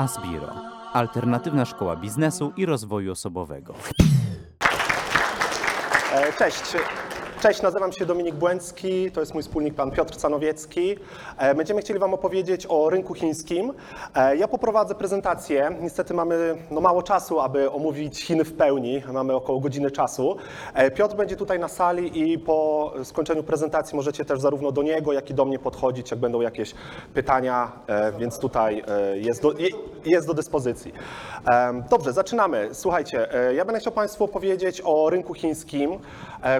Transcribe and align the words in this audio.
Asbiro, 0.00 0.54
alternatywna 0.92 1.64
szkoła 1.64 1.96
biznesu 1.96 2.52
i 2.56 2.66
rozwoju 2.66 3.12
osobowego. 3.12 3.74
E, 6.14 6.32
Cześć. 6.32 6.62
Cześć, 7.40 7.62
nazywam 7.62 7.92
się 7.92 8.06
Dominik 8.06 8.34
Błęcki, 8.34 9.10
to 9.10 9.20
jest 9.20 9.34
mój 9.34 9.42
wspólnik 9.42 9.74
pan 9.74 9.90
Piotr 9.90 10.16
Canowiecki. 10.22 10.96
E, 11.38 11.54
Będziemy 11.54 11.80
chcieli 11.80 12.00
Wam 12.00 12.14
opowiedzieć 12.14 12.66
o 12.68 12.90
rynku 12.90 13.14
chińskim. 13.14 13.72
E, 14.14 14.36
Ja 14.36 14.48
poprowadzę 14.48 14.94
prezentację. 14.94 15.70
Niestety 15.80 16.14
mamy 16.14 16.56
no, 16.70 16.80
mało 16.80 17.02
czasu, 17.02 17.40
aby 17.40 17.70
omówić 17.70 18.22
Chiny 18.24 18.44
w 18.44 18.52
pełni. 18.52 19.02
Mamy 19.12 19.34
około 19.34 19.60
godziny 19.60 19.90
czasu. 19.90 20.36
E, 20.74 20.90
Piotr 20.90 21.16
będzie 21.16 21.36
tutaj 21.36 21.58
na 21.58 21.68
sali 21.68 22.30
i 22.30 22.38
po 22.38 22.92
skończeniu 23.04 23.42
prezentacji 23.42 23.96
możecie 23.96 24.24
też 24.24 24.40
zarówno 24.40 24.72
do 24.72 24.82
niego, 24.82 25.12
jak 25.12 25.30
i 25.30 25.34
do 25.34 25.44
mnie 25.44 25.58
podchodzić, 25.58 26.10
jak 26.10 26.20
będą 26.20 26.40
jakieś 26.40 26.74
pytania, 27.14 27.72
więc 28.18 28.38
tutaj 28.38 28.84
jest 29.14 29.42
do, 29.42 29.52
je- 29.52 29.68
jest 30.04 30.26
do 30.26 30.34
dyspozycji. 30.34 30.92
Dobrze, 31.90 32.12
zaczynamy. 32.12 32.68
Słuchajcie, 32.72 33.28
ja 33.56 33.64
będę 33.64 33.80
chciał 33.80 33.92
Państwu 33.92 34.24
opowiedzieć 34.24 34.82
o 34.84 35.10
rynku 35.10 35.34
chińskim, 35.34 35.98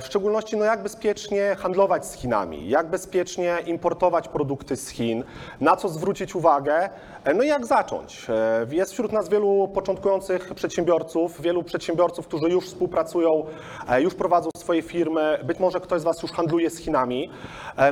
w 0.00 0.04
szczególności 0.06 0.56
no, 0.56 0.64
jak 0.70 0.82
bezpiecznie 0.82 1.56
handlować 1.58 2.06
z 2.06 2.12
Chinami, 2.14 2.68
jak 2.68 2.86
bezpiecznie 2.90 3.58
importować 3.66 4.28
produkty 4.28 4.76
z 4.76 4.88
Chin, 4.88 5.24
na 5.60 5.76
co 5.76 5.88
zwrócić 5.88 6.34
uwagę, 6.34 6.90
e, 7.24 7.34
no 7.34 7.42
i 7.42 7.48
jak 7.48 7.66
zacząć. 7.66 8.26
E, 8.30 8.66
Jest 8.70 8.92
wśród 8.92 9.12
nas 9.12 9.28
wielu 9.28 9.68
początkujących 9.74 10.54
przedsiębiorców, 10.54 11.40
wielu 11.42 11.62
przedsiębiorców, 11.62 12.26
którzy 12.26 12.48
już 12.48 12.66
współpracują, 12.66 13.44
e, 13.88 14.02
już 14.02 14.14
prowadzą 14.14 14.50
swoje 14.56 14.82
firmy, 14.82 15.38
być 15.44 15.58
może 15.58 15.80
ktoś 15.80 16.00
z 16.00 16.04
Was 16.04 16.22
już 16.22 16.32
handluje 16.32 16.70
z 16.70 16.78
Chinami. 16.78 17.30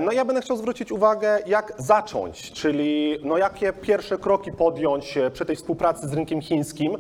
No 0.01 0.13
ja 0.13 0.25
będę 0.25 0.43
chciał 0.43 0.57
zwrócić 0.57 0.93
uwagę, 0.93 1.39
jak 1.47 1.73
zacząć, 1.79 2.53
czyli 2.53 3.19
no, 3.25 3.39
jakie 3.39 3.73
pierwsze 3.73 4.19
kroki 4.19 4.53
podjąć 4.53 5.19
przy 5.33 5.45
tej 5.45 5.57
współpracy 5.57 6.09
z 6.09 6.13
rynkiem 6.13 6.41
chińskim, 6.41 6.97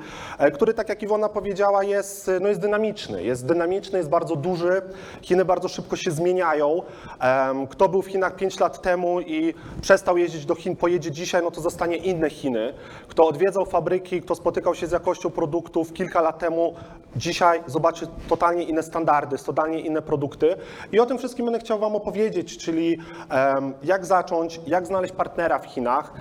który, 0.54 0.74
tak 0.74 0.88
jak 0.88 1.02
Iwona 1.02 1.28
powiedziała, 1.28 1.84
jest, 1.84 2.30
no, 2.40 2.48
jest 2.48 2.60
dynamiczny. 2.60 3.24
Jest 3.24 3.46
dynamiczny, 3.46 3.98
jest 3.98 4.10
bardzo 4.10 4.36
duży. 4.36 4.82
Chiny 5.22 5.44
bardzo 5.44 5.67
szybko 5.68 5.96
się 5.96 6.10
zmieniają. 6.10 6.82
Kto 7.70 7.88
był 7.88 8.02
w 8.02 8.06
Chinach 8.06 8.36
5 8.36 8.60
lat 8.60 8.82
temu 8.82 9.20
i 9.20 9.54
przestał 9.80 10.18
jeździć 10.18 10.46
do 10.46 10.54
Chin, 10.54 10.76
pojedzie 10.76 11.10
dzisiaj, 11.10 11.42
no 11.42 11.50
to 11.50 11.60
zostanie 11.60 11.96
inne 11.96 12.30
Chiny. 12.30 12.74
Kto 13.08 13.26
odwiedzał 13.26 13.66
fabryki, 13.66 14.22
kto 14.22 14.34
spotykał 14.34 14.74
się 14.74 14.86
z 14.86 14.92
jakością 14.92 15.30
produktów 15.30 15.92
kilka 15.92 16.20
lat 16.20 16.38
temu, 16.38 16.74
dzisiaj 17.16 17.62
zobaczy 17.66 18.06
totalnie 18.28 18.62
inne 18.62 18.82
standardy, 18.82 19.38
totalnie 19.38 19.80
inne 19.80 20.02
produkty. 20.02 20.56
I 20.92 21.00
o 21.00 21.06
tym 21.06 21.18
wszystkim 21.18 21.46
będę 21.46 21.60
chciał 21.60 21.78
Wam 21.78 21.96
opowiedzieć, 21.96 22.58
czyli 22.58 22.98
jak 23.82 24.06
zacząć, 24.06 24.60
jak 24.66 24.86
znaleźć 24.86 25.14
partnera 25.14 25.58
w 25.58 25.66
Chinach, 25.66 26.12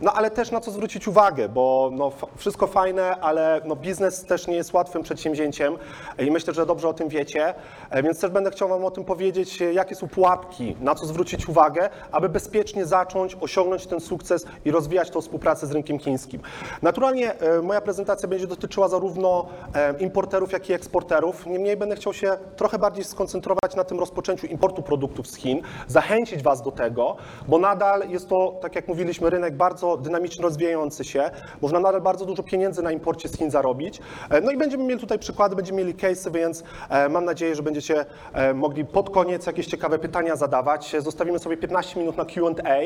no 0.00 0.12
ale 0.12 0.30
też 0.30 0.50
na 0.50 0.60
co 0.60 0.70
zwrócić 0.70 1.08
uwagę, 1.08 1.48
bo 1.48 1.90
no, 1.92 2.12
wszystko 2.36 2.66
fajne, 2.66 3.16
ale 3.20 3.60
no, 3.64 3.76
biznes 3.76 4.24
też 4.24 4.46
nie 4.46 4.56
jest 4.56 4.72
łatwym 4.72 5.02
przedsięwzięciem 5.02 5.76
i 6.18 6.30
myślę, 6.30 6.54
że 6.54 6.66
dobrze 6.66 6.88
o 6.88 6.92
tym 6.92 7.08
wiecie, 7.08 7.54
E, 7.90 8.02
więc 8.02 8.20
też 8.20 8.30
będę 8.30 8.50
chciał 8.50 8.57
Wam 8.66 8.84
o 8.84 8.90
tym 8.90 9.04
powiedzieć, 9.04 9.62
e, 9.62 9.72
jakie 9.72 9.94
są 9.94 10.08
pułapki, 10.08 10.76
na 10.80 10.94
co 10.94 11.06
zwrócić 11.06 11.48
uwagę, 11.48 11.90
aby 12.12 12.28
bezpiecznie 12.28 12.86
zacząć 12.86 13.36
osiągnąć 13.40 13.86
ten 13.86 14.00
sukces 14.00 14.46
i 14.64 14.70
rozwijać 14.70 15.10
tą 15.10 15.20
współpracę 15.20 15.66
z 15.66 15.72
rynkiem 15.72 15.98
chińskim. 15.98 16.40
Naturalnie 16.82 17.40
e, 17.40 17.62
moja 17.62 17.80
prezentacja 17.80 18.28
będzie 18.28 18.46
dotyczyła 18.46 18.88
zarówno 18.88 19.46
e, 19.74 19.98
importerów, 19.98 20.52
jak 20.52 20.70
i 20.70 20.72
eksporterów. 20.72 21.46
Niemniej 21.46 21.76
będę 21.76 21.96
chciał 21.96 22.12
się 22.12 22.38
trochę 22.56 22.78
bardziej 22.78 23.04
skoncentrować 23.04 23.76
na 23.76 23.84
tym 23.84 24.00
rozpoczęciu 24.00 24.46
importu 24.46 24.82
produktów 24.82 25.26
z 25.26 25.36
Chin, 25.36 25.62
zachęcić 25.86 26.42
Was 26.42 26.62
do 26.62 26.70
tego, 26.70 27.16
bo 27.48 27.58
nadal 27.58 28.10
jest 28.10 28.28
to, 28.28 28.58
tak 28.62 28.74
jak 28.74 28.88
mówiliśmy, 28.88 29.30
rynek 29.30 29.56
bardzo 29.56 29.96
dynamicznie 29.96 30.42
rozwijający 30.42 31.04
się. 31.04 31.30
Można 31.60 31.80
nadal 31.80 32.00
bardzo 32.00 32.24
dużo 32.24 32.42
pieniędzy 32.42 32.82
na 32.82 32.92
imporcie 32.92 33.28
z 33.28 33.36
Chin 33.36 33.50
zarobić. 33.50 34.00
No 34.42 34.50
i 34.50 34.56
będziemy 34.56 34.84
mieli 34.84 35.00
tutaj 35.00 35.18
przykłady, 35.18 35.56
będziemy 35.56 35.78
mieli 35.78 35.94
case'y, 35.94 36.32
więc 36.32 36.64
mam 37.10 37.24
nadzieję, 37.24 37.54
że 37.54 37.62
będziecie 37.62 38.06
mogli 38.54 38.84
pod 38.84 39.10
koniec 39.10 39.46
jakieś 39.46 39.66
ciekawe 39.66 39.98
pytania 39.98 40.36
zadawać. 40.36 40.96
Zostawimy 40.98 41.38
sobie 41.38 41.56
15 41.56 42.00
minut 42.00 42.16
na 42.16 42.24
Q&A. 42.24 42.78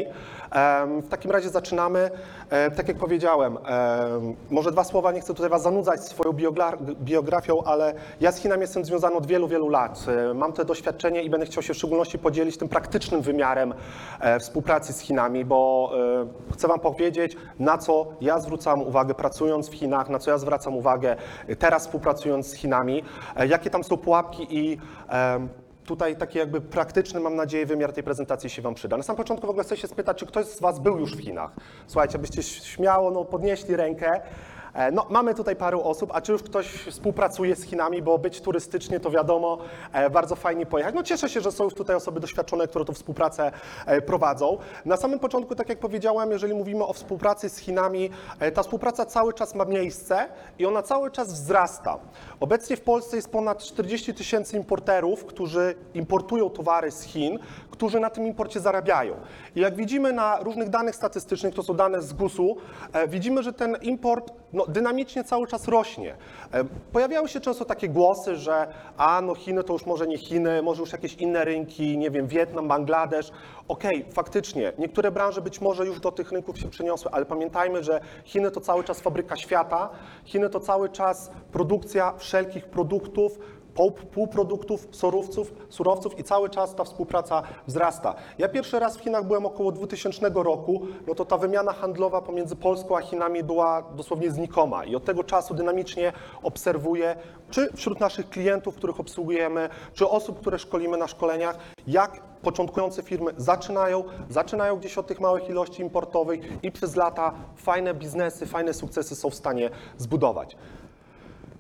W 1.03 1.09
takim 1.09 1.31
razie 1.31 1.49
zaczynamy. 1.49 2.11
Tak 2.77 2.89
jak 2.89 2.97
powiedziałem, 2.97 3.57
em, 3.57 3.63
może 4.51 4.73
dwa 4.73 4.85
słowa, 4.85 5.13
nie 5.13 5.21
chcę 5.21 5.35
tutaj 5.35 5.51
Was 5.51 5.63
zanudzać 5.63 6.05
swoją 6.05 6.33
biogra- 6.33 6.95
biografią, 6.95 7.63
ale 7.65 7.95
ja 8.21 8.33
z 8.33 8.37
Chinami 8.39 8.61
jestem 8.61 8.85
związany 8.85 9.17
od 9.17 9.27
wielu, 9.27 9.49
wielu 9.49 9.69
lat. 9.69 10.07
Mam 10.35 10.53
to 10.53 10.65
doświadczenie 10.65 11.23
i 11.23 11.31
będę 11.31 11.47
chciał 11.47 11.63
się 11.63 11.75
w 11.75 11.77
szczególności 11.77 12.19
podzielić 12.19 12.57
tym 12.57 12.69
praktycznym 12.69 13.23
wymiarem 13.23 13.75
e, 14.21 14.41
współpracy 14.41 14.93
z 14.93 15.01
Chinami, 15.01 15.45
bo 15.45 15.93
chcę 16.53 16.69
Wam 16.69 16.81
powiedzieć, 16.81 17.37
na 17.59 17.79
co 17.79 18.07
ja 18.21 18.39
zwracam 18.39 18.83
uwagę 18.83 19.15
pracując 19.15 19.69
w 19.69 19.75
Chinach, 19.75 20.09
na 20.09 20.19
co 20.19 20.31
ja 20.31 20.39
zwracam 20.39 20.77
uwagę 20.77 21.17
teraz 21.59 21.83
współpracując 21.83 22.47
z 22.47 22.55
Chinami, 22.55 23.03
e, 23.37 23.47
jakie 23.47 23.71
tam 23.71 23.85
są 23.85 23.97
pułapki 23.97 24.47
i 24.51 24.79
tutaj 25.87 26.17
taki 26.17 26.39
jakby 26.39 26.61
praktyczny, 26.61 27.21
mam 27.21 27.37
nadzieję, 27.37 27.67
wymiar 27.67 27.93
tej 27.93 28.05
prezentacji 28.05 28.51
się 28.51 28.63
Wam 28.63 28.75
przyda. 28.75 28.97
Na 28.97 29.03
samym 29.03 29.17
początku 29.17 29.47
w 29.47 29.51
ogóle 29.51 29.65
chcę 29.65 29.77
się 29.77 29.89
spytać, 29.89 30.19
czy 30.19 30.27
ktoś 30.27 30.47
z 30.47 30.61
Was 30.61 30.79
był 30.79 30.99
już 30.99 31.17
w 31.17 31.21
Chinach? 31.21 31.51
Słuchajcie, 31.87 32.19
abyście 32.19 32.43
śmiało 32.43 33.11
no, 33.11 33.25
podnieśli 33.25 33.77
rękę. 33.77 34.21
E, 34.75 34.93
No, 34.93 35.07
mamy 35.11 35.35
tutaj 35.35 35.57
paru 35.57 35.83
osób, 35.83 36.11
a 36.15 36.21
czy 36.21 36.33
już 36.33 36.43
ktoś 36.43 36.67
współpracuje 36.67 37.57
z 37.57 37.63
Chinami, 37.63 38.03
bo 38.03 38.19
być 38.19 38.41
turystycznie 38.41 39.01
to 39.01 39.11
wiadomo, 39.11 39.59
e, 39.93 40.11
bardzo 40.11 40.37
fajnie 40.37 40.67
pojechać. 40.67 40.95
No 40.95 41.03
cieszę 41.03 41.29
się, 41.29 41.41
że 41.41 41.53
są 41.53 41.65
już 41.65 41.75
tutaj 41.75 41.97
osoby 41.97 42.21
doświadczone, 42.21 42.69
które 42.69 42.85
tą 42.85 42.93
współpracę 42.93 43.53
e, 43.87 44.03
prowadzą. 44.03 44.59
Na 44.85 44.97
samym 44.97 45.19
początku, 45.19 45.55
tak 45.55 45.69
jak 45.69 45.79
powiedziałem, 45.79 46.31
jeżeli 46.31 46.55
mówimy 46.55 46.85
o 46.85 46.93
współpracy 46.93 47.49
z 47.49 47.59
Chinami, 47.59 48.11
ta 48.55 48.63
współpraca 48.63 49.07
cały 49.07 49.33
czas 49.33 49.55
ma 49.55 49.65
miejsce 49.65 50.29
i 50.59 50.67
ona 50.67 50.83
cały 50.83 51.11
czas 51.11 51.33
wzrasta. 51.33 51.99
Obecnie 52.41 52.77
w 52.77 52.81
Polsce 52.81 53.17
jest 53.17 53.31
ponad 53.31 53.63
40 53.63 54.15
tysięcy 54.15 54.57
importerów, 54.57 55.25
którzy 55.25 55.75
importują 55.95 56.51
towary 56.51 56.91
z 56.91 57.03
Chin, 57.03 57.39
którzy 57.73 58.01
na 58.01 58.11
tym 58.11 58.27
imporcie 58.27 58.61
zarabiają. 58.61 59.15
I 59.57 59.61
jak 59.61 59.77
widzimy 59.77 60.13
na 60.13 60.39
różnych 60.41 60.69
danych 60.69 60.97
statystycznych, 60.97 61.55
to 61.55 61.63
są 61.63 61.75
dane 61.75 62.03
z 62.03 62.13
GUS-u, 62.13 62.57
e, 62.93 63.09
widzimy, 63.09 63.43
że 63.43 63.53
ten 63.53 63.77
import 63.83 64.33
no, 64.53 64.67
dynamicznie 64.67 65.25
cały 65.25 65.47
czas 65.47 65.69
rośnie. 65.69 66.17
E, 66.53 66.65
Pojawiały 66.93 67.29
się 67.29 67.41
często 67.41 67.65
takie 67.65 67.89
głosy, 67.89 68.37
że 68.37 68.67
a 68.97 69.21
no 69.21 69.35
Chiny 69.35 69.65
to 69.65 69.73
już 69.73 69.87
może 69.87 70.07
nie 70.07 70.19
Chiny, 70.19 70.63
może 70.63 70.81
już 70.81 70.93
jakieś 70.93 71.15
inne 71.15 71.45
rynki, 71.45 71.99
nie 71.99 72.11
wiem, 72.11 72.27
Wietnam, 72.27 72.69
Bangladesz. 72.69 73.33
Okej, 73.69 74.05
faktycznie, 74.13 74.73
niektóre 74.79 75.11
branże 75.11 75.43
być 75.43 75.61
może 75.61 75.87
już 75.87 76.01
do 76.01 76.13
tych 76.13 76.33
rynków 76.33 76.59
się 76.59 76.71
przeniosły, 76.71 77.11
ale 77.11 77.27
pamiętajmy, 77.27 77.85
że 77.85 78.01
Chiny 78.25 78.51
to 78.51 78.61
cały 78.61 78.85
czas 78.85 79.01
fabryka 79.01 79.37
świata, 79.37 79.89
Chiny 80.25 80.51
to 80.51 80.61
cały 80.61 80.89
czas 80.89 81.31
produkcja 81.53 82.13
wszelkich 82.19 82.67
produktów, 82.67 83.39
półproduktów, 84.13 84.89
surowców, 84.91 85.53
surowców 85.69 86.19
i 86.19 86.25
cały 86.25 86.51
czas 86.51 86.75
ta 86.75 86.85
współpraca 86.85 87.43
wzrasta. 87.67 88.15
Ja 88.39 88.49
pierwszy 88.49 88.79
raz 88.79 88.97
w 88.97 89.01
Chinach 89.01 89.27
byłem 89.27 89.47
około 89.47 89.73
2000 89.73 90.31
roku, 90.35 90.83
no 91.07 91.15
to 91.15 91.25
ta 91.25 91.39
wymiana 91.39 91.73
handlowa 91.73 92.23
pomiędzy 92.23 92.57
Polską 92.57 92.97
a 92.97 93.01
Chinami 93.01 93.45
była 93.45 93.83
dosłownie 93.83 94.31
znikoma 94.31 94.85
i 94.85 94.97
od 94.97 95.05
tego 95.05 95.25
czasu 95.25 95.55
dynamicznie 95.55 96.13
obserwuję, 96.43 97.17
czy 97.51 97.73
wśród 97.77 98.01
naszych 98.01 98.29
klientów, 98.29 98.75
których 98.75 99.01
obsługujemy, 99.01 99.69
czy 99.95 100.09
osób, 100.09 100.41
które 100.41 100.59
szkolimy 100.59 100.97
na 100.97 101.09
szkoleniach, 101.09 101.59
jak 101.87 102.23
początkujące 102.43 103.03
firmy 103.03 103.33
zaczynają, 103.37 104.05
zaczynają 104.31 104.77
gdzieś 104.77 104.99
od 104.99 105.07
tych 105.07 105.21
małych 105.21 105.49
ilości 105.49 105.83
importowych 105.83 106.65
i 106.65 106.73
przez 106.73 106.97
lata 106.97 107.35
fajne 107.57 107.95
biznesy, 107.95 108.47
fajne 108.47 108.75
sukcesy 108.75 109.17
są 109.17 109.31
w 109.31 109.35
stanie 109.35 109.71
zbudować. 109.99 110.57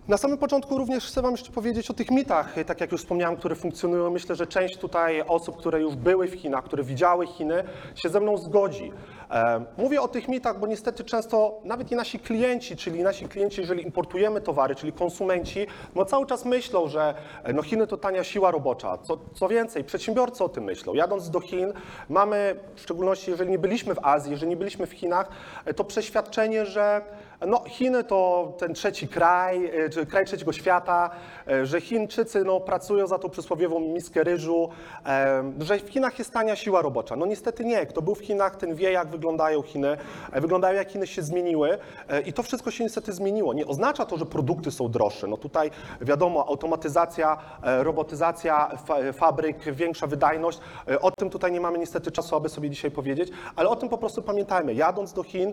Na 0.09 0.17
samym 0.17 0.39
początku 0.39 0.79
również 0.79 1.07
chcę 1.07 1.23
Wam 1.23 1.31
jeszcze 1.31 1.53
powiedzieć 1.53 1.91
o 1.91 1.95
tych 1.95 2.11
mitach, 2.11 2.55
tak 2.67 2.81
jak 2.81 2.93
już 2.93 3.01
wspomniałem, 3.01 3.37
które 3.37 3.55
funkcjonują. 3.55 4.11
Myślę, 4.11 4.35
że 4.37 4.47
część 4.47 4.79
tutaj 4.79 5.23
osób, 5.29 5.57
które 5.57 5.81
już 5.81 5.95
były 5.95 6.29
w 6.29 6.35
Chinach, 6.35 6.65
które 6.65 6.83
widziały 6.83 7.27
Chiny, 7.27 7.65
się 7.95 8.09
ze 8.09 8.21
mną 8.21 8.37
zgodzi. 8.39 8.93
E, 9.31 9.65
Mówię 9.78 10.03
o 10.03 10.09
tych 10.09 10.28
mitach, 10.28 10.59
bo 10.59 10.66
niestety 10.66 11.04
często 11.04 11.60
nawet 11.65 11.93
i 11.93 11.97
nasi 11.97 12.19
klienci, 12.19 12.77
czyli 12.77 13.03
nasi 13.03 13.28
klienci, 13.28 13.60
jeżeli 13.60 13.83
importujemy 13.83 14.41
towary, 14.41 14.75
czyli 14.75 14.93
konsumenci, 14.93 15.66
no 15.95 16.05
cały 16.05 16.27
czas 16.27 16.45
myślą, 16.45 16.89
że 16.89 17.15
e, 17.45 17.53
no 17.53 17.63
Chiny 17.63 17.87
to 17.87 17.97
tania 17.97 18.25
siła 18.25 18.51
robocza. 18.51 18.98
Co, 18.98 19.19
co 19.34 19.48
więcej, 19.48 19.84
przedsiębiorcy 19.84 20.45
o 20.45 20.48
tym 20.48 20.65
myślą. 20.65 20.95
Jadąc 20.95 21.31
do 21.31 21.41
Chin, 21.41 21.72
mamy, 22.09 22.57
w 22.75 22.81
szczególności 22.81 23.31
jeżeli 23.31 23.51
nie 23.51 23.59
byliśmy 23.59 23.95
w 23.95 23.98
Azji, 24.03 24.31
jeżeli 24.31 24.48
nie 24.51 24.57
byliśmy 24.57 24.87
w 24.87 24.93
Chinach, 24.93 25.28
e, 25.65 25.75
to 25.75 25.84
przeświadczenie, 25.84 26.66
że 26.66 27.03
No, 27.47 27.65
Chiny 27.68 28.04
to 28.04 28.53
ten 28.59 28.74
trzeci 28.74 29.09
kraj, 29.09 29.66
e, 29.66 29.91
czy 29.91 30.06
kraj 30.06 30.24
trzeciego 30.24 30.53
świata, 30.53 31.10
e, 31.48 31.66
że 31.66 31.80
Chińczycy 31.80 32.44
no, 32.44 32.60
pracują 32.60 33.06
za 33.06 33.18
tą 33.18 33.28
przysłowiową 33.28 33.80
miskę 33.80 34.24
ryżu, 34.24 34.68
e, 35.06 35.53
że 35.60 35.78
w 35.78 35.89
Chinach 35.89 36.18
jest 36.18 36.33
tania 36.33 36.56
siła 36.56 36.83
robocza. 36.83 37.16
No 37.16 37.27
niestety 37.27 37.65
nie. 37.65 37.86
Kto 37.86 38.03
był 38.03 38.15
w 38.15 38.21
Chinach, 38.21 38.56
ten 38.56 38.74
wie, 38.74 38.92
jak 38.92 39.09
wyglądają 39.09 39.62
Chiny, 39.62 39.97
wyglądają 40.33 40.77
jak 40.77 40.91
Chiny 40.91 41.06
się 41.06 41.22
zmieniły 41.22 41.78
i 42.27 42.33
to 42.33 42.42
wszystko 42.42 42.71
się 42.71 42.84
niestety 42.84 43.12
zmieniło. 43.12 43.54
Nie 43.54 43.66
oznacza 43.66 44.06
to, 44.06 44.18
że 44.18 44.27
produkty 44.27 44.71
są 44.71 44.88
droższe. 44.88 45.27
No 45.27 45.36
tutaj 45.36 45.71
wiadomo, 46.00 46.48
automatyzacja, 46.48 47.36
robotyzacja 47.62 48.71
fa- 48.86 49.12
fabryk, 49.12 49.74
większa 49.74 50.06
wydajność. 50.06 50.60
O 51.00 51.10
tym 51.10 51.30
tutaj 51.30 51.53
nie 51.53 51.60
mamy 51.60 51.78
niestety 51.78 52.12
czasu, 52.12 52.36
aby 52.36 52.48
sobie 52.48 52.71
dzisiaj 52.71 52.91
powiedzieć, 52.91 53.30
ale 53.56 53.68
o 53.68 53.77
tym 53.77 53.88
po 53.88 53.98
prostu 53.98 54.22
pamiętajmy. 54.22 54.74
Jadąc 54.74 55.12
do 55.12 55.22
Chin, 55.22 55.53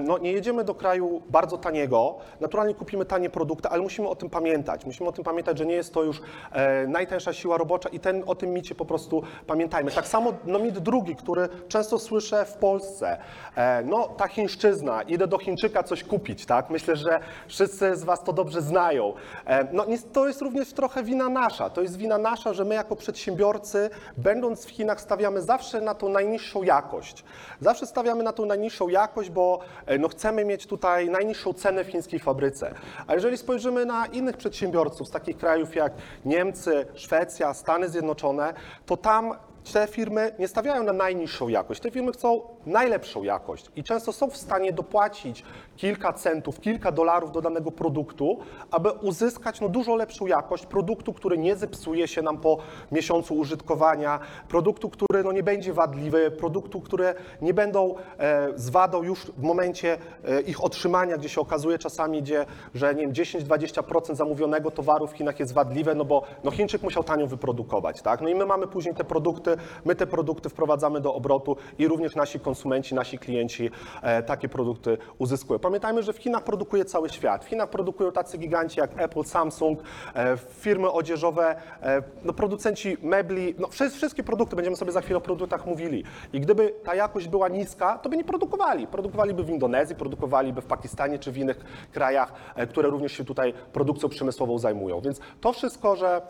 no 0.00 0.18
nie 0.18 0.32
jedziemy 0.32 0.64
do 0.64 0.74
kraju 0.74 1.22
bardzo 1.28 1.58
taniego, 1.58 2.18
naturalnie 2.40 2.74
kupimy 2.74 3.04
tanie 3.04 3.30
produkty, 3.30 3.68
ale 3.68 3.82
musimy 3.82 4.08
o 4.08 4.16
tym 4.16 4.30
pamiętać. 4.30 4.86
Musimy 4.86 5.08
o 5.08 5.12
tym 5.12 5.24
pamiętać, 5.24 5.58
że 5.58 5.66
nie 5.66 5.74
jest 5.74 5.94
to 5.94 6.02
już 6.02 6.22
e, 6.52 6.86
najtańsza 6.86 7.32
siła 7.32 7.58
robocza 7.58 7.88
i 7.88 8.00
ten, 8.00 8.22
o 8.26 8.34
tym 8.34 8.52
micie 8.52 8.74
po 8.74 8.84
prostu 8.84 9.22
pamiętajmy. 9.46 9.90
Tak 9.90 10.06
samo 10.06 10.32
no, 10.44 10.58
mit 10.58 10.78
drugi, 10.78 11.16
który 11.16 11.48
często 11.68 11.98
słyszę 11.98 12.44
w 12.44 12.54
Polsce. 12.54 13.18
E, 13.56 13.82
no 13.82 14.08
ta 14.08 14.28
chińszczyzna, 14.28 15.02
idę 15.02 15.26
do 15.26 15.38
Chińczyka 15.38 15.82
coś 15.82 16.04
kupić, 16.04 16.46
tak? 16.46 16.70
Myślę, 16.70 16.96
że 16.96 17.20
wszyscy 17.46 17.96
z 17.96 18.04
Was 18.04 18.24
to 18.24 18.32
dobrze 18.32 18.62
znają. 18.62 19.12
E, 19.46 19.68
no 19.72 19.86
to 20.12 20.28
jest 20.28 20.42
również 20.42 20.72
trochę 20.72 21.02
wina 21.02 21.28
nasza. 21.28 21.70
To 21.70 21.82
jest 21.82 21.96
wina 21.96 22.18
nasza, 22.18 22.52
że 22.52 22.64
my 22.64 22.74
jako 22.74 22.96
przedsiębiorcy, 22.96 23.90
będąc 24.16 24.66
w 24.66 24.70
Chinach, 24.70 25.00
stawiamy 25.00 25.42
zawsze 25.42 25.80
na 25.80 25.94
tą 25.94 26.08
najniższą 26.08 26.62
jakość. 26.62 27.24
Zawsze 27.60 27.86
stawiamy 27.86 28.22
na 28.22 28.32
tą 28.32 28.46
najniższą 28.46 28.88
jakość, 28.88 29.30
bo 29.30 29.58
e, 29.86 29.98
no, 29.98 30.08
chcemy 30.08 30.44
mieć 30.44 30.66
tutaj 30.66 31.10
najniższą 31.14 31.52
cenę 31.52 31.84
w 31.84 31.88
chińskiej 31.88 32.20
fabryce. 32.20 32.74
A 33.06 33.14
jeżeli 33.14 33.38
spojrzymy 33.38 33.86
na 33.86 34.06
innych 34.06 34.36
przedsiębiorców 34.36 35.08
z 35.08 35.10
takich 35.10 35.36
krajów 35.36 35.74
jak 35.74 35.92
Niemcy, 36.24 36.86
Szwecja, 36.94 37.54
Stany 37.54 37.88
Zjednoczone, 37.88 38.54
to 38.86 38.96
tam 38.96 39.34
te 39.72 39.86
firmy 39.86 40.34
nie 40.38 40.48
stawiają 40.48 40.82
na 40.82 40.92
najniższą 40.92 41.48
jakość. 41.48 41.80
Te 41.80 41.90
firmy 41.90 42.12
chcą 42.12 42.42
najlepszą 42.66 43.22
jakość 43.22 43.70
i 43.76 43.84
często 43.84 44.12
są 44.12 44.30
w 44.30 44.36
stanie 44.36 44.72
dopłacić 44.72 45.44
kilka 45.76 46.12
centów, 46.12 46.60
kilka 46.60 46.92
dolarów 46.92 47.32
do 47.32 47.40
danego 47.40 47.70
produktu, 47.70 48.38
aby 48.70 48.90
uzyskać 48.90 49.60
no, 49.60 49.68
dużo 49.68 49.96
lepszą 49.96 50.26
jakość 50.26 50.66
produktu, 50.66 51.12
który 51.12 51.38
nie 51.38 51.56
zepsuje 51.56 52.08
się 52.08 52.22
nam 52.22 52.38
po 52.38 52.58
miesiącu 52.92 53.34
użytkowania, 53.34 54.20
produktu, 54.48 54.90
który 54.90 55.24
no, 55.24 55.32
nie 55.32 55.42
będzie 55.42 55.72
wadliwy, 55.72 56.30
produktu, 56.30 56.80
które 56.80 57.14
nie 57.42 57.54
będą 57.54 57.94
e, 58.18 58.48
z 58.56 58.70
wadą 58.70 59.02
już 59.02 59.20
w 59.20 59.42
momencie 59.42 59.98
e, 60.24 60.40
ich 60.40 60.64
otrzymania, 60.64 61.16
gdzie 61.16 61.28
się 61.28 61.40
okazuje 61.40 61.78
czasami, 61.78 62.22
gdzie, 62.22 62.46
że 62.74 62.94
nie 62.94 63.02
wiem, 63.02 63.12
10-20% 63.12 64.14
zamówionego 64.14 64.70
towaru 64.70 65.06
w 65.06 65.12
Chinach 65.12 65.40
jest 65.40 65.52
wadliwe, 65.52 65.94
no 65.94 66.04
bo 66.04 66.22
no, 66.44 66.50
Chińczyk 66.50 66.82
musiał 66.82 67.04
tanio 67.04 67.26
wyprodukować, 67.26 68.02
tak? 68.02 68.20
No 68.20 68.28
i 68.28 68.34
my 68.34 68.46
mamy 68.46 68.66
później 68.66 68.94
te 68.94 69.04
produkty, 69.04 69.56
my 69.84 69.94
te 69.94 70.06
produkty 70.06 70.48
wprowadzamy 70.48 71.00
do 71.00 71.14
obrotu 71.14 71.56
i 71.78 71.88
również 71.88 72.14
nasi 72.14 72.40
konsumenci, 72.40 72.94
nasi 72.94 73.18
klienci 73.18 73.70
e, 74.02 74.22
takie 74.22 74.48
produkty 74.48 74.98
uzyskują. 75.18 75.58
Pamiętajmy, 75.64 76.02
że 76.02 76.12
w 76.12 76.16
Chinach 76.16 76.44
produkuje 76.44 76.84
cały 76.84 77.08
świat. 77.08 77.44
W 77.44 77.48
Chinach 77.48 77.70
produkują 77.70 78.12
tacy 78.12 78.38
giganci 78.38 78.80
jak 78.80 78.90
Apple, 78.96 79.24
Samsung, 79.24 79.82
e, 80.14 80.36
firmy 80.36 80.90
odzieżowe, 80.90 81.56
e, 81.82 82.02
no, 82.24 82.32
producenci 82.32 82.96
mebli, 83.02 83.54
no, 83.58 83.68
wszy- 83.68 83.90
wszystkie 83.90 84.22
produkty, 84.22 84.56
będziemy 84.56 84.76
sobie 84.76 84.92
za 84.92 85.00
chwilę 85.00 85.16
o 85.18 85.20
produktach 85.20 85.66
mówili. 85.66 86.04
I 86.32 86.40
gdyby 86.40 86.74
ta 86.84 86.94
jakość 86.94 87.28
była 87.28 87.48
niska, 87.48 87.98
to 87.98 88.08
by 88.08 88.16
nie 88.16 88.24
produkowali. 88.24 88.86
Produkowaliby 88.86 89.44
w 89.44 89.50
Indonezji, 89.50 89.96
produkowaliby 89.96 90.60
w 90.60 90.66
Pakistanie 90.66 91.18
czy 91.18 91.32
w 91.32 91.38
innych 91.38 91.88
krajach, 91.92 92.32
e, 92.56 92.66
które 92.66 92.88
również 92.88 93.12
się 93.12 93.24
tutaj 93.24 93.54
produkcją 93.72 94.08
przemysłową 94.08 94.58
zajmują. 94.58 95.00
Więc 95.00 95.20
to 95.40 95.52
wszystko, 95.52 95.96
że 95.96 96.22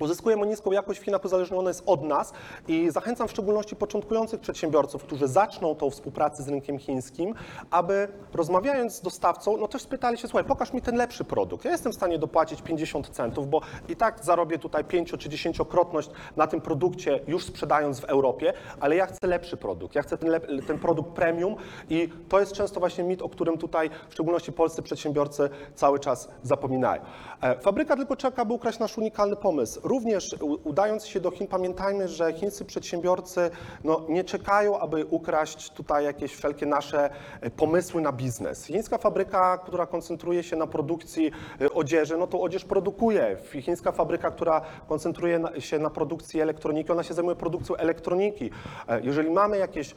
Uzyskujemy 0.00 0.46
niską 0.46 0.72
jakość 0.72 1.00
w 1.00 1.02
Chinach, 1.02 1.24
uzależnione 1.24 1.70
jest 1.70 1.82
od 1.86 2.02
nas 2.02 2.32
i 2.68 2.90
zachęcam 2.90 3.28
w 3.28 3.30
szczególności 3.30 3.76
początkujących 3.76 4.40
przedsiębiorców, 4.40 5.02
którzy 5.02 5.28
zaczną 5.28 5.74
tą 5.74 5.90
współpracę 5.90 6.42
z 6.42 6.48
rynkiem 6.48 6.78
chińskim, 6.78 7.34
aby 7.70 8.08
rozmawiając 8.34 8.94
z 8.94 9.00
dostawcą, 9.00 9.56
no 9.56 9.68
też 9.68 9.82
spytali 9.82 10.18
się, 10.18 10.28
słuchaj, 10.28 10.44
pokaż 10.44 10.72
mi 10.72 10.82
ten 10.82 10.96
lepszy 10.96 11.24
produkt. 11.24 11.64
Ja 11.64 11.70
jestem 11.70 11.92
w 11.92 11.94
stanie 11.94 12.18
dopłacić 12.18 12.62
50 12.62 13.08
centów, 13.08 13.50
bo 13.50 13.60
i 13.88 13.96
tak 13.96 14.24
zarobię 14.24 14.58
tutaj 14.58 14.84
5 14.84 15.10
czy 15.10 15.28
10-krotność 15.28 16.10
na 16.36 16.46
tym 16.46 16.60
produkcie 16.60 17.20
już 17.26 17.44
sprzedając 17.44 18.00
w 18.00 18.04
Europie, 18.04 18.52
ale 18.80 18.96
ja 18.96 19.06
chcę 19.06 19.26
lepszy 19.26 19.56
produkt, 19.56 19.94
ja 19.94 20.02
chcę 20.02 20.18
ten, 20.18 20.40
ten 20.66 20.78
produkt 20.78 21.10
premium 21.10 21.56
i 21.90 22.08
to 22.28 22.40
jest 22.40 22.52
często 22.52 22.80
właśnie 22.80 23.04
mit, 23.04 23.22
o 23.22 23.28
którym 23.28 23.58
tutaj 23.58 23.90
w 24.08 24.12
szczególności 24.12 24.52
polscy 24.52 24.82
przedsiębiorcy 24.82 25.50
cały 25.74 25.98
czas 25.98 26.28
zapominają. 26.42 27.02
E, 27.42 27.60
Fabryka 27.60 27.96
tylko 27.96 28.16
czeka, 28.16 28.44
by 28.44 28.52
ukraść 28.52 28.78
nasz 28.78 28.98
unikalny 28.98 29.36
pomysł. 29.36 29.75
Również 29.82 30.36
udając 30.64 31.06
się 31.06 31.20
do 31.20 31.30
Chin, 31.30 31.46
pamiętajmy, 31.46 32.08
że 32.08 32.32
chińscy 32.32 32.64
przedsiębiorcy 32.64 33.50
no, 33.84 34.00
nie 34.08 34.24
czekają, 34.24 34.78
aby 34.78 35.06
ukraść 35.10 35.70
tutaj 35.70 36.04
jakieś 36.04 36.34
wszelkie 36.34 36.66
nasze 36.66 37.10
e, 37.40 37.50
pomysły 37.50 38.00
na 38.02 38.12
biznes. 38.12 38.64
Chińska 38.64 38.98
fabryka, 38.98 39.58
która 39.58 39.86
koncentruje 39.86 40.42
się 40.42 40.56
na 40.56 40.66
produkcji 40.66 41.30
e, 41.60 41.72
odzieży, 41.72 42.16
no 42.16 42.26
to 42.26 42.40
odzież 42.40 42.64
produkuje. 42.64 43.36
Chińska 43.62 43.92
fabryka, 43.92 44.30
która 44.30 44.60
koncentruje 44.88 45.40
się 45.58 45.78
na 45.78 45.90
produkcji 45.90 46.40
elektroniki, 46.40 46.92
ona 46.92 47.02
się 47.02 47.14
zajmuje 47.14 47.36
produkcją 47.36 47.76
elektroniki. 47.76 48.50
E, 48.88 49.00
Jeżeli 49.00 49.30
mamy 49.30 49.58
jakieś 49.58 49.94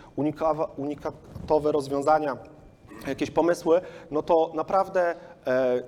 unikatowe 0.78 1.72
rozwiązania, 1.72 2.38
jakieś 3.08 3.31
pomysły, 3.31 3.81
no 4.12 4.24
to 4.24 4.52
naprawdę 4.56 5.16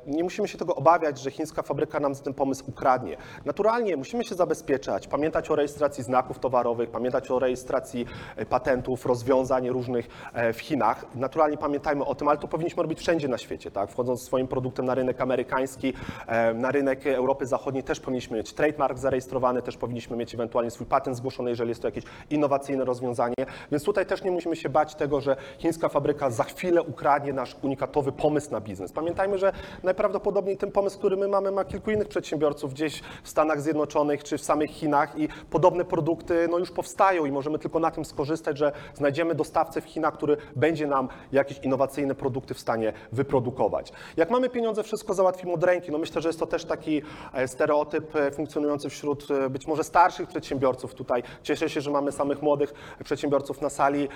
nie 0.07 0.23
musimy 0.23 0.47
się 0.47 0.57
tego 0.57 0.75
obawiać, 0.75 1.19
że 1.19 1.31
chińska 1.31 1.61
fabryka 1.61 1.99
nam 1.99 2.15
ten 2.15 2.33
pomysł 2.33 2.63
ukradnie. 2.67 3.17
Naturalnie 3.45 3.97
musimy 3.97 4.23
się 4.23 4.35
zabezpieczać, 4.35 5.07
pamiętać 5.07 5.51
o 5.51 5.55
rejestracji 5.55 6.03
znaków 6.03 6.39
towarowych, 6.39 6.89
pamiętać 6.89 7.31
o 7.31 7.39
rejestracji 7.39 8.05
e, 8.35 8.45
patentów, 8.45 9.05
rozwiązań 9.05 9.69
różnych 9.69 10.07
e, 10.33 10.53
w 10.53 10.59
Chinach. 10.59 11.05
Naturalnie 11.15 11.57
pamiętajmy 11.57 12.05
o 12.05 12.15
tym, 12.15 12.27
ale 12.27 12.37
to 12.37 12.47
powinniśmy 12.47 12.83
robić 12.83 12.99
wszędzie 12.99 13.27
na 13.27 13.37
świecie, 13.37 13.71
tak? 13.71 13.91
Wchodząc 13.91 14.21
swoim 14.21 14.47
produktem 14.47 14.85
na 14.85 14.95
rynek 14.95 15.21
amerykański, 15.21 15.93
e, 16.27 16.53
na 16.53 16.71
rynek 16.71 17.07
Europy 17.07 17.45
Zachodniej 17.45 17.83
też 17.83 17.99
powinniśmy 17.99 18.37
mieć 18.37 18.53
trademark 18.53 18.97
zarejestrowany, 18.97 19.61
też 19.61 19.77
powinniśmy 19.77 20.17
mieć 20.17 20.33
ewentualnie 20.33 20.71
swój 20.71 20.87
patent 20.87 21.17
zgłoszony, 21.17 21.49
jeżeli 21.49 21.69
jest 21.69 21.81
to 21.81 21.87
jakieś 21.87 22.03
innowacyjne 22.29 22.85
rozwiązanie. 22.85 23.35
Więc 23.71 23.83
tutaj 23.83 24.05
też 24.05 24.23
nie 24.23 24.31
musimy 24.31 24.55
się 24.55 24.69
bać 24.69 24.95
tego, 24.95 25.21
że 25.21 25.35
chińska 25.57 25.89
fabryka 25.89 26.29
za 26.29 26.43
chwilę 26.43 26.83
ukradnie 26.83 27.33
nasz 27.33 27.55
unikatowy 27.61 28.11
pomysł 28.11 28.51
na 28.51 28.61
biznes. 28.61 28.91
Pamiętajmy, 28.91 29.37
że 29.37 29.50
najprawdopodobniej 29.83 30.57
ten 30.57 30.71
pomysł, 30.71 30.97
który 30.97 31.17
my 31.17 31.27
mamy, 31.27 31.51
ma 31.51 31.65
kilku 31.65 31.91
innych 31.91 32.07
przedsiębiorców 32.07 32.73
gdzieś 32.73 33.01
w 33.23 33.29
Stanach 33.29 33.61
Zjednoczonych 33.61 34.23
czy 34.23 34.37
w 34.37 34.43
samych 34.43 34.71
Chinach 34.71 35.19
i 35.19 35.29
podobne 35.49 35.85
produkty 35.85 36.47
no, 36.51 36.57
już 36.57 36.71
powstają 36.71 37.25
i 37.25 37.31
możemy 37.31 37.59
tylko 37.59 37.79
na 37.79 37.91
tym 37.91 38.05
skorzystać, 38.05 38.57
że 38.57 38.71
znajdziemy 38.93 39.35
dostawcę 39.35 39.81
w 39.81 39.85
Chinach, 39.85 40.13
który 40.13 40.37
będzie 40.55 40.87
nam 40.87 41.07
jakieś 41.31 41.59
innowacyjne 41.59 42.15
produkty 42.15 42.53
w 42.53 42.59
stanie 42.59 42.93
wyprodukować. 43.11 43.93
Jak 44.17 44.31
mamy 44.31 44.49
pieniądze, 44.49 44.83
wszystko 44.83 45.13
załatwimy 45.13 45.53
od 45.53 45.63
ręki. 45.63 45.91
No 45.91 45.97
myślę, 45.97 46.21
że 46.21 46.29
jest 46.29 46.39
to 46.39 46.45
też 46.45 46.65
taki 46.65 47.01
e, 47.33 47.47
stereotyp 47.47 48.15
e, 48.15 48.31
funkcjonujący 48.31 48.89
wśród 48.89 49.31
e, 49.31 49.49
być 49.49 49.67
może 49.67 49.83
starszych 49.83 50.27
przedsiębiorców 50.27 50.93
tutaj. 50.93 51.23
Cieszę 51.43 51.69
się, 51.69 51.81
że 51.81 51.91
mamy 51.91 52.11
samych 52.11 52.41
młodych 52.41 52.73
przedsiębiorców 53.03 53.61
na 53.61 53.69
sali. 53.69 54.07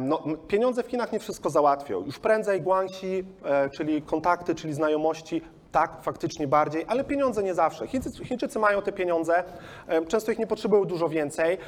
No, 0.00 0.22
pieniądze 0.48 0.82
w 0.82 0.86
Chinach 0.86 1.12
nie 1.12 1.18
wszystko 1.18 1.50
załatwią. 1.50 2.04
Już 2.06 2.18
prędzej 2.18 2.62
guanxi, 2.62 3.24
e, 3.44 3.70
czyli 3.70 4.02
kontakty, 4.02 4.54
czyli 4.60 4.74
znajomości, 4.74 5.42
tak, 5.72 6.02
faktycznie 6.02 6.48
bardziej, 6.48 6.84
ale 6.88 7.04
pieniądze 7.04 7.42
nie 7.42 7.54
zawsze. 7.54 7.86
Chińczycy, 7.86 8.24
Chińczycy 8.24 8.58
mają 8.58 8.82
te 8.82 8.92
pieniądze, 8.92 9.44
często 10.08 10.32
ich 10.32 10.38
nie 10.38 10.46
potrzebują 10.46 10.84
dużo 10.84 11.08
więcej. 11.08 11.58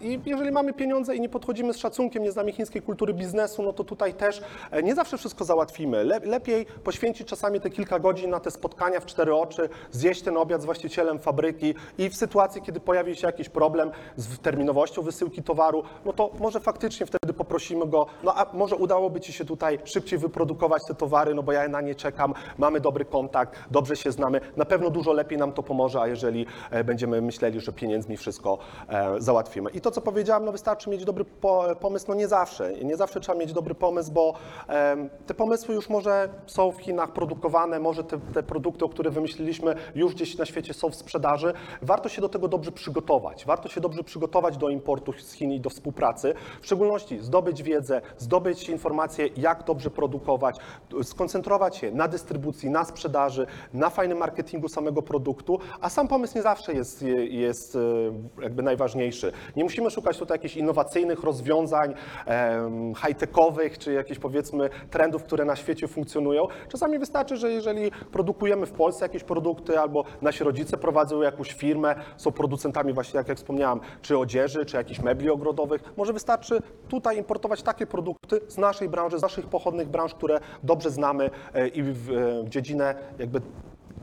I 0.00 0.20
jeżeli 0.26 0.52
mamy 0.52 0.72
pieniądze 0.72 1.16
i 1.16 1.20
nie 1.20 1.28
podchodzimy 1.28 1.74
z 1.74 1.76
szacunkiem, 1.76 2.22
nie 2.22 2.32
znamy 2.32 2.52
chińskiej 2.52 2.82
kultury 2.82 3.14
biznesu, 3.14 3.62
no 3.62 3.72
to 3.72 3.84
tutaj 3.84 4.14
też 4.14 4.42
e, 4.70 4.82
nie 4.82 4.94
zawsze 4.94 5.18
wszystko 5.18 5.44
załatwimy. 5.44 6.04
Le, 6.04 6.18
lepiej 6.18 6.66
poświęcić 6.66 7.28
czasami 7.28 7.60
te 7.60 7.70
kilka 7.70 7.98
godzin 7.98 8.30
na 8.30 8.40
te 8.40 8.50
spotkania 8.50 9.00
w 9.00 9.06
cztery 9.06 9.34
oczy, 9.34 9.68
zjeść 9.90 10.22
ten 10.22 10.36
obiad 10.36 10.62
z 10.62 10.64
właścicielem 10.64 11.18
fabryki 11.18 11.74
i 11.98 12.08
w 12.08 12.16
sytuacji, 12.16 12.62
kiedy 12.62 12.80
pojawi 12.80 13.16
się 13.16 13.26
jakiś 13.26 13.48
problem 13.48 13.90
z 14.16 14.38
terminowością 14.38 15.02
wysyłki 15.02 15.42
towaru, 15.42 15.82
no 16.04 16.12
to 16.12 16.30
może 16.38 16.60
faktycznie 16.60 17.06
wtedy 17.06 17.32
poprosimy 17.32 17.86
go, 17.86 18.06
no 18.22 18.34
a 18.34 18.46
może 18.52 18.76
udałoby 18.76 19.20
Ci 19.20 19.32
się 19.32 19.44
tutaj 19.44 19.78
szybciej 19.84 20.18
wyprodukować 20.18 20.82
te 20.88 20.94
towary, 20.94 21.34
no 21.34 21.42
bo 21.42 21.52
ja 21.52 21.68
na 21.68 21.80
nie 21.80 21.94
czekam, 21.94 22.34
mamy 22.58 22.80
dobry 22.80 23.04
kontakt, 23.14 23.58
dobrze 23.70 23.96
się 23.96 24.12
znamy, 24.12 24.40
na 24.56 24.64
pewno 24.64 24.90
dużo 24.90 25.12
lepiej 25.12 25.38
nam 25.38 25.52
to 25.52 25.62
pomoże, 25.62 26.00
a 26.00 26.06
jeżeli 26.06 26.46
e, 26.70 26.84
będziemy 26.84 27.20
myśleli, 27.20 27.60
że 27.60 27.72
pieniędzmi 27.72 28.16
wszystko 28.16 28.58
e, 28.88 29.20
załatwimy. 29.20 29.70
I 29.70 29.80
to, 29.80 29.90
co 29.90 30.00
powiedziałem, 30.00 30.44
no 30.44 30.52
wystarczy 30.52 30.90
mieć 30.90 31.04
dobry 31.04 31.24
po, 31.24 31.64
pomysł, 31.80 32.06
no 32.08 32.14
nie 32.14 32.28
zawsze. 32.28 32.72
Nie 32.84 32.96
zawsze 32.96 33.20
trzeba 33.20 33.38
mieć 33.38 33.52
dobry 33.52 33.74
pomysł, 33.74 34.12
bo 34.12 34.34
te 35.26 35.34
pomysły 35.34 35.74
już 35.74 35.88
może 35.88 36.28
są 36.46 36.72
w 36.72 36.78
Chinach 36.78 37.12
produkowane, 37.12 37.80
może 37.80 38.04
te, 38.04 38.18
te 38.18 38.42
produkty, 38.42 38.84
o 38.84 38.88
których 38.88 39.12
wymyśliliśmy, 39.12 39.74
już 39.94 40.14
gdzieś 40.14 40.38
na 40.38 40.44
świecie 40.44 40.74
są 40.74 40.90
w 40.90 40.94
sprzedaży. 40.94 41.52
Warto 41.82 42.08
się 42.08 42.22
do 42.22 42.28
tego 42.28 42.48
dobrze 42.48 42.72
przygotować. 42.72 43.44
Warto 43.44 43.68
się 43.68 43.80
dobrze 43.80 44.04
przygotować 44.04 44.56
do 44.56 44.68
importu 44.68 45.12
z 45.12 45.32
Chin 45.32 45.52
i 45.52 45.60
do 45.60 45.70
współpracy. 45.70 46.34
W 46.60 46.66
szczególności 46.66 47.18
zdobyć 47.18 47.62
wiedzę, 47.62 48.00
zdobyć 48.18 48.68
informacje, 48.68 49.28
jak 49.36 49.64
dobrze 49.64 49.90
produkować, 49.90 50.56
skoncentrować 51.02 51.76
się 51.76 51.90
na 51.92 52.08
dystrybucji, 52.08 52.70
na 52.70 52.84
sprzedaży, 52.84 53.03
na 53.74 53.90
fajnym 53.90 54.18
marketingu 54.18 54.68
samego 54.68 55.02
produktu, 55.02 55.58
a 55.80 55.88
sam 55.88 56.08
pomysł 56.08 56.36
nie 56.36 56.42
zawsze 56.42 56.72
jest, 56.72 57.04
jest 57.28 57.76
e, 57.76 57.78
jakby 58.42 58.62
najważniejszy. 58.62 59.32
Nie 59.56 59.64
musimy 59.64 59.90
szukać 59.90 60.18
tutaj 60.18 60.34
jakichś 60.34 60.56
innowacyjnych 60.56 61.22
rozwiązań, 61.24 61.94
high-techowych, 62.96 63.78
czy 63.78 63.92
jakichś 63.92 64.20
powiedzmy 64.20 64.70
trendów, 64.90 65.22
które 65.24 65.44
na 65.44 65.56
świecie 65.56 65.88
funkcjonują. 65.88 66.46
Czasami 66.68 66.98
wystarczy, 66.98 67.36
że 67.36 67.50
jeżeli 67.50 67.90
produkujemy 68.12 68.66
w 68.66 68.72
Polsce 68.72 69.04
jakieś 69.04 69.24
produkty, 69.24 69.80
albo 69.80 70.04
nasi 70.22 70.44
rodzice 70.44 70.76
prowadzą 70.76 71.22
jakąś 71.22 71.52
firmę, 71.52 71.94
są 72.16 72.32
producentami 72.32 72.92
właśnie, 72.92 73.18
jak, 73.18 73.28
jak 73.28 73.38
wspomniałam, 73.38 73.80
czy 74.02 74.18
odzieży, 74.18 74.64
czy 74.64 74.76
jakichś 74.76 75.00
mebli 75.00 75.30
ogrodowych, 75.30 75.82
może 75.96 76.12
wystarczy 76.12 76.58
tutaj 76.88 77.18
importować 77.18 77.62
takie 77.62 77.86
produkty 77.86 78.40
z 78.48 78.58
naszej 78.58 78.88
branży, 78.88 79.18
z 79.18 79.22
naszych 79.22 79.46
pochodnych 79.46 79.88
branż, 79.88 80.14
które 80.14 80.40
dobrze 80.62 80.90
znamy 80.90 81.30
e, 81.54 81.68
i 81.68 81.82
w, 81.82 81.98
w 82.44 82.48
jakby 83.18 83.40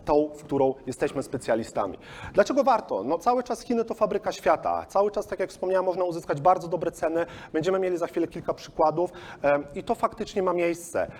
tą, 0.05 0.29
w 0.35 0.43
którą 0.43 0.73
jesteśmy 0.87 1.23
specjalistami. 1.23 1.97
Dlaczego 2.33 2.63
warto? 2.63 3.03
No 3.03 3.17
cały 3.17 3.43
czas 3.43 3.61
Chiny 3.61 3.85
to 3.85 3.93
fabryka 3.93 4.31
świata. 4.31 4.85
Cały 4.87 5.11
czas, 5.11 5.27
tak 5.27 5.39
jak 5.39 5.49
wspomniałem, 5.49 5.85
można 5.85 6.03
uzyskać 6.03 6.41
bardzo 6.41 6.67
dobre 6.67 6.91
ceny. 6.91 7.25
Będziemy 7.53 7.79
mieli 7.79 7.97
za 7.97 8.07
chwilę 8.07 8.27
kilka 8.27 8.53
przykładów 8.53 9.11
i 9.75 9.83
to 9.83 9.95
faktycznie 9.95 10.43
ma 10.43 10.53
miejsce. 10.53 11.11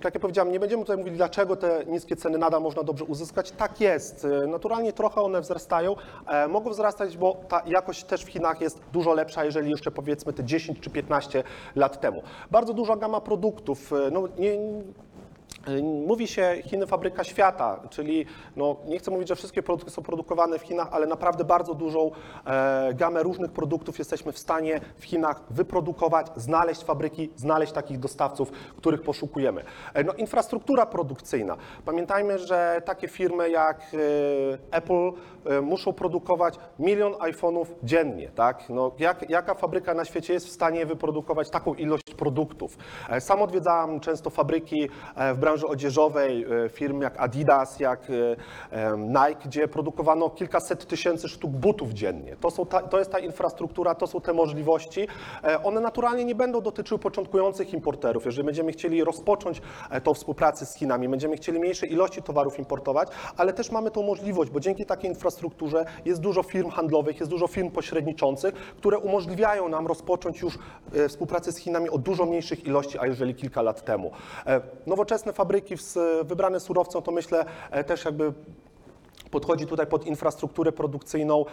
Tak 0.00 0.14
jak 0.14 0.20
powiedziałem, 0.20 0.52
nie 0.52 0.60
będziemy 0.60 0.82
tutaj 0.82 0.96
mówili, 0.96 1.16
dlaczego 1.16 1.56
te 1.56 1.84
niskie 1.86 2.16
ceny 2.16 2.38
nadal 2.38 2.60
można 2.62 2.82
dobrze 2.82 3.04
uzyskać. 3.04 3.50
Tak 3.50 3.80
jest. 3.80 4.24
E, 4.24 4.46
Naturalnie 4.46 4.92
trochę 4.92 5.20
one 5.20 5.40
wzrastają. 5.40 5.96
E, 6.28 6.48
Mogą 6.48 6.70
wzrastać, 6.70 7.16
bo 7.16 7.36
ta 7.48 7.62
jakość 7.66 8.04
też 8.04 8.24
w 8.24 8.28
Chinach 8.28 8.60
jest 8.60 8.80
dużo 8.92 9.14
lepsza, 9.14 9.44
jeżeli 9.44 9.70
jeszcze 9.70 9.90
powiedzmy 9.90 10.32
te 10.32 10.44
10 10.44 10.80
czy 10.80 10.90
15 10.90 11.42
lat 11.76 12.00
temu. 12.00 12.22
Bardzo 12.50 12.74
duża 12.74 12.96
gama 12.96 13.20
produktów. 13.20 13.92
e, 13.92 14.10
No, 14.10 14.22
nie, 14.38 14.50
Mówi 16.06 16.26
się 16.26 16.62
Chiny 16.64 16.86
fabryka 16.86 17.24
świata, 17.24 17.80
czyli 17.90 18.26
no, 18.56 18.76
nie 18.86 18.98
chcę 18.98 19.10
mówić, 19.10 19.28
że 19.28 19.36
wszystkie 19.36 19.62
produkty 19.62 19.90
są 19.90 20.02
produkowane 20.02 20.58
w 20.58 20.62
Chinach, 20.62 20.88
ale 20.90 21.06
naprawdę 21.06 21.44
bardzo 21.44 21.74
dużą 21.74 22.10
e, 22.46 22.94
gamę 22.94 23.22
różnych 23.22 23.52
produktów 23.52 23.98
jesteśmy 23.98 24.32
w 24.32 24.38
stanie 24.38 24.80
w 24.96 25.04
Chinach 25.04 25.42
wyprodukować, 25.50 26.26
znaleźć 26.36 26.84
fabryki, 26.84 27.30
znaleźć 27.36 27.72
takich 27.72 27.98
dostawców, 27.98 28.50
których 28.76 29.02
poszukujemy. 29.02 29.64
E, 29.94 30.04
no, 30.04 30.12
infrastruktura 30.12 30.86
produkcyjna. 30.86 31.56
Pamiętajmy, 31.84 32.38
że 32.38 32.82
takie 32.84 33.08
firmy 33.08 33.50
jak 33.50 33.80
e, 33.80 34.76
Apple 34.76 35.10
e, 35.46 35.60
muszą 35.60 35.92
produkować 35.92 36.54
milion 36.78 37.12
iPhone'ów 37.12 37.66
dziennie. 37.82 38.30
Tak? 38.34 38.68
No, 38.68 38.92
jak, 38.98 39.30
jaka 39.30 39.54
fabryka 39.54 39.94
na 39.94 40.04
świecie 40.04 40.32
jest 40.32 40.46
w 40.46 40.50
stanie 40.50 40.86
wyprodukować 40.86 41.50
taką 41.50 41.74
ilość 41.74 42.14
produktów? 42.16 42.76
E, 43.10 43.20
Sam 43.20 43.42
odwiedzałem 43.42 44.00
często 44.00 44.30
fabryki 44.30 44.88
e, 45.16 45.34
branży 45.38 45.66
odzieżowej, 45.66 46.46
e, 46.64 46.68
firm 46.68 47.00
jak 47.00 47.20
Adidas, 47.20 47.80
jak 47.80 48.00
e, 48.10 48.96
Nike, 48.98 49.40
gdzie 49.44 49.68
produkowano 49.68 50.30
kilkaset 50.30 50.86
tysięcy 50.86 51.28
sztuk 51.28 51.50
butów 51.50 51.92
dziennie. 51.92 52.36
To, 52.40 52.50
są 52.50 52.66
ta, 52.66 52.82
to 52.82 52.98
jest 52.98 53.12
ta 53.12 53.18
infrastruktura, 53.18 53.94
to 53.94 54.06
są 54.06 54.20
te 54.20 54.32
możliwości. 54.32 55.08
E, 55.44 55.62
One 55.62 55.80
naturalnie 55.80 56.24
nie 56.24 56.34
będą 56.34 56.60
dotyczyły 56.60 56.98
początkujących 56.98 57.74
importerów. 57.74 58.26
Jeżeli 58.26 58.46
będziemy 58.46 58.72
chcieli 58.72 59.04
rozpocząć 59.04 59.62
tą 60.04 60.14
współpracę 60.14 60.66
z 60.66 60.74
Chinami, 60.74 61.08
będziemy 61.08 61.36
chcieli 61.36 61.58
mniejsze 61.60 61.86
ilości 61.86 62.22
towarów 62.22 62.58
importować, 62.58 63.08
ale 63.36 63.52
też 63.52 63.70
mamy 63.70 63.90
tą 63.90 64.02
możliwość, 64.02 64.50
bo 64.50 64.60
dzięki 64.60 64.86
takiej 64.86 65.10
infrastrukturze 65.10 65.84
jest 66.04 66.20
dużo 66.20 66.42
firm 66.42 66.70
handlowych, 66.70 67.20
jest 67.20 67.30
dużo 67.30 67.46
firm 67.46 67.70
pośredniczących, 67.70 68.54
które 68.54 68.98
umożliwiają 68.98 69.68
nam 69.68 69.86
rozpocząć 69.86 70.40
już 70.40 70.58
współpracę 71.08 71.52
z 71.52 71.56
Chinami 71.58 71.90
o 71.90 71.98
dużo 71.98 72.26
mniejszych 72.26 72.66
ilości, 72.66 72.98
a 72.98 73.06
jeżeli 73.06 73.34
kilka 73.34 73.62
lat 73.62 73.84
temu. 73.84 74.10
E, 74.46 74.60
Fabryki 75.32 75.76
w- 75.76 75.94
wybrane 76.24 76.60
surowcem 76.60 77.02
to 77.02 77.10
myślę 77.12 77.44
e, 77.70 77.84
też 77.84 78.04
jakby 78.04 78.32
podchodzi 79.30 79.66
tutaj 79.66 79.86
pod 79.86 80.06
infrastrukturę 80.06 80.72
produkcyjną. 80.72 81.44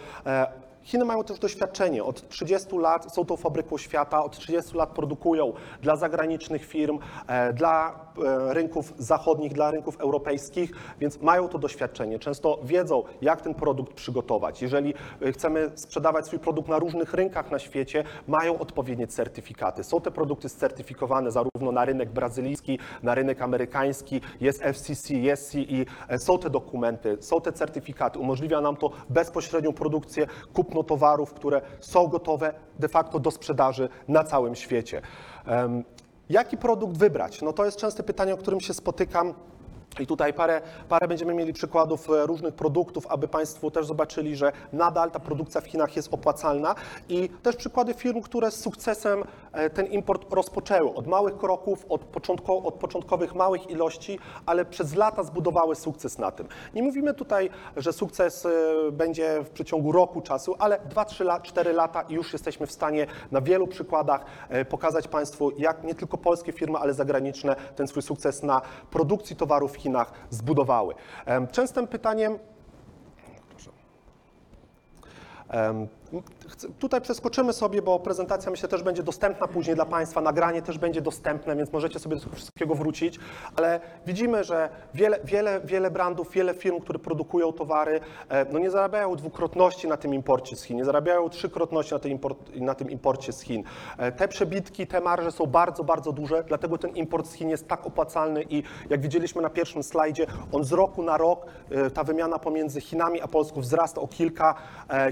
Chiny 0.86 1.04
mają 1.04 1.24
też 1.24 1.38
doświadczenie. 1.38 2.04
Od 2.04 2.28
30 2.28 2.76
lat 2.78 3.14
są 3.14 3.24
tą 3.24 3.36
fabryką 3.36 3.78
świata, 3.78 4.24
od 4.24 4.38
30 4.38 4.76
lat 4.76 4.90
produkują 4.90 5.52
dla 5.82 5.96
zagranicznych 5.96 6.64
firm, 6.64 6.98
e, 7.26 7.52
dla 7.52 8.00
e, 8.18 8.54
rynków 8.54 8.92
zachodnich, 8.98 9.52
dla 9.52 9.70
rynków 9.70 10.00
europejskich, 10.00 10.72
więc 11.00 11.20
mają 11.20 11.48
to 11.48 11.58
doświadczenie. 11.58 12.18
Często 12.18 12.58
wiedzą, 12.64 13.02
jak 13.22 13.40
ten 13.40 13.54
produkt 13.54 13.94
przygotować. 13.94 14.62
Jeżeli 14.62 14.94
e, 15.22 15.32
chcemy 15.32 15.70
sprzedawać 15.74 16.26
swój 16.26 16.38
produkt 16.38 16.68
na 16.68 16.78
różnych 16.78 17.14
rynkach 17.14 17.50
na 17.50 17.58
świecie, 17.58 18.04
mają 18.28 18.58
odpowiednie 18.58 19.06
certyfikaty. 19.06 19.84
Są 19.84 20.00
te 20.00 20.10
produkty 20.10 20.48
certyfikowane 20.48 21.30
zarówno 21.30 21.72
na 21.72 21.84
rynek 21.84 22.10
brazylijski, 22.10 22.78
na 23.02 23.14
rynek 23.14 23.42
amerykański, 23.42 24.20
jest 24.40 24.62
FCC, 24.62 25.14
jest 25.14 25.50
CE, 25.50 26.18
są 26.18 26.38
te 26.38 26.50
dokumenty, 26.50 27.16
są 27.20 27.40
te 27.40 27.52
certyfikaty. 27.52 28.18
Umożliwia 28.18 28.60
nam 28.60 28.76
to 28.76 28.90
bezpośrednią 29.10 29.72
produkcję, 29.72 30.26
kupno 30.54 30.75
towarów, 30.84 31.34
które 31.34 31.60
są 31.80 32.06
gotowe 32.06 32.54
de 32.78 32.88
facto 32.88 33.18
do 33.18 33.30
sprzedaży 33.30 33.88
na 34.08 34.24
całym 34.24 34.54
świecie. 34.54 35.02
Jaki 36.30 36.56
produkt 36.56 36.96
wybrać? 36.96 37.42
No 37.42 37.52
to 37.52 37.64
jest 37.64 37.76
częste 37.76 38.02
pytanie, 38.02 38.34
o 38.34 38.36
którym 38.36 38.60
się 38.60 38.74
spotykam. 38.74 39.34
I 40.00 40.06
tutaj 40.06 40.32
parę, 40.32 40.60
parę 40.88 41.08
będziemy 41.08 41.34
mieli 41.34 41.52
przykładów 41.52 42.10
e, 42.10 42.26
różnych 42.26 42.54
produktów, 42.54 43.06
aby 43.06 43.28
Państwo 43.28 43.70
też 43.70 43.86
zobaczyli, 43.86 44.36
że 44.36 44.52
nadal 44.72 45.10
ta 45.10 45.20
produkcja 45.20 45.60
w 45.60 45.66
Chinach 45.66 45.96
jest 45.96 46.14
opłacalna 46.14 46.74
i 47.08 47.28
też 47.28 47.56
przykłady 47.56 47.94
firm, 47.94 48.20
które 48.20 48.50
z 48.50 48.60
sukcesem 48.60 49.24
ten 49.74 49.86
import 49.86 50.32
rozpoczęły. 50.32 50.94
Od 50.94 51.06
małych 51.06 51.36
kroków, 51.36 51.86
od, 51.88 52.04
początko, 52.04 52.62
od 52.62 52.74
początkowych 52.74 53.34
małych 53.34 53.70
ilości, 53.70 54.18
ale 54.46 54.64
przez 54.64 54.94
lata 54.94 55.22
zbudowały 55.22 55.76
sukces 55.76 56.18
na 56.18 56.30
tym. 56.30 56.48
Nie 56.74 56.82
mówimy 56.82 57.14
tutaj, 57.14 57.50
że 57.76 57.92
sukces 57.92 58.46
e, 58.46 58.50
będzie 58.92 59.42
w 59.44 59.50
przeciągu 59.50 59.92
roku 59.92 60.20
czasu, 60.20 60.54
ale 60.58 60.78
2-3 60.78 61.24
lat, 61.24 61.42
4 61.42 61.72
lata 61.72 62.02
i 62.02 62.14
już 62.14 62.32
jesteśmy 62.32 62.66
w 62.66 62.72
stanie 62.72 63.06
na 63.32 63.40
wielu 63.40 63.66
przykładach 63.66 64.24
e, 64.48 64.64
pokazać 64.64 65.08
Państwu, 65.08 65.50
jak 65.58 65.84
nie 65.84 65.94
tylko 65.94 66.18
polskie 66.18 66.52
firmy, 66.52 66.78
ale 66.78 66.94
zagraniczne 66.94 67.56
ten 67.76 67.88
swój 67.88 68.02
sukces 68.02 68.42
na 68.42 68.62
produkcji 68.90 69.36
towarów 69.36 69.72
w 69.72 69.76
Chinach 69.76 70.12
zbudowały. 70.30 70.94
Częstym 71.52 71.86
pytaniem, 71.86 72.38
Tutaj 76.78 77.00
przeskoczymy 77.00 77.52
sobie, 77.52 77.82
bo 77.82 77.98
prezentacja 77.98 78.50
myślę 78.50 78.68
też 78.68 78.82
będzie 78.82 79.02
dostępna 79.02 79.48
później 79.48 79.76
dla 79.76 79.86
Państwa, 79.86 80.20
nagranie 80.20 80.62
też 80.62 80.78
będzie 80.78 81.00
dostępne, 81.00 81.56
więc 81.56 81.72
możecie 81.72 81.98
sobie 81.98 82.16
do 82.16 82.22
tego 82.22 82.36
wszystkiego 82.36 82.74
wrócić, 82.74 83.18
ale 83.56 83.80
widzimy, 84.06 84.44
że 84.44 84.68
wiele, 84.94 85.18
wiele, 85.24 85.60
wiele 85.60 85.90
brandów, 85.90 86.30
wiele 86.30 86.54
firm, 86.54 86.80
które 86.80 86.98
produkują 86.98 87.52
towary, 87.52 88.00
e, 88.28 88.46
no 88.52 88.58
nie 88.58 88.70
zarabiają 88.70 89.16
dwukrotności 89.16 89.88
na 89.88 89.96
tym 89.96 90.14
imporcie 90.14 90.56
z 90.56 90.62
Chin, 90.62 90.76
nie 90.76 90.84
zarabiają 90.84 91.28
trzykrotności 91.28 91.94
na 91.94 91.98
tym, 92.00 92.10
import, 92.10 92.38
na 92.54 92.74
tym 92.74 92.90
imporcie 92.90 93.32
z 93.32 93.40
Chin. 93.40 93.64
E, 93.98 94.12
Te 94.12 94.28
przebitki, 94.28 94.86
te 94.86 95.00
marże 95.00 95.32
są 95.32 95.46
bardzo, 95.46 95.84
bardzo 95.84 96.12
duże, 96.12 96.44
dlatego 96.48 96.78
ten 96.78 96.90
import 96.90 97.26
z 97.26 97.32
Chin 97.32 97.50
jest 97.50 97.68
tak 97.68 97.86
opłacalny 97.86 98.42
i 98.50 98.62
jak 98.90 99.00
widzieliśmy 99.00 99.42
na 99.42 99.50
pierwszym 99.50 99.82
slajdzie, 99.82 100.26
on 100.52 100.64
z 100.64 100.72
roku 100.72 101.02
na 101.02 101.16
rok, 101.16 101.46
e, 101.70 101.90
ta 101.90 102.04
wymiana 102.04 102.38
pomiędzy 102.38 102.80
Chinami 102.80 103.20
a 103.20 103.28
Polską 103.28 103.60
wzrasta 103.60 104.00
o 104.00 104.08
kilka, 104.08 104.54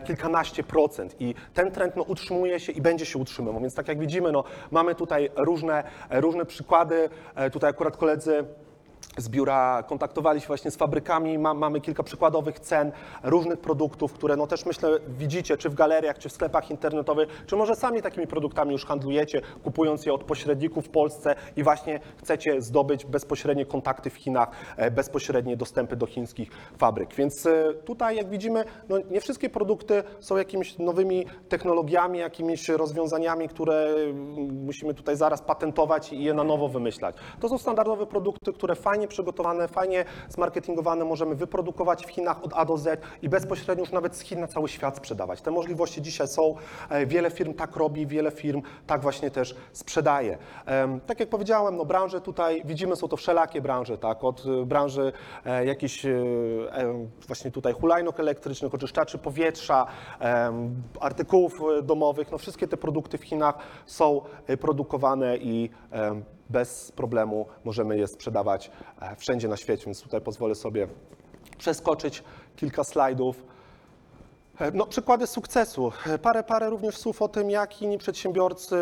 kilkanaście 0.04 0.62
procent 0.62 0.83
i 1.20 1.34
ten 1.54 1.70
trend 1.70 1.96
no, 1.96 2.02
utrzymuje 2.02 2.60
się 2.60 2.72
i 2.72 2.80
będzie 2.80 3.06
się 3.06 3.18
utrzymywał, 3.18 3.60
więc 3.60 3.74
tak 3.74 3.88
jak 3.88 3.98
widzimy, 3.98 4.32
no, 4.32 4.44
mamy 4.70 4.94
tutaj 4.94 5.30
różne, 5.36 5.84
różne 6.10 6.46
przykłady, 6.46 7.10
E, 7.34 7.50
tutaj 7.50 7.70
akurat 7.70 7.96
koledzy 7.96 8.44
z 9.16 9.28
biura 9.28 9.82
kontaktowali 9.82 10.40
się 10.40 10.46
właśnie 10.46 10.70
z 10.70 10.76
fabrykami, 10.76 11.38
Ma, 11.38 11.54
mamy 11.54 11.80
kilka 11.80 12.02
przykładowych 12.02 12.60
cen 12.60 12.92
różnych 13.22 13.58
produktów, 13.58 14.12
które 14.12 14.36
no 14.36 14.46
też 14.46 14.66
myślę 14.66 14.98
widzicie, 15.08 15.56
czy 15.56 15.68
w 15.68 15.74
galeriach, 15.74 16.18
czy 16.18 16.28
w 16.28 16.32
sklepach 16.32 16.70
internetowych, 16.70 17.44
czy 17.46 17.56
może 17.56 17.76
sami 17.76 18.02
takimi 18.02 18.26
produktami 18.26 18.72
już 18.72 18.86
handlujecie, 18.86 19.40
kupując 19.64 20.06
je 20.06 20.12
od 20.12 20.24
pośredników 20.24 20.86
w 20.86 20.88
Polsce 20.88 21.34
i 21.56 21.62
właśnie 21.62 22.00
chcecie 22.16 22.62
zdobyć 22.62 23.04
bezpośrednie 23.06 23.66
kontakty 23.66 24.10
w 24.10 24.14
Chinach, 24.14 24.50
e, 24.76 24.90
bezpośrednie 24.90 25.56
dostępy 25.56 25.96
do 25.96 26.06
chińskich 26.06 26.50
fabryk. 26.78 27.14
Więc 27.14 27.46
e, 27.46 27.74
tutaj, 27.84 28.16
jak 28.16 28.28
widzimy, 28.28 28.64
no 28.88 28.98
nie 29.10 29.20
wszystkie 29.20 29.50
produkty 29.50 30.02
są 30.20 30.36
jakimiś 30.36 30.78
nowymi 30.78 31.26
technologiami, 31.48 32.18
jakimiś 32.18 32.68
rozwiązaniami, 32.68 33.48
które 33.48 33.86
mm, 33.86 34.64
musimy 34.64 34.94
tutaj 34.94 35.16
zaraz 35.16 35.42
patentować 35.42 36.12
i 36.12 36.24
je 36.24 36.34
na 36.34 36.44
nowo 36.44 36.68
wymyślać. 36.68 37.16
To 37.40 37.48
są 37.48 37.58
standardowe 37.58 38.06
produkty, 38.06 38.52
które 38.52 38.74
fajnie 38.74 39.03
fajnie 39.04 39.08
przygotowane, 39.08 39.68
fajnie 39.68 40.04
zmarketingowane, 40.28 41.04
możemy 41.04 41.34
wyprodukować 41.34 42.06
w 42.06 42.10
Chinach 42.10 42.44
od 42.44 42.52
A 42.54 42.64
do 42.64 42.78
Z 42.78 43.00
i 43.22 43.28
bezpośrednio 43.28 43.84
już 43.84 43.92
nawet 43.92 44.16
z 44.16 44.20
Chin 44.20 44.40
na 44.40 44.46
cały 44.46 44.68
świat 44.68 44.96
sprzedawać. 44.96 45.40
Te 45.42 45.50
możliwości 45.50 46.02
dzisiaj 46.02 46.28
są, 46.28 46.54
e, 46.90 47.06
wiele 47.06 47.30
firm 47.30 47.54
tak 47.54 47.76
robi, 47.76 48.06
wiele 48.06 48.30
firm 48.30 48.62
tak 48.86 49.02
właśnie 49.02 49.30
też 49.30 49.54
sprzedaje. 49.72 50.38
Tak 51.06 51.20
jak 51.20 51.28
powiedziałem, 51.28 51.76
no 51.76 51.84
branże 51.84 52.20
tutaj 52.20 52.62
widzimy, 52.64 52.96
są 52.96 53.08
to 53.08 53.16
wszelakie 53.16 53.60
branże, 53.60 53.98
tak, 53.98 54.24
od 54.24 54.46
e, 54.46 54.66
branży 54.66 55.12
e, 55.44 55.66
jakichś 55.66 56.06
właśnie 57.26 57.50
tutaj 57.50 57.72
hulajnóg 57.72 58.20
elektrycznych, 58.20 58.74
oczyszczaczy 58.74 59.18
powietrza, 59.18 59.86
artykułów 61.00 61.60
domowych, 61.82 62.32
no 62.32 62.38
wszystkie 62.38 62.68
te 62.68 62.76
produkty 62.76 63.18
w 63.18 63.24
Chinach 63.24 63.58
są 63.86 64.20
produkowane 64.60 65.36
i 65.36 65.70
bez 66.54 66.92
problemu 66.92 67.46
możemy 67.64 67.98
je 67.98 68.06
sprzedawać 68.08 68.70
e, 69.00 69.16
wszędzie 69.16 69.48
na 69.48 69.56
świecie, 69.56 69.84
więc 69.86 70.02
tutaj 70.02 70.20
pozwolę 70.20 70.54
sobie 70.54 70.88
przeskoczyć 71.58 72.22
kilka 72.56 72.84
slajdów. 72.84 73.44
E, 74.60 74.70
No, 74.70 74.86
przykłady 74.86 75.26
sukcesu. 75.26 75.92
E, 76.06 76.18
Parę, 76.18 76.42
parę 76.42 76.70
również 76.70 76.96
słów 76.96 77.22
o 77.22 77.28
tym, 77.28 77.50
jak 77.50 77.82
inni 77.82 77.98
przedsiębiorcy, 77.98 78.76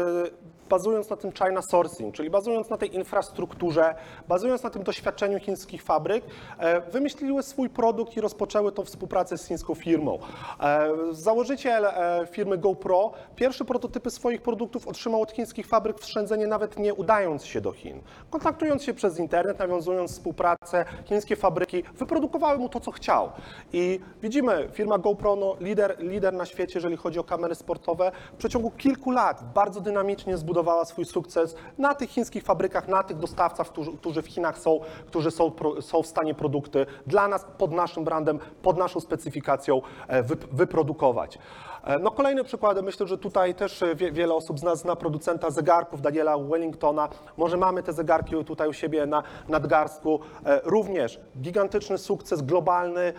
bazując 0.71 1.11
na 1.11 1.17
tym 1.17 1.33
China 1.33 1.63
Sourcing, 1.63 2.15
czyli 2.15 2.31
bazując 2.31 2.71
na 2.71 2.77
tej 2.77 2.95
infrastrukturze, 2.95 3.95
bazując 4.29 4.63
na 4.63 4.71
tym 4.71 4.83
doświadczeniu 4.83 5.41
chińskich 5.41 5.83
fabryk, 5.83 6.25
e, 6.59 6.81
wymyśliły 6.81 7.43
swój 7.43 7.71
produkt 7.71 8.17
i 8.17 8.21
rozpoczęły 8.21 8.73
tą 8.73 8.85
współpracę 8.85 9.39
z 9.39 9.47
chińską 9.47 9.75
firmą. 9.75 10.19
E, 10.61 10.91
Założyciel 11.11 11.87
e, 11.87 12.27
firmy 12.31 12.59
GoPro 12.59 13.13
pierwsze 13.37 13.65
prototypy 13.65 14.11
swoich 14.11 14.43
produktów 14.43 14.89
otrzymał 14.89 15.23
od 15.23 15.33
chińskich 15.33 15.67
fabryk 15.67 15.99
w 15.99 16.07
Shenzhenie, 16.07 16.47
nawet 16.47 16.79
nie 16.79 16.95
udając 16.95 17.45
się 17.45 17.61
do 17.61 17.73
Chin. 17.73 18.01
Kontaktując 18.31 18.83
się 18.83 18.95
przez 18.95 19.19
internet, 19.19 19.59
nawiązując 19.59 20.13
współpracę, 20.13 20.85
chińskie 21.05 21.37
fabryki 21.37 21.83
wyprodukowały 21.95 22.59
mu 22.59 22.69
to, 22.69 22.81
co 22.81 22.91
chciał. 22.91 23.31
I 23.73 24.01
widzimy, 24.23 24.69
firma 24.73 24.99
GoPro, 24.99 25.37
no, 25.37 25.57
lider, 25.61 25.97
lider 25.99 26.35
na 26.35 26.47
świecie, 26.47 26.73
jeżeli 26.75 26.97
chodzi 26.97 27.19
o 27.19 27.25
kamery 27.25 27.55
sportowe, 27.55 28.13
w 28.33 28.37
przeciągu 28.37 28.71
kilku 28.71 29.11
lat 29.11 29.53
bardzo 29.55 29.81
dynamicznie 29.81 30.37
zbudowała 30.37 30.52
swój 30.85 31.05
sukces 31.05 31.55
na 31.79 31.95
tych 31.95 32.11
chińskich 32.11 32.45
fabrykach, 32.45 32.89
na 32.89 33.03
tych 33.03 33.19
dostawcach, 33.19 33.69
którzy, 33.69 33.93
którzy 33.93 34.23
w 34.23 34.27
Chinach 34.27 34.59
są, 34.59 34.81
którzy 35.07 35.31
są, 35.31 35.53
są 35.81 36.03
w 36.03 36.07
stanie 36.07 36.35
produkty 36.35 36.87
dla 37.07 37.29
nas, 37.29 37.47
pod 37.59 37.73
naszym 37.73 38.05
brandem, 38.05 38.39
pod 38.63 38.79
naszą 38.79 39.01
specyfikacją 39.01 39.83
e, 40.09 40.23
wy, 40.23 40.37
wyprodukować. 40.53 41.39
E, 41.85 41.99
No 41.99 42.11
kolejne 42.11 42.45
przykłady, 42.45 42.83
myślę, 42.83 43.07
że 43.07 43.19
tutaj 43.19 43.55
też 43.55 43.83
e, 43.83 43.95
wie, 43.95 44.13
wiele 44.13 44.35
osób 44.35 44.59
z 44.59 44.63
nas 44.63 44.79
zna 44.79 44.97
producenta 44.97 45.51
zegarków 45.51 46.03
Daniela 46.03 46.39
Wellingtona. 46.39 47.09
Może 47.37 47.57
mamy 47.57 47.83
te 47.83 47.93
zegarki 47.93 48.45
tutaj 48.45 48.69
u 48.69 48.73
siebie 48.73 49.07
na 49.07 49.23
nadgarstku. 49.49 50.21
E, 50.47 50.61
Również 50.65 51.21
gigantyczny 51.41 51.99
sukces 51.99 52.43
globalny 52.43 53.13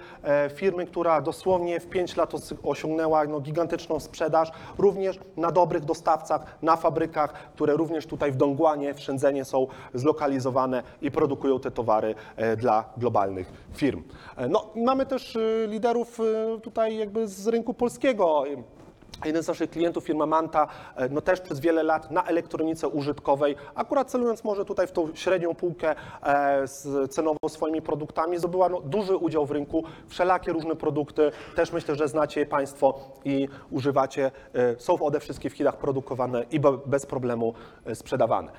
firmy, 0.53 0.85
która 0.85 1.21
dosłownie 1.21 1.79
w 1.79 1.89
5 1.89 2.15
lat 2.15 2.33
os- 2.33 2.53
osiągnęła 2.63 3.25
no, 3.25 3.39
gigantyczną 3.39 3.99
sprzedaż, 3.99 4.51
również 4.77 5.19
na 5.37 5.51
dobrych 5.51 5.85
dostawcach, 5.85 6.57
na 6.61 6.75
fabrykach, 6.75 7.33
które 7.53 7.73
również 7.73 8.05
tutaj 8.07 8.31
w 8.31 8.35
Dongguanie, 8.35 8.93
w 8.93 8.99
Shenzhenie 8.99 9.45
są 9.45 9.67
zlokalizowane 9.93 10.83
i 11.01 11.11
produkują 11.11 11.59
te 11.59 11.71
towary 11.71 12.15
dla 12.57 12.83
globalnych 12.97 13.51
firm. 13.73 14.03
No, 14.49 14.65
mamy 14.75 15.05
też 15.05 15.37
liderów 15.67 16.19
tutaj 16.63 16.97
jakby 16.97 17.27
z 17.27 17.47
rynku 17.47 17.73
polskiego. 17.73 18.43
Jeden 19.25 19.43
z 19.43 19.47
naszych 19.47 19.69
klientów, 19.69 20.03
firma 20.03 20.25
Manta, 20.25 20.67
e, 20.95 21.09
no 21.09 21.21
też 21.21 21.41
przez 21.41 21.59
wiele 21.59 21.83
lat 21.83 22.11
na 22.11 22.23
elektronice 22.23 22.87
użytkowej, 22.87 23.55
akurat 23.75 24.11
celując 24.11 24.43
może 24.43 24.65
tutaj 24.65 24.87
w 24.87 24.91
tą 24.91 25.15
średnią 25.15 25.55
półkę 25.55 25.95
e, 26.23 27.07
cenowo 27.09 27.37
swoimi 27.49 27.81
produktami, 27.81 28.37
zdobyła 28.37 28.69
no, 28.69 28.81
duży 28.81 29.17
udział 29.17 29.45
w 29.45 29.51
rynku, 29.51 29.83
wszelakie 30.07 30.51
różne 30.53 30.75
produkty, 30.75 31.31
też 31.55 31.71
myślę, 31.71 31.95
że 31.95 32.07
znacie 32.07 32.39
je 32.39 32.45
Państwo 32.45 32.99
i 33.25 33.47
używacie, 33.71 34.31
e, 34.53 34.79
są 34.79 34.99
one 34.99 35.19
wszystkie 35.19 35.49
w 35.49 35.53
Chinach 35.53 35.77
produkowane 35.77 36.43
i 36.51 36.59
be- 36.59 36.77
bez 36.85 37.05
problemu 37.05 37.53
sprzedawane. 37.93 38.51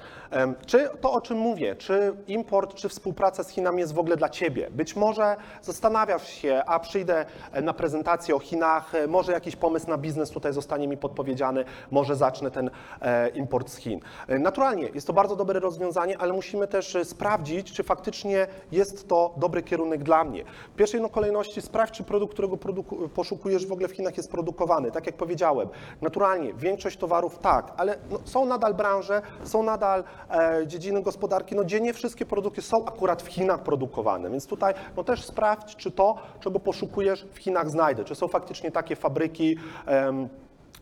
Czy 0.67 0.89
to, 1.01 1.13
o 1.13 1.21
czym 1.21 1.39
mówię, 1.39 1.77
czy 1.77 2.17
import, 2.27 2.75
czy 2.75 2.89
współpraca 2.89 3.45
z 3.45 3.49
Chinami 3.49 3.81
jest 3.81 3.95
w 3.95 3.99
ogóle 3.99 4.17
dla 4.17 4.29
Ciebie? 4.29 4.69
Być 4.71 4.97
może 4.97 5.37
zastanawiasz 5.63 6.29
się, 6.29 6.63
a 6.67 6.81
przyjdę 6.81 7.27
na 7.63 7.73
prezentację 7.75 8.37
o 8.37 8.39
Chinach, 8.39 8.93
może 9.09 9.33
jakiś 9.33 9.57
pomysł 9.57 9.89
na 9.91 9.99
biznes 9.99 10.31
tutaj 10.31 10.53
zostanie 10.55 10.89
mi 10.89 10.97
podpowiedziany, 10.97 11.65
może 11.91 12.17
zacznę 12.17 12.51
ten 12.51 12.71
e, 13.01 13.29
import 13.29 13.71
z 13.71 13.77
Chin. 13.77 14.01
E, 14.29 14.39
Naturalnie 14.39 14.89
jest 14.95 15.07
to 15.07 15.13
bardzo 15.13 15.37
dobre 15.37 15.61
rozwiązanie, 15.61 16.19
ale 16.19 16.33
musimy 16.33 16.69
też 16.69 16.97
e, 16.97 17.05
sprawdzić, 17.05 17.73
czy 17.73 17.83
faktycznie 17.83 18.47
jest 18.73 19.09
to 19.09 19.35
dobry 19.37 19.63
kierunek 19.63 20.03
dla 20.03 20.25
mnie. 20.25 20.45
W 20.73 20.77
pierwszej 20.77 21.01
no, 21.01 21.09
kolejności 21.09 21.63
sprawdź, 21.63 21.95
czy 21.95 22.05
produkt, 22.05 22.33
którego 22.33 22.57
produku- 22.57 23.09
poszukujesz 23.09 23.67
w 23.67 23.73
ogóle 23.73 23.89
w 23.89 23.93
Chinach 23.93 24.17
jest 24.17 24.31
produkowany. 24.31 24.91
Tak 24.91 25.07
jak 25.07 25.17
powiedziałem, 25.17 25.69
naturalnie 26.03 26.55
większość 26.55 26.97
towarów 26.97 27.39
tak, 27.39 27.73
ale 27.77 27.97
no, 28.11 28.19
są 28.25 28.47
nadal 28.47 28.75
branże, 28.75 29.23
są 29.45 29.63
nadal 29.63 30.05
e, 30.31 30.67
dziedziny 30.67 31.03
gospodarki, 31.03 31.55
no, 31.55 31.65
gdzie 31.65 31.81
nie 31.81 31.93
wszystkie 31.93 32.27
produkty 32.27 32.63
są 32.63 32.85
akurat 32.87 33.23
w 33.23 33.27
Chinach 33.27 33.63
produkowane. 33.63 34.31
Więc 34.31 34.47
tutaj 34.47 34.75
no, 34.97 35.05
też 35.05 35.25
sprawdź, 35.25 35.77
czy 35.77 35.91
to, 35.91 36.17
czego 36.41 36.61
poszukujesz 36.61 37.27
w 37.33 37.39
Chinach 37.39 37.71
znajdę. 37.71 38.05
Czy 38.05 38.15
są 38.15 38.29
faktycznie 38.29 38.71
takie 38.71 38.97
fabryki, 38.97 39.57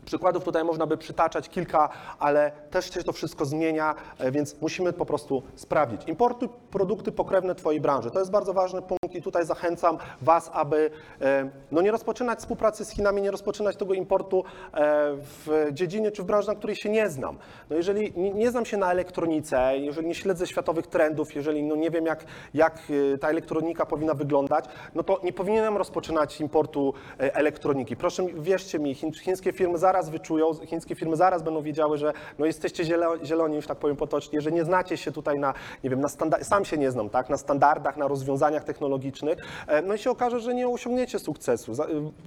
Przykładów 0.05 0.43
tutaj 0.43 0.63
można 0.63 0.87
by 0.87 0.97
przytaczać 0.97 1.49
kilka, 1.49 1.89
ale 2.19 2.51
też 2.71 2.93
się 2.93 3.03
to 3.03 3.13
wszystko 3.13 3.45
zmienia, 3.45 3.95
e, 4.19 4.31
więc 4.31 4.61
musimy 4.61 4.93
po 4.93 5.05
prostu 5.05 5.43
sprawdzić. 5.55 6.01
Importuj 6.07 6.49
produkty 6.71 7.11
pokrewne 7.11 7.55
Twojej 7.55 7.81
branży. 7.81 8.11
To 8.11 8.19
jest 8.19 8.31
bardzo 8.31 8.53
ważny 8.53 8.81
punkt 8.81 9.15
i 9.15 9.21
tutaj 9.21 9.45
zachęcam 9.45 9.97
Was, 10.21 10.51
aby 10.53 10.91
e, 11.21 11.49
no 11.71 11.81
nie 11.81 11.91
rozpoczynać 11.91 12.39
współpracy 12.39 12.85
z 12.85 12.89
Chinami, 12.89 13.21
nie 13.21 13.31
rozpoczynać 13.31 13.75
tego 13.75 13.93
importu 13.93 14.43
e, 14.73 14.81
w 15.15 15.67
dziedzinie 15.71 16.11
czy 16.11 16.23
w 16.23 16.25
branży, 16.25 16.47
na 16.47 16.55
której 16.55 16.75
się 16.75 16.89
nie 16.89 17.09
znam. 17.09 17.37
No 17.69 17.75
jeżeli 17.75 18.13
nie, 18.15 18.51
znam 18.51 18.65
się 18.65 18.77
na 18.77 18.91
elektronice, 18.91 19.77
jeżeli 19.77 20.07
nie 20.07 20.15
śledzę 20.15 20.47
światowych 20.47 20.87
trendów, 20.87 21.35
jeżeli 21.35 21.63
no 21.63 21.75
nie 21.75 21.91
wiem, 21.91 22.05
jak, 22.05 22.25
jak 22.53 22.79
ta 23.21 23.29
elektronika 23.29 23.85
powinna 23.85 24.13
wyglądać, 24.13 24.65
no 24.95 25.03
to 25.03 25.19
nie 25.23 25.33
powinienem 25.33 25.77
rozpoczynać 25.77 26.41
importu 26.41 26.93
elektroniki. 27.17 27.95
Proszę, 27.95 28.25
wierzcie 28.33 28.79
mi, 28.79 28.95
chiń- 28.95 29.19
chińskie 29.19 29.53
firmy 29.53 29.77
zaraz 29.77 29.92
wyczują, 30.01 30.53
chińskie 30.53 30.95
firmy 30.95 31.15
zaraz 31.15 31.43
będą 31.43 31.61
wiedziały, 31.61 31.97
że 31.97 32.13
no 32.39 32.45
jesteście 32.45 32.83
zielo- 32.83 33.25
zieloni, 33.25 33.55
już 33.55 33.67
tak 33.67 33.77
powiem 33.77 33.95
potocznie, 33.97 34.41
że 34.41 34.51
nie 34.51 34.63
znacie 34.65 34.97
się 34.97 35.11
tutaj 35.11 35.39
na, 35.39 35.53
nie 35.83 35.89
wiem, 35.89 36.01
na 36.01 36.07
sam 36.41 36.65
się 36.65 36.77
nie 36.77 36.91
znam, 36.91 37.09
tak, 37.09 37.29
na 37.29 37.37
standardach, 37.37 37.97
na 37.97 38.07
rozwiązaniach 38.07 38.63
technologicznych, 38.63 39.39
e, 39.67 39.81
no 39.81 39.93
i 39.93 39.97
się 39.97 40.11
okaże, 40.11 40.39
że 40.39 40.53
nie 40.53 40.67
osiągniecie 40.67 41.19
sukcesu. 41.19 41.71
Y, 41.71 41.75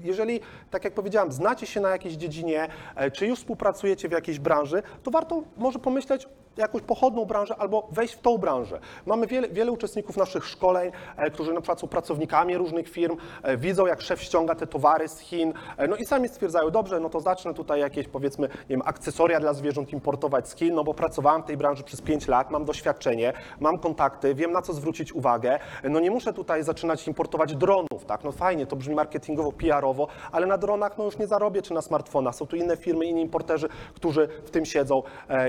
Jeżeli, 0.04 0.40
tak 0.70 0.84
jak 0.84 0.94
powiedziałem, 0.94 1.32
znacie 1.32 1.66
się 1.66 1.80
na 1.80 1.90
jakiejś 1.90 2.14
dziedzinie, 2.14 2.68
e, 2.96 3.10
czy 3.10 3.26
już 3.26 3.38
współpracujecie 3.38 4.08
w 4.08 4.12
jakiejś 4.12 4.38
branży, 4.38 4.82
to 5.02 5.10
warto 5.10 5.42
może 5.56 5.78
pomyśleć 5.78 6.28
jakąś 6.56 6.82
pochodną 6.82 7.24
branżę 7.24 7.56
albo 7.58 7.88
wejść 7.92 8.14
w 8.14 8.20
tą 8.20 8.38
branżę. 8.38 8.80
Mamy 9.06 9.26
wiele, 9.26 9.48
wiele 9.48 9.72
uczestników 9.72 10.16
naszych 10.16 10.44
szkoleń, 10.44 10.92
e, 11.16 11.30
którzy 11.30 11.52
na 11.52 11.60
przykład 11.60 11.80
są 11.80 11.88
pracownikami 11.88 12.56
różnych 12.56 12.88
firm, 12.88 13.16
e, 13.42 13.56
widzą 13.56 13.86
jak 13.86 14.00
szef 14.00 14.22
ściąga 14.22 14.54
te 14.54 14.66
towary 14.66 15.08
z 15.08 15.18
Chin, 15.18 15.52
e, 15.76 15.88
no 15.88 15.96
i 15.96 16.04
sami 16.06 16.28
stwierdzają, 16.28 16.70
dobrze, 16.70 17.00
no 17.00 17.08
to 17.08 17.20
zacznę 17.20 17.54
tutaj 17.54 17.80
jakieś 17.80 18.08
powiedzmy, 18.08 18.48
nie 18.48 18.56
wiem, 18.68 18.82
akcesoria 18.84 19.40
dla 19.40 19.54
zwierząt 19.54 19.92
importować 19.92 20.48
z 20.48 20.56
Chin, 20.56 20.74
no 20.74 20.84
bo 20.84 20.94
pracowałem 20.94 21.42
w 21.42 21.44
tej 21.44 21.56
branży 21.56 21.82
przez 21.82 22.02
5 22.02 22.28
lat, 22.28 22.50
mam 22.50 22.64
doświadczenie, 22.64 23.32
mam 23.60 23.78
kontakty, 23.78 24.34
wiem 24.34 24.52
na 24.52 24.62
co 24.62 24.72
zwrócić 24.72 25.12
uwagę, 25.12 25.58
no 25.84 26.00
nie 26.00 26.10
muszę 26.10 26.32
tutaj 26.32 26.62
zaczynać 26.62 27.08
importować 27.08 27.56
dronów, 27.56 28.04
tak, 28.06 28.24
no 28.24 28.32
fajnie, 28.32 28.66
to 28.66 28.76
brzmi 28.76 28.94
marketingowo, 28.94 29.52
PR-owo, 29.52 30.06
ale 30.32 30.46
na 30.46 30.58
dronach 30.58 30.98
no 30.98 31.04
już 31.04 31.18
nie 31.18 31.26
zarobię, 31.26 31.62
czy 31.62 31.74
na 31.74 31.82
smartfonach, 31.82 32.34
są 32.34 32.46
tu 32.46 32.56
inne 32.56 32.76
firmy, 32.76 33.06
inni 33.06 33.22
importerzy, 33.22 33.68
którzy 33.94 34.28
w 34.44 34.50
tym 34.50 34.66
siedzą 34.66 35.02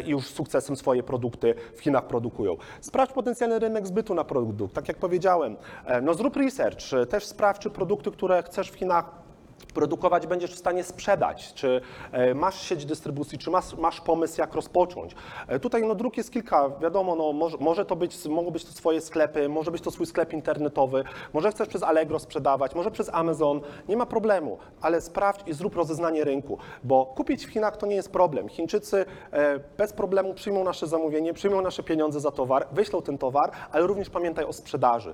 i 0.05 0.09
już 0.09 0.27
z 0.27 0.33
sukcesem 0.33 0.75
swoje 0.75 0.96
produkty 1.03 1.55
w 1.75 1.81
Chinach 1.81 2.07
produkują. 2.07 2.57
Sprawdź 2.81 3.11
potencjalny 3.11 3.59
rynek 3.59 3.87
zbytu 3.87 4.15
na 4.15 4.23
produkt, 4.23 4.73
tak 4.73 4.87
jak 4.87 4.97
powiedziałem, 4.97 5.55
e, 5.85 6.01
no 6.01 6.13
zrób 6.13 6.35
research, 6.35 6.93
e, 6.93 7.05
też 7.05 7.25
sprawdź, 7.25 7.61
czy 7.61 7.69
produkty, 7.69 8.11
które 8.11 8.43
chcesz 8.43 8.71
w 8.71 8.75
Chinach 8.75 9.26
produkować 9.73 10.27
będziesz 10.27 10.51
w 10.51 10.57
stanie 10.57 10.83
sprzedać, 10.83 11.53
czy 11.53 11.81
e, 12.11 12.33
masz 12.33 12.61
sieć 12.61 12.85
dystrybucji, 12.85 13.37
czy 13.37 13.51
masz, 13.51 13.73
masz 13.73 14.01
pomysł, 14.01 14.41
jak 14.41 14.53
rozpocząć. 14.53 15.15
E, 15.47 15.59
Tutaj 15.59 15.83
no, 15.83 15.95
dróg 15.95 16.17
jest 16.17 16.31
kilka, 16.31 16.69
wiadomo, 16.69 17.15
no, 17.15 17.33
może, 17.33 17.57
może 17.59 17.85
to 17.85 17.95
być, 17.95 18.25
mogą 18.25 18.51
być 18.51 18.65
to 18.65 18.71
swoje 18.71 19.01
sklepy, 19.01 19.49
może 19.49 19.71
być 19.71 19.81
to 19.81 19.91
swój 19.91 20.05
sklep 20.05 20.33
internetowy, 20.33 21.03
może 21.33 21.51
chcesz 21.51 21.67
przez 21.67 21.83
Allegro 21.83 22.19
sprzedawać, 22.19 22.75
może 22.75 22.91
przez 22.91 23.09
Amazon, 23.13 23.61
nie 23.89 23.97
ma 23.97 24.05
problemu, 24.05 24.57
ale 24.81 25.01
sprawdź 25.01 25.47
i 25.47 25.53
zrób 25.53 25.75
rozeznanie 25.75 26.23
rynku, 26.23 26.57
bo 26.83 27.05
kupić 27.05 27.45
w 27.45 27.49
Chinach 27.49 27.77
to 27.77 27.85
nie 27.85 27.95
jest 27.95 28.11
problem. 28.11 28.49
Chińczycy 28.49 29.05
e, 29.31 29.59
bez 29.77 29.93
problemu 29.93 30.33
przyjmą 30.33 30.63
nasze 30.63 30.87
zamówienie, 30.87 31.33
przyjmą 31.33 31.61
nasze 31.61 31.83
pieniądze 31.83 32.19
za 32.19 32.31
towar, 32.31 32.67
wyślą 32.71 33.01
ten 33.01 33.17
towar, 33.17 33.51
ale 33.71 33.87
również 33.87 34.09
pamiętaj 34.09 34.45
o 34.45 34.53
sprzedaży. 34.53 35.13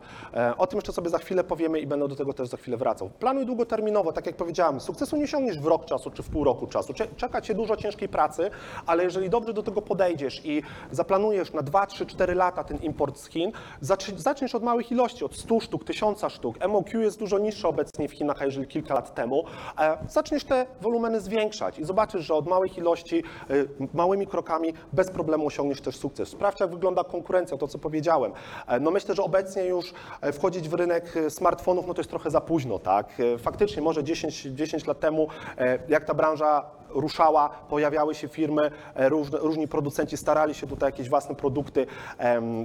O 0.57 0.67
tym 0.67 0.77
jeszcze 0.77 0.93
sobie 0.93 1.09
za 1.09 1.17
chwilę 1.17 1.43
powiemy 1.43 1.79
i 1.79 1.87
będę 1.87 2.07
do 2.07 2.15
tego 2.15 2.33
też 2.33 2.47
za 2.47 2.57
chwilę 2.57 2.77
wracał. 2.77 3.09
Planuj 3.09 3.45
długoterminowo, 3.45 4.11
tak 4.13 4.25
jak 4.25 4.35
powiedziałem, 4.43 4.79
sukcesu 4.79 5.17
nie 5.17 5.23
osiągniesz 5.23 5.59
w 5.59 5.65
rok 5.65 5.85
czasu 5.85 6.11
czy 6.11 6.23
w 6.23 6.29
pół 6.29 6.43
roku 6.43 6.67
czasu. 6.67 6.93
Cze- 6.93 7.07
Czeka 7.17 7.41
cię 7.41 7.53
dużo 7.55 7.75
ciężkiej 7.77 8.09
pracy, 8.09 8.49
ale 8.85 9.03
jeżeli 9.03 9.29
dobrze 9.29 9.53
do 9.53 9.63
tego 9.63 9.81
podejdziesz 9.81 10.45
i 10.45 10.61
zaplanujesz 10.91 11.53
na 11.53 11.61
2, 11.61 11.85
3, 11.87 12.05
4 12.05 12.35
lata 12.35 12.63
ten 12.63 12.77
import 12.77 13.17
z 13.17 13.27
Chin, 13.29 13.51
zacz- 13.81 14.17
zaczniesz 14.17 14.55
od 14.55 14.63
małych 14.63 14.91
ilości, 14.91 15.25
od 15.25 15.35
100 15.35 15.59
sztuk, 15.59 15.83
1000 15.83 16.23
sztuk. 16.29 16.55
MOQ 16.67 16.99
jest 17.01 17.19
dużo 17.19 17.39
niższe 17.39 17.67
obecnie 17.67 18.07
w 18.07 18.11
Chinach, 18.11 18.41
jeżeli 18.41 18.67
kilka 18.67 18.93
lat 18.93 19.15
temu. 19.15 19.43
E, 19.79 19.97
Zaczniesz 20.09 20.43
te 20.43 20.65
wolumeny 20.81 21.21
zwiększać 21.21 21.79
i 21.79 21.85
zobaczysz, 21.85 22.25
że 22.25 22.33
od 22.33 22.47
małych 22.47 22.77
ilości, 22.77 23.23
y, 23.51 23.67
małymi 23.93 24.27
krokami 24.27 24.73
bez 24.93 25.09
problemu 25.11 25.47
osiągniesz 25.47 25.81
też 25.81 25.95
sukces. 25.97 26.29
Sprawdź, 26.29 26.59
jak 26.59 26.69
wygląda 26.69 27.03
konkurencja, 27.03 27.57
to 27.57 27.67
co 27.67 27.79
powiedziałem. 27.79 28.31
E, 28.67 28.79
No 28.79 28.91
myślę, 28.91 29.15
że 29.15 29.23
obecnie 29.23 29.65
już 29.65 29.93
e, 30.21 30.31
wchodzić 30.31 30.69
w 30.69 30.73
rynek 30.73 31.17
e, 31.17 31.29
smartfonów, 31.29 31.87
no 31.87 31.93
to 31.93 31.99
jest 32.01 32.09
trochę 32.09 32.29
za 32.31 32.41
późno, 32.41 32.79
tak? 32.79 33.07
E, 33.19 33.37
Faktycznie 33.37 33.81
może 33.81 34.03
10, 34.03 34.32
10 34.41 34.87
lat 34.87 34.99
temu, 34.99 35.27
e, 35.57 35.79
jak 35.89 36.05
ta 36.05 36.13
branża 36.13 36.65
ruszała, 36.93 37.49
pojawiały 37.49 38.15
się 38.15 38.27
firmy, 38.27 38.71
e, 38.95 39.09
różni 39.41 39.67
producenci 39.67 40.17
starali 40.17 40.53
się 40.53 40.67
tutaj 40.67 40.87
jakieś 40.87 41.09
własne 41.09 41.35
produkty 41.35 41.85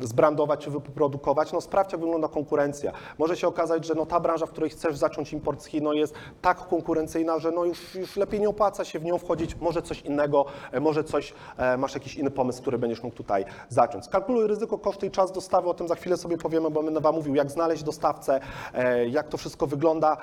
zbrandować 0.03 0.61
czy 0.65 0.71
wyprodukować. 0.71 1.53
No 1.53 1.61
sprawdź, 1.61 1.93
jak 1.93 2.01
wygląda 2.01 2.29
konkurencja. 2.29 2.93
Może 3.19 3.37
się 3.37 3.49
okazać, 3.49 3.87
że 3.87 3.95
no, 3.95 4.07
ta 4.07 4.21
branża, 4.21 4.47
w 4.47 4.51
której 4.51 4.71
chcesz 4.71 4.97
zacząć 4.97 5.33
import 5.33 5.63
z 5.63 5.67
Chin, 5.67 5.85
no, 5.85 5.93
jest 5.93 6.15
tak 6.43 6.69
konkurencyjna, 6.69 7.39
że 7.39 7.51
no, 7.51 7.65
już, 7.65 7.95
już 7.95 8.17
lepiej 8.17 8.41
nie 8.41 8.49
opłaca 8.49 8.85
się 8.85 8.99
w 8.99 9.05
nią 9.05 9.19
wchodzić. 9.19 9.57
Może 9.57 9.83
coś 9.83 10.03
innego, 10.03 10.45
e, 10.73 10.81
może 10.81 11.05
coś, 11.05 11.35
masz 11.79 11.95
jakiś 11.95 12.17
inny 12.17 12.31
pomysł, 12.31 12.61
który 12.61 12.79
będziesz 12.79 13.03
mógł 13.03 13.17
tutaj 13.17 13.45
zacząć. 13.69 14.05
Skalkuluj 14.05 14.47
ryzyko, 14.47 14.79
koszty 14.79 15.07
i 15.07 15.11
czas 15.11 15.33
dostawy, 15.33 15.69
o 15.69 15.75
tym 15.75 15.89
za 15.89 15.95
chwilę 15.95 16.17
sobie 16.17 16.39
powiemy, 16.39 16.71
bo 16.71 16.83
będę 16.83 17.01
Wam 17.01 17.15
mówił, 17.15 17.35
jak 17.35 17.51
znaleźć 17.51 17.83
dostawcę, 17.83 18.41
jak 19.11 19.29
to 19.29 19.37
wszystko 19.37 19.67
wygląda. 19.67 20.17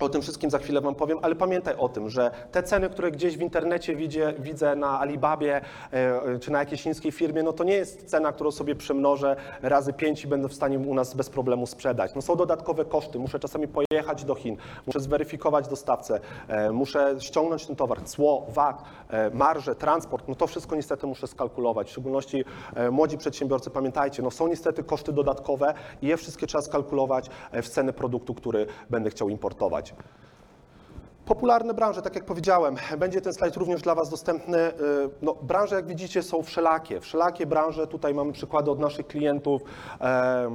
O 0.00 0.08
tym 0.08 0.22
wszystkim 0.22 0.50
za 0.50 0.58
chwilę 0.58 0.80
Wam 0.80 0.94
powiem, 0.94 1.18
ale 1.22 1.34
pamiętaj 1.34 1.74
o 1.78 1.88
tym, 1.88 2.10
że 2.10 2.30
te 2.52 2.62
ceny, 2.62 2.90
które 2.90 3.10
gdzieś 3.10 3.38
w 3.38 3.40
internecie 3.40 3.96
widzę, 3.96 4.32
widzę 4.38 4.76
na 4.76 5.00
Alibabie 5.00 5.60
e, 5.92 6.38
czy 6.38 6.52
na 6.52 6.58
jakiejś 6.58 6.82
chińskiej 6.82 7.12
firmie, 7.12 7.42
no 7.42 7.52
to 7.52 7.64
nie 7.64 7.74
jest 7.74 8.10
cena, 8.10 8.32
którą 8.32 8.50
sobie 8.50 8.74
przemnożę 8.74 9.36
razy 9.62 9.92
pięć 9.92 10.24
i 10.24 10.26
będę 10.26 10.48
w 10.48 10.54
stanie 10.54 10.78
u 10.78 10.94
nas 10.94 11.14
bez 11.14 11.30
problemu 11.30 11.66
sprzedać. 11.66 12.14
No 12.14 12.22
są 12.22 12.36
dodatkowe 12.36 12.84
koszty, 12.84 13.18
muszę 13.18 13.38
czasami 13.38 13.68
pojechać 13.68 14.24
do 14.24 14.34
Chin, 14.34 14.56
muszę 14.86 15.00
zweryfikować 15.00 15.68
dostawcę, 15.68 16.20
e, 16.48 16.70
muszę 16.70 17.14
ściągnąć 17.18 17.66
ten 17.66 17.76
towar, 17.76 18.04
cło, 18.04 18.46
VAT, 18.48 18.82
e, 19.10 19.30
marże, 19.30 19.74
transport, 19.74 20.28
no 20.28 20.34
to 20.34 20.46
wszystko 20.46 20.76
niestety 20.76 21.06
muszę 21.06 21.26
skalkulować. 21.26 21.88
W 21.88 21.90
szczególności 21.90 22.44
młodzi 22.90 23.18
przedsiębiorcy, 23.18 23.70
pamiętajcie, 23.70 24.22
no 24.22 24.30
są 24.30 24.48
niestety 24.48 24.84
koszty 24.84 25.12
dodatkowe 25.12 25.74
i 26.02 26.06
je 26.06 26.16
wszystkie 26.16 26.46
trzeba 26.46 26.62
skalkulować 26.62 27.30
w 27.52 27.68
cenę 27.68 27.92
produktu, 27.92 28.34
który 28.34 28.66
będę 28.90 29.10
chciał 29.10 29.28
importować. 29.28 29.87
그. 29.96 30.37
Popularne 31.28 31.74
branże, 31.74 32.02
tak 32.02 32.14
jak 32.14 32.24
powiedziałem, 32.24 32.76
będzie 32.98 33.20
ten 33.20 33.32
slajd 33.32 33.56
również 33.56 33.82
dla 33.82 33.94
Was 33.94 34.08
dostępny. 34.10 34.58
Y, 34.58 34.72
No, 35.22 35.34
branże, 35.34 35.76
jak 35.76 35.86
widzicie, 35.86 36.22
są 36.22 36.42
wszelakie. 36.42 37.00
Wszelakie 37.00 37.46
branże, 37.46 37.86
tutaj 37.86 38.14
mamy 38.14 38.32
przykłady 38.32 38.70
od 38.70 38.78
naszych 38.78 39.06
klientów, 39.06 39.62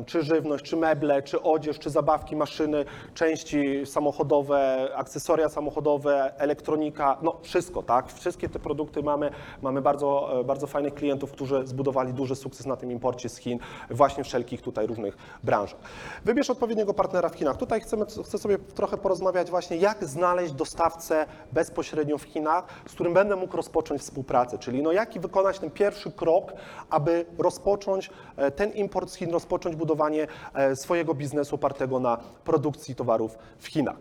czy 0.05 0.23
żywność, 0.23 0.65
czy 0.65 0.77
meble, 0.77 1.21
czy 1.23 1.41
odzież, 1.41 1.79
czy 1.79 1.89
zabawki, 1.89 2.35
maszyny, 2.35 2.85
części 3.13 3.85
samochodowe, 3.85 4.89
akcesoria 4.95 5.49
samochodowe, 5.49 6.33
elektronika, 6.37 7.17
no 7.21 7.39
wszystko, 7.41 7.83
tak? 7.83 8.13
Wszystkie 8.13 8.49
te 8.49 8.59
produkty 8.59 9.03
mamy. 9.03 9.31
Mamy 9.61 9.81
bardzo, 9.81 10.39
e, 10.39 10.43
bardzo 10.43 10.67
fajnych 10.67 10.93
klientów, 10.93 11.31
którzy 11.31 11.67
zbudowali 11.67 12.13
duży 12.13 12.35
sukces 12.35 12.65
na 12.65 12.75
tym 12.75 12.91
imporcie 12.91 13.29
z 13.29 13.37
Chin, 13.37 13.59
właśnie 13.89 14.23
wszelkich 14.23 14.61
tutaj 14.61 14.87
różnych 14.87 15.17
branżach. 15.43 15.79
Wybierz 16.25 16.49
odpowiedniego 16.49 16.93
partnera 16.93 17.29
w 17.29 17.35
Chinach. 17.35 17.57
Tutaj 17.57 17.81
chcemy, 17.81 18.05
chcę 18.05 18.37
sobie 18.37 18.57
trochę 18.57 18.97
porozmawiać 18.97 19.49
właśnie, 19.49 19.77
jak 19.77 20.03
znaleźć 20.05 20.53
dostawcę 20.63 21.25
bezpośrednio 21.51 22.17
w 22.17 22.23
Chinach, 22.23 22.65
z 22.87 22.93
którym 22.93 23.13
będę 23.13 23.35
mógł 23.35 23.57
rozpocząć 23.57 24.01
współpracę, 24.01 24.57
czyli 24.57 24.83
no 24.83 24.91
jaki 24.91 25.19
wykonać 25.19 25.59
ten 25.59 25.71
pierwszy 25.71 26.11
krok, 26.11 26.53
aby 26.89 27.25
rozpocząć 27.37 28.09
e, 28.37 28.51
ten 28.51 28.71
import 28.71 29.09
z 29.09 29.15
Chin, 29.15 29.31
rozpocząć 29.31 29.75
budowanie 29.75 30.27
e, 30.53 30.75
swojego 30.75 31.13
biznesu 31.13 31.55
opartego 31.55 31.99
na 31.99 32.17
produkcji 32.43 32.95
towarów 32.95 33.37
w 33.57 33.67
Chinach. 33.67 33.95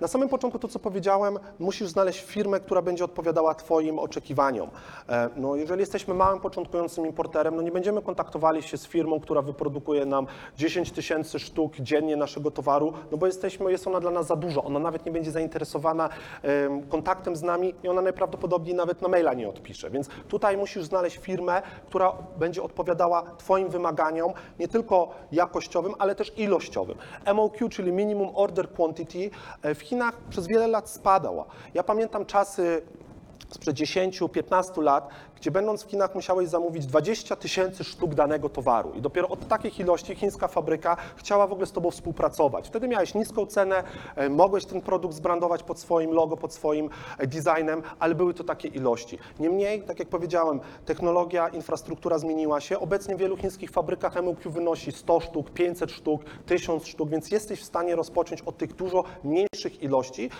Na 0.00 0.08
samym 0.08 0.28
początku 0.28 0.58
to, 0.58 0.68
co 0.68 0.78
powiedziałem, 0.78 1.38
musisz 1.58 1.88
znaleźć 1.88 2.20
firmę, 2.20 2.60
która 2.60 2.82
będzie 2.82 3.04
odpowiadała 3.04 3.54
Twoim 3.54 3.98
oczekiwaniom. 3.98 4.70
No, 5.36 5.56
jeżeli 5.56 5.80
jesteśmy 5.80 6.14
małym, 6.14 6.40
początkującym 6.40 7.06
importerem, 7.06 7.56
no 7.56 7.62
nie 7.62 7.72
będziemy 7.72 8.02
kontaktowali 8.02 8.62
się 8.62 8.76
z 8.76 8.86
firmą, 8.86 9.20
która 9.20 9.42
wyprodukuje 9.42 10.06
nam 10.06 10.26
10 10.56 10.92
tysięcy 10.92 11.38
sztuk 11.38 11.76
dziennie 11.76 12.16
naszego 12.16 12.50
towaru, 12.50 12.92
no 13.12 13.18
bo 13.18 13.26
jesteśmy, 13.26 13.72
jest 13.72 13.86
ona 13.86 14.00
dla 14.00 14.10
nas 14.10 14.26
za 14.26 14.36
dużo. 14.36 14.64
Ona 14.64 14.78
nawet 14.78 15.06
nie 15.06 15.12
będzie 15.12 15.30
zainteresowana 15.30 16.08
em, 16.42 16.82
kontaktem 16.82 17.36
z 17.36 17.42
nami 17.42 17.74
i 17.82 17.88
ona 17.88 18.02
najprawdopodobniej 18.02 18.74
nawet 18.74 19.02
na 19.02 19.08
maila 19.08 19.34
nie 19.34 19.48
odpisze. 19.48 19.90
Więc 19.90 20.08
tutaj 20.28 20.56
musisz 20.56 20.84
znaleźć 20.84 21.16
firmę, 21.16 21.62
która 21.86 22.12
będzie 22.38 22.62
odpowiadała 22.62 23.22
Twoim 23.38 23.68
wymaganiom, 23.68 24.32
nie 24.58 24.68
tylko 24.68 25.08
jakościowym, 25.32 25.94
ale 25.98 26.14
też 26.14 26.38
ilościowym. 26.38 26.98
MOQ, 27.34 27.68
czyli 27.68 27.92
Minimum 27.92 28.30
Order 28.34 28.68
Quantity, 28.70 29.30
w 29.74 29.80
Chinach 29.80 30.16
przez 30.16 30.46
wiele 30.46 30.66
lat 30.66 30.90
spadała. 30.90 31.44
Ja 31.74 31.82
pamiętam 31.82 32.26
czasy 32.26 32.82
sprzed 33.50 33.76
10-15 33.76 34.82
lat, 34.82 35.08
gdzie 35.40 35.50
będąc 35.50 35.84
w 35.84 35.90
Chinach 35.90 36.14
musiałeś 36.14 36.48
zamówić 36.48 36.86
20 36.86 37.36
tysięcy 37.36 37.84
sztuk 37.84 38.14
danego 38.14 38.48
towaru 38.48 38.92
i 38.94 39.00
dopiero 39.00 39.28
od 39.28 39.48
takich 39.48 39.80
ilości 39.80 40.14
chińska 40.14 40.48
fabryka 40.48 40.96
chciała 41.16 41.46
w 41.46 41.52
ogóle 41.52 41.66
z 41.66 41.72
Tobą 41.72 41.90
współpracować. 41.90 42.68
Wtedy 42.68 42.88
miałeś 42.88 43.14
niską 43.14 43.46
cenę, 43.46 43.82
e, 44.16 44.28
mogłeś 44.28 44.64
ten 44.64 44.80
produkt 44.80 45.14
zbrandować 45.14 45.62
pod 45.62 45.78
swoim 45.78 46.12
logo, 46.12 46.36
pod 46.36 46.52
swoim 46.52 46.90
e, 47.18 47.26
designem, 47.26 47.82
ale 47.98 48.14
były 48.14 48.34
to 48.34 48.44
takie 48.44 48.68
ilości. 48.68 49.18
Niemniej, 49.38 49.82
tak 49.82 49.98
jak 49.98 50.08
powiedziałem, 50.08 50.60
technologia, 50.84 51.48
infrastruktura 51.48 52.18
zmieniła 52.18 52.60
się. 52.60 52.78
Obecnie 52.78 53.16
w 53.16 53.18
wielu 53.18 53.36
chińskich 53.36 53.70
fabrykach 53.70 54.22
MOQ 54.22 54.50
wynosi 54.50 54.92
100 54.92 55.20
sztuk, 55.20 55.50
500 55.50 55.90
sztuk, 55.90 56.22
1000 56.46 56.86
sztuk, 56.86 57.10
więc 57.10 57.30
jesteś 57.30 57.60
w 57.60 57.64
stanie 57.64 57.96
rozpocząć 57.96 58.42
od 58.42 58.58
tych 58.58 58.74
dużo 58.74 59.04
mniejszych 59.24 59.82
ilości 59.82 60.30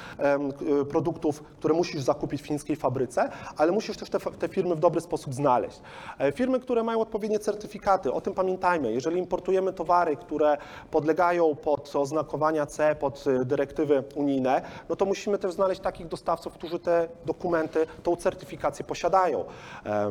y, 0.80 0.84
produktów, 0.84 1.42
które 1.58 1.74
musisz 1.74 2.02
zakupić 2.02 2.42
w 2.42 2.46
chińskiej 2.46 2.76
fabryce, 2.76 3.30
ale 3.56 3.72
musisz 3.72 3.96
też 3.96 4.10
te, 4.10 4.18
te 4.18 4.48
firmy 4.48 4.74
w 4.74 4.80
dobry 4.90 5.00
sposób 5.00 5.34
znaleźć. 5.34 5.80
E, 6.18 6.32
Firmy, 6.32 6.60
które 6.60 6.82
mają 6.82 7.00
odpowiednie 7.00 7.38
certyfikaty, 7.38 8.12
o 8.12 8.20
tym 8.20 8.34
pamiętajmy. 8.34 8.92
Jeżeli 8.92 9.18
importujemy 9.18 9.72
towary, 9.72 10.16
które 10.16 10.56
podlegają 10.90 11.54
pod 11.54 11.96
oznakowania 11.96 12.66
C, 12.66 12.94
pod 12.94 13.26
y, 13.26 13.44
dyrektywy 13.44 14.04
unijne, 14.14 14.62
no 14.88 14.96
to 14.96 15.04
musimy 15.04 15.38
też 15.38 15.52
znaleźć 15.52 15.80
takich 15.80 16.08
dostawców, 16.08 16.52
którzy 16.52 16.78
te 16.78 17.08
dokumenty, 17.26 17.86
tą 18.02 18.16
certyfikację 18.16 18.84
posiadają. 18.84 19.44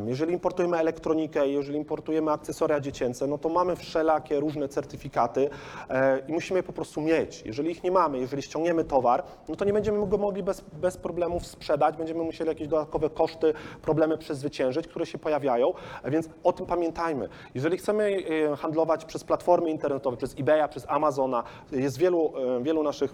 Jeżeli 0.05 0.33
importujemy 0.33 0.77
elektronikę, 0.77 1.47
jeżeli 1.47 1.77
importujemy 1.77 2.31
akcesoria 2.31 2.79
dziecięce, 2.79 3.27
no 3.27 3.37
to 3.37 3.49
mamy 3.49 3.75
wszelakie 3.75 4.39
różne 4.39 4.67
certyfikaty 4.67 5.49
e, 5.89 6.19
i 6.27 6.33
musimy 6.33 6.59
je 6.59 6.63
po 6.63 6.73
prostu 6.73 7.01
mieć. 7.01 7.43
Jeżeli 7.45 7.71
ich 7.71 7.83
nie 7.83 7.91
mamy, 7.91 8.19
jeżeli 8.19 8.41
ściągniemy 8.41 8.83
towar, 8.83 9.23
no 9.49 9.55
to 9.55 9.65
nie 9.65 9.73
będziemy 9.73 10.07
go 10.07 10.17
mogli 10.17 10.43
bez, 10.43 10.61
bez 10.61 10.97
problemów 10.97 11.45
sprzedać, 11.45 11.97
będziemy 11.97 12.23
musieli 12.23 12.47
jakieś 12.47 12.67
dodatkowe 12.67 13.09
koszty, 13.09 13.53
problemy 13.81 14.17
przezwyciężyć, 14.17 14.68
które 14.87 15.05
się 15.05 15.17
pojawiają, 15.17 15.73
więc 16.05 16.29
o 16.43 16.53
tym 16.53 16.65
pamiętajmy. 16.65 17.29
Jeżeli 17.55 17.77
chcemy 17.77 18.17
e, 18.51 18.55
handlować 18.55 19.05
przez 19.05 19.23
platformy 19.23 19.69
internetowe, 19.69 20.17
przez 20.17 20.35
eBaya, 20.39 20.69
przez 20.69 20.85
Amazona, 20.89 21.43
jest 21.71 21.97
wielu, 21.97 22.33
e, 22.57 22.63
wielu 22.63 22.83
naszych 22.83 23.13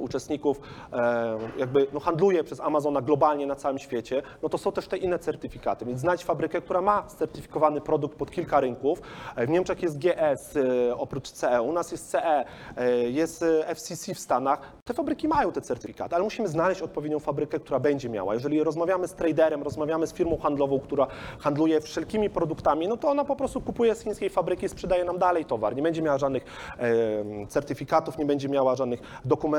uczestników 0.00 0.60
e, 0.92 1.38
jakby 1.56 1.86
no, 1.92 2.00
handluje 2.00 2.44
przez 2.44 2.60
Amazona 2.60 3.00
globalnie 3.00 3.46
na 3.46 3.56
całym 3.56 3.78
świecie, 3.78 4.22
no 4.42 4.48
to 4.48 4.58
są 4.58 4.72
też 4.72 4.88
te 4.88 4.96
inne 4.96 5.18
certyfikaty. 5.18 5.84
Więc 5.84 6.00
znajdź 6.00 6.24
fabrykę, 6.24 6.60
która 6.60 6.80
ma 6.80 7.02
certyfikowany 7.02 7.80
produkt 7.80 8.18
pod 8.18 8.30
kilka 8.30 8.60
rynków. 8.60 9.02
E, 9.36 9.46
W 9.46 9.50
Niemczech 9.50 9.82
jest 9.82 9.98
GS 9.98 10.56
e, 10.56 10.96
oprócz 10.96 11.30
CE, 11.30 11.62
u 11.62 11.72
nas 11.72 11.92
jest 11.92 12.10
CE, 12.10 12.44
e, 12.76 12.96
jest 13.10 13.42
e, 13.42 13.74
FCC 13.74 14.14
w 14.14 14.18
Stanach. 14.18 14.72
Te 14.84 14.94
fabryki 14.94 15.28
mają 15.28 15.52
te 15.52 15.60
certyfikaty, 15.60 16.14
ale 16.14 16.24
musimy 16.24 16.48
znaleźć 16.48 16.82
odpowiednią 16.82 17.18
fabrykę, 17.18 17.60
która 17.60 17.80
będzie 17.80 18.08
miała. 18.08 18.34
Jeżeli 18.34 18.64
rozmawiamy 18.64 19.08
z 19.08 19.14
traderem, 19.14 19.62
rozmawiamy 19.62 20.06
z 20.06 20.12
firmą 20.12 20.38
handlową, 20.38 20.80
która 20.80 21.06
handluje 21.38 21.80
wszelkimi 21.80 22.30
produktami, 22.30 22.88
no 22.88 22.96
to 22.96 23.08
ona 23.08 23.24
po 23.24 23.36
prostu 23.36 23.60
kupuje 23.60 23.94
z 23.94 24.00
chińskiej 24.00 24.30
fabryki 24.30 24.66
i 24.66 24.68
sprzedaje 24.68 25.04
nam 25.04 25.18
dalej 25.18 25.44
towar. 25.44 25.76
Nie 25.76 25.82
będzie 25.82 26.02
miała 26.02 26.18
żadnych 26.18 26.44
e, 26.78 27.46
certyfikatów, 27.46 28.18
nie 28.18 28.24
będzie 28.24 28.48
miała 28.48 28.76
żadnych 28.76 29.00
dokumentów 29.24 29.49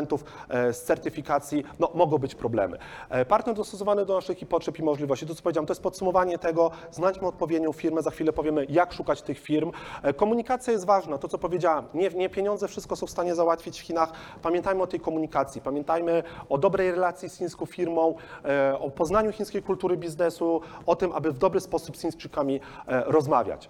e, 0.49 0.73
z 0.73 0.83
certyfikacji. 0.83 1.63
No, 1.79 1.91
mogą 1.93 2.17
być 2.17 2.35
problemy. 2.35 2.77
E, 3.09 3.25
partner 3.25 3.55
dostosowany 3.55 4.05
do 4.05 4.15
naszych 4.15 4.47
potrzeb 4.47 4.79
i 4.79 4.83
możliwości. 4.83 5.25
To, 5.25 5.35
co 5.35 5.43
powiedziałem, 5.43 5.67
to 5.67 5.71
jest 5.71 5.83
podsumowanie 5.83 6.37
tego. 6.37 6.71
Znajdźmy 6.91 7.27
odpowiednią 7.27 7.73
firmę, 7.73 8.01
za 8.01 8.11
chwilę 8.11 8.33
powiemy, 8.33 8.65
jak 8.69 8.93
szukać 8.93 9.21
tych 9.21 9.39
firm. 9.39 9.71
E, 10.03 10.13
komunikacja 10.13 10.73
jest 10.73 10.85
ważna, 10.85 11.17
to, 11.17 11.27
co 11.27 11.37
powiedziałem. 11.37 11.85
Nie, 11.93 12.09
nie 12.09 12.29
pieniądze 12.29 12.67
wszystko 12.67 12.95
są 12.95 13.07
w 13.07 13.09
stanie 13.09 13.35
załatwić 13.35 13.81
w 13.81 13.83
Chinach. 13.83 14.11
Pamiętajmy 14.41 14.83
o 14.83 14.87
tej 14.87 14.99
komunikacji, 14.99 15.61
pamiętajmy 15.61 16.23
o 16.49 16.57
dobrej 16.57 16.91
relacji 16.91 17.29
z 17.29 17.37
chińską 17.37 17.65
firmą, 17.65 18.15
o 18.79 18.89
poznaniu 18.89 19.31
chińskiej 19.31 19.63
kultury 19.63 19.97
biznesu, 19.97 20.61
o 20.85 20.95
tym, 20.95 21.11
aby 21.11 21.31
w 21.31 21.37
dobry 21.37 21.59
sposób 21.59 21.97
z 21.97 22.01
Chińczykami 22.01 22.59
rozmawiać. 22.87 23.69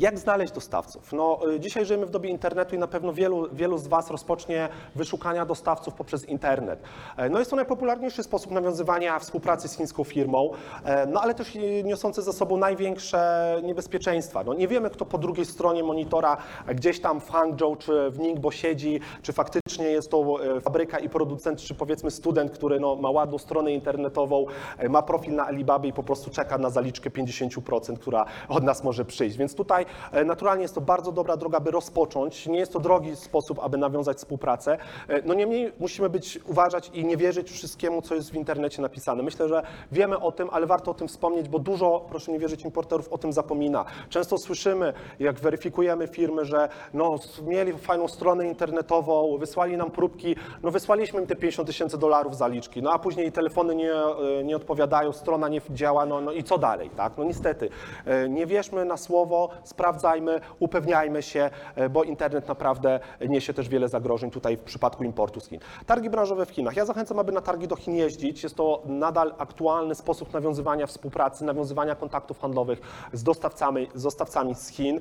Jak 0.00 0.18
znaleźć 0.18 0.52
dostawców? 0.52 1.12
No, 1.12 1.38
y, 1.54 1.60
dzisiaj 1.60 1.86
żyjemy 1.86 2.06
w 2.06 2.10
dobie 2.10 2.30
internetu 2.30 2.74
i 2.74 2.78
na 2.78 2.86
pewno 2.86 3.12
wielu, 3.12 3.48
wielu 3.52 3.78
z 3.78 3.86
Was 3.86 4.10
rozpocznie 4.10 4.68
wyszukania 4.94 5.46
dostawców 5.46 5.94
poprzez 5.94 6.28
internet. 6.28 6.82
E, 7.16 7.28
No 7.28 7.38
jest 7.38 7.50
to 7.50 7.56
najpopularniejszy 7.56 8.22
sposób 8.22 8.52
nawiązywania 8.52 9.18
współpracy 9.18 9.68
z 9.68 9.76
chińską 9.76 10.04
firmą, 10.04 10.50
e, 10.84 11.06
no 11.06 11.20
ale 11.20 11.34
też 11.34 11.56
y, 11.56 11.82
niosący 11.84 12.22
za 12.22 12.32
sobą 12.32 12.56
największe 12.56 13.56
niebezpieczeństwa. 13.62 14.44
No, 14.44 14.54
nie 14.54 14.68
wiemy, 14.68 14.90
kto 14.90 15.04
po 15.04 15.18
drugiej 15.18 15.46
stronie 15.46 15.84
monitora 15.84 16.36
e, 16.66 16.74
gdzieś 16.74 17.00
tam 17.00 17.20
w 17.20 17.30
Hangzhou 17.30 17.76
czy 17.76 18.10
w 18.10 18.18
Ningbo 18.18 18.50
siedzi, 18.50 19.00
czy 19.22 19.32
faktycznie 19.32 19.84
jest 19.84 20.10
to 20.10 20.36
fabryka 20.60 20.98
i 20.98 21.08
producent, 21.08 21.60
czy 21.60 21.74
powiedzmy 21.74 22.10
student, 22.10 22.50
który 22.50 22.80
no, 22.80 22.96
ma 22.96 23.10
ładną 23.10 23.38
stronę 23.38 23.72
internetową, 23.72 24.46
ma 24.88 25.02
profil 25.02 25.34
na 25.34 25.46
Alibabie 25.46 25.88
i 25.88 25.92
po 25.92 26.02
prostu 26.02 26.30
czeka 26.30 26.58
na 26.58 26.70
zaliczkę 26.70 27.10
50%, 27.10 27.98
która 27.98 28.24
od 28.48 28.64
nas 28.64 28.84
może 28.84 29.04
przyjść. 29.04 29.36
Więc 29.36 29.54
tutaj 29.54 29.86
naturalnie 30.24 30.62
jest 30.62 30.74
to 30.74 30.80
bardzo 30.80 31.12
dobra 31.12 31.36
droga, 31.36 31.60
by 31.60 31.70
rozpocząć. 31.70 32.46
Nie 32.46 32.58
jest 32.58 32.72
to 32.72 32.80
drogi 32.80 33.16
sposób, 33.16 33.58
aby 33.62 33.78
nawiązać 33.78 34.16
współpracę. 34.16 34.78
E, 35.08 35.22
No 35.22 35.34
niemniej 35.34 35.72
musimy 35.80 36.10
być, 36.10 36.40
uważać 36.46 36.90
i 36.94 37.04
nie 37.04 37.16
wierzyć 37.16 37.50
wszystkiemu, 37.50 38.02
co 38.02 38.14
jest 38.14 38.30
w 38.30 38.34
internecie 38.34 38.82
napisane. 38.82 39.22
Myślę, 39.22 39.48
że 39.48 39.62
wiemy 39.92 40.18
o 40.18 40.32
tym, 40.32 40.48
ale 40.52 40.66
warto 40.66 40.90
o 40.90 40.94
tym 40.94 41.08
wspomnieć, 41.08 41.48
bo 41.48 41.58
dużo, 41.58 42.06
proszę 42.08 42.32
nie 42.32 42.38
wierzyć, 42.38 42.64
importerów 42.64 43.08
o 43.12 43.18
tym 43.18 43.32
zapomina. 43.32 43.84
Często 44.08 44.38
słyszymy, 44.38 44.92
jak 45.18 45.40
weryfikujemy 45.40 46.08
firmy, 46.08 46.44
że 46.44 46.68
no, 46.94 47.16
mieli 47.42 47.72
fajną 47.72 48.08
stronę 48.08 48.46
internetową, 48.48 49.38
wysłali 49.38 49.76
nam 49.76 49.90
próbki, 49.90 50.36
no 50.62 50.70
wysłaliśmy 50.70 51.20
im 51.20 51.26
te 51.26 51.36
50 51.36 51.66
tysięcy 51.68 51.98
dolarów 51.98 52.36
zaliczki, 52.36 52.82
no 52.82 52.92
a 52.92 52.98
później 52.98 53.32
telefony 53.32 53.74
nie, 53.74 53.92
e, 53.94 54.44
nie 54.44 54.56
odpowiadają, 54.56 55.12
strona 55.12 55.48
nie 55.48 55.60
działa, 55.70 56.06
no, 56.06 56.20
no 56.20 56.32
i 56.32 56.44
co 56.44 56.58
dalej, 56.58 56.90
tak? 56.96 57.12
No 57.18 57.24
niestety, 57.24 57.68
e, 58.06 58.28
nie 58.28 58.46
wierzmy 58.46 58.84
na 58.84 58.96
słowo, 58.96 59.48
sprawdzajmy, 59.80 60.40
upewniajmy 60.58 61.22
się, 61.22 61.50
e, 61.74 61.88
bo 61.88 62.04
internet 62.04 62.48
naprawdę 62.48 63.00
niesie 63.28 63.54
też 63.54 63.68
wiele 63.68 63.88
zagrożeń 63.88 64.30
tutaj 64.30 64.56
w 64.56 64.60
przypadku 64.60 65.04
importu 65.04 65.40
z 65.40 65.48
Chin. 65.48 65.60
Targi 65.86 66.10
branżowe 66.10 66.46
w 66.46 66.50
Chinach. 66.50 66.76
Ja 66.76 66.84
zachęcam, 66.84 67.18
aby 67.18 67.32
na 67.32 67.40
targi 67.40 67.68
do 67.68 67.76
Chin 67.76 67.94
jeździć. 67.94 68.42
Jest 68.42 68.56
to 68.56 68.82
nadal 68.84 69.34
aktualny 69.38 69.94
sposób 69.94 70.32
nawiązywania 70.32 70.86
współpracy, 70.86 71.44
nawiązywania 71.44 71.94
kontaktów 71.94 72.40
handlowych 72.40 72.80
z 73.12 73.22
dostawcami 73.22 73.88
z, 73.94 74.02
dostawcami 74.02 74.54
z 74.54 74.68
Chin. 74.68 75.00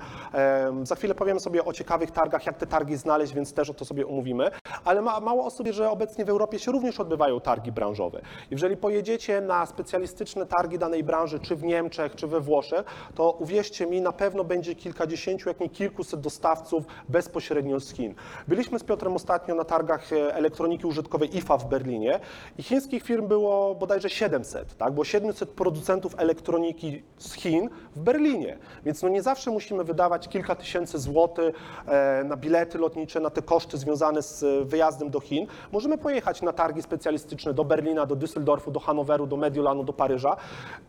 Za 0.83 0.95
chwilę 0.95 1.15
powiemy 1.15 1.39
sobie 1.39 1.65
o 1.65 1.73
ciekawych 1.73 2.11
targach, 2.11 2.45
jak 2.45 2.57
te 2.57 2.67
targi 2.67 2.97
znaleźć, 2.97 3.33
więc 3.33 3.53
też 3.53 3.69
o 3.69 3.73
to 3.73 3.85
sobie 3.85 4.07
omówimy. 4.07 4.51
Ale 4.85 5.01
ma, 5.01 5.19
mało 5.19 5.45
osób 5.45 5.65
wie, 5.65 5.73
że 5.73 5.89
obecnie 5.89 6.25
w 6.25 6.29
Europie 6.29 6.59
się 6.59 6.71
również 6.71 6.99
odbywają 6.99 7.41
targi 7.41 7.71
branżowe. 7.71 8.21
Jeżeli 8.51 8.77
pojedziecie 8.77 9.41
na 9.41 9.65
specjalistyczne 9.65 10.45
targi 10.45 10.79
danej 10.79 11.03
branży, 11.03 11.39
czy 11.39 11.55
w 11.55 11.63
Niemczech, 11.63 12.15
czy 12.15 12.27
we 12.27 12.39
Włoszech, 12.39 12.85
to 13.15 13.31
uwierzcie 13.31 13.87
mi, 13.87 14.01
na 14.01 14.11
pewno 14.11 14.43
będzie 14.43 14.58
kilkadziesięciu, 14.61 15.49
jak 15.49 15.59
nie 15.59 15.69
kilkuset 15.69 16.19
dostawców 16.19 16.83
bezpośrednio 17.09 17.79
z 17.79 17.93
Chin. 17.93 18.15
Byliśmy 18.47 18.79
z 18.79 18.83
Piotrem 18.83 19.15
ostatnio 19.15 19.55
na 19.55 19.63
targach 19.63 20.13
e, 20.13 20.35
elektroniki 20.35 20.87
użytkowej 20.87 21.37
IFA 21.37 21.57
w 21.57 21.69
Berlinie 21.69 22.19
i 22.57 22.63
chińskich 22.63 23.03
firm 23.03 23.27
było 23.27 23.75
bodajże 23.75 24.09
700, 24.09 24.77
tak? 24.77 24.93
Było 24.93 25.05
700 25.05 25.49
producentów 25.49 26.15
elektroniki 26.17 27.03
z 27.17 27.33
Chin 27.33 27.69
w 27.95 27.99
Berlinie. 27.99 28.57
Więc 28.85 29.03
no 29.03 29.09
nie 29.09 29.21
zawsze 29.21 29.51
musimy 29.51 29.83
wydawać 29.83 30.27
kilka 30.27 30.55
tysięcy 30.55 30.99
złotych 30.99 31.55
e, 31.87 32.23
na 32.23 32.37
bilety 32.37 32.77
lotnicze, 32.77 33.19
na 33.19 33.29
te 33.29 33.41
koszty 33.41 33.77
związane 33.77 34.21
z 34.21 34.43
e, 34.43 34.65
wyjazdem 34.65 35.09
do 35.09 35.19
Chin. 35.19 35.47
Możemy 35.71 35.97
pojechać 35.97 36.41
na 36.41 36.53
targi 36.53 36.81
specjalistyczne 36.81 37.53
do 37.53 37.63
Berlina, 37.63 38.05
do 38.05 38.15
Düsseldorfu, 38.15 38.71
do 38.71 38.79
Hanoweru, 38.79 39.27
do 39.27 39.37
Mediolanu, 39.37 39.83
do 39.83 39.93
Paryża 39.93 40.35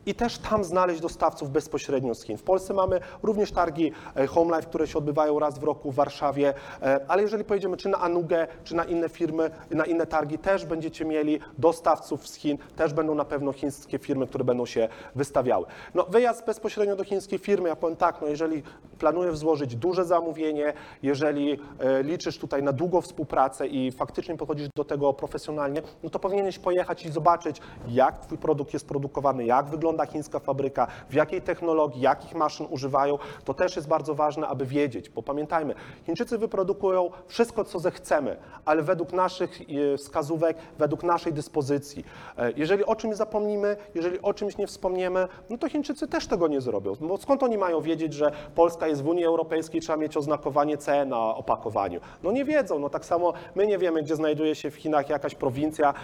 i 0.06 0.14
też 0.14 0.38
tam 0.38 0.64
znaleźć 0.64 1.00
dostawców 1.00 1.50
bezpośrednio 1.50 2.14
z 2.14 2.22
Chin. 2.22 2.36
W 2.36 2.42
Polsce 2.42 2.74
mamy 2.74 3.00
również 3.22 3.52
targi 3.60 3.92
e, 4.14 4.26
Home 4.26 4.56
Life, 4.56 4.68
które 4.68 4.86
się 4.86 4.98
odbywają 4.98 5.38
raz 5.38 5.58
w 5.58 5.62
roku 5.62 5.92
w 5.92 5.94
Warszawie, 5.94 6.54
e, 6.82 7.00
ale 7.08 7.22
jeżeli 7.22 7.44
pojedziemy 7.44 7.76
czy 7.76 7.88
na 7.88 7.98
Anugę, 7.98 8.46
czy 8.64 8.74
na 8.76 8.84
inne 8.84 9.08
firmy, 9.08 9.50
na 9.70 9.84
inne 9.84 10.06
targi, 10.06 10.38
też 10.38 10.66
będziecie 10.66 11.04
mieli 11.04 11.40
dostawców 11.58 12.28
z 12.28 12.34
Chin, 12.34 12.58
też 12.76 12.92
będą 12.92 13.14
na 13.14 13.24
pewno 13.24 13.52
chińskie 13.52 13.98
firmy, 13.98 14.26
które 14.26 14.44
będą 14.44 14.66
się 14.66 14.88
wystawiały. 15.14 15.66
No, 15.94 16.04
wyjazd 16.04 16.46
bezpośrednio 16.46 16.96
do 16.96 17.04
chińskiej 17.04 17.38
firmy, 17.38 17.68
ja 17.68 17.76
powiem 17.76 17.96
tak, 17.96 18.20
no 18.22 18.28
jeżeli 18.28 18.62
planujesz 18.98 19.36
złożyć 19.36 19.76
duże 19.76 20.04
zamówienie, 20.04 20.72
jeżeli 21.02 21.52
e, 21.52 22.02
liczysz 22.02 22.38
tutaj 22.38 22.62
na 22.62 22.72
długą 22.72 23.00
współpracę 23.00 23.66
i 23.66 23.92
faktycznie 23.92 24.36
podchodzisz 24.36 24.68
do 24.76 24.84
tego 24.84 25.12
profesjonalnie, 25.12 25.82
no 26.02 26.10
to 26.10 26.18
powinieneś 26.18 26.58
pojechać 26.58 27.06
i 27.06 27.12
zobaczyć, 27.12 27.60
jak 27.88 28.18
twój 28.18 28.38
produkt 28.38 28.72
jest 28.72 28.88
produkowany, 28.88 29.44
jak 29.44 29.66
wygląda 29.66 30.06
chińska 30.06 30.38
fabryka, 30.38 30.86
w 31.10 31.14
jakiej 31.14 31.42
technologii, 31.42 32.00
jakich 32.00 32.34
maszyn 32.34 32.66
używają. 32.70 33.18
To 33.44 33.49
też 33.54 33.76
jest 33.76 33.88
bardzo 33.88 34.14
ważne, 34.14 34.46
aby 34.48 34.66
wiedzieć, 34.66 35.10
bo 35.10 35.22
pamiętajmy, 35.22 35.74
Chińczycy 36.06 36.38
wyprodukują 36.38 37.10
wszystko, 37.26 37.64
co 37.64 37.78
zechcemy, 37.78 38.36
ale 38.64 38.82
według 38.82 39.12
naszych 39.12 39.58
e, 39.60 39.96
wskazówek, 39.98 40.56
według 40.78 41.02
naszej 41.02 41.32
dyspozycji. 41.32 42.04
E, 42.38 42.52
Jeżeli 42.56 42.84
o 42.84 42.96
czymś 42.96 43.16
zapomnimy, 43.16 43.76
jeżeli 43.94 44.22
o 44.22 44.34
czymś 44.34 44.56
nie 44.58 44.66
wspomniemy, 44.66 45.28
no 45.50 45.58
to 45.58 45.68
Chińczycy 45.68 46.08
też 46.08 46.26
tego 46.26 46.48
nie 46.48 46.60
zrobią. 46.60 46.94
Bo 47.00 47.16
skąd 47.18 47.42
oni 47.42 47.58
mają 47.58 47.80
wiedzieć, 47.80 48.12
że 48.14 48.32
Polska 48.54 48.86
jest 48.86 49.02
w 49.02 49.08
Unii 49.08 49.24
Europejskiej, 49.24 49.80
trzeba 49.80 49.96
mieć 49.96 50.16
oznakowanie 50.16 50.78
CE 50.78 51.04
na 51.04 51.18
opakowaniu? 51.34 52.00
No 52.22 52.32
nie 52.32 52.44
wiedzą. 52.44 52.78
No 52.78 52.88
tak 52.90 53.04
samo 53.04 53.32
my 53.54 53.66
nie 53.66 53.78
wiemy, 53.78 54.02
gdzie 54.02 54.16
znajduje 54.16 54.54
się 54.54 54.70
w 54.70 54.74
Chinach 54.76 55.08
jakaś 55.08 55.34
prowincja. 55.34 55.94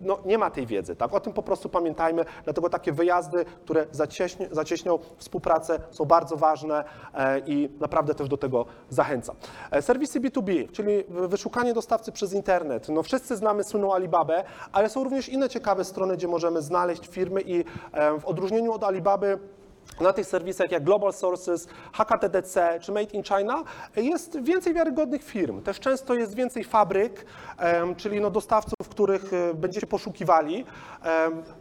No 0.00 0.18
nie 0.24 0.38
ma 0.38 0.50
tej 0.50 0.66
wiedzy. 0.66 0.96
Tak? 0.96 1.14
O 1.14 1.20
tym 1.20 1.32
po 1.32 1.42
prostu 1.42 1.68
pamiętajmy. 1.68 2.24
Dlatego 2.44 2.70
takie 2.70 2.92
wyjazdy, 2.92 3.44
które 3.64 3.86
zacieśni- 3.92 4.46
zacieśnią 4.50 4.98
współpracę, 5.16 5.78
są 5.90 6.04
bardzo 6.04 6.36
ważne 6.36 6.43
e, 7.14 7.38
i 7.46 7.68
naprawdę 7.80 8.14
też 8.14 8.28
do 8.28 8.36
tego 8.36 8.66
zachęcam. 8.88 9.36
E, 9.70 9.82
Serwisy 9.82 10.20
B2B, 10.20 10.70
czyli 10.72 11.04
wyszukanie 11.08 11.74
dostawcy 11.74 12.12
przez 12.12 12.32
internet. 12.32 12.88
No 12.88 13.02
wszyscy 13.02 13.36
znamy 13.36 13.64
słynną 13.64 13.94
Alibabę, 13.94 14.44
ale 14.72 14.88
są 14.88 15.04
również 15.04 15.28
inne 15.28 15.48
ciekawe 15.48 15.84
strony, 15.84 16.16
gdzie 16.16 16.28
możemy 16.28 16.62
znaleźć 16.62 17.08
firmy 17.08 17.40
i 17.40 17.64
e, 17.92 18.20
w 18.20 18.24
odróżnieniu 18.24 18.72
od 18.72 18.84
Alibaby 18.84 19.38
na 20.00 20.12
tych 20.12 20.26
serwisach 20.26 20.70
jak 20.70 20.84
Global 20.84 21.12
Sources, 21.12 21.68
HKTDC 21.92 22.78
czy 22.80 22.92
Made 22.92 23.10
in 23.12 23.22
China 23.22 23.62
jest 23.96 24.42
więcej 24.42 24.74
wiarygodnych 24.74 25.24
firm. 25.24 25.62
Też 25.62 25.80
często 25.80 26.14
jest 26.14 26.34
więcej 26.34 26.64
fabryk, 26.64 27.26
czyli 27.96 28.20
no 28.20 28.30
dostawców, 28.30 28.88
których 28.90 29.32
e, 29.32 29.54
będziecie 29.54 29.86
poszukiwali. 29.86 30.64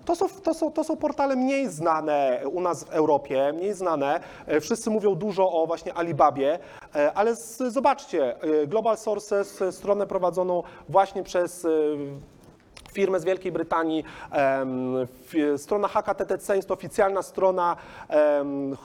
To 0.06 0.16
są, 0.16 0.30
to, 0.30 0.54
są, 0.54 0.72
to 0.72 0.84
są 0.84 0.98
portale 0.98 1.36
mniej 1.36 1.70
znane 1.70 2.42
u 2.52 2.62
nas 2.62 2.84
w 2.84 2.90
Europie, 2.90 3.54
mniej 3.54 3.74
znane. 3.74 4.20
E, 4.46 4.60
Wszyscy 4.60 4.90
mówią 4.90 5.16
dużo 5.16 5.52
o 5.52 5.68
właśnie 5.68 5.94
Alibabie, 5.94 6.60
e, 6.96 7.14
ale 7.14 7.36
z, 7.36 7.58
zobaczcie, 7.58 8.36
Global 8.68 8.98
Sources, 8.98 9.64
stronę 9.72 10.08
prowadzoną 10.08 10.64
właśnie 10.90 11.24
przez 11.24 11.68
firmę 12.93 13.19
z 13.19 13.25
Wielkiej 13.25 13.51
Brytanii. 13.51 14.03
Strona 15.58 15.88
HKTTC 15.88 16.56
jest 16.56 16.67
to 16.67 16.73
oficjalna 16.73 17.21
strona 17.21 17.75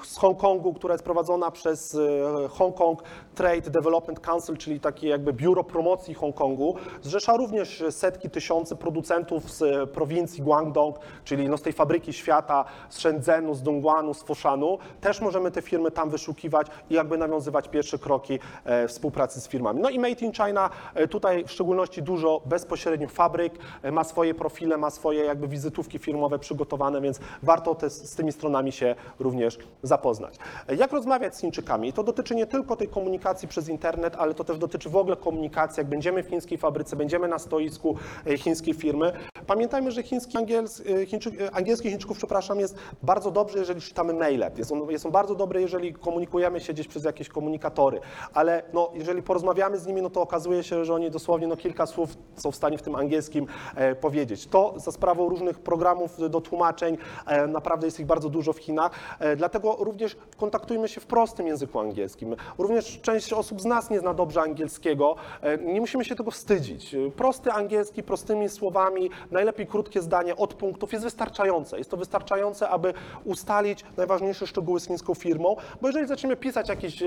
z 0.04 0.16
Hongkongu, 0.16 0.74
która 0.74 0.94
jest 0.94 1.04
prowadzona 1.04 1.50
przez 1.50 1.94
e, 1.94 2.48
Hong 2.48 2.76
Kong 2.76 3.02
Trade 3.34 3.70
Development 3.70 4.20
Council, 4.20 4.56
czyli 4.56 4.80
takie 4.80 5.08
jakby 5.08 5.32
biuro 5.32 5.64
promocji 5.64 6.14
Hongkongu. 6.14 6.76
Zrzesza 7.02 7.36
również 7.36 7.84
setki 7.90 8.30
tysiące 8.30 8.76
producentów 8.76 9.50
z 9.50 9.62
e, 9.62 9.86
prowincji 9.86 10.42
Guangdong, 10.42 10.96
czyli 11.24 11.48
no 11.48 11.58
z 11.58 11.62
tej 11.62 11.72
fabryki 11.72 12.12
świata, 12.12 12.64
z 12.88 12.98
Shenzhenu, 12.98 13.54
z 13.54 13.62
Dongguanu, 13.62 14.14
z 14.14 14.22
Foshanu. 14.22 14.78
Też 15.00 15.20
możemy 15.20 15.50
te 15.50 15.62
firmy 15.62 15.90
tam 15.90 16.10
wyszukiwać 16.10 16.66
i 16.90 16.94
jakby 16.94 17.18
nawiązywać 17.18 17.68
pierwsze 17.68 17.98
kroki 17.98 18.38
e, 18.64 18.88
współpracy 18.88 19.40
z 19.40 19.48
firmami. 19.48 19.80
No 19.80 19.90
i 19.90 19.98
Made 19.98 20.24
in 20.24 20.32
China, 20.32 20.70
tutaj 21.10 21.44
w 21.44 21.52
szczególności 21.52 22.02
dużo 22.02 22.42
bezpośrednio 22.46 23.08
fabryk, 23.08 23.52
ma 23.98 24.04
swoje 24.04 24.34
profile, 24.34 24.76
ma 24.76 24.90
swoje 24.90 25.24
jakby 25.24 25.48
wizytówki 25.48 25.98
firmowe 25.98 26.38
przygotowane, 26.38 27.00
więc 27.00 27.20
warto 27.42 27.74
te, 27.74 27.90
z 27.90 28.14
tymi 28.14 28.32
stronami 28.32 28.72
się 28.72 28.94
również 29.18 29.58
zapoznać. 29.82 30.37
Jak 30.76 30.92
rozmawiać 30.92 31.37
z 31.37 31.40
Chińczykami? 31.40 31.88
I 31.88 31.92
to 31.92 32.02
dotyczy 32.02 32.34
nie 32.34 32.46
tylko 32.46 32.76
tej 32.76 32.88
komunikacji 32.88 33.48
przez 33.48 33.68
internet, 33.68 34.16
ale 34.18 34.34
to 34.34 34.44
też 34.44 34.58
dotyczy 34.58 34.90
w 34.90 34.96
ogóle 34.96 35.16
komunikacji. 35.16 35.80
Jak 35.80 35.87
będziemy 35.87 36.22
w 36.22 36.28
chińskiej 36.28 36.58
fabryce, 36.58 36.96
będziemy 36.96 37.28
na 37.28 37.38
stoisku 37.38 37.96
e, 38.26 38.38
chińskiej 38.38 38.74
firmy. 38.74 39.12
Pamiętajmy, 39.46 39.90
że 39.90 40.02
chiński 40.02 40.38
angiels, 40.38 40.82
e, 41.02 41.06
Chińczyk, 41.06 41.40
e, 41.40 41.54
angielski 41.54 41.90
Chińczyków, 41.90 42.16
przepraszam, 42.16 42.61
jest 42.61 42.76
bardzo 43.02 43.30
dobrze, 43.30 43.58
jeżeli 43.58 43.80
czytamy 43.80 44.14
maile. 44.14 44.50
Jest 44.56 44.72
on, 44.72 44.90
jest 44.90 45.06
on 45.06 45.12
bardzo 45.12 45.34
dobry, 45.34 45.61
jeżeli 45.61 45.94
komunikujemy 45.94 46.61
się 46.61 46.72
gdzieś 46.72 46.88
przez 46.88 47.04
jakieś 47.04 47.28
komunikatory, 47.28 48.00
ale 48.34 48.62
no, 48.72 48.90
jeżeli 48.94 49.22
porozmawiamy 49.22 49.78
z 49.78 49.87
nimi, 49.87 50.02
no 50.02 50.11
to 50.11 50.22
okazuje 50.22 50.62
się, 50.62 50.84
że 50.84 50.94
oni 50.94 51.11
dosłownie 51.11 51.46
no, 51.46 51.56
kilka 51.56 51.87
słów 51.87 52.16
są 52.37 52.50
w 52.50 52.56
stanie 52.56 52.78
w 52.78 52.82
tym 52.82 52.94
angielskim 52.94 53.46
powiedzieć. 53.94 54.46
To 54.46 54.74
za 54.77 54.92
sprawą 54.92 55.29
różnych 55.29 55.59
programów 55.59 56.31
do 56.31 56.40
tłumaczeń, 56.40 56.98
e, 57.27 57.46
naprawdę 57.46 57.87
jest 57.87 58.01
ich 58.01 58.07
bardzo 58.07 58.29
dużo 58.29 58.53
w 58.53 58.59
Chinach, 58.59 58.90
e, 59.18 59.37
dlatego 59.37 59.77
również 59.79 60.16
kontaktujmy 60.37 60.88
się 60.88 61.01
w 61.01 61.07
prostym 61.07 61.46
języku 61.46 61.81
angielskim. 61.81 62.37
Również 62.59 63.01
część 63.01 63.33
osób 63.33 63.61
z 63.61 63.64
nas 63.64 63.90
nie 63.90 64.01
zna 64.01 64.14
dobrze 64.14 64.40
angielskiego, 64.40 65.16
e, 65.42 65.59
nie 65.59 65.81
musimy 65.81 66.05
się 66.05 66.16
tego 66.16 66.31
wstydzić. 66.31 66.96
Prosty 67.16 67.53
angielski, 67.53 68.03
prostymi 68.03 68.48
słowami, 68.48 69.11
najlepiej 69.31 69.66
krótkie 69.66 70.03
zdanie 70.03 70.37
od 70.37 70.55
punktów 70.55 70.92
jest 70.92 71.05
wystarczające. 71.05 71.79
Jest 71.79 71.90
to 71.90 71.96
wystarczające, 71.96 72.68
aby 72.68 72.94
ustalić 73.24 73.85
najważniejsze 73.96 74.46
szczegóły 74.46 74.81
z 74.81 74.87
chińską 74.87 75.14
firmą, 75.14 75.57
bo 75.81 75.88
jeżeli 75.88 76.07
zaczniemy 76.07 76.37
pisać 76.37 76.68
jakieś 76.68 77.03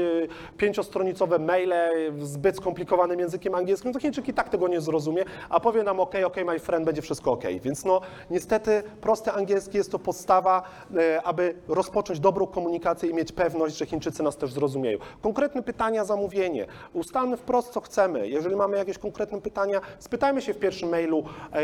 pięciostronicowe 0.58 1.39
maile 1.39 1.74
zbyt 2.20 2.58
skomplikowanym 2.58 3.20
językiem 3.20 3.56
angielskim, 3.56 3.94
to 3.94 4.00
Chińczyk 4.00 4.28
i 4.28 4.34
tak 4.34 4.50
tego 4.50 4.67
nie 4.67 4.82
zrozumie, 4.82 5.26
a 5.50 5.60
powie 5.60 5.84
nam 5.84 6.00
OK, 6.00 6.15
OK, 6.26 6.36
my 6.46 6.60
friend, 6.60 6.70
będzie 6.79 7.01
wszystko 7.01 7.31
OK. 7.31 7.43
Więc 7.62 7.86
no 7.86 8.01
niestety 8.29 8.84
prosty 9.01 9.31
angielski 9.31 9.77
jest 9.77 9.91
to 9.91 9.99
podstawa, 9.99 10.63
e, 10.95 11.23
aby 11.23 11.55
rozpocząć 11.67 12.19
dobrą 12.19 12.47
komunikację 12.47 13.10
i 13.10 13.13
mieć 13.13 13.31
pewność, 13.31 13.77
że 13.77 13.86
Chińczycy 13.86 14.23
nas 14.23 14.38
też 14.38 14.53
zrozumieją. 14.53 14.97
Konkretne 15.21 15.63
pytania, 15.63 16.05
zamówienie. 16.05 16.67
Ustalmy 16.93 17.38
wprost, 17.38 17.69
co 17.73 17.81
chcemy. 17.81 18.29
Jeżeli 18.29 18.55
mamy 18.55 18.77
jakieś 18.77 18.97
konkretne 18.97 19.41
pytania, 19.41 19.81
spytajmy 19.99 20.41
się 20.41 20.53
w 20.53 20.60
pierwszym 20.60 20.89
mailu, 20.89 21.23
e, 21.53 21.62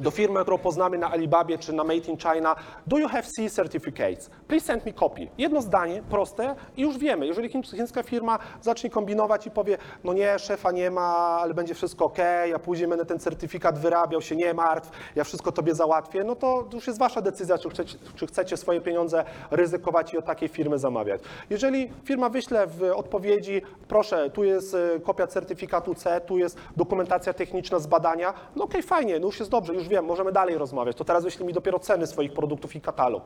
do 0.00 0.10
firmy, 0.10 0.40
którą 0.40 0.58
poznamy 0.58 0.98
na 0.98 1.10
Alibabie 1.10 1.58
czy 1.58 1.72
na 1.72 1.84
Made 1.84 1.94
in 2.08 2.16
China, 2.16 2.56
do 2.86 2.98
you 2.98 3.08
have 3.08 3.22
C 3.22 3.50
certificates? 3.50 4.30
Please 4.48 4.66
send 4.66 4.86
me 4.86 4.92
copy. 4.92 5.28
Jedno 5.38 5.62
zdanie, 5.62 6.02
proste 6.10 6.54
i 6.76 6.82
już 6.82 6.98
wiemy. 6.98 7.26
Jeżeli 7.26 7.50
chiń- 7.50 7.76
chińska 7.76 8.02
firma 8.02 8.38
zacznie 8.60 8.90
kombinować 8.90 9.46
i 9.46 9.50
powie, 9.50 9.78
no 10.04 10.12
nie, 10.12 10.38
szefa 10.38 10.70
nie 10.72 10.90
ma, 10.90 11.38
ale 11.40 11.54
będzie 11.54 11.74
wszystko 11.74 12.04
ok, 12.04 12.18
a 12.54 12.58
później 12.58 12.88
będę 12.88 13.04
ten 13.06 13.18
certyfikat 13.18 13.78
wyrabiał, 13.78 14.20
się 14.22 14.36
nie 14.36 14.54
martw, 14.54 14.90
ja 15.16 15.24
wszystko 15.24 15.52
tobie 15.52 15.74
załatwię, 15.74 16.24
no 16.24 16.36
to 16.36 16.64
już 16.72 16.86
jest 16.86 16.98
wasza 16.98 17.20
decyzja, 17.22 17.58
czy 17.58 17.70
chcecie, 17.70 17.98
czy 18.14 18.26
chcecie 18.26 18.56
swoje 18.56 18.80
pieniądze 18.80 19.24
ryzykować 19.50 20.14
i 20.14 20.18
od 20.18 20.24
takiej 20.24 20.48
firmy 20.48 20.78
zamawiać. 20.78 21.20
Jeżeli 21.50 21.92
firma 22.04 22.28
wyśle 22.28 22.66
w 22.66 22.82
odpowiedzi, 22.96 23.62
proszę, 23.88 24.30
tu 24.30 24.44
jest 24.44 24.74
e, 24.74 25.00
kopia 25.00 25.26
certyfikatu 25.26 25.94
C, 25.94 26.20
tu 26.20 26.38
jest 26.38 26.58
dokumentacja 26.76 27.32
techniczna 27.32 27.78
z 27.78 27.86
badania, 27.86 28.34
no 28.56 28.64
okej, 28.64 28.82
fajnie, 28.82 29.18
no 29.18 29.26
już 29.26 29.38
jest 29.38 29.50
dobrze, 29.50 29.74
już 29.74 29.88
wiem, 29.90 30.04
możemy 30.04 30.32
dalej 30.32 30.58
rozmawiać, 30.58 30.96
to 30.96 31.04
teraz 31.04 31.24
wyślij 31.24 31.46
mi 31.46 31.52
dopiero 31.52 31.78
ceny 31.78 32.06
swoich 32.06 32.32
produktów 32.32 32.76
i 32.76 32.80
katalog. 32.80 33.22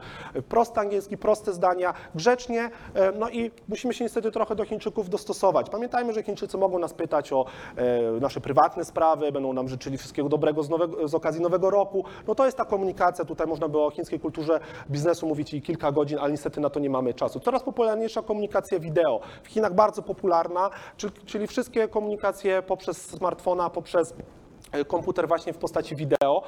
Prosty 0.48 0.80
angielski, 0.80 1.18
proste 1.18 1.52
zdania, 1.52 1.94
grzecznie, 2.14 2.70
e, 2.94 3.12
no 3.12 3.30
i 3.30 3.50
musimy 3.68 3.94
się 3.94 4.04
niestety 4.04 4.30
trochę 4.30 4.54
do 4.54 4.64
Chińczyków 4.64 5.10
dostosować. 5.10 5.70
Pamiętajmy, 5.70 6.12
że 6.12 6.22
Chińczycy 6.22 6.58
mogą 6.58 6.78
nas 6.78 6.94
pytać 6.94 7.32
o 7.32 7.44
e, 7.76 8.20
nasze 8.20 8.40
prywatne 8.40 8.84
sprawy, 8.84 9.32
będą 9.32 9.52
nam 9.52 9.68
życzyli 9.68 9.98
wszystkiego 9.98 10.28
dobrego 10.28 10.62
z, 10.62 10.70
nowego, 10.70 11.08
z 11.08 11.14
okazji 11.14 11.42
Nowego 11.42 11.70
Roku. 11.70 12.04
No 12.28 12.34
to 12.34 12.44
jest 12.44 12.56
ta 12.56 12.64
komunikacja, 12.64 13.24
tutaj 13.24 13.46
można 13.46 13.68
by 13.68 13.78
o 13.80 13.90
chińskiej 13.90 14.20
kulturze 14.20 14.60
biznesu 14.90 15.26
mówić 15.26 15.54
i 15.54 15.62
kilka 15.62 15.92
godzin, 15.92 16.18
ale 16.18 16.30
niestety 16.30 16.60
na 16.60 16.70
to 16.70 16.80
nie 16.80 16.90
mamy 16.90 17.14
czasu. 17.14 17.40
Coraz 17.40 17.62
popularniejsza 17.62 18.22
komunikacja 18.22 18.78
wideo. 18.78 19.20
W 19.42 19.48
Chinach 19.48 19.74
bardzo 19.74 20.02
popularna, 20.02 20.70
czyli, 21.26 21.46
wszystkie 21.46 21.88
komunikacje 21.88 22.62
poprzez 22.62 23.10
smartfona, 23.10 23.70
poprzez 23.70 24.14
komputer 24.86 25.28
właśnie 25.28 25.52
w 25.52 25.58
postaci 25.58 25.96
wideo. 25.96 26.42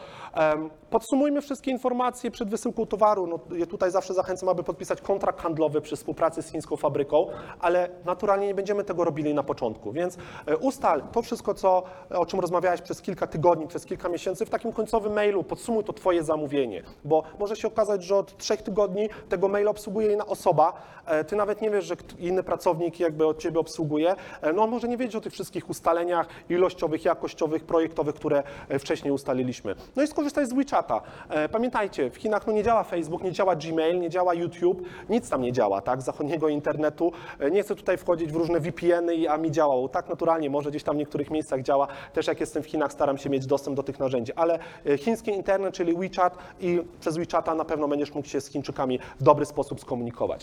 Podsumujmy 0.91 1.43
wszystkie 1.43 1.71
informacje 1.71 2.31
przed 2.31 2.51
wysyłką 2.51 2.87
towaru. 2.87 3.27
No, 3.27 3.39
ja 3.57 3.67
tutaj 3.67 3.91
zawsze 3.91 4.15
zachęcam, 4.15 4.49
aby 4.49 4.63
podpisać 4.63 5.01
kontrakt 5.01 5.41
handlowy 5.41 5.81
przy 5.81 5.97
współpracy 5.97 6.43
z 6.43 6.51
chińską 6.51 6.77
fabryką, 6.77 7.27
ale 7.61 7.89
naturalnie 8.05 8.47
nie 8.47 8.55
będziemy 8.55 8.85
tego 8.85 9.05
robili 9.05 9.35
na 9.35 9.43
początku, 9.43 9.93
więc 9.93 10.19
e, 10.47 10.57
ustal 10.57 11.03
to 11.13 11.23
wszystko, 11.23 11.55
co, 11.55 11.83
o 12.11 12.27
czym 12.27 12.41
rozmawiałeś 12.41 12.81
przez 12.81 13.03
kilka 13.03 13.27
tygodni, 13.27 13.67
przez 13.67 13.87
kilka 13.87 14.09
miesięcy 14.09 14.47
w 14.47 14.51
takim 14.51 14.73
końcowym 14.73 15.13
mailu, 15.13 15.45
podsumuj 15.45 15.85
to 15.85 15.93
Twoje 15.93 16.25
zamówienie, 16.25 16.83
bo 17.05 17.23
może 17.39 17.57
się 17.57 17.69
okazać, 17.69 18.05
że 18.05 18.17
od 18.17 18.37
trzech 18.37 18.63
tygodni 18.63 19.09
tego 19.29 19.49
maila 19.49 19.71
obsługuje 19.71 20.13
inna 20.13 20.27
osoba, 20.27 20.73
e, 21.07 21.25
Ty 21.25 21.37
nawet 21.37 21.61
nie 21.63 21.71
wiesz, 21.71 21.85
że 21.85 21.97
inny 22.19 22.43
pracownik 22.43 23.01
jakby 23.01 23.27
od 23.27 23.39
Ciebie 23.39 23.61
obsługuje, 23.61 24.17
E, 24.43 24.53
no 24.53 24.67
może 24.67 24.89
nie 24.89 24.97
wiedzieć 24.97 25.17
o 25.17 25.21
tych 25.21 25.33
wszystkich 25.33 25.71
ustaleniach 25.71 26.29
ilościowych, 26.49 27.05
jakościowych, 27.05 27.65
projektowych, 27.65 28.15
które 28.17 28.43
e, 28.69 28.79
wcześniej 28.79 29.13
ustaliliśmy. 29.13 29.75
No 29.97 30.03
i 30.03 30.07
skorzystaj 30.07 30.47
z 30.47 30.53
WeChata. 30.53 31.01
E, 31.29 31.49
Pamiętajcie, 31.49 32.11
w 32.11 32.17
Chinach 32.17 32.47
no 32.47 32.53
nie 32.53 32.63
działa 32.63 32.85
Facebook, 32.85 33.23
nie 33.23 33.33
działa 33.33 33.57
Gmail, 33.57 34.01
nie 34.01 34.11
działa 34.11 34.35
YouTube, 34.35 34.83
nic 35.09 35.31
tam 35.31 35.43
nie 35.43 35.53
działa, 35.53 35.81
tak, 35.81 36.03
zachodniego 36.03 36.49
internetu. 36.49 37.13
E, 37.41 37.51
Nie 37.51 37.63
chcę 37.63 37.75
tutaj 37.75 37.97
wchodzić 37.97 38.33
w 38.33 38.37
różne 38.37 38.61
VPN-y, 38.61 39.31
a 39.31 39.37
mi 39.39 39.51
działało. 39.51 39.89
Tak 39.89 40.09
naturalnie, 40.09 40.51
może 40.51 40.71
gdzieś 40.71 40.83
tam 40.83 40.95
w 40.97 40.99
niektórych 40.99 41.31
miejscach 41.31 41.63
działa. 41.63 41.89
Też 42.13 42.27
jak 42.27 42.41
jestem 42.41 42.63
w 42.63 42.67
Chinach, 42.67 42.93
staram 42.93 43.19
się 43.19 43.31
mieć 43.31 43.47
dostęp 43.47 43.77
do 43.77 43.83
tych 43.83 43.99
narzędzi, 43.99 44.33
ale 44.35 44.59
chiński 44.99 45.31
internet, 45.31 45.75
czyli 45.75 45.95
WeChat 45.95 46.39
i 46.61 46.83
przez 47.01 47.17
WeChata 47.17 47.55
na 47.55 47.65
pewno 47.65 47.89
będziesz 47.89 48.15
mógł 48.15 48.29
się 48.29 48.41
z 48.41 48.49
Chińczykami 48.49 48.99
w 49.21 49.23
dobry 49.23 49.47
sposób 49.47 49.81
skomunikować. 49.81 50.43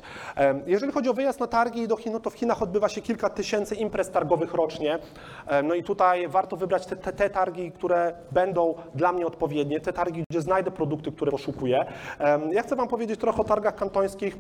Jeżeli 0.65 0.91
chodzi 0.91 1.09
o 1.09 1.13
wyjazd 1.13 1.39
na 1.39 1.47
targi 1.47 1.87
do 1.87 1.95
Chin, 1.95 2.13
no 2.13 2.19
to 2.19 2.29
w 2.29 2.33
Chinach 2.33 2.61
odbywa 2.61 2.89
się 2.89 3.01
kilka 3.01 3.29
tysięcy 3.29 3.75
imprez 3.75 4.11
targowych 4.11 4.53
rocznie. 4.53 4.99
No 5.63 5.75
i 5.75 5.83
tutaj 5.83 6.27
warto 6.27 6.57
wybrać 6.57 6.85
te, 6.85 6.95
te, 6.95 7.13
te 7.13 7.29
targi, 7.63 7.71
które 7.71 8.13
będą 8.31 8.75
dla 8.95 9.13
mnie 9.13 9.27
odpowiednie, 9.27 9.79
te 9.79 9.93
targi, 9.93 10.23
gdzie 10.29 10.41
znajdę 10.41 10.71
produkty, 10.71 11.11
które 11.11 11.31
poszukuję. 11.31 11.85
Ja 12.51 12.63
chcę 12.63 12.75
Wam 12.75 12.87
powiedzieć 12.87 13.19
trochę 13.19 13.41
o 13.41 13.43
targach 13.43 13.75
kantońskich. 13.75 14.37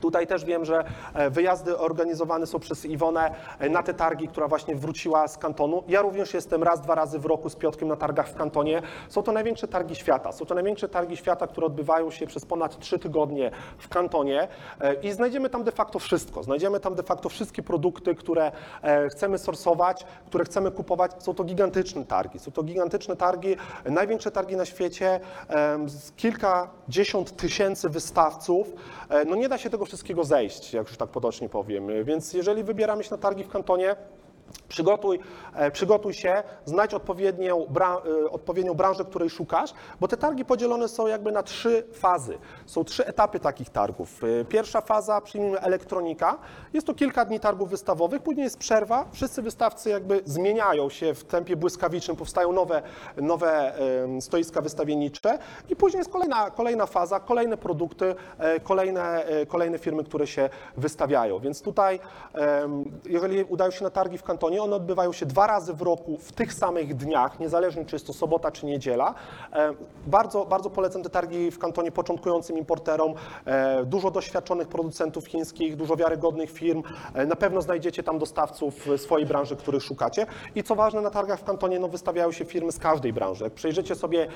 Tutaj 0.00 0.26
też 0.26 0.44
wiem, 0.44 0.64
że 0.64 0.84
e, 1.14 1.30
wyjazdy 1.30 1.78
organizowane 1.78 2.46
są 2.46 2.58
przez 2.58 2.84
Iwonę 2.84 3.34
e, 3.58 3.68
na 3.68 3.82
te 3.82 3.94
targi, 3.94 4.28
która 4.28 4.48
właśnie 4.48 4.76
wróciła 4.76 5.28
z 5.28 5.38
kantonu. 5.38 5.82
Ja 5.88 6.02
również 6.02 6.34
jestem 6.34 6.62
raz, 6.62 6.80
dwa 6.80 6.94
razy 6.94 7.18
w 7.18 7.26
roku 7.26 7.50
z 7.50 7.56
Piotrkiem 7.56 7.88
na 7.88 7.96
targach 7.96 8.28
w 8.28 8.34
kantonie. 8.34 8.82
Są 9.08 9.22
to 9.22 9.32
największe 9.32 9.68
targi 9.68 9.94
świata. 9.94 10.32
Są 10.32 10.46
to 10.46 10.54
największe 10.54 10.88
targi 10.88 11.16
świata, 11.16 11.46
które 11.46 11.66
odbywają 11.66 12.10
się 12.10 12.26
przez 12.26 12.44
ponad 12.44 12.78
trzy 12.78 12.98
tygodnie 12.98 13.50
w 13.78 13.88
kantonie 13.88 14.48
e, 14.80 14.94
i 14.94 15.12
znajdziemy 15.12 15.50
tam 15.50 15.64
de 15.64 15.72
facto 15.72 15.98
wszystko. 15.98 16.42
Znajdziemy 16.42 16.80
tam 16.80 16.94
de 16.94 17.02
facto 17.02 17.28
wszystkie 17.28 17.62
produkty, 17.62 18.14
które 18.14 18.52
chcemy 19.10 19.38
sorsować, 19.38 20.06
które 20.26 20.44
chcemy 20.44 20.70
kupować. 20.70 21.12
Są 21.18 21.34
to 21.34 21.44
gigantyczne 21.44 22.04
targi. 22.04 22.38
Są 22.38 22.52
to 22.52 22.62
gigantyczne 22.62 23.16
targi, 23.16 23.56
największe 23.84 24.30
targi 24.30 24.56
na 24.56 24.64
świecie, 24.64 25.20
kilkadziesiąt 26.16 27.36
tysięcy 27.36 27.88
wystawców. 27.88 28.72
No 29.26 29.36
nie 29.36 29.48
da 29.48 29.58
się 29.58 29.70
tego 29.70 29.75
wszystkiego 29.84 30.24
zejść, 30.24 30.74
jak 30.74 30.88
już 30.88 30.96
tak 30.96 31.10
potocznie 31.10 31.48
powiem. 31.48 32.04
Więc 32.04 32.32
jeżeli 32.32 32.64
wybieramy 32.64 33.04
się 33.04 33.10
na 33.10 33.18
targi 33.18 33.44
w 33.44 33.48
kantonie, 33.48 33.96
Przygotuj, 34.68 35.18
e, 35.54 35.70
przygotuj 35.70 36.14
się, 36.14 36.42
znajdź 36.64 36.94
odpowiednią, 36.94 37.66
e, 38.26 38.30
odpowiednią 38.30 38.74
branżę, 38.74 39.04
której 39.04 39.30
szukasz, 39.30 39.74
bo 40.00 40.08
te 40.08 40.16
targi 40.16 40.44
podzielone 40.44 40.88
są 40.88 41.06
jakby 41.06 41.32
na 41.32 41.42
trzy 41.42 41.86
fazy. 41.92 42.38
Są 42.66 42.84
trzy 42.84 43.06
etapy 43.06 43.40
takich 43.40 43.70
targów. 43.70 44.24
E, 44.24 44.44
Pierwsza 44.44 44.80
faza, 44.80 45.20
przyjmijmy 45.20 45.60
elektronika, 45.60 46.38
jest 46.72 46.86
to 46.86 46.94
kilka 46.94 47.24
dni 47.24 47.40
targów 47.40 47.70
wystawowych, 47.70 48.22
później 48.22 48.44
jest 48.44 48.58
przerwa, 48.58 49.04
wszyscy 49.12 49.42
wystawcy 49.42 49.90
jakby 49.90 50.20
zmieniają 50.24 50.90
się 50.90 51.14
w 51.14 51.24
tempie 51.24 51.56
błyskawicznym, 51.56 52.16
powstają 52.16 52.52
nowe, 52.52 52.82
nowe 53.16 53.72
stoiska 54.20 54.60
wystawiennicze 54.60 55.38
i 55.68 55.76
później 55.76 55.98
jest 55.98 56.10
kolejna, 56.10 56.50
kolejna 56.50 56.86
faza, 56.86 57.20
kolejne 57.20 57.56
produkty, 57.56 58.14
kolejne, 58.62 59.24
kolejne 59.48 59.78
firmy, 59.78 60.04
które 60.04 60.26
się 60.26 60.50
wystawiają. 60.76 61.38
Więc 61.38 61.62
tutaj, 61.62 62.00
jeżeli 63.04 63.44
udają 63.44 63.70
się 63.70 63.84
na 63.84 63.90
targi 63.90 64.18
w 64.18 64.22
kantonie, 64.36 64.62
one 64.62 64.76
odbywają 64.76 65.12
się 65.12 65.26
dwa 65.26 65.46
razy 65.46 65.74
w 65.74 65.82
roku 65.82 66.16
w 66.18 66.32
tych 66.32 66.52
samych 66.54 66.96
dniach, 66.96 67.40
niezależnie 67.40 67.84
czy 67.84 67.96
jest 67.96 68.06
to 68.06 68.12
sobota 68.12 68.50
czy 68.50 68.66
niedziela. 68.66 69.14
E, 69.52 69.74
Bardzo, 70.06 70.44
bardzo 70.44 70.70
polecam 70.70 71.02
te 71.02 71.10
targi 71.10 71.50
w 71.50 71.58
kantonie 71.58 71.92
początkującym 71.92 72.58
importerom, 72.58 73.14
e, 73.44 73.84
dużo 73.84 74.10
doświadczonych 74.10 74.68
producentów 74.68 75.26
chińskich, 75.26 75.76
dużo 75.76 75.96
wiarygodnych 75.96 76.50
firm. 76.50 76.82
E, 77.14 77.26
Na 77.26 77.36
pewno 77.36 77.62
znajdziecie 77.62 78.02
tam 78.02 78.18
dostawców 78.18 78.86
swojej 78.96 79.26
branży, 79.26 79.56
których 79.56 79.82
szukacie. 79.82 80.26
I 80.54 80.62
co 80.62 80.74
ważne, 80.74 81.00
na 81.00 81.10
targach 81.10 81.40
w 81.40 81.44
kantonie 81.44 81.78
no, 81.78 81.88
wystawiają 81.88 82.32
się 82.32 82.44
firmy 82.44 82.72
z 82.72 82.78
każdej 82.78 83.12
branży. 83.12 83.44
Jak 83.44 83.52
przejrzycie 83.52 83.94
sobie 83.94 84.26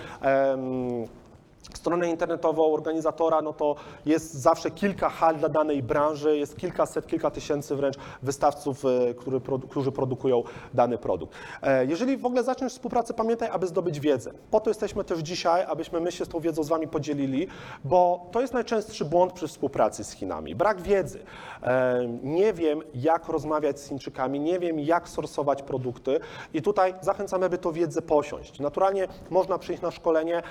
stronę 1.74 2.10
internetową 2.10 2.72
organizatora, 2.74 3.42
no 3.42 3.52
to 3.52 3.74
jest 4.06 4.34
zawsze 4.34 4.70
kilka 4.70 5.08
hal 5.08 5.36
dla 5.36 5.48
danej 5.48 5.82
branży, 5.82 6.36
jest 6.38 6.56
kilkaset, 6.56 7.06
kilka 7.06 7.30
tysięcy 7.30 7.76
wręcz 7.76 7.96
wystawców, 8.22 8.84
e, 8.84 9.14
który, 9.14 9.40
którzy 9.70 9.92
produkują 9.92 10.42
dany 10.74 10.98
produkt. 10.98 11.34
E, 11.62 11.86
Jeżeli 11.86 12.16
w 12.16 12.26
ogóle 12.26 12.44
zaczniesz 12.44 12.72
współpracę, 12.72 13.14
pamiętaj, 13.14 13.48
aby 13.52 13.66
zdobyć 13.66 14.00
wiedzę. 14.00 14.32
Po 14.50 14.60
to 14.60 14.70
jesteśmy 14.70 15.04
też 15.04 15.18
dzisiaj, 15.18 15.64
abyśmy 15.68 16.00
my 16.00 16.12
się 16.12 16.24
z 16.24 16.28
tą 16.28 16.40
wiedzą 16.40 16.62
z 16.62 16.68
Wami 16.68 16.88
podzielili, 16.88 17.46
bo 17.84 18.26
to 18.32 18.40
jest 18.40 18.52
najczęstszy 18.54 19.04
błąd 19.04 19.32
przy 19.32 19.48
współpracy 19.48 20.04
z 20.04 20.12
Chinami. 20.12 20.54
Brak 20.54 20.80
wiedzy. 20.82 21.18
E, 21.62 22.08
Nie 22.22 22.52
wiem, 22.52 22.80
jak 22.94 23.28
rozmawiać 23.28 23.80
z 23.80 23.88
Chińczykami, 23.88 24.40
nie 24.40 24.58
wiem, 24.58 24.80
jak 24.80 25.08
sorsować 25.08 25.62
produkty 25.62 26.20
i 26.54 26.62
tutaj 26.62 26.94
zachęcamy, 27.00 27.46
aby 27.46 27.58
tą 27.58 27.72
wiedzę 27.72 28.02
posiąść. 28.02 28.60
Naturalnie 28.60 29.08
można 29.30 29.58
przyjść 29.58 29.82
na 29.82 29.90
szkolenie. 29.90 30.42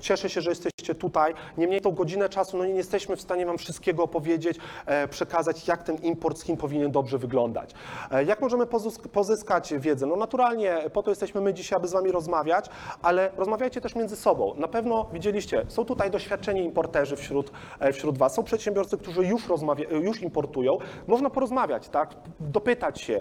Cieszę 0.00 0.28
się, 0.30 0.40
że 0.40 0.47
że 0.48 0.52
jesteście 0.52 0.94
tutaj. 0.94 1.34
Niemniej 1.58 1.80
tą 1.80 1.90
godzinę 1.90 2.28
czasu 2.28 2.56
no 2.56 2.64
nie 2.64 2.74
jesteśmy 2.74 3.16
w 3.16 3.20
stanie 3.20 3.46
Wam 3.46 3.58
wszystkiego 3.58 4.02
opowiedzieć, 4.02 4.58
e, 4.86 5.08
przekazać, 5.08 5.68
jak 5.68 5.82
ten 5.82 5.96
import 5.96 6.38
z 6.38 6.42
Chin 6.42 6.56
powinien 6.56 6.90
dobrze 6.90 7.18
wyglądać. 7.18 7.70
E, 8.10 8.24
jak 8.24 8.40
możemy 8.40 8.64
pozysk- 8.64 9.08
pozyskać 9.08 9.74
wiedzę? 9.74 10.06
No 10.06 10.16
naturalnie 10.16 10.78
po 10.92 11.02
to 11.02 11.10
jesteśmy 11.10 11.40
my 11.40 11.54
dzisiaj, 11.54 11.76
aby 11.76 11.88
z 11.88 11.92
Wami 11.92 12.12
rozmawiać, 12.12 12.66
ale 13.02 13.30
rozmawiajcie 13.36 13.80
też 13.80 13.94
między 13.94 14.16
sobą. 14.16 14.54
Na 14.54 14.68
pewno 14.68 15.08
widzieliście, 15.12 15.64
są 15.68 15.84
tutaj 15.84 16.10
doświadczeni 16.10 16.64
importerzy 16.64 17.16
wśród, 17.16 17.50
e, 17.80 17.92
wśród 17.92 18.18
Was, 18.18 18.34
są 18.34 18.42
przedsiębiorcy, 18.42 18.98
którzy 18.98 19.24
już, 19.26 19.48
rozmawia, 19.48 19.88
już 19.90 20.22
importują. 20.22 20.78
Można 21.06 21.30
porozmawiać, 21.30 21.88
tak? 21.88 22.14
dopytać 22.40 23.00
się. 23.00 23.20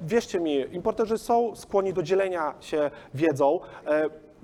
Wierzcie 0.00 0.40
mi, 0.40 0.64
importerzy 0.72 1.18
są 1.18 1.56
skłonni 1.56 1.92
do 1.92 2.02
dzielenia 2.02 2.54
się 2.60 2.90
wiedzą. 3.14 3.60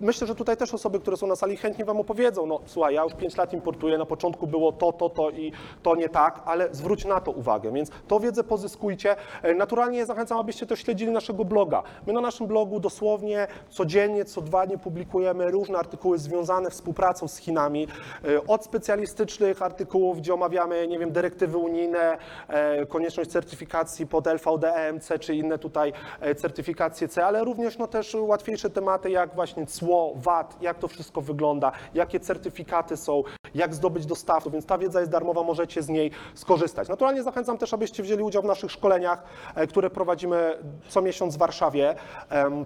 Myślę, 0.01 0.27
że 0.27 0.35
tutaj 0.35 0.57
też 0.57 0.75
osoby, 0.75 1.01
które 1.01 1.17
są 1.17 1.27
na 1.27 1.37
sali, 1.37 1.57
chętnie 1.57 1.85
Wam 1.85 2.01
opowiedzą. 2.01 2.47
No 2.47 2.61
słuchaj, 2.67 2.95
ja 2.95 3.03
już 3.05 3.15
5 3.15 3.37
lat 3.37 3.53
importuję, 3.53 3.99
na 3.99 4.07
początku 4.07 4.47
było 4.47 4.73
to, 4.73 4.93
to, 4.93 5.09
to 5.11 5.31
i 5.31 5.53
to 5.83 5.97
nie 5.97 6.09
tak, 6.09 6.41
ale 6.45 6.69
zwróć 6.75 7.05
na 7.05 7.21
to 7.21 7.31
uwagę, 7.31 7.73
więc 7.73 7.91
tą 8.09 8.19
wiedzę 8.19 8.45
pozyskujcie. 8.45 9.17
E, 9.43 9.55
Naturalnie 9.55 10.07
zachęcam, 10.07 10.39
abyście 10.39 10.67
też 10.67 10.81
śledzili 10.81 11.13
naszego 11.13 11.45
bloga. 11.45 11.83
My 12.07 12.13
na 12.13 12.21
naszym 12.21 12.47
blogu 12.47 12.81
dosłownie 12.81 13.47
codziennie, 13.71 14.25
co 14.25 14.41
dwa 14.41 14.67
dni 14.67 14.79
publikujemy 14.79 15.51
różne 15.51 15.79
artykuły 15.79 16.19
związane 16.19 16.71
współpracą 16.71 17.29
z 17.29 17.37
Chinami. 17.37 17.89
E, 18.25 18.47
Od 18.47 18.65
specjalistycznych 18.65 19.63
artykułów, 19.63 20.19
gdzie 20.19 20.35
omawiamy, 20.35 20.89
nie 20.89 20.99
wiem, 20.99 21.13
dyrektywy 21.13 21.59
unijne, 21.59 22.19
e, 22.49 22.87
konieczność 22.87 23.31
certyfikacji 23.31 24.07
pod 24.07 24.27
LVD, 24.27 24.75
EMC 24.75 25.09
czy 25.21 25.35
inne 25.35 25.59
tutaj 25.59 25.93
certyfikacje 26.37 27.09
C, 27.09 27.27
ale 27.27 27.45
również 27.45 27.79
no, 27.79 27.87
też 27.87 28.17
łatwiejsze 28.21 28.71
tematy 28.71 29.11
jak 29.11 29.35
właśnie 29.35 29.67
cło, 29.85 30.13
VAT, 30.17 30.57
jak 30.61 30.79
to 30.79 30.89
wszystko 30.89 31.21
wygląda, 31.21 31.73
jakie 31.95 32.21
certyfikaty 32.21 32.97
są, 32.97 33.23
jak 33.55 33.75
zdobyć 33.75 34.07
dostawców, 34.07 34.53
więc 34.53 34.67
ta 34.67 34.79
wiedza 34.79 35.01
jest 35.01 35.13
darmowa, 35.13 35.43
możecie 35.43 35.83
z 35.83 35.89
niej 35.89 36.11
skorzystać. 36.35 36.89
Naturalnie 36.89 37.23
zachęcam 37.23 37.59
też, 37.59 37.75
abyście 37.75 38.03
wzięli 38.03 38.23
udział 38.23 38.43
w 38.43 38.45
naszych 38.45 38.71
szkoleniach, 38.71 39.23
e, 39.55 39.67
które 39.67 39.91
prowadzimy 39.91 40.59
co 40.89 41.03
miesiąc 41.03 41.35
w 41.35 41.39
Warszawie. 41.39 41.95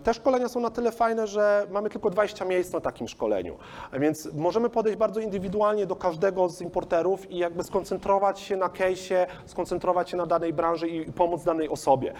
Te 0.02 0.14
szkolenia 0.14 0.48
są 0.48 0.60
na 0.60 0.70
tyle 0.70 0.92
fajne, 0.92 1.26
że 1.26 1.66
mamy 1.70 1.90
tylko 1.90 2.10
20 2.10 2.44
miejsc 2.44 2.72
na 2.72 2.80
takim 2.80 3.08
szkoleniu, 3.08 3.58
więc 3.92 4.28
możemy 4.34 4.70
podejść 4.70 4.98
bardzo 4.98 5.20
indywidualnie 5.20 5.86
do 5.86 5.96
każdego 5.96 6.48
z 6.48 6.60
importerów 6.60 7.30
i 7.30 7.38
jakby 7.38 7.64
skoncentrować 7.64 8.40
się 8.40 8.56
na 8.56 8.68
case'ie, 8.68 9.26
skoncentrować 9.46 10.10
się 10.10 10.16
na 10.16 10.26
danej 10.26 10.52
branży 10.52 10.88
i 10.88 11.12
pomóc 11.12 11.44
danej 11.44 11.68
osobie. 11.68 12.12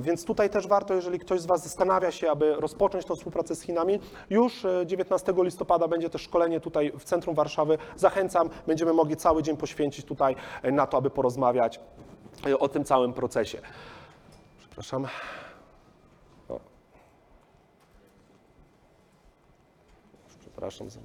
Więc 0.00 0.24
tutaj 0.24 0.50
też 0.50 0.66
warto, 0.66 0.94
jeżeli 0.94 1.18
ktoś 1.18 1.40
z 1.40 1.46
Was 1.46 1.62
zastanawia 1.62 2.10
się, 2.10 2.30
aby 2.30 2.54
rozpocząć 2.54 3.04
tą 3.04 3.16
współpracę 3.16 3.54
z 3.54 3.62
Chinami, 3.62 4.00
już 4.30 4.64
e, 4.64 4.86
19 4.86 5.34
listopada 5.36 5.88
będzie 5.88 6.10
też 6.10 6.22
szkolenie 6.22 6.60
tutaj 6.60 6.92
w 6.98 7.04
centrum 7.04 7.34
Warszawy. 7.34 7.78
Zachęcam, 7.96 8.50
będziemy 8.66 8.92
mogli 8.92 9.16
cały 9.16 9.42
dzień 9.42 9.56
poświęcić 9.56 10.06
tutaj 10.06 10.36
e, 10.62 10.72
na 10.72 10.86
to, 10.86 10.96
aby 10.96 11.10
porozmawiać 11.10 11.80
e, 12.46 12.58
o 12.58 12.68
tym 12.68 12.84
całym 12.84 13.12
procesie. 13.12 13.58
Przepraszam. 14.58 15.06
O. 16.48 16.60
Przepraszam 20.40 20.90
za 20.90 21.00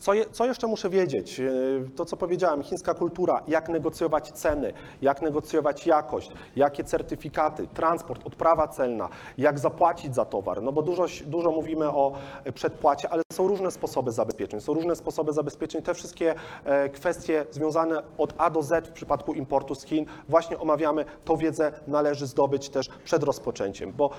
Co, 0.00 0.14
je, 0.14 0.26
co 0.30 0.46
jeszcze 0.46 0.66
muszę 0.66 0.90
wiedzieć? 0.90 1.38
Yy, 1.38 1.88
To, 1.96 2.04
co 2.04 2.16
powiedziałem, 2.16 2.62
chińska 2.62 2.94
kultura, 2.94 3.42
jak 3.48 3.68
negocjować 3.68 4.32
ceny, 4.32 4.72
jak 5.02 5.22
negocjować 5.22 5.86
jakość, 5.86 6.32
jakie 6.56 6.84
certyfikaty, 6.84 7.66
transport, 7.66 8.26
odprawa 8.26 8.68
celna, 8.68 9.08
jak 9.38 9.58
zapłacić 9.58 10.14
za 10.14 10.24
towar. 10.24 10.62
No 10.62 10.72
bo 10.72 10.82
dużo, 10.82 11.06
dużo 11.26 11.50
mówimy 11.50 11.88
o 11.88 12.12
przedpłacie, 12.54 13.08
ale 13.08 13.22
są 13.32 13.48
różne 13.48 13.70
sposoby 13.70 14.12
zabezpieczeń. 14.12 14.60
Są 14.60 14.74
różne 14.74 14.96
sposoby 14.96 15.32
zabezpieczeń. 15.32 15.82
Te 15.82 15.94
wszystkie 15.94 16.34
e, 16.64 16.88
kwestie 16.88 17.46
związane 17.50 18.02
od 18.18 18.34
A 18.38 18.50
do 18.50 18.62
Z 18.62 18.88
w 18.88 18.92
przypadku 18.92 19.34
importu 19.34 19.74
z 19.74 19.84
Chin 19.84 20.06
właśnie 20.28 20.58
omawiamy. 20.58 21.04
Tą 21.24 21.36
wiedzę 21.36 21.72
należy 21.86 22.26
zdobyć 22.26 22.68
też 22.68 22.88
przed 23.04 23.22
rozpoczęciem, 23.22 23.92
bo 23.92 24.10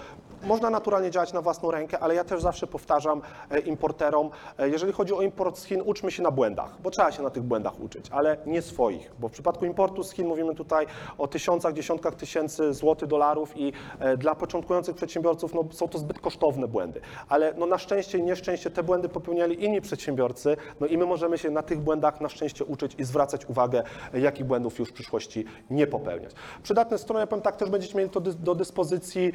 można 0.43 0.69
naturalnie 0.69 1.11
działać 1.11 1.34
na 1.34 1.41
własną 1.41 1.71
rękę, 1.71 1.99
ale 1.99 2.15
ja 2.15 2.23
też 2.23 2.41
zawsze 2.41 2.67
powtarzam 2.67 3.21
e, 3.49 3.59
importerom, 3.59 4.29
e, 4.57 4.69
jeżeli 4.69 4.93
chodzi 4.93 5.13
o 5.13 5.21
import 5.21 5.57
z 5.57 5.63
Chin, 5.63 5.70
uczmy 5.80 6.11
się 6.11 6.24
na 6.24 6.32
błędach, 6.32 6.82
bo 6.84 6.91
trzeba 6.91 7.11
się 7.11 7.24
na 7.24 7.30
tych 7.30 7.43
błędach 7.43 7.80
uczyć, 7.80 8.05
ale 8.11 8.38
nie 8.45 8.61
swoich, 8.61 9.11
bo 9.19 9.28
w 9.28 9.32
przypadku 9.32 9.65
importu 9.65 10.03
z 10.03 10.11
Chin 10.11 10.28
mówimy 10.28 10.55
tutaj 10.55 10.86
o 11.17 11.28
tysiącach, 11.28 11.74
dziesiątkach 11.74 12.15
tysięcy 12.15 12.74
złotych, 12.74 13.09
dolarów 13.09 13.57
i 13.57 13.74
e, 13.99 14.17
dla 14.17 14.36
początkujących 14.36 14.95
przedsiębiorców 14.95 15.53
no, 15.53 15.63
są 15.72 15.88
to 15.88 15.97
zbyt 15.97 16.19
kosztowne 16.19 16.67
błędy, 16.67 17.01
ale 17.30 17.53
no, 17.57 17.65
na 17.65 17.78
szczęście 17.78 18.17
i 18.17 18.24
nieszczęście 18.24 18.69
te 18.69 18.84
błędy 18.84 19.09
popełniali 19.09 19.63
inni 19.63 19.82
przedsiębiorcy, 19.82 20.57
no 20.80 20.88
i 20.88 20.97
my 20.97 21.05
możemy 21.05 21.38
się 21.38 21.49
na 21.49 21.63
tych 21.63 21.80
błędach 21.80 22.22
na 22.22 22.30
szczęście 22.30 22.65
uczyć 22.65 22.95
i 22.97 23.03
zwracać 23.03 23.45
uwagę, 23.45 23.84
e, 24.13 24.19
jakich 24.19 24.45
błędów 24.45 24.80
już 24.80 24.89
w 24.89 24.93
przyszłości 24.93 25.45
nie 25.69 25.88
popełniać. 25.88 26.32
Przydatne 26.63 26.97
strony, 26.97 27.19
ja 27.19 27.28
powiem 27.28 27.43
tak, 27.43 27.55
też 27.55 27.69
będziecie 27.69 27.97
mieli 27.97 28.09
to 28.09 28.22
do 28.22 28.55
dyspozycji. 28.55 29.32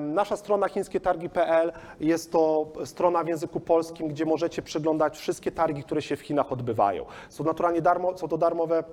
Nasza 0.00 0.36
strona 0.36 0.68
chińskietargi.pl 0.68 1.72
jest 2.00 2.32
to 2.32 2.66
strona 2.84 3.24
w 3.24 3.28
języku 3.28 3.60
polskim, 3.60 4.08
gdzie 4.08 4.24
możecie 4.24 4.62
przeglądać 4.62 5.18
wszystkie 5.18 5.52
targi, 5.52 5.65
które 5.74 6.02
się 6.02 6.16
w 6.16 6.20
Chinach 6.20 6.52
odbywają. 6.52 7.04
Są 7.28 7.44
naturalnie 7.44 7.82
darmo, 7.82 8.18
są 8.18 8.28
to 8.28 8.38
darmowe 8.38 8.84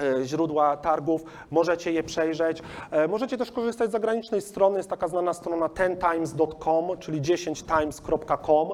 e, 0.00 0.24
źródła 0.24 0.76
targów, 0.76 1.24
możecie 1.50 1.92
je 1.92 2.02
przejrzeć. 2.02 2.62
E, 2.90 3.08
Możecie 3.08 3.38
też 3.38 3.52
korzystać 3.52 3.88
z 3.88 3.92
zagranicznej 3.92 4.40
strony, 4.40 4.76
jest 4.76 4.90
taka 4.90 5.08
znana 5.08 5.32
strona 5.34 5.68
tentimes.com, 5.68 6.98
czyli 6.98 7.20
10times.com. 7.22 8.68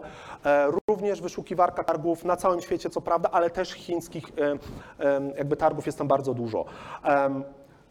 E, 0.44 0.68
Również 0.88 1.20
wyszukiwarka 1.20 1.84
targów 1.84 2.24
na 2.24 2.36
całym 2.36 2.60
świecie, 2.60 2.90
co 2.90 3.00
prawda, 3.00 3.28
ale 3.32 3.50
też 3.50 3.70
chińskich 3.72 4.24
jakby 5.36 5.56
targów 5.56 5.86
jest 5.86 5.98
tam 5.98 6.08
bardzo 6.08 6.34
dużo. 6.34 6.64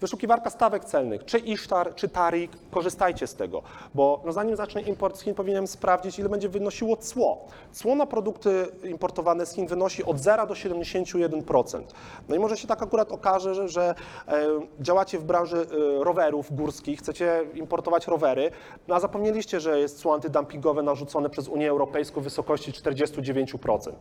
Wyszukiwarka 0.06 0.50
stawek 0.50 0.86
celnych, 0.86 1.26
czy 1.26 1.38
Ishtar, 1.38 1.96
czy 1.96 2.10
Tarik, 2.10 2.52
korzystajcie 2.72 3.28
z 3.28 3.36
tego, 3.36 3.62
bo 3.96 4.22
no 4.26 4.32
zanim 4.32 4.56
zacznę 4.56 4.82
import 4.82 5.18
z 5.18 5.22
Chin, 5.22 5.36
powinienem 5.36 5.68
sprawdzić, 5.68 6.20
ile 6.20 6.30
będzie 6.30 6.50
wynosiło 6.50 6.98
cło. 6.98 7.46
Cło 7.72 7.96
na 7.96 8.06
produkty 8.06 8.68
importowane 8.84 9.46
z 9.46 9.54
Chin 9.54 9.68
wynosi 9.68 10.04
od 10.04 10.20
0 10.20 10.48
do 10.48 10.54
71%. 10.54 11.82
No 12.30 12.36
i 12.36 12.40
może 12.40 12.58
się 12.58 12.68
tak 12.68 12.84
akurat 12.84 13.12
okaże, 13.12 13.56
że, 13.56 13.70
że 13.70 13.96
e, 14.28 14.48
działacie 14.80 15.20
w 15.20 15.24
branży 15.24 15.58
e, 15.58 16.04
rowerów 16.04 16.56
górskich, 16.56 17.00
chcecie 17.00 17.44
importować 17.54 18.08
rowery, 18.08 18.52
no 18.88 18.96
a 18.96 19.00
zapomnieliście, 19.00 19.60
że 19.60 19.80
jest 19.80 20.00
cło 20.00 20.14
antydumpingowe 20.14 20.84
narzucone 20.84 21.30
przez 21.30 21.48
Unię 21.48 21.70
Europejską 21.70 22.22
w 22.22 22.24
wysokości 22.24 22.72
49%. 22.72 23.92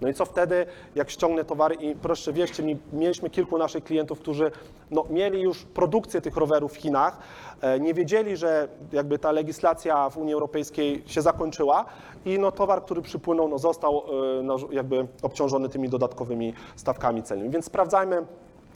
No 0.00 0.08
i 0.08 0.14
co 0.14 0.24
wtedy, 0.24 0.66
jak 0.94 1.10
ściągnę 1.10 1.44
towary 1.44 1.74
i 1.74 1.94
proszę 1.94 2.32
wierzcie 2.32 2.62
mi, 2.62 2.78
mieliśmy 2.92 3.30
kilku 3.30 3.58
naszych 3.58 3.84
klientów, 3.84 4.18
którzy 4.18 4.50
no, 4.90 5.04
mieli 5.10 5.40
już 5.40 5.51
produkcję 5.58 6.20
tych 6.20 6.36
rowerów 6.36 6.72
w 6.72 6.76
Chinach, 6.76 7.18
e, 7.60 7.80
nie 7.80 7.94
wiedzieli, 7.94 8.36
że 8.36 8.68
jakby 8.92 9.18
ta 9.18 9.32
legislacja 9.32 10.10
w 10.10 10.18
Unii 10.18 10.34
Europejskiej 10.34 11.02
się 11.06 11.22
zakończyła 11.22 11.84
i 12.24 12.38
no, 12.38 12.52
towar, 12.52 12.84
który 12.84 13.02
przypłynął, 13.02 13.48
no, 13.48 13.58
został 13.58 14.02
e, 14.38 14.42
no, 14.42 14.56
jakby 14.70 15.06
obciążony 15.22 15.68
tymi 15.68 15.88
dodatkowymi 15.88 16.54
stawkami 16.76 17.22
celnymi. 17.22 17.50
Więc 17.50 17.64
sprawdzajmy, 17.64 18.26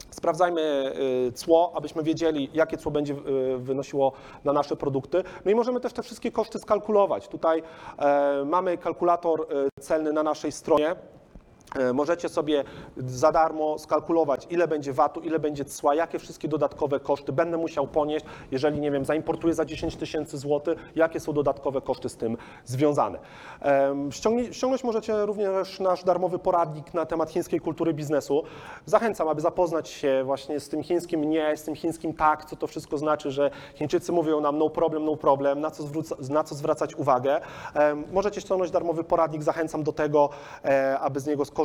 Sprawdzajmy 0.09 0.93
y, 1.27 1.31
cło, 1.31 1.71
abyśmy 1.75 2.03
wiedzieli, 2.03 2.49
jakie 2.53 2.77
cło 2.77 2.91
będzie 2.91 3.15
wynosiło 3.57 4.11
na 4.43 4.53
nasze 4.53 4.75
produkty. 4.75 5.23
No 5.45 5.51
i 5.51 5.55
możemy 5.55 5.79
też 5.79 5.93
te 5.93 6.03
wszystkie 6.03 6.31
koszty 6.31 6.59
skalkulować. 6.59 7.27
Tutaj 7.27 7.63
e, 7.97 8.43
mamy 8.45 8.77
kalkulator 8.77 9.47
celny 9.79 10.13
na 10.13 10.23
naszej 10.23 10.51
stronie. 10.51 10.95
E, 11.75 11.93
Możecie 11.93 12.29
sobie 12.29 12.63
za 12.97 13.31
darmo 13.31 13.79
skalkulować, 13.79 14.47
ile 14.49 14.67
będzie 14.67 14.93
VAT-u, 14.93 15.19
ile 15.19 15.39
będzie 15.39 15.65
cła, 15.65 15.95
jakie 15.95 16.19
wszystkie 16.19 16.47
dodatkowe 16.47 16.99
koszty 16.99 17.33
będę 17.33 17.57
musiał 17.57 17.87
ponieść, 17.87 18.25
jeżeli, 18.51 18.79
nie 18.79 18.91
wiem, 18.91 19.05
zaimportuję 19.05 19.53
za 19.53 19.65
10 19.65 19.95
tysięcy 19.95 20.37
złotych, 20.37 20.91
jakie 20.95 21.19
są 21.19 21.33
dodatkowe 21.33 21.81
koszty 21.81 22.09
z 22.09 22.17
tym 22.17 22.37
związane. 22.65 23.19
Ściągnąć 24.51 24.83
możecie 24.83 25.25
również 25.25 25.79
nasz 25.79 26.03
darmowy 26.03 26.39
poradnik 26.39 26.93
na 26.93 27.05
temat 27.05 27.31
chińskiej 27.31 27.59
kultury 27.59 27.93
biznesu. 27.93 28.43
Zachęcam, 28.85 29.27
aby 29.27 29.41
zapoznać 29.41 29.89
się 29.89 30.21
właśnie 30.25 30.59
z 30.59 30.69
tym 30.69 30.83
chińskim 30.83 31.23
nie, 31.29 31.57
z 31.57 31.63
tym 31.63 31.75
chińskim 31.75 32.13
tak, 32.13 32.45
co 32.45 32.55
to 32.55 32.67
wszystko 32.67 32.97
znaczy, 32.97 33.31
że 33.31 33.51
Chińczycy 33.75 34.11
mówią 34.11 34.41
nam 34.41 34.57
no 34.57 34.69
problem, 34.69 35.05
no 35.05 35.15
problem, 35.15 35.59
na 35.59 35.71
co, 35.71 35.83
zwróca, 35.83 36.15
na 36.29 36.43
co 36.43 36.55
zwracać 36.55 36.95
uwagę. 36.95 37.41
Możecie 38.11 38.41
ściągnąć 38.41 38.71
darmowy 38.71 39.03
poradnik, 39.03 39.43
zachęcam 39.43 39.83
do 39.83 39.91
tego, 39.91 40.29
e, 40.65 40.99
aby 40.99 41.19
z 41.19 41.27
niego 41.27 41.45
skorzystać, 41.45 41.56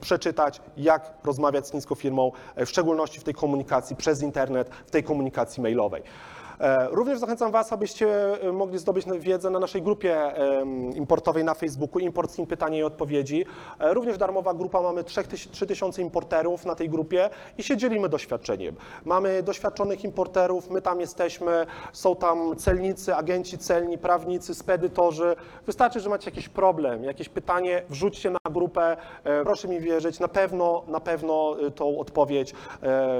przeczytać, 0.00 0.60
jak 0.76 1.12
rozmawiać 1.24 1.66
z 1.66 1.70
chińską 1.70 1.94
firmą, 1.94 2.32
e, 2.54 2.66
w 2.66 2.70
szczególności 2.70 3.20
w 3.20 3.24
tej 3.24 3.34
komunikacji 3.34 3.96
przez 3.96 4.22
internet, 4.22 4.70
w 4.86 4.90
tej 4.90 5.04
komunikacji 5.04 5.62
mailowej. 5.62 6.02
E, 6.62 6.88
Również 6.90 7.18
zachęcam 7.18 7.52
Was, 7.52 7.72
abyście 7.72 8.08
e, 8.42 8.52
mogli 8.52 8.78
zdobyć 8.78 9.06
wiedzę 9.18 9.50
na 9.50 9.58
naszej 9.58 9.82
grupie 9.82 10.32
importowej 10.94 11.44
na 11.44 11.54
Facebooku, 11.54 11.98
Import 11.98 12.30
Skin 12.32 12.46
Pytania 12.46 12.78
i 12.78 12.82
Odpowiedzi. 12.82 13.44
E, 13.80 13.94
Również 13.94 14.18
darmowa 14.18 14.54
grupa, 14.54 14.82
mamy 14.82 15.04
3000 15.04 16.02
importerów 16.02 16.66
na 16.66 16.74
tej 16.74 16.88
grupie 16.88 17.30
i 17.58 17.62
się 17.62 17.76
dzielimy 17.76 18.08
doświadczeniem. 18.08 18.76
Mamy 19.04 19.42
doświadczonych 19.42 20.04
importerów, 20.04 20.70
my 20.70 20.82
tam 20.82 21.00
jesteśmy, 21.00 21.66
są 21.92 22.16
tam 22.16 22.56
celnicy, 22.56 23.14
agenci 23.14 23.58
celni, 23.58 23.98
prawnicy, 23.98 24.54
spedytorzy. 24.54 25.36
Wystarczy, 25.66 26.00
że 26.00 26.10
macie 26.10 26.30
jakiś 26.30 26.48
problem, 26.48 27.04
jakieś 27.04 27.28
pytanie, 27.28 27.82
wrzućcie 27.88 28.30
na 28.30 28.38
grupę, 28.50 28.96
proszę 29.44 29.68
mi 29.68 29.80
wierzyć, 29.80 30.20
na 30.20 30.28
pewno, 30.28 30.82
na 30.88 31.00
pewno 31.00 31.56
tą 31.74 31.98
odpowiedź 31.98 32.54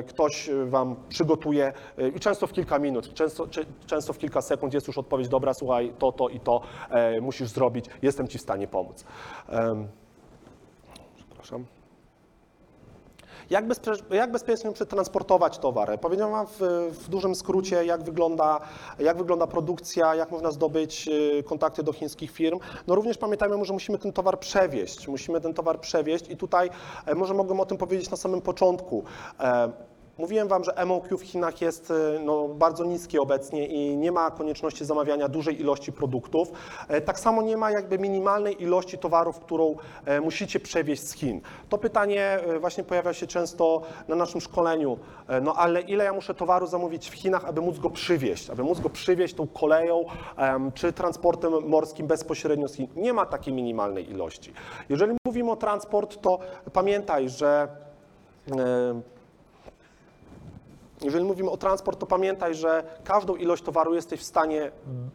ktoś 0.08 0.50
Wam 0.64 0.96
przygotuje 1.08 1.72
i 2.16 2.20
często 2.20 2.46
w 2.46 2.52
kilka 2.52 2.78
minut, 2.78 3.14
często, 3.14 3.31
czy- 3.50 3.66
często 3.86 4.12
w 4.12 4.18
kilka 4.18 4.42
sekund 4.42 4.74
jest 4.74 4.86
już 4.86 4.98
odpowiedź, 4.98 5.28
dobra, 5.28 5.54
słuchaj, 5.54 5.92
to, 5.98 6.12
to 6.12 6.28
i 6.28 6.40
to 6.40 6.60
e, 6.90 7.20
musisz 7.20 7.48
zrobić, 7.48 7.84
jestem 8.02 8.28
Ci 8.28 8.38
w 8.38 8.42
stanie 8.42 8.68
pomóc. 8.68 9.04
Em, 9.48 9.88
Przepraszam. 11.16 11.64
Jak, 13.50 13.66
bezpie- 13.68 14.14
jak 14.14 14.32
bezpiecznie 14.32 14.72
przetransportować 14.72 15.58
towar? 15.58 16.00
Powiedziałem 16.00 16.32
Wam 16.32 16.46
w, 16.46 16.58
w 16.92 17.08
dużym 17.08 17.34
skrócie, 17.34 17.84
jak 17.84 18.02
wygląda, 18.02 18.60
jak 18.98 19.16
wygląda 19.18 19.46
produkcja, 19.46 20.14
jak 20.14 20.30
można 20.30 20.50
zdobyć 20.50 21.08
y, 21.08 21.42
kontakty 21.42 21.82
do 21.82 21.92
chińskich 21.92 22.30
firm. 22.30 22.58
No 22.86 22.94
również 22.94 23.18
pamiętajmy, 23.18 23.64
że 23.64 23.72
musimy 23.72 23.98
ten 23.98 24.12
towar 24.12 24.38
przewieźć. 24.38 25.08
Musimy 25.08 25.40
ten 25.40 25.54
towar 25.54 25.80
przewieźć 25.80 26.28
i 26.30 26.36
tutaj 26.36 26.70
e, 27.06 27.14
może 27.14 27.34
mogłem 27.34 27.60
o 27.60 27.66
tym 27.66 27.76
powiedzieć 27.78 28.10
na 28.10 28.16
samym 28.16 28.40
początku. 28.40 29.04
Mówiłem 30.22 30.48
Wam, 30.48 30.64
że 30.64 30.86
MOQ 30.86 31.18
w 31.18 31.22
Chinach 31.22 31.60
jest 31.60 31.90
y, 31.90 31.94
no, 32.24 32.48
bardzo 32.48 32.84
niskie 32.84 33.20
obecnie 33.20 33.66
i 33.66 33.96
nie 33.96 34.12
ma 34.12 34.30
konieczności 34.30 34.84
zamawiania 34.84 35.28
dużej 35.28 35.60
ilości 35.60 35.92
produktów. 35.92 36.52
E, 36.88 37.00
Tak 37.00 37.20
samo 37.20 37.42
nie 37.42 37.56
ma 37.56 37.70
jakby 37.70 37.98
minimalnej 37.98 38.62
ilości 38.62 38.98
towarów, 38.98 39.38
którą 39.38 39.76
e, 40.04 40.20
musicie 40.20 40.60
przewieźć 40.60 41.02
z 41.02 41.12
Chin. 41.12 41.40
To 41.68 41.78
pytanie 41.78 42.24
e, 42.24 42.58
właśnie 42.58 42.84
pojawia 42.84 43.12
się 43.12 43.26
często 43.26 43.82
na 44.08 44.16
naszym 44.16 44.40
szkoleniu. 44.40 44.98
No 45.42 45.54
ale 45.54 45.80
ile 45.80 46.04
ja 46.04 46.12
muszę 46.12 46.34
towaru 46.34 46.66
zamówić 46.66 47.10
w 47.10 47.14
Chinach, 47.14 47.44
aby 47.44 47.60
móc 47.60 47.78
go 47.78 47.90
przywieźć? 47.90 48.50
Aby 48.50 48.62
móc 48.62 48.80
go 48.80 48.90
przywieźć 48.90 49.34
tą 49.34 49.46
koleją 49.46 50.04
czy 50.74 50.92
transportem 50.92 51.52
morskim 51.68 52.06
bezpośrednio 52.06 52.68
z 52.68 52.74
Chin? 52.74 52.88
Nie 52.96 53.12
ma 53.12 53.26
takiej 53.26 53.54
minimalnej 53.54 54.10
ilości. 54.10 54.52
Jeżeli 54.88 55.16
mówimy 55.26 55.50
o 55.50 55.56
transport, 55.56 56.20
to 56.20 56.38
pamiętaj, 56.72 57.28
że 57.28 57.68
jeżeli 61.02 61.24
mówimy 61.24 61.50
o 61.50 61.56
transport, 61.56 61.98
to 62.00 62.06
pamiętaj, 62.06 62.54
że 62.54 62.84
każdą 63.04 63.36
ilość 63.36 63.62
towaru 63.62 63.94
jesteś 63.94 64.20
w 64.20 64.24
stanie 64.24 64.72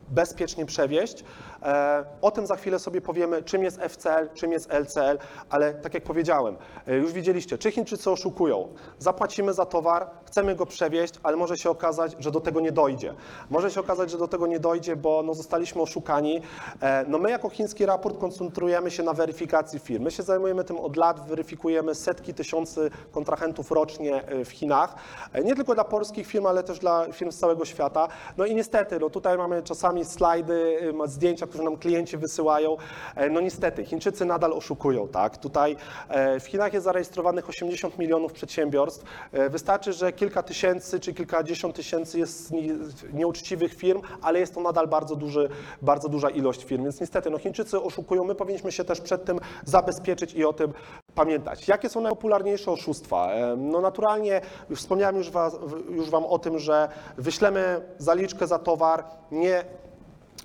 bezpiecznie 0.09 0.65
przewieźć. 0.65 1.23
E, 1.63 2.05
O 2.21 2.31
tym 2.31 2.47
za 2.47 2.55
chwilę 2.55 2.79
sobie 2.79 3.01
powiemy, 3.01 3.43
czym 3.43 3.63
jest 3.63 3.79
FCL, 3.89 4.29
czym 4.33 4.51
jest 4.51 4.73
LCL, 4.73 5.17
ale 5.49 5.73
tak 5.73 5.93
jak 5.93 6.03
powiedziałem, 6.03 6.57
e, 6.87 6.95
już 6.95 7.13
widzieliście, 7.13 7.57
czy 7.57 7.71
Chińczycy 7.71 8.11
oszukują. 8.11 8.67
Zapłacimy 8.99 9.53
za 9.53 9.65
towar, 9.65 10.09
chcemy 10.25 10.55
go 10.55 10.65
przewieźć, 10.65 11.13
ale 11.23 11.37
może 11.37 11.57
się 11.57 11.69
okazać, 11.69 12.15
że 12.19 12.31
do 12.31 12.41
tego 12.41 12.59
nie 12.59 12.71
dojdzie. 12.71 13.13
Może 13.49 13.71
się 13.71 13.79
okazać, 13.79 14.11
że 14.11 14.17
do 14.17 14.27
tego 14.27 14.47
nie 14.47 14.59
dojdzie, 14.59 14.95
bo 14.95 15.23
no, 15.23 15.33
zostaliśmy 15.33 15.81
oszukani. 15.81 16.41
E, 16.81 17.05
No 17.07 17.17
my 17.17 17.29
jako 17.31 17.49
chiński 17.49 17.85
raport 17.85 18.17
koncentrujemy 18.19 18.91
się 18.91 19.03
na 19.03 19.13
weryfikacji 19.13 19.79
firm. 19.79 20.03
My 20.03 20.11
się 20.11 20.23
zajmujemy 20.23 20.63
tym 20.63 20.79
od 20.79 20.95
lat, 20.97 21.27
weryfikujemy 21.27 21.95
setki 21.95 22.33
tysięcy 22.33 22.91
kontrahentów 23.11 23.71
rocznie 23.71 24.23
w 24.45 24.49
Chinach. 24.51 24.95
Nie 25.43 25.55
tylko 25.55 25.75
dla 25.77 25.83
polskich 25.83 26.27
firm, 26.27 26.45
ale 26.45 26.63
też 26.63 26.79
dla 26.79 27.05
firm 27.11 27.31
z 27.31 27.37
całego 27.37 27.65
świata. 27.65 28.07
No 28.37 28.45
i 28.45 28.55
niestety, 28.55 28.99
no 28.99 29.09
tutaj 29.09 29.37
mamy 29.37 29.63
czasami 29.63 30.05
slajdy, 30.05 30.79
zdjęcia, 31.05 31.47
które 31.47 31.63
nam 31.63 31.77
klienci 31.77 32.17
wysyłają. 32.17 32.77
E, 33.15 33.29
No 33.29 33.39
niestety, 33.41 33.85
Chińczycy 33.85 34.25
nadal 34.25 34.53
oszukują, 34.53 35.07
tak? 35.07 35.37
Tutaj 35.37 35.75
e, 36.09 36.39
w 36.39 36.45
Chinach 36.45 36.73
jest 36.73 36.83
zarejestrowanych 36.83 37.49
80 37.49 37.97
milionów 37.97 38.33
przedsiębiorstw. 38.33 39.05
E, 39.31 39.49
Wystarczy, 39.49 39.93
że 39.93 40.13
kilka 40.13 40.43
tysięcy 40.43 40.99
czy 40.99 41.13
kilkadziesiąt 41.13 41.75
tysięcy 41.75 42.19
jest 42.19 42.51
nie- 42.51 42.73
nieuczciwych 43.13 43.73
firm, 43.73 44.01
ale 44.21 44.39
jest 44.39 44.53
to 44.53 44.61
nadal 44.61 44.87
bardzo, 44.87 45.15
duży, 45.15 45.49
bardzo 45.81 46.09
duża 46.09 46.29
ilość 46.29 46.63
firm. 46.65 46.83
Więc 46.83 46.99
niestety, 47.01 47.29
no 47.29 47.37
Chińczycy 47.37 47.81
oszukują. 47.81 48.23
My 48.23 48.35
powinniśmy 48.35 48.71
się 48.71 48.83
też 48.83 49.01
przed 49.01 49.25
tym 49.25 49.39
zabezpieczyć 49.65 50.33
i 50.33 50.45
o 50.45 50.53
tym 50.53 50.73
pamiętać. 51.15 51.67
Jakie 51.67 51.89
są 51.89 52.01
najpopularniejsze 52.01 52.71
oszustwa? 52.71 53.29
No 53.57 53.81
naturalnie, 53.81 54.41
już 54.69 54.79
wspomniałem 54.79 55.15
już, 55.15 55.29
was, 55.29 55.55
już 55.89 56.09
Wam 56.09 56.25
o 56.25 56.39
tym, 56.39 56.59
że 56.59 56.89
wyślemy 57.17 57.81
zaliczkę 57.97 58.47
za 58.47 58.59
towar, 58.59 59.03
nie, 59.31 59.63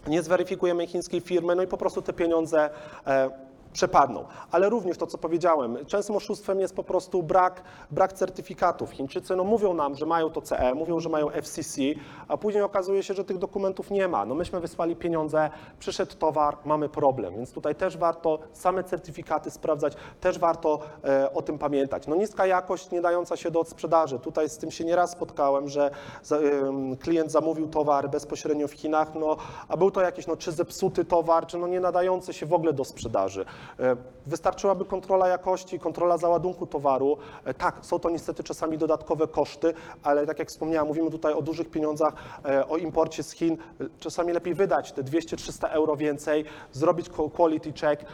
nie 0.06 0.22
zweryfikujemy 0.22 0.86
chińskiej 0.86 1.20
firmy, 1.20 1.54
no 1.54 1.62
i 1.62 1.66
po 1.66 1.76
prostu 1.76 2.02
te 2.02 2.12
pieniądze 2.12 2.70
e, 3.06 3.30
przepadną. 3.72 4.24
Ale 4.50 4.68
również 4.68 4.98
to, 4.98 5.06
co 5.06 5.18
powiedziałem, 5.18 5.86
częstym 5.86 6.16
oszustwem 6.16 6.60
jest 6.60 6.76
po 6.76 6.84
prostu 6.84 7.22
brak, 7.22 7.62
brak 7.90 8.12
certyfikatów. 8.12 8.90
Chińczycy 8.90 9.36
no, 9.36 9.44
mówią 9.44 9.74
nam, 9.74 9.94
że 9.94 10.06
mają 10.06 10.30
to 10.30 10.40
CE, 10.40 10.74
mówią, 10.74 11.00
że 11.00 11.08
mają 11.08 11.30
FCC, 11.30 11.80
a 12.28 12.36
później 12.36 12.62
okazuje 12.62 13.02
się, 13.02 13.14
że 13.14 13.24
tych 13.24 13.38
dokumentów 13.38 13.90
nie 13.90 14.08
ma. 14.08 14.24
No 14.24 14.34
myśmy 14.34 14.60
wysłali 14.60 14.96
pieniądze, 14.96 15.50
przyszedł 15.78 16.14
towar, 16.16 16.56
mamy 16.64 16.88
problem, 16.88 17.34
więc 17.36 17.52
tutaj 17.52 17.74
też 17.74 17.96
warto 17.96 18.38
same 18.52 18.84
certyfikaty 18.84 19.50
sprawdzać, 19.50 19.94
też 20.20 20.38
warto 20.38 20.78
e, 21.04 21.32
o 21.32 21.42
tym 21.42 21.58
pamiętać. 21.58 22.06
No 22.06 22.16
niska 22.16 22.46
jakość 22.46 22.90
nie 22.90 23.00
dająca 23.00 23.36
się 23.36 23.50
do 23.50 23.60
odsprzedaży. 23.60 24.18
Tutaj 24.18 24.48
z 24.48 24.58
tym 24.58 24.70
się 24.70 24.84
nieraz 24.84 25.10
spotkałem, 25.10 25.68
że 25.68 25.90
za, 26.22 26.36
em, 26.36 26.96
klient 26.96 27.32
zamówił 27.32 27.68
towar 27.68 28.10
bezpośrednio 28.10 28.68
w 28.68 28.72
Chinach, 28.72 29.14
no, 29.14 29.36
a 29.68 29.76
był 29.76 29.90
to 29.90 30.00
jakiś 30.00 30.26
no, 30.26 30.36
czy 30.36 30.52
zepsuty 30.52 31.04
towar, 31.04 31.46
czy 31.46 31.58
no, 31.58 31.66
nie 31.66 31.80
nadający 31.80 32.32
się 32.32 32.46
w 32.46 32.52
ogóle 32.52 32.72
do 32.72 32.84
sprzedaży. 32.84 33.44
E, 33.80 33.96
Wystarczyłaby 34.26 34.84
kontrola 34.84 35.28
jakości, 35.28 35.78
kontrola 35.78 36.18
załadunku 36.18 36.66
towaru. 36.66 37.16
E, 37.44 37.54
Tak, 37.54 37.78
są 37.82 37.98
to 37.98 38.10
niestety 38.10 38.42
czasami 38.42 38.78
dodatkowe 38.78 39.28
koszty, 39.28 39.74
ale 40.02 40.26
tak 40.26 40.38
jak 40.38 40.48
wspomniałem, 40.48 40.88
mówimy 40.88 41.10
tutaj 41.10 41.32
o 41.34 41.42
dużych 41.42 41.70
pieniądzach, 41.70 42.14
e, 42.44 42.68
o 42.68 42.76
imporcie 42.76 43.22
z 43.22 43.32
Chin. 43.32 43.56
Czasami 44.00 44.32
lepiej 44.32 44.54
wydać 44.54 44.92
te 44.92 45.02
200-300 45.02 45.68
euro 45.70 45.96
więcej, 45.96 46.44
zrobić 46.72 47.08
quality 47.34 47.72
check, 47.80 48.04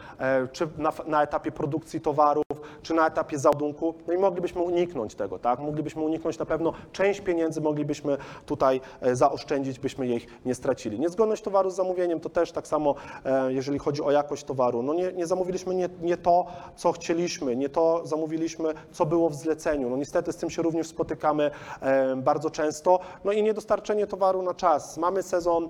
czy 0.51 0.67
na, 0.77 0.93
na 1.05 1.23
etapie 1.23 1.51
produkcji 1.51 2.01
towarów, 2.01 2.43
czy 2.81 2.93
na 2.93 3.07
etapie 3.07 3.39
załadunku. 3.39 3.93
No 4.07 4.13
i 4.13 4.17
moglibyśmy 4.17 4.61
uniknąć 4.61 5.15
tego, 5.15 5.39
tak? 5.39 5.59
Moglibyśmy 5.59 6.01
uniknąć 6.01 6.39
na 6.39 6.45
pewno 6.45 6.73
część 6.91 7.21
pieniędzy, 7.21 7.61
moglibyśmy 7.61 8.17
tutaj 8.45 8.81
zaoszczędzić, 9.13 9.79
byśmy 9.79 10.07
ich 10.07 10.27
nie 10.45 10.55
stracili. 10.55 10.99
Niezgodność 10.99 11.43
towaru 11.43 11.69
z 11.69 11.75
zamówieniem 11.75 12.19
to 12.19 12.29
też 12.29 12.51
tak 12.51 12.67
samo, 12.67 12.95
jeżeli 13.47 13.79
chodzi 13.79 14.01
o 14.01 14.11
jakość 14.11 14.43
towaru. 14.43 14.83
No 14.83 14.93
nie, 14.93 15.13
nie 15.13 15.27
zamówiliśmy 15.39 15.75
nie, 15.75 15.89
nie 16.01 16.17
to, 16.17 16.45
co 16.75 16.91
chcieliśmy, 16.91 17.55
nie 17.55 17.69
to 17.69 18.01
zamówiliśmy, 18.07 18.73
co 18.91 19.05
było 19.05 19.29
w 19.29 19.35
zleceniu. 19.35 19.89
No 19.89 19.97
niestety 19.97 20.31
z 20.33 20.35
tym 20.37 20.49
się 20.49 20.61
również 20.61 20.87
spotykamy 20.87 21.51
bardzo 22.17 22.49
często. 22.49 22.99
No 23.25 23.31
i 23.31 23.43
niedostarczenie 23.43 24.07
towaru 24.07 24.41
na 24.41 24.53
czas. 24.53 24.97
Mamy 24.97 25.23
sezon 25.23 25.69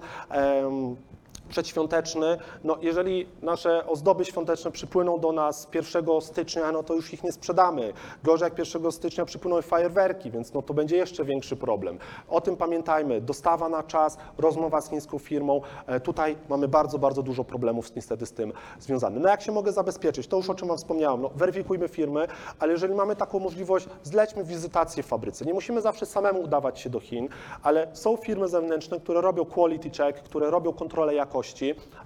przedświąteczny, 1.49 2.37
no 2.63 2.77
jeżeli 2.81 3.27
nasze 3.41 3.87
ozdoby 3.87 4.25
świąteczne 4.25 4.71
przypłyną 4.71 5.19
do 5.19 5.31
nas 5.31 5.67
1 5.73 6.05
stycznia, 6.21 6.71
no 6.71 6.83
to 6.83 6.93
już 6.93 7.13
ich 7.13 7.23
nie 7.23 7.31
sprzedamy. 7.31 7.93
Gorzej 8.23 8.45
jak 8.45 8.59
1 8.59 8.91
stycznia 8.91 9.25
przypłyną 9.25 9.61
fajerwerki, 9.61 10.31
więc 10.31 10.53
no 10.53 10.61
to 10.61 10.73
będzie 10.73 10.97
jeszcze 10.97 11.25
większy 11.25 11.55
problem. 11.55 11.99
O 12.29 12.41
tym 12.41 12.57
pamiętajmy. 12.57 13.21
Dostawa 13.21 13.69
na 13.69 13.83
czas, 13.83 14.17
rozmowa 14.37 14.81
z 14.81 14.89
chińską 14.89 15.19
firmą. 15.19 15.61
E, 15.87 15.99
Tutaj 15.99 16.35
mamy 16.49 16.67
bardzo, 16.67 16.99
bardzo 16.99 17.23
dużo 17.23 17.43
problemów 17.43 17.95
niestety 17.95 18.25
z 18.25 18.31
tym 18.31 18.53
związanych. 18.79 19.23
No 19.23 19.29
jak 19.29 19.41
się 19.41 19.51
mogę 19.51 19.71
zabezpieczyć? 19.71 20.27
To 20.27 20.37
już 20.37 20.49
o 20.49 20.55
czym 20.55 20.67
Wam 20.67 20.77
wspomniałem. 20.77 21.21
No, 21.21 21.29
weryfikujmy 21.35 21.87
firmy, 21.87 22.27
ale 22.59 22.71
jeżeli 22.71 22.95
mamy 22.95 23.15
taką 23.15 23.39
możliwość, 23.39 23.87
zlećmy 24.03 24.43
wizytację 24.43 25.03
w 25.03 25.05
fabryce. 25.05 25.45
Nie 25.45 25.53
musimy 25.53 25.81
zawsze 25.81 26.05
samemu 26.05 26.41
udawać 26.41 26.79
się 26.79 26.89
do 26.89 26.99
Chin, 26.99 27.29
ale 27.63 27.87
są 27.93 28.17
firmy 28.17 28.47
zewnętrzne, 28.47 28.99
które 28.99 29.21
robią 29.21 29.45
quality 29.45 29.89
check, 29.89 30.23
które 30.23 30.49
robią 30.49 30.73
kontrolę 30.73 31.15
jakości, 31.15 31.38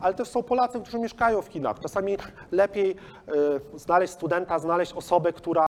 ale 0.01 0.13
też 0.13 0.27
są 0.27 0.43
Polacy, 0.43 0.79
którzy 0.81 0.99
mieszkają 0.99 1.41
w 1.41 1.47
Chinach. 1.47 1.79
Czasami 1.79 2.17
lepiej 2.51 2.91
y, 3.75 3.79
znaleźć 3.79 4.13
studenta, 4.13 4.59
znaleźć 4.59 4.93
osobę, 4.93 5.33
która 5.33 5.65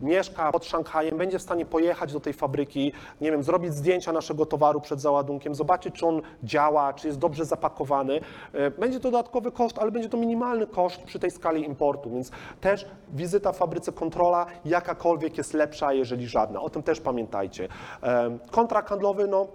mieszka 0.00 0.52
pod 0.52 0.64
Szanghajem, 0.64 1.18
będzie 1.18 1.38
w 1.38 1.42
stanie 1.42 1.66
pojechać 1.66 2.12
do 2.12 2.20
tej 2.20 2.32
fabryki, 2.32 2.92
nie 3.20 3.30
wiem, 3.30 3.42
zrobić 3.42 3.74
zdjęcia 3.74 4.12
naszego 4.12 4.46
towaru 4.46 4.80
przed 4.80 5.00
załadunkiem, 5.00 5.54
zobaczyć, 5.54 5.94
czy 5.94 6.06
on 6.06 6.22
działa, 6.42 6.92
czy 6.92 7.06
jest 7.06 7.18
dobrze 7.18 7.44
zapakowany. 7.44 8.20
Y, 8.54 8.70
Będzie 8.70 9.00
to 9.00 9.10
dodatkowy 9.10 9.52
koszt, 9.52 9.78
ale 9.78 9.90
będzie 9.90 10.08
to 10.08 10.16
minimalny 10.16 10.66
koszt 10.66 11.02
przy 11.02 11.18
tej 11.18 11.30
skali 11.30 11.64
importu, 11.64 12.10
więc 12.10 12.30
też 12.60 12.86
wizyta 13.12 13.52
w 13.52 13.56
fabryce, 13.56 13.92
kontrola 13.92 14.46
jakakolwiek 14.64 15.38
jest 15.38 15.54
lepsza, 15.54 15.92
jeżeli 15.92 16.26
żadna. 16.28 16.60
O 16.60 16.70
tym 16.70 16.82
też 16.82 17.00
pamiętajcie. 17.00 17.68
E, 18.02 18.38
Kontrakt 18.50 18.88
handlowy, 18.88 19.26
no 19.26 19.46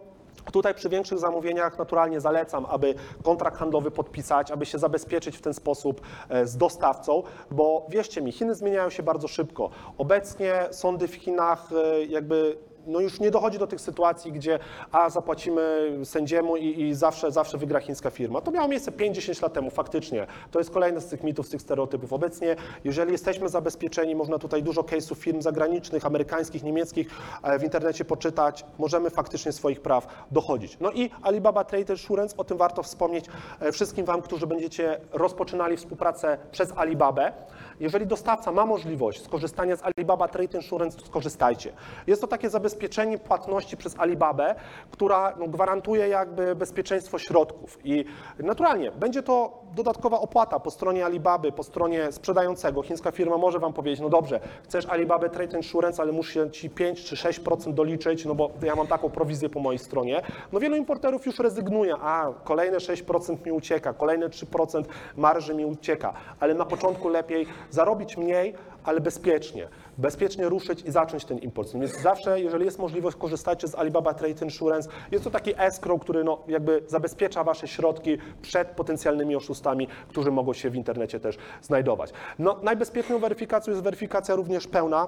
Tutaj 0.52 0.74
przy 0.74 0.90
większych 0.90 1.20
zamówieniach 1.20 1.78
naturalnie 1.78 2.22
zalecam, 2.22 2.66
aby 2.70 2.96
kontrakt 3.24 3.58
handlowy 3.58 3.92
podpisać, 3.92 4.52
aby 4.52 4.66
się 4.66 4.80
zabezpieczyć 4.80 5.38
w 5.38 5.42
ten 5.42 5.54
sposób 5.54 6.02
e, 6.30 6.48
z 6.48 6.58
dostawcą, 6.58 7.24
bo 7.52 7.88
wierzcie 7.90 8.22
mi, 8.22 8.32
Chiny 8.32 8.56
zmieniają 8.56 8.90
się 8.90 9.04
bardzo 9.04 9.28
szybko. 9.28 9.70
Obecnie 9.98 10.68
sądy 10.72 11.08
w 11.08 11.16
Chinach 11.16 11.70
e, 11.72 12.06
jakby 12.06 12.58
no 12.88 13.00
już 13.00 13.20
nie 13.20 13.32
dochodzi 13.32 13.60
do 13.60 13.68
tych 13.68 13.82
sytuacji, 13.82 14.32
gdzie 14.32 14.60
a 14.92 15.10
zapłacimy 15.10 15.92
sędziemu 16.04 16.58
i, 16.58 16.82
i 16.82 16.94
zawsze, 16.94 17.32
zawsze 17.32 17.58
wygra 17.58 17.80
chińska 17.80 18.10
firma. 18.10 18.42
To 18.42 18.52
miało 18.52 18.68
miejsce 18.68 18.92
5-10 18.92 19.44
lat 19.44 19.54
temu, 19.54 19.70
faktycznie. 19.70 20.28
To 20.52 20.60
jest 20.60 20.72
kolejny 20.72 21.02
z 21.02 21.06
tych 21.06 21.24
mitów, 21.24 21.48
z 21.48 21.50
tych 21.50 21.62
stereotypów. 21.62 22.14
Obecnie, 22.14 22.56
jeżeli 22.84 23.12
jesteśmy 23.12 23.50
zabezpieczeni, 23.50 24.16
można 24.16 24.40
tutaj 24.40 24.64
dużo 24.64 24.82
case'ów 24.82 25.16
firm 25.16 25.42
zagranicznych, 25.42 26.06
amerykańskich, 26.06 26.64
niemieckich 26.64 27.08
e, 27.44 27.60
w 27.60 27.64
internecie 27.64 28.06
poczytać, 28.06 28.66
możemy 28.78 29.10
faktycznie 29.10 29.52
swoich 29.52 29.82
praw 29.82 30.26
dochodzić. 30.32 30.78
No 30.80 30.92
i 30.92 31.10
Alibaba 31.22 31.64
Trade 31.64 31.94
Insurance, 31.94 32.38
o 32.38 32.44
tym 32.44 32.58
warto 32.58 32.84
wspomnieć 32.84 33.26
e, 33.60 33.72
wszystkim 33.72 34.06
Wam, 34.06 34.22
którzy 34.22 34.48
będziecie 34.48 35.00
rozpoczynali 35.14 35.78
współpracę 35.78 36.38
przez 36.52 36.74
Alibabę. 36.76 37.32
Jeżeli 37.80 38.08
dostawca 38.08 38.52
ma 38.52 38.66
możliwość 38.66 39.24
skorzystania 39.24 39.76
z 39.76 39.82
Alibaba 39.84 40.28
Trade 40.28 40.58
Insurance, 40.58 40.98
to 40.98 41.06
skorzystajcie. 41.06 41.74
Jest 42.08 42.22
to 42.22 42.28
takie 42.28 42.50
zabezpieczenie 42.50 42.75
płatności 43.24 43.78
przez 43.78 44.00
Alibabę, 44.00 44.56
która 44.92 45.34
no, 45.40 45.48
gwarantuje 45.48 46.08
jakby 46.08 46.56
bezpieczeństwo 46.56 47.20
środków. 47.20 47.80
I 47.84 48.06
naturalnie 48.40 48.92
będzie 48.92 49.24
to 49.24 49.66
dodatkowa 49.76 50.20
opłata 50.20 50.60
po 50.60 50.72
stronie 50.72 51.06
Alibaby, 51.06 51.52
po 51.52 51.64
stronie 51.64 52.12
sprzedającego. 52.12 52.82
Chińska 52.82 53.12
firma 53.12 53.38
może 53.38 53.60
Wam 53.60 53.74
powiedzieć, 53.74 54.00
no 54.00 54.10
dobrze, 54.10 54.40
chcesz 54.64 54.86
Alibaba 54.86 55.30
Trade 55.30 55.58
Insurance, 55.58 56.02
ale 56.02 56.12
muszę 56.12 56.52
Ci 56.52 56.70
5 56.70 57.04
czy 57.04 57.16
6% 57.16 57.74
doliczyć, 57.74 58.26
no 58.26 58.36
bo 58.36 58.50
ja 58.62 58.76
mam 58.76 58.88
taką 58.88 59.10
prowizję 59.10 59.50
po 59.50 59.60
mojej 59.60 59.80
stronie. 59.80 60.22
No 60.52 60.60
wielu 60.60 60.76
importerów 60.76 61.26
już 61.26 61.40
rezygnuje, 61.40 61.96
a 62.02 62.34
kolejne 62.44 62.78
6% 62.78 63.46
mi 63.46 63.52
ucieka, 63.52 63.94
kolejne 63.94 64.30
3% 64.30 64.84
marży 65.18 65.54
mi 65.54 65.66
ucieka, 65.66 66.14
ale 66.40 66.54
na 66.54 66.66
początku 66.66 67.10
lepiej 67.10 67.48
zarobić 67.70 68.18
mniej, 68.18 68.54
ale 68.84 69.02
bezpiecznie. 69.02 69.68
Bezpiecznie 69.98 70.50
ruszyć 70.50 70.82
i 70.82 70.92
zacząć 70.92 71.26
ten 71.26 71.38
import. 71.38 71.74
Więc 71.74 72.02
zawsze, 72.02 72.42
jeżeli 72.42 72.66
jest 72.66 72.80
możliwość, 72.80 73.18
korzystajcie 73.18 73.68
z 73.68 73.76
Alibaba 73.76 74.14
Trade 74.14 74.46
Insurance. 74.46 74.90
Jest 75.12 75.24
to 75.24 75.30
taki 75.32 75.54
escrow, 75.58 76.02
który 76.02 76.24
no, 76.24 76.44
jakby 76.48 76.84
zabezpiecza 76.88 77.44
Wasze 77.44 77.68
środki 77.68 78.18
przed 78.42 78.68
potencjalnymi 78.68 79.36
oszustami, 79.36 79.88
którzy 80.08 80.32
mogą 80.32 80.54
się 80.54 80.70
w 80.70 80.76
internecie 80.76 81.20
też 81.20 81.38
znajdować. 81.62 82.14
No, 82.40 82.60
najbezpieczniejszą 82.64 83.22
weryfikacją 83.22 83.72
jest 83.72 83.84
weryfikacja 83.84 84.36
również 84.36 84.68
pełna. 84.68 85.08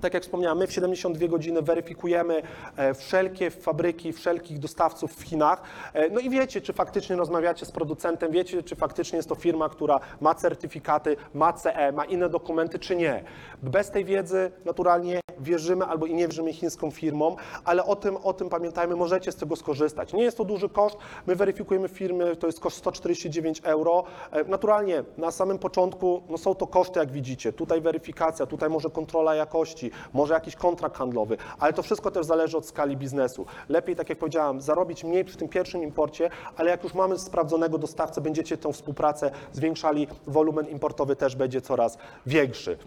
Tak 0.00 0.14
jak 0.14 0.22
wspomniałem, 0.22 0.58
my 0.58 0.66
w 0.66 0.72
72 0.72 1.28
godziny 1.28 1.62
weryfikujemy 1.62 2.42
e, 2.76 2.94
wszelkie 2.94 3.50
fabryki, 3.50 4.12
wszelkich 4.12 4.58
dostawców 4.58 5.12
w 5.14 5.22
Chinach. 5.22 5.62
E, 5.92 6.10
No 6.10 6.20
i 6.20 6.30
wiecie, 6.30 6.60
czy 6.60 6.72
faktycznie 6.72 7.16
rozmawiacie 7.16 7.66
z 7.66 7.70
producentem, 7.72 8.32
wiecie, 8.32 8.62
czy 8.62 8.76
faktycznie 8.76 9.16
jest 9.16 9.28
to 9.28 9.34
firma, 9.34 9.68
która 9.68 10.00
ma 10.20 10.34
certyfikaty, 10.34 11.16
ma 11.34 11.52
CE, 11.52 11.92
ma 11.92 12.04
inne 12.04 12.28
dokumenty, 12.28 12.78
czy 12.78 12.96
nie. 12.96 13.24
Bez 13.62 13.90
tej 13.90 14.04
wiedzy 14.04 14.50
naturalnie 14.64 15.20
wierzymy 15.40 15.84
albo 15.84 16.06
i 16.06 16.14
nie 16.14 16.26
wierzymy 16.26 16.52
chińską 16.52 16.90
firmom, 16.90 17.36
ale 17.64 17.84
o 17.84 17.96
tym, 17.96 18.16
o 18.16 18.32
tym 18.32 18.48
pamiętajmy, 18.48 18.96
możecie 18.96 19.32
z 19.32 19.36
tego 19.36 19.56
skorzystać. 19.56 20.12
Nie 20.12 20.22
jest 20.22 20.36
to 20.36 20.44
duży 20.44 20.68
koszt, 20.68 20.96
my 21.26 21.36
weryfikujemy 21.36 21.88
firmy, 21.88 22.36
to 22.36 22.46
jest 22.46 22.60
koszt 22.60 22.76
149 22.78 23.60
euro. 23.64 24.04
E, 24.32 24.44
Naturalnie 24.44 25.04
na 25.18 25.30
samym 25.30 25.58
początku 25.58 26.22
no 26.28 26.38
są 26.38 26.54
to 26.54 26.66
koszty, 26.66 26.98
jak 26.98 27.12
widzicie. 27.12 27.52
Tutaj 27.52 27.80
weryfikacja, 27.80 28.46
tutaj 28.46 28.70
może 28.70 28.90
kontrola 28.90 29.34
jakości, 29.34 29.75
może 30.12 30.34
jakiś 30.34 30.56
kontrakt 30.56 30.96
handlowy, 30.96 31.36
ale 31.58 31.72
to 31.72 31.82
wszystko 31.82 32.10
też 32.10 32.26
zależy 32.26 32.56
od 32.56 32.66
skali 32.66 32.96
biznesu. 32.96 33.46
Lepiej, 33.68 33.96
tak 33.96 34.08
jak 34.08 34.18
powiedziałam, 34.18 34.60
zarobić 34.60 35.04
mniej 35.04 35.24
przy 35.24 35.36
tym 35.36 35.48
pierwszym 35.48 35.82
imporcie, 35.82 36.30
ale 36.56 36.70
jak 36.70 36.84
już 36.84 36.94
mamy 36.94 37.18
sprawdzonego 37.18 37.78
dostawcę, 37.78 38.20
będziecie 38.20 38.58
tą 38.58 38.72
współpracę 38.72 39.30
zwiększali, 39.52 40.08
wolumen 40.26 40.68
importowy 40.68 41.16
też 41.16 41.36
będzie 41.36 41.60
coraz 41.60 41.98
większy. 42.26 42.78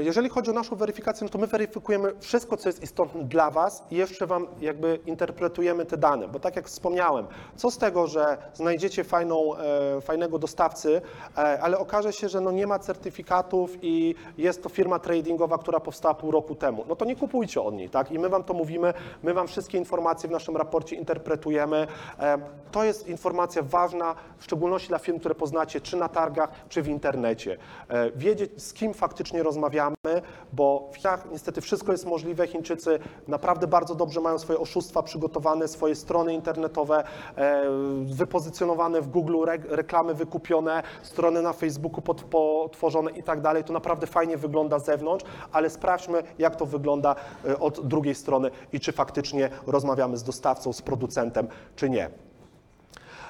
Jeżeli 0.00 0.28
chodzi 0.28 0.50
o 0.50 0.54
naszą 0.54 0.76
weryfikację, 0.76 1.24
no 1.24 1.30
to 1.30 1.38
my 1.38 1.46
weryfikujemy 1.46 2.12
wszystko, 2.20 2.56
co 2.56 2.68
jest 2.68 2.82
istotne 2.82 3.24
dla 3.24 3.50
Was 3.50 3.82
i 3.90 3.96
jeszcze 3.96 4.26
Wam 4.26 4.46
jakby 4.60 4.98
interpretujemy 5.06 5.86
te 5.86 5.96
dane, 5.96 6.28
bo 6.28 6.40
tak 6.40 6.56
jak 6.56 6.68
wspomniałem, 6.68 7.26
co 7.56 7.70
z 7.70 7.78
tego, 7.78 8.06
że 8.06 8.38
znajdziecie 8.54 9.04
fajną, 9.04 9.56
e, 9.56 10.00
fajnego 10.00 10.38
dostawcy, 10.38 11.02
e, 11.36 11.60
ale 11.62 11.78
okaże 11.78 12.12
się, 12.12 12.28
że 12.28 12.40
no 12.40 12.50
nie 12.50 12.66
ma 12.66 12.78
certyfikatów 12.78 13.70
i 13.82 14.14
jest 14.38 14.62
to 14.62 14.68
firma 14.68 14.98
tradingowa, 14.98 15.58
która 15.58 15.80
powstała 15.80 16.14
pół 16.14 16.30
roku 16.30 16.54
temu, 16.54 16.84
no 16.88 16.96
to 16.96 17.04
nie 17.04 17.16
kupujcie 17.16 17.62
od 17.62 17.74
niej, 17.74 17.90
tak? 17.90 18.12
I 18.12 18.18
my 18.18 18.28
Wam 18.28 18.44
to 18.44 18.54
mówimy, 18.54 18.94
my 19.22 19.34
Wam 19.34 19.48
wszystkie 19.48 19.78
informacje 19.78 20.28
w 20.28 20.32
naszym 20.32 20.56
raporcie 20.56 20.96
interpretujemy. 20.96 21.86
E, 22.18 22.38
to 22.72 22.84
jest 22.84 23.08
informacja 23.08 23.62
ważna, 23.62 24.14
w 24.38 24.44
szczególności 24.44 24.88
dla 24.88 24.98
firm, 24.98 25.18
które 25.18 25.34
poznacie, 25.34 25.80
czy 25.80 25.96
na 25.96 26.08
targach, 26.08 26.50
czy 26.68 26.82
w 26.82 26.88
internecie. 26.88 27.56
E, 27.88 28.10
wiedzieć, 28.10 28.62
z 28.62 28.72
kim 28.72 28.94
faktycznie 28.94 29.42
rozmawiamy, 29.60 30.22
bo 30.52 30.88
w 30.92 30.96
Chinach 30.96 31.30
niestety 31.32 31.60
wszystko 31.60 31.92
jest 31.92 32.06
możliwe. 32.06 32.46
Chińczycy 32.46 32.98
naprawdę 33.28 33.66
bardzo 33.66 33.94
dobrze 33.94 34.20
mają 34.20 34.38
swoje 34.38 34.58
oszustwa 34.58 35.02
przygotowane, 35.02 35.68
swoje 35.68 35.94
strony 35.94 36.34
internetowe 36.34 37.04
e, 37.36 37.62
wypozycjonowane 38.04 39.00
w 39.00 39.08
Google, 39.08 39.36
re, 39.42 39.58
reklamy 39.68 40.14
wykupione, 40.14 40.82
strony 41.02 41.42
na 41.42 41.52
Facebooku 41.52 42.02
potworzone 42.30 43.10
i 43.10 43.22
tak 43.22 43.40
dalej. 43.40 43.64
To 43.64 43.72
naprawdę 43.72 44.06
fajnie 44.06 44.36
wygląda 44.36 44.78
z 44.78 44.84
zewnątrz, 44.84 45.24
ale 45.52 45.70
sprawdźmy, 45.70 46.22
jak 46.38 46.56
to 46.56 46.66
wygląda 46.66 47.16
e, 47.44 47.58
od 47.58 47.86
drugiej 47.86 48.14
strony 48.14 48.50
i 48.72 48.80
czy 48.80 48.92
faktycznie 48.92 49.50
rozmawiamy 49.66 50.16
z 50.16 50.22
dostawcą, 50.22 50.72
z 50.72 50.82
producentem, 50.82 51.48
czy 51.76 51.90
nie. 51.90 52.29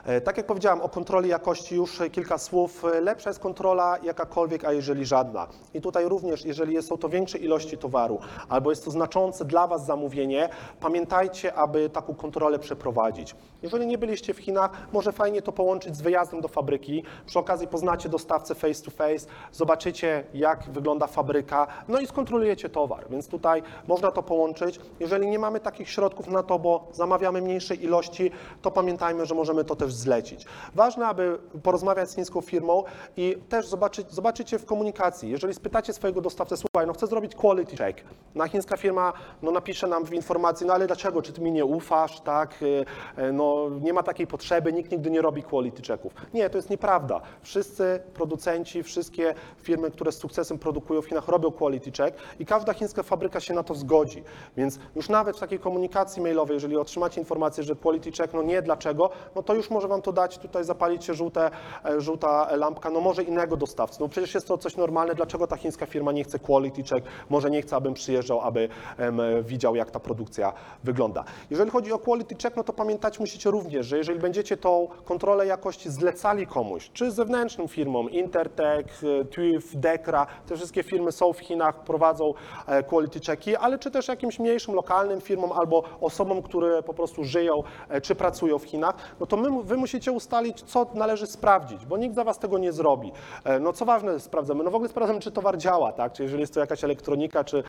E, 0.04 0.20
Tak 0.20 0.36
jak 0.36 0.46
powiedziałam 0.46 0.80
o 0.80 0.88
kontroli 0.88 1.28
jakości 1.28 1.74
już 1.76 1.98
kilka 2.12 2.38
słów. 2.38 2.84
E, 2.84 3.00
Lepsza 3.00 3.30
jest 3.30 3.40
kontrola 3.40 3.98
jakakolwiek, 4.02 4.64
a 4.64 4.72
jeżeli 4.72 5.06
żadna. 5.06 5.46
I 5.74 5.80
tutaj 5.80 6.08
również, 6.08 6.44
jeżeli 6.44 6.82
są 6.82 6.98
to 6.98 7.08
większe 7.08 7.38
ilości 7.38 7.78
towaru, 7.78 8.18
albo 8.48 8.70
jest 8.70 8.84
to 8.84 8.90
znaczące 8.90 9.44
dla 9.44 9.66
Was 9.66 9.86
zamówienie, 9.86 10.48
pamiętajcie, 10.80 11.54
aby 11.54 11.90
taką 11.90 12.14
kontrolę 12.14 12.58
przeprowadzić. 12.58 13.34
Jeżeli 13.62 13.86
nie 13.86 13.98
byliście 13.98 14.34
w 14.34 14.38
Chinach, 14.38 14.70
może 14.92 15.12
fajnie 15.12 15.42
to 15.42 15.52
połączyć 15.52 15.96
z 15.96 16.02
wyjazdem 16.02 16.40
do 16.40 16.48
fabryki. 16.48 17.02
Przy 17.26 17.38
okazji 17.38 17.66
poznacie 17.66 18.08
dostawcę 18.08 18.54
face 18.54 18.84
to 18.84 18.90
face, 18.90 19.26
zobaczycie 19.52 20.24
jak 20.34 20.70
wygląda 20.70 21.06
fabryka, 21.06 21.66
no 21.88 22.00
i 22.00 22.06
skontrolujecie 22.06 22.68
towar. 22.68 23.10
Więc 23.10 23.28
tutaj 23.28 23.62
można 23.88 24.10
to 24.10 24.22
połączyć. 24.22 24.80
Jeżeli 25.00 25.30
nie 25.30 25.38
mamy 25.38 25.60
takich 25.60 25.90
środków 25.90 26.28
na 26.28 26.42
to, 26.42 26.58
bo 26.58 26.88
zamawiamy 26.92 27.42
mniejszej 27.42 27.84
ilości, 27.84 28.30
to 28.62 28.70
pamiętajmy, 28.70 29.26
że 29.26 29.34
możemy 29.34 29.64
to 29.64 29.76
też 29.76 29.92
zlecić. 29.94 30.46
Ważne, 30.74 31.06
aby 31.06 31.38
porozmawiać 31.62 32.10
z 32.10 32.14
chińską 32.14 32.40
firmą 32.40 32.84
i 33.16 33.36
też 33.48 33.66
zobaczyć, 33.66 34.12
zobaczycie 34.12 34.58
w 34.58 34.64
komunikacji. 34.64 35.30
Jeżeli 35.30 35.54
spytacie 35.54 35.92
swojego 35.92 36.20
dostawcę, 36.20 36.56
słuchaj, 36.56 36.86
no 36.86 36.92
chcę 36.92 37.06
zrobić 37.06 37.34
quality 37.34 37.76
check. 37.76 38.00
Na 38.34 38.48
chińska 38.48 38.76
firma 38.76 39.12
no, 39.42 39.50
napisze 39.50 39.86
nam 39.86 40.04
w 40.04 40.12
informacji, 40.12 40.66
no 40.66 40.74
ale 40.74 40.86
dlaczego, 40.86 41.22
czy 41.22 41.32
ty 41.32 41.40
mi 41.40 41.52
nie 41.52 41.64
ufasz, 41.64 42.20
tak? 42.20 42.62
Y, 42.62 42.84
y, 43.18 43.32
Nie 43.80 43.92
ma 43.92 44.02
takiej 44.02 44.26
potrzeby, 44.26 44.72
nikt 44.72 44.92
nigdy 44.92 45.10
nie 45.10 45.22
robi 45.22 45.42
quality 45.42 45.82
checków. 45.82 46.12
Nie, 46.34 46.50
to 46.50 46.58
jest 46.58 46.70
nieprawda. 46.70 47.20
Wszyscy 47.42 48.00
producenci, 48.14 48.82
wszystkie 48.82 49.34
firmy, 49.58 49.90
które 49.90 50.12
z 50.12 50.18
sukcesem 50.18 50.58
produkują 50.58 51.02
w 51.02 51.06
Chinach 51.06 51.28
robią 51.28 51.50
quality 51.50 51.92
check 51.92 52.18
i 52.38 52.46
każda 52.46 52.72
chińska 52.72 53.02
fabryka 53.02 53.40
się 53.40 53.54
na 53.54 53.62
to 53.62 53.74
zgodzi. 53.74 54.22
Więc 54.56 54.78
już 54.96 55.08
nawet 55.08 55.36
w 55.36 55.40
takiej 55.40 55.58
komunikacji 55.58 56.22
mailowej, 56.22 56.54
jeżeli 56.54 56.76
otrzymacie 56.76 57.20
informację, 57.20 57.64
że 57.64 57.76
quality 57.76 58.12
check, 58.12 58.34
no 58.34 58.42
nie, 58.42 58.62
dlaczego, 58.62 59.10
no 59.34 59.42
to 59.42 59.54
już 59.54 59.70
może 59.70 59.88
wam 59.88 60.02
to 60.02 60.12
dać, 60.12 60.38
tutaj 60.38 60.64
zapalić 60.64 61.04
się 61.04 61.14
żółte, 61.14 61.50
e, 61.84 62.00
żółta 62.00 62.56
lampka, 62.56 62.90
no 62.90 63.00
może 63.00 63.22
innego 63.22 63.56
dostawcy. 63.56 64.00
No 64.00 64.08
przecież 64.08 64.34
jest 64.34 64.48
to 64.48 64.58
coś 64.58 64.76
normalne, 64.76 65.14
dlaczego 65.14 65.46
ta 65.46 65.56
chińska 65.56 65.86
firma 65.86 66.12
nie 66.12 66.24
chce 66.24 66.38
quality 66.38 66.82
check, 66.82 67.06
może 67.28 67.50
nie 67.50 67.62
chce, 67.62 67.76
abym 67.76 67.94
przyjeżdżał, 67.94 68.40
aby 68.40 68.68
em, 68.98 69.20
widział, 69.42 69.76
jak 69.76 69.90
ta 69.90 70.00
produkcja 70.00 70.52
wygląda. 70.84 71.24
Jeżeli 71.50 71.70
chodzi 71.70 71.92
o 71.92 71.98
quality 71.98 72.34
check, 72.42 72.56
no 72.56 72.64
to 72.64 72.72
pamiętać 72.72 73.20
musicie 73.20 73.39
również, 73.44 73.86
że 73.86 73.98
jeżeli 73.98 74.18
będziecie 74.18 74.56
tą 74.56 74.88
kontrolę 75.04 75.46
jakości 75.46 75.90
zlecali 75.90 76.46
komuś, 76.46 76.90
czy 76.92 77.10
zewnętrznym 77.10 77.68
firmom, 77.68 78.10
Intertech, 78.10 78.86
e, 79.20 79.24
TÜV, 79.24 79.76
Dekra, 79.76 80.26
te 80.46 80.56
wszystkie 80.56 80.82
firmy 80.82 81.12
są 81.12 81.32
w 81.32 81.38
Chinach, 81.38 81.84
prowadzą 81.84 82.34
e, 82.66 82.82
quality 82.82 83.20
checki, 83.20 83.56
ale 83.56 83.78
czy 83.78 83.90
też 83.90 84.08
jakimś 84.08 84.38
mniejszym, 84.38 84.74
lokalnym 84.74 85.20
firmom 85.20 85.52
albo 85.52 85.82
osobom, 86.00 86.42
które 86.42 86.82
po 86.82 86.94
prostu 86.94 87.24
żyją 87.24 87.62
e, 87.88 88.00
czy 88.00 88.14
pracują 88.14 88.58
w 88.58 88.64
Chinach, 88.64 88.94
no 89.20 89.26
to 89.26 89.36
my, 89.36 89.62
wy 89.62 89.76
musicie 89.76 90.12
ustalić, 90.12 90.62
co 90.62 90.86
należy 90.94 91.26
sprawdzić, 91.26 91.86
bo 91.86 91.96
nikt 91.96 92.14
za 92.14 92.24
was 92.24 92.38
tego 92.38 92.58
nie 92.58 92.72
zrobi. 92.72 93.12
No 93.60 93.72
co 93.72 93.84
ważne 93.84 94.20
sprawdzamy? 94.20 94.64
No 94.64 94.70
w 94.70 94.74
ogóle 94.74 94.88
sprawdzamy, 94.88 95.20
czy 95.20 95.30
towar 95.30 95.58
działa, 95.58 95.92
tak? 95.92 96.12
Czy 96.12 96.22
jeżeli 96.22 96.40
jest 96.40 96.54
to 96.54 96.60
jakaś 96.60 96.84
elektronika, 96.84 97.44
czy 97.44 97.64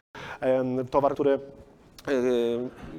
towar, 0.92 1.14
który 1.14 1.40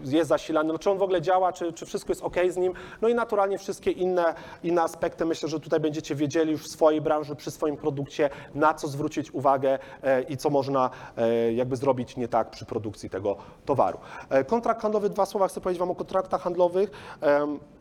jest 0.04 0.28
zasilany, 0.28 0.72
no, 0.72 0.78
czy 0.78 0.90
on 0.90 0.98
w 0.98 1.02
ogóle 1.02 1.22
działa, 1.22 1.52
czy, 1.52 1.72
czy 1.72 1.86
wszystko 1.86 2.10
jest 2.10 2.22
ok 2.22 2.36
z 2.48 2.56
nim, 2.56 2.72
no 3.02 3.08
i 3.08 3.14
naturalnie 3.14 3.58
wszystkie 3.58 3.90
inne, 3.90 4.34
inne 4.62 4.82
aspekty, 4.82 5.24
myślę, 5.24 5.48
że 5.48 5.60
tutaj 5.60 5.80
będziecie 5.80 6.14
wiedzieli 6.14 6.52
już 6.52 6.62
w 6.62 6.68
swojej 6.68 7.00
branży, 7.00 7.36
przy 7.36 7.50
swoim 7.50 7.76
produkcie, 7.76 8.30
na 8.54 8.74
co 8.74 8.88
zwrócić 8.88 9.34
uwagę 9.34 9.78
e, 10.02 10.22
i 10.22 10.36
co 10.36 10.50
można 10.50 10.90
e, 11.16 11.52
jakby 11.52 11.76
zrobić 11.76 12.16
nie 12.16 12.28
tak 12.28 12.50
przy 12.50 12.64
produkcji 12.66 13.10
tego 13.10 13.36
towaru. 13.64 13.98
E, 14.30 14.44
Kontrakt 14.44 14.82
handlowy, 14.82 15.10
dwa 15.10 15.26
słowa 15.26 15.48
chcę 15.48 15.60
powiedzieć 15.60 15.80
Wam 15.80 15.90
o 15.90 15.94
kontraktach 15.94 16.42
handlowych. 16.42 16.90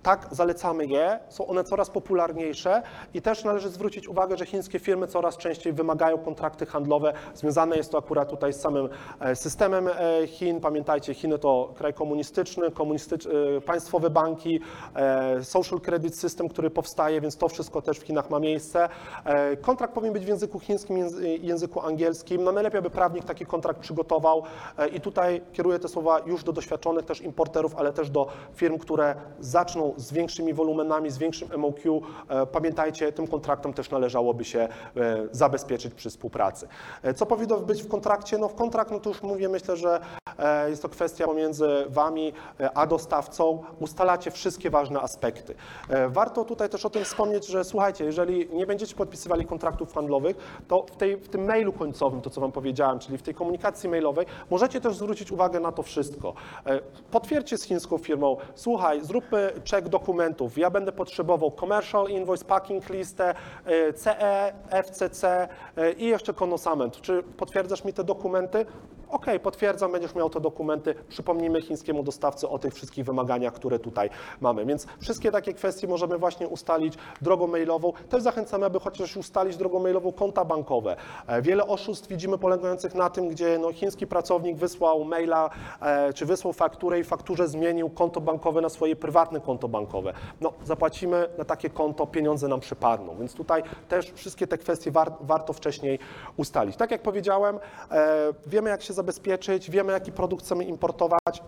Tak, 0.04 0.28
zalecamy 0.32 0.86
je, 0.86 1.20
są 1.30 1.48
one 1.48 1.64
coraz 1.64 1.90
popularniejsze 1.90 2.82
i 3.14 3.22
też 3.22 3.44
należy 3.44 3.70
zwrócić 3.70 4.08
uwagę, 4.08 4.38
że 4.38 4.46
chińskie 4.46 4.80
firmy 4.80 5.08
coraz 5.08 5.38
częściej 5.38 5.74
wymagają 5.74 6.18
kontrakty 6.18 6.66
handlowe. 6.66 7.14
Związane 7.34 7.78
jest 7.78 7.92
to 7.92 7.98
akurat 7.98 8.30
tutaj 8.30 8.54
z 8.54 8.62
samym 8.62 8.90
systemem 9.34 9.90
Chin. 10.28 10.62
Pamiętajcie, 10.62 11.11
Chiny 11.14 11.40
to 11.40 11.74
kraj 11.78 11.94
komunistyczny, 11.94 12.72
komunistycz, 12.72 13.26
e, 13.26 13.62
państwowe 13.62 14.10
banki, 14.10 14.60
e, 14.96 15.44
social 15.44 15.80
credit 15.80 16.20
system, 16.20 16.50
który 16.50 16.70
powstaje, 16.70 17.22
więc 17.22 17.38
to 17.38 17.48
wszystko 17.48 17.82
też 17.82 17.98
w 18.00 18.04
Chinach 18.04 18.30
ma 18.30 18.40
miejsce. 18.40 18.90
E, 19.26 19.58
Kontrakt 19.58 19.94
powinien 19.94 20.14
być 20.14 20.26
w 20.26 20.28
języku 20.28 20.60
chińskim 20.60 20.98
języku 21.42 21.82
angielskim. 21.82 22.44
No 22.44 22.52
najlepiej, 22.52 22.80
aby 22.80 22.90
prawnik 22.90 23.26
taki 23.26 23.46
kontrakt 23.46 23.80
przygotował 23.80 24.44
i 24.94 25.02
tutaj 25.02 25.42
kieruję 25.54 25.80
te 25.80 25.88
słowa 25.88 26.20
już 26.26 26.44
do 26.44 26.54
doświadczonych 26.54 27.06
też 27.06 27.22
importerów, 27.22 27.76
ale 27.76 27.94
też 27.94 28.10
do 28.10 28.28
firm, 28.54 28.78
które 28.78 29.16
zaczną 29.40 29.94
z 29.98 30.14
większymi 30.14 30.54
wolumenami, 30.54 31.12
z 31.12 31.18
większym 31.18 31.50
MOQ. 31.58 32.02
Pamiętajcie, 32.52 33.12
tym 33.12 33.28
kontraktom 33.28 33.74
też 33.74 33.90
należałoby 33.90 34.46
się 34.46 34.68
zabezpieczyć 35.32 35.94
przy 35.94 36.10
współpracy. 36.10 36.68
Co 37.16 37.26
powinno 37.26 37.58
być 37.60 37.84
w 37.84 37.88
kontrakcie? 37.88 38.38
No 38.38 38.48
w 38.48 38.56
kontrakt, 38.56 38.92
no 38.92 39.00
to 39.00 39.10
już 39.10 39.24
mówię, 39.24 39.50
myślę, 39.50 39.78
że 39.78 40.00
jest 40.68 40.82
to 40.82 40.90
kwestia 40.90 41.01
pomiędzy 41.26 41.68
Wami 41.90 42.34
e, 42.60 42.78
a 42.78 42.88
dostawcą. 42.88 43.64
Ustalacie 43.80 44.32
wszystkie 44.32 44.70
ważne 44.70 45.02
aspekty. 45.02 45.56
E, 45.90 46.10
Warto 46.10 46.46
tutaj 46.46 46.70
też 46.70 46.86
o 46.86 46.90
tym 46.90 47.04
wspomnieć, 47.04 47.48
że 47.48 47.64
słuchajcie, 47.64 48.06
jeżeli 48.06 48.50
nie 48.54 48.66
będziecie 48.68 48.96
podpisywali 48.96 49.46
kontraktów 49.46 49.94
handlowych, 49.94 50.38
to 50.68 50.86
w, 50.92 50.96
tej, 50.96 51.18
w 51.18 51.30
tym 51.30 51.46
mailu 51.46 51.74
końcowym, 51.74 52.22
to 52.22 52.30
co 52.30 52.42
Wam 52.42 52.52
powiedziałem, 52.52 53.00
czyli 53.00 53.18
w 53.18 53.22
tej 53.22 53.34
komunikacji 53.34 53.90
mailowej, 53.90 54.26
możecie 54.50 54.82
też 54.82 54.96
zwrócić 54.96 55.32
uwagę 55.32 55.60
na 55.60 55.72
to 55.72 55.84
wszystko. 55.84 56.34
E, 56.66 56.80
Potwierdźcie 57.12 57.58
z 57.58 57.64
chińską 57.64 57.98
firmą, 57.98 58.38
słuchaj, 58.56 59.02
zróbmy 59.06 59.54
check 59.72 59.90
dokumentów, 59.90 60.58
ja 60.58 60.70
będę 60.70 60.92
potrzebował 60.92 61.52
commercial 61.52 62.08
invoice, 62.10 62.46
packing 62.46 62.90
listę, 62.90 63.36
CE, 63.96 64.54
FCC 64.84 65.48
i 65.98 66.06
jeszcze 66.06 66.34
konosament. 66.34 67.02
Czy 67.02 67.24
potwierdzasz 67.24 67.84
mi 67.84 67.94
te 67.94 68.04
dokumenty? 68.04 68.66
OK, 69.12 69.26
potwierdzam, 69.44 69.92
będziesz 69.92 70.16
miał 70.16 70.30
te 70.30 70.40
dokumenty. 70.40 70.96
Przypomnijmy 71.10 71.62
chińskiemu 71.62 72.04
dostawcy 72.04 72.50
o 72.50 72.60
tych 72.60 72.74
wszystkich 72.74 73.06
wymaganiach, 73.06 73.54
które 73.54 73.80
tutaj 73.80 74.10
mamy. 74.42 74.66
Więc 74.66 74.88
wszystkie 75.00 75.32
takie 75.32 75.54
kwestie 75.54 75.88
możemy 75.88 76.18
właśnie 76.18 76.48
ustalić 76.48 76.94
drogą 77.22 77.48
mailową. 77.48 77.94
Też 78.10 78.24
zachęcamy, 78.24 78.66
aby 78.66 78.80
chociaż 78.80 79.18
ustalić 79.18 79.58
drogą 79.58 79.80
mailową 79.80 80.12
konta 80.12 80.46
bankowe. 80.46 80.96
E, 81.28 81.42
Wiele 81.42 81.68
oszustw 81.68 82.08
widzimy 82.08 82.38
polegających 82.38 82.96
na 82.96 83.10
tym, 83.10 83.30
gdzie 83.30 83.60
no, 83.60 83.74
chiński 83.74 84.08
pracownik 84.08 84.58
wysłał 84.58 85.04
maila, 85.06 85.50
e, 85.82 86.14
czy 86.14 86.26
wysłał 86.26 86.54
fakturę 86.54 87.00
i 87.00 87.04
fakturze 87.04 87.48
zmienił 87.48 87.90
konto 87.90 88.22
bankowe 88.22 88.62
na 88.62 88.70
swoje 88.70 88.96
prywatne 88.96 89.42
konto 89.42 89.68
bankowe. 89.68 90.14
No, 90.42 90.54
zapłacimy 90.64 91.30
na 91.38 91.46
takie 91.46 91.70
konto, 91.70 92.08
pieniądze 92.08 92.48
nam 92.48 92.60
przypadną. 92.60 93.16
Więc 93.20 93.34
tutaj 93.34 93.64
też 93.90 94.12
wszystkie 94.12 94.48
te 94.48 94.58
kwestie 94.58 94.92
war, 94.92 95.14
warto 95.22 95.54
wcześniej 95.54 96.00
ustalić. 96.38 96.76
Tak 96.76 96.92
jak 96.92 97.02
powiedziałem, 97.02 97.60
e, 97.92 98.34
wiemy 98.48 98.70
jak 98.70 98.82
się 98.82 98.94
zabezpieczyć, 99.02 99.70
wiemy 99.70 99.94
jaki 99.94 100.12
produkt 100.12 100.44
chcemy 100.44 100.64
importować. 100.64 101.44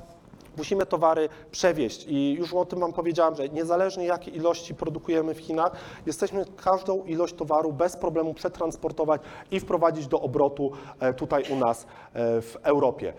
Musimy 0.57 0.85
towary 0.85 1.29
przewieźć 1.51 2.05
i 2.07 2.33
już 2.33 2.53
o 2.53 2.65
tym 2.65 2.79
Wam 2.79 2.93
powiedziałem, 2.93 3.35
że 3.35 3.49
niezależnie 3.49 4.05
jakie 4.05 4.31
ilości 4.31 4.75
produkujemy 4.75 5.33
w 5.33 5.39
Chinach, 5.39 5.71
jesteśmy 6.05 6.45
każdą 6.57 7.03
ilość 7.03 7.33
towaru 7.33 7.73
bez 7.73 7.97
problemu 7.97 8.33
przetransportować 8.33 9.21
i 9.51 9.59
wprowadzić 9.59 10.07
do 10.07 10.21
obrotu 10.21 10.71
e, 10.99 11.13
tutaj 11.13 11.43
u 11.51 11.55
nas 11.55 11.85
e, 12.13 12.41
w 12.41 12.57
Europie. 12.63 13.13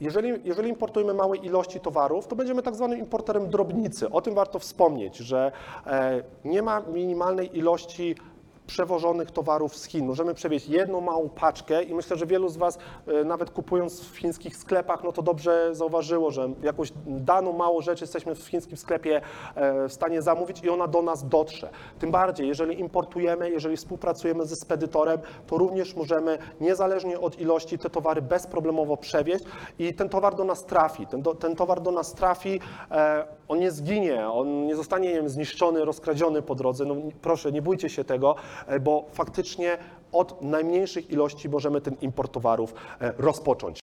Jeżeli, 0.00 0.28
jeżeli 0.44 0.68
importujemy 0.68 1.14
małe 1.14 1.36
ilości 1.36 1.80
towarów, 1.80 2.26
to 2.26 2.36
będziemy 2.36 2.62
tak 2.62 2.74
zwanym 2.74 2.98
importerem 2.98 3.50
drobnicy. 3.50 4.10
O 4.10 4.20
tym 4.20 4.34
warto 4.34 4.58
wspomnieć, 4.58 5.16
że 5.16 5.52
e, 5.86 6.22
nie 6.44 6.62
ma 6.62 6.80
minimalnej 6.80 7.58
ilości 7.58 8.14
przewożonych 8.66 9.30
towarów 9.30 9.76
z 9.76 9.84
Chin. 9.84 10.06
Możemy 10.06 10.34
przewieźć 10.34 10.68
jedną 10.68 11.00
małą 11.00 11.28
paczkę 11.28 11.82
i 11.82 11.94
myślę, 11.94 12.16
że 12.16 12.26
wielu 12.26 12.48
z 12.48 12.56
Was, 12.56 12.78
e, 13.06 13.24
nawet 13.24 13.50
kupując 13.50 14.00
w 14.00 14.16
chińskich 14.16 14.56
sklepach, 14.56 15.04
no 15.04 15.12
to 15.12 15.22
dobrze 15.22 15.74
zauważyło, 15.74 16.30
że 16.30 16.50
jakąś 16.62 16.92
daną 17.06 17.52
małą 17.52 17.80
rzecz 17.80 18.00
jesteśmy 18.00 18.34
w 18.34 18.48
chińskim 18.48 18.76
sklepie 18.76 19.20
e, 19.54 19.88
w 19.88 19.92
stanie 19.92 20.22
zamówić 20.22 20.62
i 20.62 20.70
ona 20.70 20.86
do 20.86 21.02
nas 21.02 21.28
dotrze. 21.28 21.70
Tym 21.98 22.10
bardziej, 22.10 22.48
jeżeli 22.48 22.80
importujemy, 22.80 23.50
jeżeli 23.50 23.76
współpracujemy 23.76 24.46
ze 24.46 24.56
spedytorem, 24.56 25.18
to 25.46 25.58
również 25.58 25.96
możemy 25.96 26.38
niezależnie 26.60 27.20
od 27.20 27.40
ilości 27.40 27.78
te 27.78 27.90
towary 27.90 28.22
bezproblemowo 28.22 28.96
przewieźć 28.96 29.44
i 29.78 29.94
ten 29.94 30.08
towar 30.08 30.34
do 30.34 30.44
nas 30.44 30.64
trafi. 30.64 31.06
Ten, 31.06 31.22
do, 31.22 31.34
ten 31.34 31.56
towar 31.56 31.80
do 31.80 31.90
nas 31.90 32.12
trafi, 32.12 32.60
e, 32.90 33.24
on 33.48 33.58
nie 33.58 33.70
zginie, 33.70 34.28
on 34.28 34.66
nie 34.66 34.76
zostanie 34.76 35.08
nie 35.08 35.14
wiem, 35.14 35.28
zniszczony, 35.28 35.84
rozkradziony 35.84 36.42
po 36.42 36.54
drodze. 36.54 36.84
No, 36.84 36.94
proszę, 37.22 37.52
nie 37.52 37.62
bójcie 37.62 37.88
się 37.88 38.04
tego, 38.04 38.34
bo 38.80 39.06
faktycznie 39.12 39.78
od 40.12 40.42
najmniejszych 40.42 41.10
ilości 41.10 41.48
możemy 41.48 41.80
ten 41.80 41.96
import 42.00 42.32
towarów 42.32 42.74
e, 43.00 43.12
rozpocząć. 43.18 43.80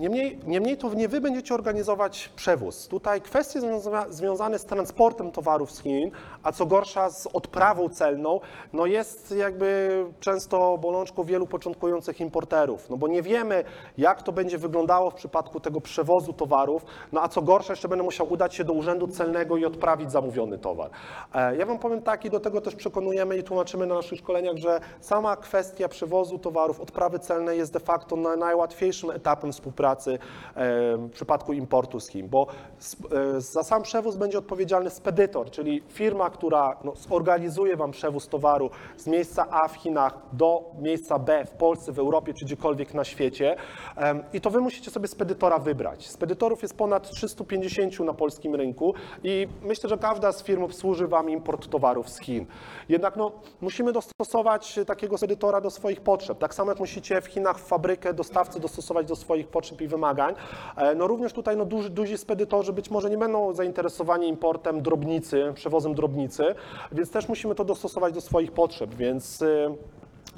Niemniej, 0.00 0.38
niemniej 0.46 0.76
to 0.76 0.94
nie 0.94 1.08
wy 1.08 1.20
będziecie 1.20 1.54
organizować 1.54 2.30
przewóz. 2.36 2.88
Tutaj 2.88 3.20
kwestie 3.20 3.60
związa- 3.60 4.06
związane 4.10 4.58
z 4.58 4.64
transportem 4.64 5.32
towarów 5.32 5.72
z 5.72 5.82
Chin, 5.82 6.10
a 6.42 6.52
co 6.52 6.66
gorsza 6.66 7.10
z 7.10 7.26
odprawą 7.32 7.88
celną, 7.88 8.40
no 8.72 8.86
jest 8.86 9.34
jakby 9.36 10.04
często 10.20 10.78
bolączką 10.78 11.24
wielu 11.24 11.46
początkujących 11.46 12.20
importerów, 12.20 12.90
no 12.90 12.96
bo 12.96 13.08
nie 13.08 13.22
wiemy, 13.22 13.64
jak 13.98 14.22
to 14.22 14.32
będzie 14.32 14.58
wyglądało 14.58 15.10
w 15.10 15.14
przypadku 15.14 15.60
tego 15.60 15.80
przewozu 15.80 16.32
towarów, 16.32 16.84
no 17.12 17.22
a 17.22 17.28
co 17.28 17.42
gorsza, 17.42 17.72
jeszcze 17.72 17.88
będę 17.88 18.04
musiał 18.04 18.32
udać 18.32 18.54
się 18.54 18.64
do 18.64 18.72
urzędu 18.72 19.08
celnego 19.08 19.56
i 19.56 19.64
odprawić 19.64 20.12
zamówiony 20.12 20.58
towar. 20.58 20.90
E, 21.34 21.56
Ja 21.56 21.66
wam 21.66 21.78
powiem 21.78 22.02
tak 22.02 22.24
i 22.24 22.30
do 22.30 22.40
tego 22.40 22.60
też 22.60 22.74
przekonujemy 22.74 23.36
i 23.36 23.42
tłumaczymy 23.42 23.86
na 23.86 23.94
naszych 23.94 24.18
szkoleniach, 24.18 24.56
że 24.56 24.80
sama 25.00 25.36
kwestia 25.36 25.88
przewozu 25.88 26.38
towarów, 26.38 26.80
odprawy 26.80 27.18
celnej 27.18 27.58
jest 27.58 27.72
de 27.72 27.80
facto 27.80 28.16
na- 28.16 28.36
najłatwiejszym 28.36 29.10
etapem 29.10 29.52
współpracy 29.52 29.89
w 29.96 31.10
przypadku 31.12 31.52
importu 31.52 32.00
z 32.00 32.08
Chin, 32.08 32.28
bo 32.28 32.46
e, 32.46 33.40
za 33.40 33.62
sam 33.62 33.82
przewóz 33.82 34.16
będzie 34.16 34.38
odpowiedzialny 34.38 34.90
spedytor, 34.90 35.50
czyli 35.50 35.82
firma, 35.88 36.30
która 36.30 36.76
no, 36.84 36.92
zorganizuje 36.94 37.76
Wam 37.76 37.90
przewóz 37.90 38.28
towaru 38.28 38.70
z 38.96 39.06
miejsca 39.06 39.46
A 39.50 39.68
w 39.68 39.74
Chinach 39.74 40.18
do 40.32 40.70
miejsca 40.78 41.18
B 41.18 41.44
w 41.44 41.50
Polsce, 41.50 41.92
w 41.92 41.98
Europie 41.98 42.34
czy 42.34 42.44
gdziekolwiek 42.44 42.94
na 42.94 43.04
świecie. 43.04 43.56
I 44.32 44.40
to 44.40 44.50
Wy 44.50 44.60
musicie 44.60 44.90
sobie 44.90 45.08
spedytora 45.08 45.58
wybrać. 45.58 46.08
Spedytorów 46.08 46.62
jest 46.62 46.76
ponad 46.76 47.10
350 47.10 48.00
na 48.00 48.14
polskim 48.14 48.54
rynku 48.54 48.94
i 49.22 49.48
myślę, 49.62 49.88
że 49.88 49.98
każda 49.98 50.32
z 50.32 50.42
firm 50.42 50.62
obsłuży 50.62 51.08
Wam 51.08 51.30
import 51.30 51.68
towarów 51.68 52.08
z 52.08 52.20
Chin. 52.20 52.46
Jednak 52.88 53.16
no, 53.16 53.32
musimy 53.60 53.92
dostosować 53.92 54.80
takiego 54.86 55.18
spedytora 55.18 55.60
do 55.60 55.70
swoich 55.70 56.00
potrzeb. 56.00 56.38
Tak 56.38 56.54
samo 56.54 56.70
jak 56.70 56.80
musicie 56.80 57.20
w 57.20 57.26
Chinach 57.26 57.58
fabrykę, 57.58 58.14
dostawcę 58.14 58.60
dostosować 58.60 59.06
do 59.06 59.16
swoich 59.16 59.48
potrzeb 59.48 59.79
i 59.80 59.88
wymagań. 59.88 60.34
E, 60.76 60.94
No 60.94 61.06
również 61.06 61.32
tutaj 61.32 61.56
no, 61.56 61.64
duży, 61.64 61.90
duzi 61.90 62.18
spedytorzy 62.18 62.72
być 62.72 62.90
może 62.90 63.10
nie 63.10 63.18
będą 63.18 63.52
zainteresowani 63.54 64.28
importem 64.28 64.82
drobnicy, 64.82 65.52
przewozem 65.54 65.94
drobnicy, 65.94 66.54
więc 66.92 67.10
też 67.10 67.28
musimy 67.28 67.54
to 67.54 67.64
dostosować 67.64 68.14
do 68.14 68.20
swoich 68.20 68.52
potrzeb, 68.52 68.94
więc 68.94 69.42
y, 69.42 69.74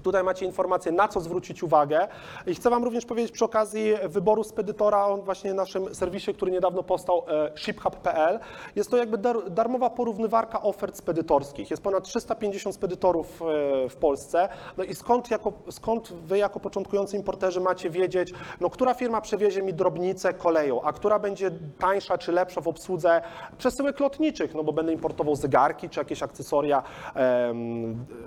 Tutaj 0.02 0.24
macie 0.24 0.46
informację, 0.46 0.92
na 0.92 1.08
co 1.08 1.20
zwrócić 1.20 1.62
uwagę. 1.62 2.08
I 2.46 2.54
chcę 2.54 2.70
Wam 2.70 2.84
również 2.84 3.06
powiedzieć 3.06 3.32
przy 3.32 3.44
okazji 3.44 3.94
wyboru 4.08 4.44
spedytora, 4.44 5.06
on 5.06 5.22
właśnie 5.22 5.52
w 5.52 5.54
naszym 5.54 5.94
serwisie, 5.94 6.34
który 6.34 6.52
niedawno 6.52 6.82
powstał, 6.82 7.24
e, 7.28 7.52
shiphub.pl. 7.56 8.38
Jest 8.76 8.90
to 8.90 8.96
jakby 8.96 9.18
dar, 9.18 9.50
darmowa 9.50 9.90
porównywarka 9.90 10.62
ofert 10.62 10.96
spedytorskich. 10.96 11.70
Jest 11.70 11.82
ponad 11.82 12.04
350 12.04 12.74
spedytorów 12.74 13.42
e, 13.42 13.88
w 13.88 13.96
Polsce. 13.96 14.48
No 14.76 14.84
i 14.84 14.94
skąd, 14.94 15.30
jako, 15.30 15.52
skąd 15.70 16.12
Wy 16.12 16.38
jako 16.38 16.60
początkujący 16.60 17.16
importerzy 17.16 17.60
macie 17.60 17.90
wiedzieć, 17.90 18.32
no, 18.60 18.70
która 18.70 18.94
firma 18.94 19.20
przewiezie 19.20 19.62
mi 19.62 19.74
drobnicę 19.74 20.34
koleją, 20.34 20.82
a 20.82 20.92
która 20.92 21.18
będzie 21.18 21.50
tańsza 21.78 22.18
czy 22.18 22.32
lepsza 22.32 22.60
w 22.60 22.68
obsłudze 22.68 23.22
przesyłek 23.58 24.00
lotniczych, 24.00 24.54
no 24.54 24.64
bo 24.64 24.72
będę 24.72 24.92
importował 24.92 25.36
zegarki 25.36 25.88
czy 25.88 26.00
jakieś 26.00 26.22
akcesoria 26.22 26.82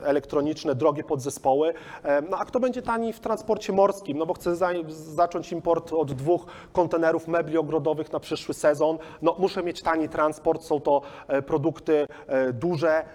elektroniczne, 0.04 0.76
drogie 0.76 1.04
podzespoły. 1.04 1.65
Szkoły. 1.74 1.74
E, 2.04 2.22
No 2.22 2.38
a 2.38 2.46
kto 2.46 2.60
będzie 2.60 2.82
tani 2.82 3.14
w 3.14 3.20
transporcie 3.20 3.74
morskim? 3.74 4.18
No 4.18 4.26
bo 4.26 4.34
chcę 4.34 4.56
za, 4.56 4.70
zacząć 4.90 5.52
import 5.52 5.94
od 5.94 6.12
dwóch 6.14 6.46
kontenerów 6.74 7.28
mebli 7.28 7.58
ogrodowych 7.58 8.12
na 8.14 8.20
przyszły 8.20 8.54
sezon. 8.54 8.98
No 9.22 9.36
muszę 9.40 9.64
mieć 9.64 9.82
tani 9.82 10.10
transport, 10.10 10.64
są 10.64 10.82
to 10.82 11.02
e, 11.28 11.42
produkty 11.42 12.08
e, 12.28 12.54
duże, 12.54 13.06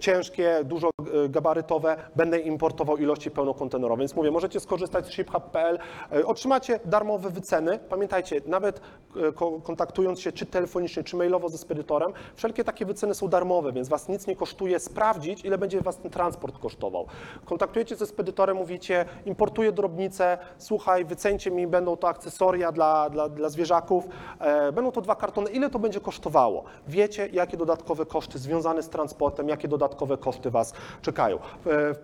ciężkie, 0.00 0.60
dużo 0.64 0.90
gabarytowe. 1.28 1.96
Będę 2.16 2.38
importował 2.38 2.96
ilości 2.96 3.30
pełnokontenerowe. 3.30 4.00
Więc 4.00 4.14
mówię, 4.16 4.30
możecie 4.30 4.60
skorzystać 4.60 5.06
z 5.06 5.10
shiphub.pl. 5.10 5.78
Otrzymacie 6.26 6.80
darmowe 6.84 7.30
wyceny. 7.30 7.78
Pamiętajcie, 7.88 8.40
nawet 8.46 8.80
ko- 9.34 9.60
kontaktując 9.62 10.20
się 10.20 10.32
czy 10.32 10.46
telefonicznie, 10.46 11.04
czy 11.04 11.16
mailowo 11.16 11.48
ze 11.48 11.58
spedytorem, 11.58 12.12
wszelkie 12.34 12.64
takie 12.64 12.86
wyceny 12.86 13.14
są 13.14 13.28
darmowe, 13.28 13.72
więc 13.72 13.88
was 13.88 14.08
nic 14.08 14.26
nie 14.26 14.36
kosztuje 14.36 14.78
sprawdzić, 14.78 15.44
ile 15.44 15.58
będzie 15.58 15.80
was 15.80 15.98
ten 15.98 16.10
transport 16.10 16.58
kosztował. 16.58 16.97
Kontaktujecie 17.44 17.96
ze 17.96 18.06
spedytorem, 18.06 18.56
mówicie, 18.56 19.04
importuję 19.26 19.72
drobnicę, 19.72 20.38
słuchaj, 20.58 21.04
wycencie 21.04 21.50
mi, 21.50 21.66
będą 21.66 21.96
to 21.96 22.08
akcesoria 22.08 22.72
dla, 22.72 23.10
dla, 23.10 23.28
dla 23.28 23.48
zwierzaków, 23.48 24.08
e, 24.40 24.72
będą 24.72 24.92
to 24.92 25.00
dwa 25.00 25.14
kartony, 25.14 25.50
ile 25.50 25.70
to 25.70 25.78
będzie 25.78 26.00
kosztowało? 26.00 26.64
Wiecie, 26.88 27.28
jakie 27.32 27.56
dodatkowe 27.56 28.06
koszty 28.06 28.38
związane 28.38 28.82
z 28.82 28.88
transportem, 28.88 29.48
jakie 29.48 29.68
dodatkowe 29.68 30.16
koszty 30.16 30.50
was 30.50 30.72
czekają. 31.02 31.36
E, 31.36 31.40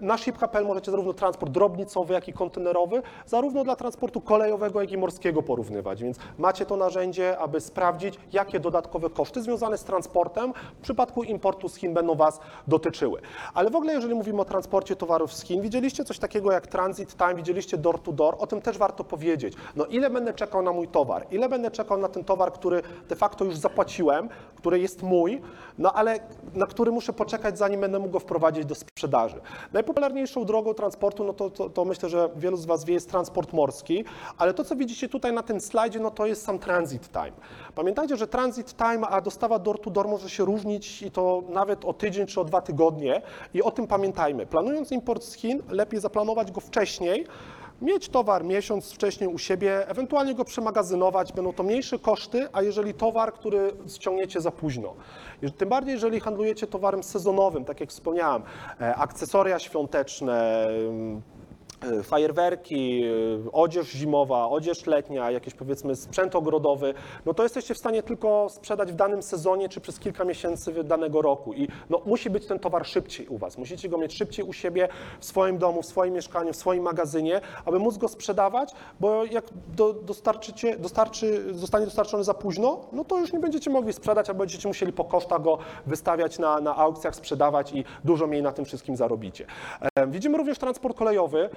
na 0.01 0.19
ship.pl 0.19 0.67
możecie 0.67 0.91
zarówno 0.91 1.13
transport 1.13 1.53
drobnicowy, 1.53 2.15
jak 2.15 2.29
i 2.29 2.33
kontenerowy, 2.33 3.03
zarówno 3.27 3.65
dla 3.65 3.77
transportu 3.77 4.21
kolejowego, 4.21 4.81
jak 4.81 4.93
i 4.93 4.99
morskiego 4.99 5.43
porównywać, 5.43 6.03
więc 6.03 6.19
macie 6.39 6.67
to 6.67 6.77
narzędzie, 6.77 7.39
aby 7.39 7.61
sprawdzić, 7.61 8.15
jakie 8.33 8.61
dodatkowe 8.61 9.11
koszty 9.11 9.43
związane 9.43 9.79
z 9.79 9.85
transportem 9.85 10.53
w 10.79 10.83
przypadku 10.83 11.23
importu 11.23 11.69
z 11.69 11.77
Chin 11.77 11.95
będą 11.95 12.15
Was 12.15 12.41
dotyczyły. 12.69 13.21
Ale 13.55 13.71
w 13.71 13.77
ogóle, 13.77 13.93
jeżeli 13.93 14.15
mówimy 14.15 14.41
o 14.41 14.45
transporcie 14.45 14.84
towarów 14.93 15.35
z 15.35 15.43
Chin, 15.43 15.63
widzieliście 15.63 16.05
coś 16.05 16.19
takiego 16.19 16.53
jak 16.53 16.67
transit 16.67 17.17
time, 17.17 17.35
widzieliście 17.35 17.79
door 17.79 18.03
to 18.03 18.13
door, 18.13 18.37
o 18.39 18.47
tym 18.47 18.63
też 18.63 18.79
warto 18.79 19.05
powiedzieć. 19.05 19.55
No 19.77 19.87
ile 19.87 20.11
będę 20.11 20.35
czekał 20.35 20.63
na 20.63 20.73
mój 20.73 20.89
towar, 20.89 21.27
ile 21.31 21.49
będę 21.49 21.71
czekał 21.71 21.99
na 21.99 22.09
ten 22.09 22.25
towar, 22.25 22.53
który 22.53 22.83
de 23.09 23.17
facto 23.17 23.45
już 23.45 23.57
zapłaciłem, 23.57 24.29
który 24.57 24.79
jest 24.79 25.03
mój, 25.03 25.41
no 25.79 25.93
ale 25.93 26.19
na 26.55 26.67
który 26.67 26.93
muszę 26.93 27.13
poczekać, 27.13 27.59
zanim 27.59 27.81
będę 27.81 27.99
mógł 27.99 28.11
go 28.11 28.21
wprowadzić 28.21 28.65
do 28.65 28.75
sprzedaży. 28.75 29.41
Najpopularniejszą 29.73 30.45
drogą 30.45 30.75
transportu, 30.75 31.25
no 31.25 31.33
to, 31.33 31.51
to, 31.51 31.71
to 31.71 31.85
myślę, 31.85 32.09
że 32.09 32.29
wielu 32.37 32.57
z 32.57 32.67
Was 32.67 32.85
wie, 32.85 32.95
jest 32.95 33.11
transport 33.11 33.53
morski, 33.53 34.05
ale 34.39 34.55
to, 34.55 34.65
co 34.65 34.77
widzicie 34.77 35.09
tutaj 35.09 35.33
na 35.33 35.43
tym 35.43 35.61
slajdzie, 35.61 36.01
no 36.01 36.11
to 36.11 36.27
jest 36.27 36.45
sam 36.45 36.59
transit 36.59 37.13
time. 37.13 37.33
Pamiętajcie, 37.75 38.17
że 38.17 38.27
transit 38.27 38.77
time, 38.77 39.09
a 39.09 39.21
dostawa 39.21 39.59
door 39.59 39.81
to 39.81 39.91
door 39.91 40.09
może 40.09 40.31
się 40.31 40.45
różnić 40.45 41.03
i 41.03 41.11
to 41.11 41.43
nawet 41.49 41.85
o 41.85 41.93
tydzień 41.93 42.27
czy 42.27 42.41
o 42.41 42.45
dwa 42.45 42.61
tygodnie 42.61 43.23
i 43.55 43.63
o 43.63 43.71
tym 43.71 43.87
pamiętajmy. 43.87 44.47
Planując 44.47 44.74
import 44.91 45.25
z 45.25 45.35
Chin, 45.35 45.63
lepiej 45.69 46.01
zaplanować 46.01 46.53
go 46.53 46.61
wcześniej, 46.61 47.27
mieć 47.83 48.09
towar 48.09 48.45
miesiąc 48.45 48.93
wcześniej 48.93 49.29
u 49.29 49.39
siebie, 49.39 49.89
ewentualnie 49.89 50.35
go 50.35 50.45
przemagazynować, 50.45 51.33
będą 51.33 51.53
to 51.53 51.63
mniejsze 51.63 51.99
koszty, 51.99 52.49
a 52.53 52.63
jeżeli 52.63 52.95
towar, 52.95 53.33
który 53.33 53.73
ściągniecie 53.97 54.41
za 54.41 54.51
późno. 54.51 54.95
Tym 55.57 55.69
bardziej, 55.69 55.95
jeżeli 55.95 56.21
handlujecie 56.21 56.67
towarem 56.67 57.03
sezonowym, 57.03 57.65
tak 57.65 57.81
jak 57.81 57.91
wspomniałem, 57.91 58.43
e, 58.81 58.97
akcesoria 58.97 59.59
świąteczne, 59.59 60.67
fajerwerki, 62.03 63.05
e, 63.05 63.51
odzież 63.53 63.91
zimowa, 63.91 64.49
odzież 64.49 64.87
letnia, 64.87 65.31
jakiś 65.31 65.55
powiedzmy 65.55 65.97
sprzęt 65.97 66.37
ogrodowy, 66.37 66.95
no 67.27 67.35
to 67.35 67.43
jesteście 67.43 67.75
w 67.75 67.79
stanie 67.79 68.03
tylko 68.03 68.47
sprzedać 68.51 68.93
w 68.93 68.95
danym 68.95 69.23
sezonie 69.23 69.69
czy 69.69 69.81
przez 69.81 69.99
kilka 69.99 70.25
miesięcy 70.25 70.85
danego 70.85 71.23
roku 71.23 71.53
i 71.53 71.69
no, 71.91 72.01
musi 72.07 72.31
być 72.31 72.47
ten 72.47 72.59
towar 72.59 72.87
szybciej 72.87 73.29
u 73.29 73.39
Was. 73.39 73.59
Musicie 73.59 73.89
go 73.89 73.99
mieć 73.99 74.15
szybciej 74.15 74.45
u 74.45 74.53
siebie, 74.53 74.89
w 75.21 75.25
swoim 75.25 75.59
domu, 75.59 75.83
w 75.83 75.87
swoim 75.87 76.15
mieszkaniu, 76.15 76.53
w 76.53 76.57
swoim 76.57 76.83
magazynie, 76.83 77.41
aby 77.65 77.79
móc 77.79 77.99
go 77.99 78.09
sprzedawać, 78.09 78.73
bo 79.01 79.25
jak 79.25 79.45
do, 79.77 79.93
dostarczycie, 79.93 80.79
dostarczy, 80.79 81.55
zostanie 81.55 81.85
dostarczony 81.85 82.25
za 82.25 82.35
późno, 82.35 82.81
no 82.93 83.05
to 83.05 83.19
już 83.19 83.33
nie 83.33 83.41
będziecie 83.41 83.71
mogli 83.71 83.93
sprzedać, 83.93 84.31
a 84.31 84.35
będziecie 84.35 84.69
musieli 84.69 84.93
po 84.93 85.05
kosztach 85.05 85.43
go 85.43 85.59
wystawiać 85.87 86.39
na, 86.39 86.61
na 86.61 86.77
aukcjach, 86.77 87.15
sprzedawać 87.15 87.73
i 87.73 87.85
dużo 88.05 88.27
mniej 88.27 88.43
na 88.43 88.53
tym 88.53 88.65
wszystkim 88.65 88.97
zarobicie. 88.97 89.47
E, 89.97 90.07
Widzimy 90.07 90.39
również 90.39 90.59
transport 90.59 90.99
kolejowy. 90.99 91.51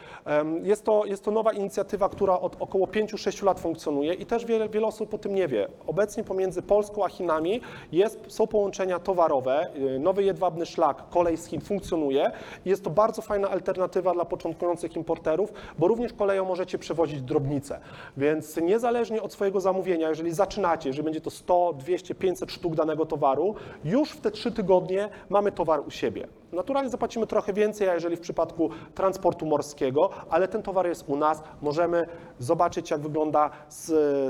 Jest 0.63 0.83
to, 0.83 1.05
jest 1.05 1.23
to 1.23 1.31
nowa 1.31 1.51
inicjatywa, 1.51 2.09
która 2.09 2.39
od 2.39 2.55
około 2.59 2.85
5-6 2.85 3.43
lat 3.43 3.59
funkcjonuje 3.59 4.13
i 4.13 4.25
też 4.25 4.45
wiele, 4.45 4.69
wiele 4.69 4.87
osób 4.87 5.13
o 5.13 5.17
tym 5.17 5.35
nie 5.35 5.47
wie. 5.47 5.67
Obecnie 5.87 6.23
pomiędzy 6.23 6.61
Polską 6.61 7.05
a 7.05 7.09
Chinami 7.09 7.61
jest, 7.91 8.19
są 8.27 8.47
połączenia 8.47 8.99
towarowe. 8.99 9.67
Y, 9.95 9.99
Nowy 9.99 10.23
jedwabny 10.23 10.65
szlak 10.65 11.09
kolej 11.09 11.37
z 11.37 11.45
Chin 11.45 11.61
funkcjonuje 11.61 12.31
jest 12.65 12.83
to 12.83 12.89
bardzo 12.89 13.21
fajna 13.21 13.49
alternatywa 13.49 14.13
dla 14.13 14.25
początkujących 14.25 14.95
importerów, 14.95 15.53
bo 15.79 15.87
również 15.87 16.13
koleją 16.13 16.45
możecie 16.45 16.77
przewozić 16.77 17.21
drobnice. 17.21 17.79
Więc 18.17 18.57
niezależnie 18.57 19.21
od 19.21 19.33
swojego 19.33 19.61
zamówienia, 19.61 20.09
jeżeli 20.09 20.33
zaczynacie, 20.33 20.89
jeżeli 20.89 21.03
będzie 21.03 21.21
to 21.21 21.29
100, 21.29 21.73
200, 21.73 22.15
500 22.15 22.51
sztuk 22.51 22.75
danego 22.75 23.05
towaru, 23.05 23.55
już 23.83 24.11
w 24.11 24.21
te 24.21 24.31
3 24.31 24.51
tygodnie 24.51 25.09
mamy 25.29 25.51
towar 25.51 25.79
u 25.87 25.91
siebie. 25.91 26.27
Naturalnie 26.51 26.89
zapłacimy 26.89 27.27
trochę 27.27 27.53
więcej, 27.53 27.89
a 27.89 27.93
jeżeli 27.93 28.15
w 28.15 28.19
przypadku 28.19 28.69
transportu 28.95 29.45
morskiego, 29.45 30.09
ale 30.29 30.47
ten 30.47 30.63
towar 30.63 30.87
jest 30.87 31.09
u 31.09 31.17
nas, 31.17 31.43
możemy 31.61 32.07
zobaczyć, 32.39 32.91
jak 32.91 33.01
wygląda, 33.01 33.49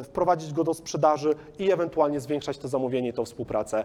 wprowadzić 0.04 0.54
go 0.54 0.64
do 0.64 0.74
sprzedaży 0.74 1.36
i 1.60 1.72
ewentualnie 1.72 2.20
zwiększać 2.20 2.58
to 2.58 2.68
zamówienie 2.68 3.14
tą 3.14 3.26
współpracę. 3.26 3.84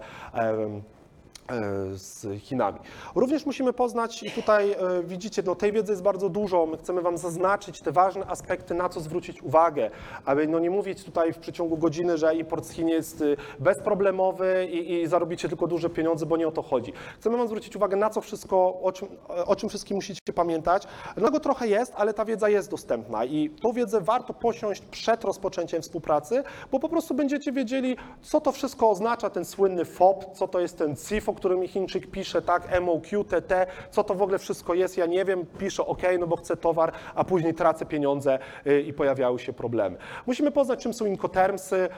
E, 1.53 1.99
z 1.99 2.27
Chinami. 2.43 2.79
Również 3.15 3.47
musimy 3.47 3.73
poznać, 3.73 4.23
i 4.23 4.31
tutaj 4.31 4.73
e, 4.73 4.77
widzicie, 5.05 5.43
no, 5.47 5.55
tej 5.55 5.73
wiedzy 5.73 5.93
jest 5.93 6.03
bardzo 6.03 6.29
dużo. 6.29 6.67
My 6.67 6.77
chcemy 6.77 7.03
Wam 7.03 7.19
zaznaczyć 7.19 7.81
te 7.81 7.93
ważne 7.93 8.27
aspekty, 8.27 8.75
na 8.75 8.89
co 8.89 9.01
zwrócić 9.01 9.43
uwagę, 9.43 9.91
aby 10.25 10.49
no, 10.49 10.59
nie 10.59 10.71
mówić 10.71 11.05
tutaj 11.05 11.33
w 11.33 11.39
przeciągu 11.39 11.77
godziny, 11.77 12.19
że 12.19 12.35
import 12.35 12.65
z 12.65 12.71
Chin 12.71 12.89
jest 12.89 13.21
y, 13.21 13.37
bezproblemowy 13.59 14.69
i, 14.73 14.93
i 14.93 15.07
zarobicie 15.07 15.49
tylko 15.49 15.67
duże 15.67 15.91
pieniądze, 15.91 16.27
bo 16.27 16.37
nie 16.37 16.49
o 16.49 16.53
to 16.53 16.63
chodzi. 16.63 16.93
Chcemy 17.21 17.37
Wam 17.37 17.47
zwrócić 17.47 17.77
uwagę 17.77 17.97
na 17.97 18.11
co 18.11 18.21
wszystko, 18.21 18.81
o 18.83 18.93
czym, 18.93 19.09
o 19.47 19.57
czym 19.57 19.69
wszystkim 19.69 19.95
musicie 19.95 20.33
pamiętać. 20.35 20.87
Tego 21.15 21.41
trochę 21.41 21.69
jest, 21.69 21.93
ale 21.97 22.15
ta 22.15 22.25
wiedza 22.25 22.49
jest 22.49 22.71
dostępna 22.71 23.25
i 23.25 23.51
tą 23.51 23.73
wiedzę 23.73 24.01
warto 24.01 24.35
posiąść 24.35 24.83
przed 24.83 25.25
rozpoczęciem 25.25 25.83
współpracy, 25.83 26.43
bo 26.73 26.79
po 26.79 26.89
prostu 26.89 27.15
będziecie 27.15 27.53
wiedzieli, 27.53 27.97
co 28.23 28.41
to 28.41 28.53
wszystko 28.53 28.91
oznacza, 28.91 29.31
ten 29.31 29.45
słynny 29.45 29.85
FOB, 29.85 30.25
co 30.35 30.49
to 30.49 30.61
jest 30.61 30.79
ten 30.79 30.97
CIF, 30.97 31.29
o 31.29 31.33
którym 31.43 31.69
Chińczyk 31.69 32.11
pisze, 32.11 32.43
tak, 32.43 32.81
MOQ, 32.81 33.25
TT, 33.25 33.67
co 33.91 34.05
to 34.05 34.15
w 34.15 34.23
ogóle 34.23 34.39
wszystko 34.39 34.75
jest, 34.75 34.97
ja 34.97 35.07
nie 35.07 35.25
wiem, 35.25 35.47
piszę 35.59 35.87
OK, 35.87 36.03
no 36.19 36.27
bo 36.27 36.37
chcę 36.37 36.57
towar, 36.57 36.93
a 37.15 37.25
później 37.25 37.55
tracę 37.55 37.87
pieniądze 37.87 38.39
y, 38.67 38.81
i 38.83 38.93
pojawiały 38.93 39.39
się 39.39 39.53
problemy. 39.53 39.97
Musimy 40.27 40.51
poznać, 40.51 40.83
czym 40.83 40.95
są 40.95 41.07
inkotermsy, 41.07 41.89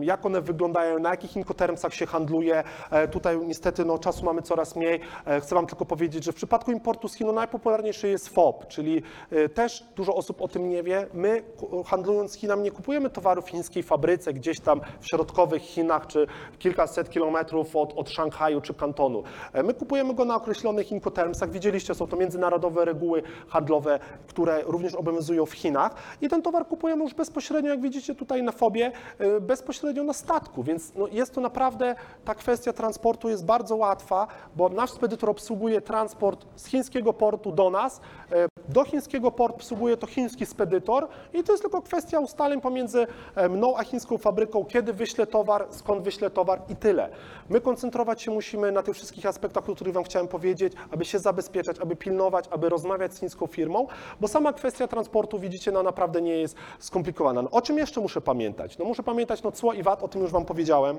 jak 0.00 0.26
one 0.26 0.40
wyglądają, 0.40 0.98
na 0.98 1.10
jakich 1.10 1.36
inkotermsach 1.36 1.94
się 1.94 2.06
handluje. 2.06 2.64
E, 2.90 3.08
Tutaj 3.08 3.38
niestety 3.38 3.84
no, 3.84 3.98
czasu 3.98 4.24
mamy 4.24 4.42
coraz 4.42 4.76
mniej. 4.76 5.00
E, 5.26 5.40
Chcę 5.40 5.54
Wam 5.54 5.66
tylko 5.66 5.84
powiedzieć, 5.84 6.24
że 6.24 6.32
w 6.32 6.34
przypadku 6.34 6.72
importu 6.72 7.08
z 7.08 7.14
Chin 7.14 7.26
no, 7.26 7.32
najpopularniejszy 7.32 8.08
jest 8.08 8.28
FOB, 8.28 8.66
czyli 8.68 9.02
e, 9.30 9.48
też 9.48 9.84
dużo 9.96 10.14
osób 10.14 10.40
o 10.42 10.48
tym 10.48 10.68
nie 10.68 10.82
wie. 10.82 11.06
My 11.14 11.42
handlując 11.86 12.32
z 12.32 12.34
Chinami 12.34 12.62
nie 12.62 12.70
kupujemy 12.70 13.10
towaru 13.10 13.42
w 13.42 13.48
chińskiej 13.48 13.82
fabryce 13.82 14.32
gdzieś 14.32 14.60
tam 14.60 14.80
w 15.00 15.08
środkowych 15.08 15.62
Chinach 15.62 16.06
czy 16.06 16.26
kilkaset 16.58 17.10
kilometrów 17.10 17.76
od, 17.76 17.92
od 17.96 18.10
Szanghaju 18.10 18.51
czy 18.60 18.74
Kantonu. 18.74 19.22
E, 19.52 19.62
My 19.62 19.74
kupujemy 19.74 20.14
go 20.14 20.24
na 20.24 20.36
określonych 20.36 20.92
inkotermsach. 20.92 21.50
Widzieliście, 21.50 21.94
są 21.94 22.06
to 22.06 22.16
międzynarodowe 22.16 22.84
reguły 22.84 23.22
handlowe, 23.48 23.98
które 24.26 24.62
również 24.62 24.94
obowiązują 24.94 25.46
w 25.46 25.52
Chinach 25.52 25.94
i 26.20 26.28
ten 26.28 26.42
towar 26.42 26.66
kupujemy 26.66 27.04
już 27.04 27.14
bezpośrednio, 27.14 27.70
jak 27.70 27.80
widzicie 27.80 28.14
tutaj 28.14 28.42
na 28.42 28.52
FOBie, 28.52 28.92
e, 29.18 29.40
bezpośrednio 29.40 30.04
na 30.04 30.12
statku, 30.12 30.62
więc 30.62 30.94
no, 30.94 31.08
jest 31.08 31.34
to 31.34 31.40
naprawdę, 31.40 31.94
ta 32.24 32.34
kwestia 32.34 32.72
transportu 32.72 33.28
jest 33.28 33.44
bardzo 33.44 33.76
łatwa, 33.76 34.26
bo 34.56 34.68
nasz 34.68 34.90
spedytor 34.90 35.30
obsługuje 35.30 35.80
transport 35.80 36.46
z 36.56 36.66
chińskiego 36.66 37.12
portu 37.12 37.52
do 37.52 37.70
nas, 37.70 38.00
e, 38.32 38.48
do 38.68 38.84
chińskiego 38.84 39.30
portu 39.30 39.56
obsługuje 39.56 39.96
to 39.96 40.06
chiński 40.06 40.46
spedytor 40.46 41.08
i 41.34 41.42
to 41.42 41.52
jest 41.52 41.62
tylko 41.62 41.82
kwestia 41.82 42.20
ustaleń 42.20 42.60
pomiędzy 42.60 43.06
mną 43.50 43.76
a 43.76 43.84
chińską 43.84 44.18
fabryką, 44.18 44.64
kiedy 44.64 44.92
wyślę 44.92 45.26
towar, 45.26 45.66
skąd 45.70 46.02
wyślę 46.02 46.30
towar 46.30 46.62
i 46.68 46.76
tyle. 46.76 47.08
My 47.50 47.60
koncentrować 47.60 48.22
się 48.22 48.30
musimy 48.30 48.41
na 48.72 48.82
tych 48.82 48.94
wszystkich 48.94 49.26
aspektach, 49.26 49.68
o 49.68 49.74
których 49.74 49.94
Wam 49.94 50.04
chciałem 50.04 50.28
powiedzieć, 50.28 50.72
aby 50.90 51.04
się 51.04 51.18
zabezpieczać, 51.18 51.78
aby 51.78 51.96
pilnować, 51.96 52.44
aby 52.50 52.68
rozmawiać 52.68 53.14
z 53.14 53.20
chińską 53.20 53.46
firmą, 53.46 53.86
bo 54.20 54.28
sama 54.28 54.52
kwestia 54.52 54.88
transportu, 54.88 55.38
widzicie, 55.38 55.72
no 55.72 55.82
naprawdę 55.82 56.22
nie 56.22 56.36
jest 56.36 56.56
skomplikowana. 56.78 57.42
No, 57.42 57.50
o 57.50 57.62
czym 57.62 57.78
jeszcze 57.78 58.00
muszę 58.00 58.20
pamiętać? 58.20 58.78
No 58.78 58.84
muszę 58.84 59.02
pamiętać 59.02 59.42
no 59.42 59.52
cło 59.52 59.72
i 59.72 59.82
VAT, 59.82 60.02
o 60.02 60.08
tym 60.08 60.22
już 60.22 60.30
Wam 60.30 60.44
powiedziałem. 60.44 60.98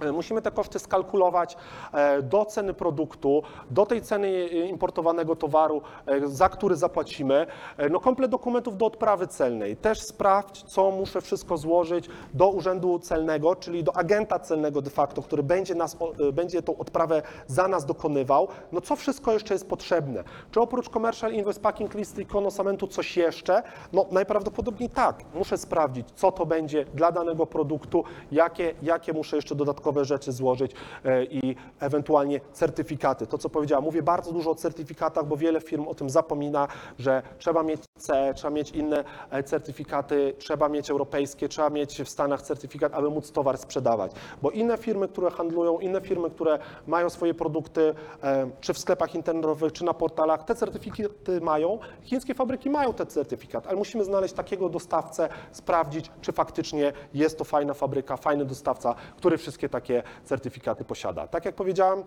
E, 0.00 0.12
Musimy 0.12 0.42
te 0.42 0.50
koszty 0.50 0.78
skalkulować 0.78 1.56
e, 1.92 2.22
do 2.22 2.44
ceny 2.44 2.74
produktu, 2.74 3.42
do 3.70 3.86
tej 3.86 4.02
ceny 4.02 4.46
importowanego 4.48 5.36
towaru, 5.36 5.82
e, 6.06 6.28
za 6.28 6.48
który 6.48 6.76
zapłacimy. 6.76 7.46
No, 7.90 8.00
komplet 8.00 8.30
dokumentów 8.30 8.76
do 8.76 8.86
odprawy 8.86 9.26
celnej. 9.26 9.76
Też 9.76 10.02
sprawdź, 10.02 10.62
co 10.62 10.90
muszę 10.90 11.20
wszystko 11.20 11.56
złożyć 11.56 12.08
do 12.34 12.48
urzędu 12.48 12.98
celnego, 12.98 13.56
czyli 13.56 13.84
do 13.84 13.96
agenta 13.96 14.38
celnego 14.38 14.82
de 14.82 14.90
facto, 14.90 15.22
który 15.22 15.42
będzie, 15.42 15.74
nas, 15.74 15.96
będzie 16.32 16.62
tą 16.62 16.76
odprawę 16.76 17.22
za 17.46 17.68
nas 17.68 17.86
dokonywał. 17.86 18.48
No 18.72 18.80
co 18.80 18.96
wszystko 18.96 19.32
jeszcze 19.32 19.54
jest 19.54 19.68
potrzebne? 19.68 20.24
Czy 20.50 20.60
oprócz 20.60 20.88
Commercial 20.88 21.32
Invoice 21.32 21.60
Packing 21.60 21.94
List 21.94 22.18
i 22.18 22.26
Konosamentu 22.26 22.86
coś 22.86 23.16
jeszcze? 23.16 23.62
No 23.92 24.06
najprawdopodobniej 24.10 24.90
tak. 24.90 25.24
Muszę 25.34 25.58
sprawdzić, 25.58 26.08
co 26.14 26.32
to 26.32 26.46
będzie 26.46 26.84
dla 26.84 27.12
danego 27.12 27.46
produktu, 27.46 28.04
jakie, 28.32 28.74
jakie 28.82 29.12
muszę 29.12 29.36
jeszcze 29.36 29.54
dodatkowe 29.88 30.04
rzeczy 30.04 30.32
złożyć 30.32 30.72
e, 31.04 31.24
i 31.24 31.56
ewentualnie 31.80 32.40
certyfikaty. 32.52 33.26
To, 33.26 33.38
co 33.38 33.48
powiedziałam, 33.48 33.84
mówię 33.84 34.02
bardzo 34.02 34.32
dużo 34.32 34.50
o 34.50 34.54
certyfikatach, 34.54 35.26
bo 35.26 35.36
wiele 35.36 35.60
firm 35.60 35.88
o 35.88 35.94
tym 35.94 36.10
zapomina, 36.10 36.68
że 36.98 37.22
trzeba 37.38 37.62
mieć 37.62 37.80
C, 37.98 38.32
trzeba 38.36 38.50
mieć 38.50 38.70
inne 38.70 39.04
e, 39.30 39.42
certyfikaty, 39.42 40.34
trzeba 40.38 40.68
mieć 40.68 40.90
europejskie, 40.90 41.48
trzeba 41.48 41.70
mieć 41.70 42.02
w 42.02 42.08
Stanach 42.08 42.42
certyfikat, 42.42 42.94
aby 42.94 43.10
móc 43.10 43.32
towar 43.32 43.58
sprzedawać. 43.58 44.12
Bo 44.42 44.50
inne 44.50 44.78
firmy, 44.78 45.08
które 45.08 45.30
handlują, 45.30 45.78
inne 45.78 46.00
firmy, 46.00 46.30
które 46.30 46.58
mają 46.86 47.10
swoje 47.10 47.34
produkty, 47.34 47.94
e, 48.22 48.50
czy 48.60 48.72
w 48.72 48.78
sklepach 48.78 49.14
internetowych, 49.14 49.72
czy 49.72 49.84
na 49.84 49.94
portalach, 49.94 50.44
te 50.44 50.54
certyfikaty 50.54 51.40
mają. 51.40 51.78
Chińskie 52.02 52.34
fabryki 52.34 52.70
mają 52.70 52.92
ten 52.92 53.06
certyfikat, 53.06 53.66
ale 53.66 53.76
musimy 53.76 54.04
znaleźć 54.04 54.34
takiego 54.34 54.68
dostawcę, 54.68 55.28
sprawdzić, 55.52 56.10
czy 56.20 56.32
faktycznie 56.32 56.92
jest 57.14 57.38
to 57.38 57.44
fajna 57.44 57.74
fabryka, 57.74 58.16
fajny 58.16 58.44
dostawca, 58.44 58.94
który 59.16 59.38
wszystkie 59.38 59.68
takie 59.68 59.77
certyfikaty 60.24 60.84
posiada. 60.84 61.26
Tak 61.26 61.44
jak 61.44 61.54
powiedziałem, 61.54 62.04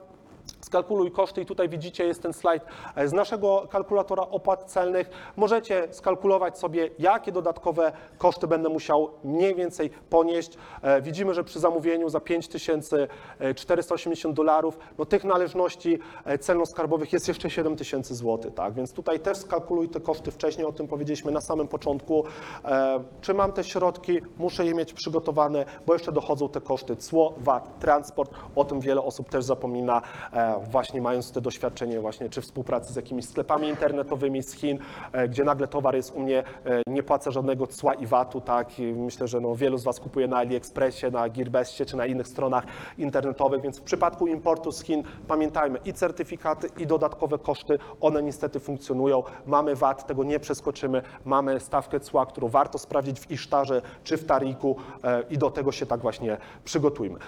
Skalkuluj 0.61 1.11
koszty 1.11 1.41
i 1.41 1.45
tutaj 1.45 1.69
widzicie 1.69 2.05
jest 2.05 2.21
ten 2.21 2.33
slajd 2.33 2.63
e, 2.95 3.07
z 3.07 3.13
naszego 3.13 3.67
kalkulatora 3.69 4.23
opłat 4.23 4.63
celnych. 4.63 5.09
Możecie 5.37 5.87
skalkulować 5.91 6.59
sobie, 6.59 6.89
jakie 6.99 7.31
dodatkowe 7.31 7.91
koszty 8.17 8.47
będę 8.47 8.69
musiał 8.69 9.09
mniej 9.23 9.55
więcej 9.55 9.89
ponieść. 10.09 10.57
E, 10.81 11.01
Widzimy, 11.01 11.33
że 11.33 11.43
przy 11.43 11.59
zamówieniu 11.59 12.09
za 12.09 12.19
5480 12.19 14.35
dolarów, 14.35 14.79
no 14.97 15.05
tych 15.05 15.23
należności 15.23 15.99
e, 16.25 16.37
celno-skarbowych 16.37 17.13
jest 17.13 17.27
jeszcze 17.27 17.49
7000 17.49 18.15
zł, 18.15 18.51
tak? 18.51 18.73
Więc 18.73 18.93
tutaj 18.93 19.19
też 19.19 19.37
skalkuluj 19.37 19.89
te 19.89 19.99
koszty 19.99 20.31
wcześniej, 20.31 20.65
o 20.67 20.71
tym 20.71 20.87
powiedzieliśmy 20.87 21.31
na 21.31 21.41
samym 21.41 21.67
początku. 21.67 22.23
E, 22.65 23.03
Czy 23.21 23.33
mam 23.33 23.51
te 23.51 23.63
środki? 23.63 24.19
Muszę 24.37 24.65
je 24.65 24.73
mieć 24.73 24.93
przygotowane, 24.93 25.65
bo 25.85 25.93
jeszcze 25.93 26.11
dochodzą 26.11 26.49
te 26.49 26.61
koszty 26.61 26.95
cło, 26.95 27.33
VAT, 27.37 27.79
transport. 27.79 28.31
O 28.55 28.65
tym 28.65 28.79
wiele 28.79 29.01
osób 29.01 29.29
też 29.29 29.45
zapomina, 29.45 30.01
e, 30.30 30.30
właśnie 30.71 31.01
mając 31.01 31.31
te 31.31 31.41
doświadczenie 31.41 31.99
właśnie 31.99 32.29
czy 32.29 32.41
współpracy 32.41 32.93
z 32.93 32.95
jakimiś 32.95 33.25
sklepami 33.25 33.67
internetowymi 33.67 34.43
z 34.43 34.53
Chin, 34.53 34.79
e, 35.11 35.27
gdzie 35.27 35.43
nagle 35.43 35.67
towar 35.67 35.95
jest 35.95 36.15
u 36.15 36.19
mnie, 36.19 36.43
e, 36.65 36.81
nie 36.87 37.03
płacę 37.03 37.31
żadnego 37.31 37.67
cła 37.67 37.93
i 37.93 38.05
VAT-u, 38.05 38.41
tak? 38.41 38.79
I 38.79 38.93
myślę, 38.93 39.27
że 39.27 39.39
no, 39.39 39.55
wielu 39.55 39.77
z 39.77 39.83
Was 39.83 39.99
kupuje 39.99 40.27
na 40.27 40.37
AliExpressie, 40.37 41.11
na 41.11 41.29
Gearbestie 41.29 41.85
czy 41.85 41.97
na 41.97 42.05
innych 42.05 42.27
stronach 42.27 42.63
internetowych, 42.97 43.61
więc 43.61 43.79
w 43.79 43.81
przypadku 43.81 44.27
importu 44.27 44.71
z 44.71 44.83
Chin 44.83 45.03
pamiętajmy 45.27 45.79
i 45.85 45.93
certyfikaty, 45.93 46.69
i 46.77 46.87
dodatkowe 46.87 47.39
koszty, 47.39 47.79
one 48.01 48.23
niestety 48.23 48.59
funkcjonują. 48.59 49.23
Mamy 49.45 49.75
VAT, 49.75 50.07
tego 50.07 50.23
nie 50.23 50.39
przeskoczymy, 50.39 51.01
mamy 51.25 51.59
stawkę 51.59 51.99
cła, 51.99 52.25
którą 52.25 52.47
warto 52.47 52.77
sprawdzić 52.77 53.19
w 53.19 53.31
Isztarze 53.31 53.81
czy 54.03 54.17
w 54.17 54.25
Tariku 54.25 54.75
e, 55.03 55.23
i 55.29 55.37
do 55.37 55.51
tego 55.51 55.71
się 55.71 55.85
tak 55.85 56.01
właśnie 56.01 56.37
przygotujmy. 56.63 57.19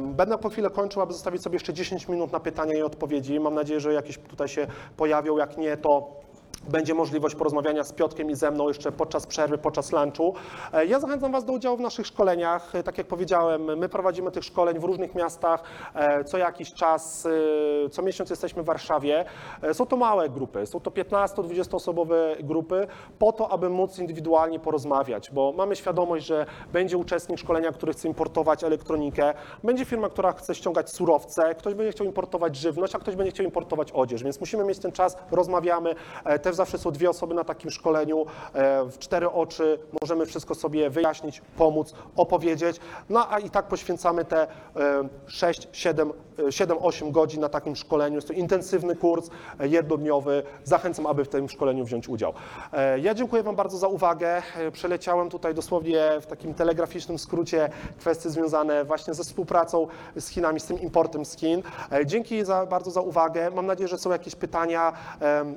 Będę 0.00 0.38
po 0.38 0.48
chwilę 0.48 0.70
kończył, 0.70 1.02
aby 1.02 1.12
zostawić 1.12 1.42
sobie 1.42 1.56
jeszcze 1.56 1.72
10 1.72 2.08
minut 2.08 2.32
na 2.36 2.40
pytania 2.40 2.74
i 2.74 2.82
odpowiedzi. 2.82 3.40
Mam 3.40 3.54
nadzieję, 3.54 3.80
że 3.80 3.92
jakieś 3.92 4.18
tutaj 4.18 4.48
się 4.48 4.66
pojawią, 4.96 5.36
jak 5.36 5.56
nie, 5.56 5.76
to 5.76 6.20
będzie 6.68 6.94
możliwość 6.94 7.34
porozmawiania 7.34 7.84
z 7.84 7.92
Piotkiem 7.92 8.30
i 8.30 8.34
ze 8.34 8.50
mną 8.50 8.68
jeszcze 8.68 8.92
podczas 8.92 9.26
przerwy, 9.26 9.58
podczas 9.58 9.92
lunchu. 9.92 10.34
E, 10.72 10.86
Ja 10.86 11.00
zachęcam 11.00 11.32
Was 11.32 11.44
do 11.44 11.52
udziału 11.52 11.76
w 11.76 11.80
naszych 11.80 12.06
szkoleniach. 12.06 12.74
E, 12.74 12.82
Tak 12.82 12.98
jak 12.98 13.06
powiedziałem, 13.06 13.78
my 13.78 13.88
prowadzimy 13.88 14.30
tych 14.30 14.44
szkoleń 14.44 14.78
w 14.78 14.84
różnych 14.84 15.14
miastach. 15.14 15.62
e, 15.94 16.24
Co 16.24 16.38
jakiś 16.38 16.72
czas, 16.74 17.28
co 17.90 18.02
miesiąc 18.02 18.30
jesteśmy 18.30 18.62
w 18.62 18.66
Warszawie. 18.66 19.24
Są 19.72 19.86
to 19.86 19.96
małe 19.96 20.28
grupy, 20.28 20.66
są 20.66 20.80
to 20.80 20.90
15-20 20.90 21.74
osobowe 21.76 22.36
grupy, 22.42 22.86
po 23.18 23.32
to, 23.32 23.48
aby 23.48 23.68
móc 23.70 23.98
indywidualnie 23.98 24.60
porozmawiać, 24.60 25.30
bo 25.30 25.52
mamy 25.56 25.76
świadomość, 25.76 26.26
że 26.26 26.46
będzie 26.72 26.98
uczestnik 26.98 27.38
szkolenia, 27.38 27.72
który 27.72 27.92
chce 27.92 28.08
importować 28.08 28.64
elektronikę, 28.64 29.34
będzie 29.64 29.84
firma, 29.84 30.08
która 30.08 30.32
chce 30.32 30.54
ściągać 30.54 30.90
surowce, 30.90 31.54
ktoś 31.54 31.74
będzie 31.74 31.92
chciał 31.92 32.06
importować 32.06 32.56
żywność, 32.56 32.94
a 32.94 32.98
ktoś 32.98 33.16
będzie 33.16 33.32
chciał 33.32 33.46
importować 33.46 33.92
odzież, 33.92 34.22
więc 34.22 34.40
musimy 34.40 34.64
mieć 34.64 34.78
ten 34.78 34.92
czas, 34.92 35.16
rozmawiamy. 35.30 35.94
E, 36.24 36.38
Zawsze 36.56 36.78
są 36.78 36.90
dwie 36.90 37.10
osoby 37.10 37.34
na 37.34 37.44
takim 37.44 37.70
szkoleniu, 37.70 38.26
e, 38.54 38.84
w 38.84 38.98
cztery 38.98 39.30
oczy 39.30 39.78
możemy 40.00 40.26
wszystko 40.26 40.54
sobie 40.54 40.90
wyjaśnić, 40.90 41.42
pomóc, 41.58 41.94
opowiedzieć, 42.16 42.80
no 43.08 43.26
a 43.30 43.38
i 43.38 43.50
tak 43.50 43.68
poświęcamy 43.68 44.24
te 44.24 44.46
6, 45.26 45.68
7, 45.72 46.12
7-8 46.38 47.10
godzin 47.10 47.40
na 47.40 47.48
takim 47.48 47.76
szkoleniu. 47.76 48.14
Jest 48.16 48.28
to 48.28 48.34
intensywny 48.34 48.96
kurs, 48.96 49.30
e, 49.60 49.68
jednodniowy. 49.68 50.42
Zachęcam, 50.64 51.06
aby 51.06 51.24
w 51.24 51.28
tym 51.28 51.48
szkoleniu 51.48 51.84
wziąć 51.84 52.08
udział. 52.08 52.32
E, 52.72 52.98
Ja 52.98 53.14
dziękuję 53.14 53.42
Wam 53.42 53.56
bardzo 53.56 53.78
za 53.78 53.88
uwagę. 53.88 54.42
Przeleciałem 54.72 55.30
tutaj 55.30 55.54
dosłownie 55.54 56.02
w 56.20 56.26
takim 56.26 56.54
telegraficznym 56.54 57.18
skrócie 57.18 57.68
kwestie 57.98 58.30
związane 58.30 58.84
właśnie 58.84 59.14
ze 59.14 59.24
współpracą 59.24 59.86
z 60.16 60.28
Chinami, 60.28 60.60
z 60.60 60.64
tym 60.66 60.80
importem 60.80 61.24
z 61.24 61.36
Chin. 61.36 61.62
Dzięki 62.06 62.44
za, 62.44 62.66
bardzo 62.66 62.90
za 62.90 63.00
uwagę. 63.00 63.50
Mam 63.50 63.66
nadzieję, 63.66 63.88
że 63.88 63.98
są 63.98 64.10
jakieś 64.10 64.34
pytania. 64.34 64.92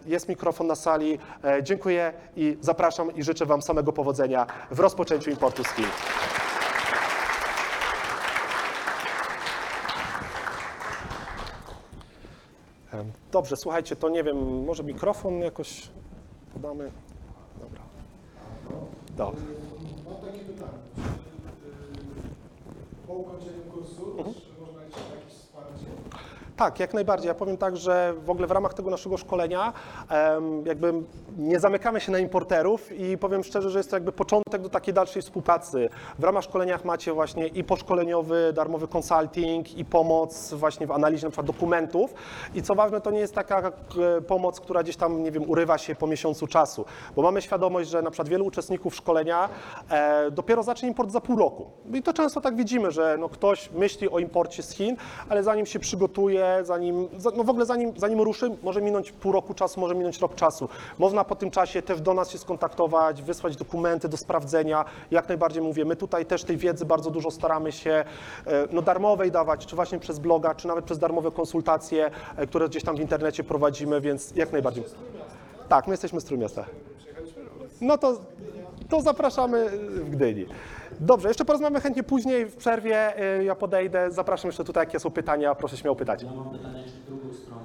Jest 0.06 0.30
mikrofon 0.30 0.68
na 0.68 0.76
sali. 0.76 0.89
E, 0.94 1.64
Dziękuję 1.64 2.14
i 2.36 2.58
zapraszam 2.62 3.16
i 3.16 3.24
życzę 3.24 3.46
Wam 3.46 3.62
samego 3.62 3.94
powodzenia 3.94 4.46
w 4.72 4.80
rozpoczęciu 4.80 5.30
importu 5.30 5.64
z 5.64 5.68
Chin. 5.68 5.86
Dobrze, 13.32 13.58
słuchajcie, 13.58 13.96
to 13.96 14.10
nie 14.10 14.24
wiem, 14.24 14.64
może 14.66 14.84
mikrofon 14.84 15.40
jakoś 15.40 15.90
podamy. 16.54 16.92
Dobra. 17.62 17.82
Dobra. 19.18 19.42
Mam 20.06 20.16
takie 20.16 20.40
pytanie. 20.40 20.72
Po 23.08 23.14
ukończeniu 23.14 23.62
kursu 23.74 24.12
Mhm. 24.18 24.34
czy 24.36 24.62
można 24.62 24.80
wsparcie? 24.90 25.19
Tak, 26.60 26.80
jak 26.80 26.93
najbardziej. 26.93 27.28
Ja 27.28 27.34
powiem 27.34 27.57
tak, 27.57 27.78
że 27.78 28.14
w 28.26 28.30
ogóle 28.30 28.47
w 28.47 28.51
ramach 28.51 28.74
tego 28.74 28.89
naszego 28.89 29.18
szkolenia 29.18 29.74
jakby 30.66 30.93
nie 31.38 31.60
zamykamy 31.60 31.99
się 31.99 32.12
na 32.12 32.20
importerów 32.20 32.91
i 32.91 33.18
powiem 33.18 33.43
szczerze, 33.43 33.70
że 33.70 33.80
jest 33.80 33.89
to 33.89 33.95
jakby 33.95 34.12
początek 34.12 34.62
do 34.62 34.70
takiej 34.70 34.93
dalszej 34.93 35.22
współpracy. 35.22 35.89
W 36.20 36.24
ramach 36.24 36.43
szkoleniach 36.43 36.86
macie 36.86 37.14
właśnie 37.14 37.47
i 37.47 37.64
poszkoleniowy, 37.64 38.53
darmowy 38.53 38.88
consulting 38.88 39.78
i 39.78 39.86
pomoc 39.86 40.53
właśnie 40.53 40.88
w 40.88 40.91
analizie 40.91 41.28
na 41.28 41.32
przykład 41.32 41.47
dokumentów 41.47 42.14
i 42.55 42.62
co 42.62 42.76
ważne, 42.76 43.01
to 43.01 43.12
nie 43.12 43.20
jest 43.20 43.36
taka 43.36 43.72
e, 44.18 44.22
pomoc, 44.22 44.60
która 44.60 44.84
gdzieś 44.84 44.95
tam, 44.95 45.24
nie 45.24 45.32
wiem, 45.32 45.49
urywa 45.49 45.78
się 45.78 45.95
po 45.95 46.07
miesiącu 46.07 46.47
czasu, 46.47 46.86
bo 47.16 47.22
mamy 47.22 47.41
świadomość, 47.41 47.89
że 47.89 48.03
przykład 48.03 48.30
wielu 48.30 48.45
uczestników 48.45 48.95
szkolenia 48.95 49.49
e, 49.89 50.32
dopiero 50.32 50.64
zacznie 50.64 50.89
import 50.89 51.12
za 51.12 51.22
pół 51.22 51.36
roku. 51.36 51.72
I 51.93 52.03
to 52.03 52.14
często 52.14 52.41
tak 52.41 52.55
widzimy, 52.55 52.91
że 52.91 53.18
no 53.20 53.30
ktoś 53.30 53.72
myśli 53.72 54.10
o 54.10 54.20
imporcie 54.20 54.64
z 54.64 54.72
Chin, 54.72 54.95
ale 55.30 55.43
zanim 55.43 55.66
się 55.66 55.80
przygotuje, 55.80 56.49
zanim, 56.64 57.08
za- 57.18 57.32
no 57.36 57.43
w 57.43 57.50
ogóle 57.50 57.66
zanim, 57.66 57.93
zanim 57.97 58.22
ruszy, 58.22 58.52
może 58.64 58.82
minąć 58.82 59.12
pół 59.12 59.32
roku 59.32 59.54
czasu, 59.54 59.80
może 59.80 59.95
minąć 59.95 60.20
rok 60.20 60.36
czasu. 60.36 60.70
Można 60.97 61.24
po 61.24 61.36
tym 61.36 61.52
czasie 61.52 61.82
też 61.82 62.02
do 62.02 62.14
nas 62.14 62.30
się 62.32 62.38
skontaktować, 62.38 63.22
wysłać 63.22 63.56
dokumenty 63.56 64.10
do 64.10 64.18
sprawdzenia. 64.18 64.86
Jak 65.12 65.28
najbardziej 65.30 65.64
mówię, 65.64 65.86
my 65.86 65.95
tutaj 65.95 66.26
też 66.26 66.43
tej 66.43 66.58
wiedzy 66.58 66.86
bardzo 66.86 67.12
dużo 67.12 67.32
staramy 67.32 67.72
się 67.72 67.91
e, 67.91 68.06
no, 68.72 68.82
darmowej 68.82 69.32
dawać, 69.32 69.66
czy 69.66 69.76
właśnie 69.76 70.00
przez 70.00 70.20
bloga, 70.20 70.56
czy 70.56 70.68
nawet 70.68 70.86
przez 70.86 71.00
darmowe 71.00 71.32
konsultacje, 71.32 72.12
e, 72.38 72.47
które 72.47 72.70
gdzieś 72.70 72.84
tam 72.84 72.95
w 72.95 73.00
internecie 73.00 73.43
prowadzimy, 73.43 74.02
więc 74.02 74.36
jak 74.36 74.52
najbardziej. 74.52 74.84
Tak, 75.70 75.88
my 75.88 75.93
jesteśmy 75.93 76.22
z 76.22 76.24
Trójmiasta. 76.24 76.66
No 77.82 77.97
to, 77.97 78.14
to 78.89 79.02
zapraszamy 79.02 79.70
w 79.80 80.10
Gdyni. 80.10 80.45
Dobrze, 81.00 81.28
jeszcze 81.28 81.45
porozmawiamy 81.45 81.82
chętnie 81.82 82.04
później 82.04 82.45
w 82.45 82.56
przerwie. 82.56 83.24
y, 83.39 83.43
Ja 83.43 83.56
podejdę, 83.56 84.12
zapraszam 84.12 84.47
jeszcze 84.50 84.64
tutaj, 84.64 84.86
jakie 84.86 85.00
są 85.00 85.12
pytania, 85.12 85.56
proszę 85.56 85.78
śmiało 85.78 85.95
pytać. 85.95 86.24
Ja 86.24 86.32
mam 86.34 86.50
pytanie 86.50 86.84
w 87.04 87.06
drugą 87.08 87.34
stronę 87.34 87.62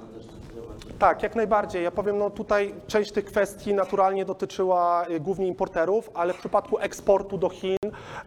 tak 0.99 1.23
jak 1.23 1.35
najbardziej. 1.35 1.83
Ja 1.83 1.91
powiem, 1.91 2.17
no 2.17 2.29
tutaj 2.29 2.75
część 2.87 3.11
tych 3.11 3.25
kwestii 3.25 3.73
naturalnie 3.73 4.25
dotyczyła 4.25 5.05
y, 5.09 5.19
głównie 5.19 5.47
importerów, 5.47 6.11
ale 6.13 6.33
w 6.33 6.37
przypadku 6.37 6.79
eksportu 6.79 7.37
do 7.37 7.49
Chin, 7.49 7.77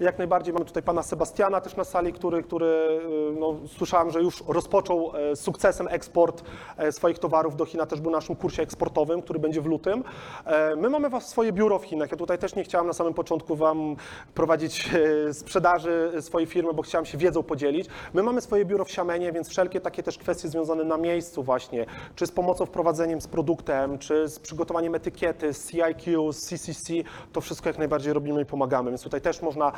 jak 0.00 0.18
najbardziej 0.18 0.54
mamy 0.54 0.64
tutaj 0.64 0.82
pana 0.82 1.02
Sebastiana 1.02 1.60
też 1.60 1.76
na 1.76 1.84
sali, 1.84 2.12
który, 2.12 2.42
który 2.42 2.66
y, 2.66 3.40
no, 3.40 3.54
słyszałem, 3.66 4.10
że 4.10 4.20
już 4.22 4.44
rozpoczął 4.48 5.12
e, 5.16 5.36
z 5.36 5.40
sukcesem 5.40 5.88
eksport 5.90 6.42
e, 6.76 6.92
swoich 6.92 7.18
towarów 7.18 7.56
do 7.56 7.64
Chin, 7.64 7.80
też 7.88 8.00
był 8.00 8.10
na 8.10 8.18
naszym 8.18 8.36
kursie 8.36 8.62
eksportowym, 8.62 9.22
który 9.22 9.38
będzie 9.38 9.60
w 9.60 9.66
lutym. 9.66 10.04
E, 10.46 10.76
My 10.76 10.90
mamy 10.90 11.08
was 11.08 11.28
swoje 11.28 11.52
biuro 11.52 11.78
w 11.78 11.84
Chinach. 11.84 12.10
Ja 12.10 12.16
tutaj 12.16 12.38
też 12.38 12.54
nie 12.54 12.64
chciałem 12.64 12.86
na 12.86 12.92
samym 12.92 13.14
początku 13.14 13.56
wam 13.56 13.96
prowadzić 14.34 14.90
sprzedaży 15.32 16.12
swojej 16.20 16.46
firmy, 16.46 16.72
bo 16.74 16.82
chciałem 16.82 17.04
się 17.06 17.18
wiedzą 17.18 17.42
podzielić. 17.42 17.86
My 18.14 18.22
mamy 18.22 18.40
swoje 18.40 18.64
biuro 18.64 18.84
w 18.84 18.90
Siamenie, 18.90 19.32
więc 19.32 19.48
wszelkie 19.48 19.80
takie 19.80 20.02
też 20.02 20.18
kwestie 20.18 20.48
związane 20.48 20.84
na 20.84 20.96
miejscu 20.96 21.42
właśnie, 21.42 21.86
czy 22.16 22.26
z 22.26 22.32
pomocą 22.32 22.57
w 22.66 22.70
prowadzeniem 22.70 23.20
z 23.20 23.26
produktem, 23.28 23.98
czy 23.98 24.28
z 24.28 24.38
przygotowaniem 24.38 24.94
etykiety, 24.94 25.52
z 25.54 25.70
CIQ, 25.70 26.32
z 26.32 26.46
CCC, 26.46 26.92
to 27.32 27.40
wszystko 27.40 27.68
jak 27.68 27.78
najbardziej 27.78 28.12
robimy 28.12 28.42
i 28.42 28.46
pomagamy. 28.46 28.90
Więc 28.90 29.02
tutaj 29.02 29.20
też 29.20 29.42
można, 29.42 29.72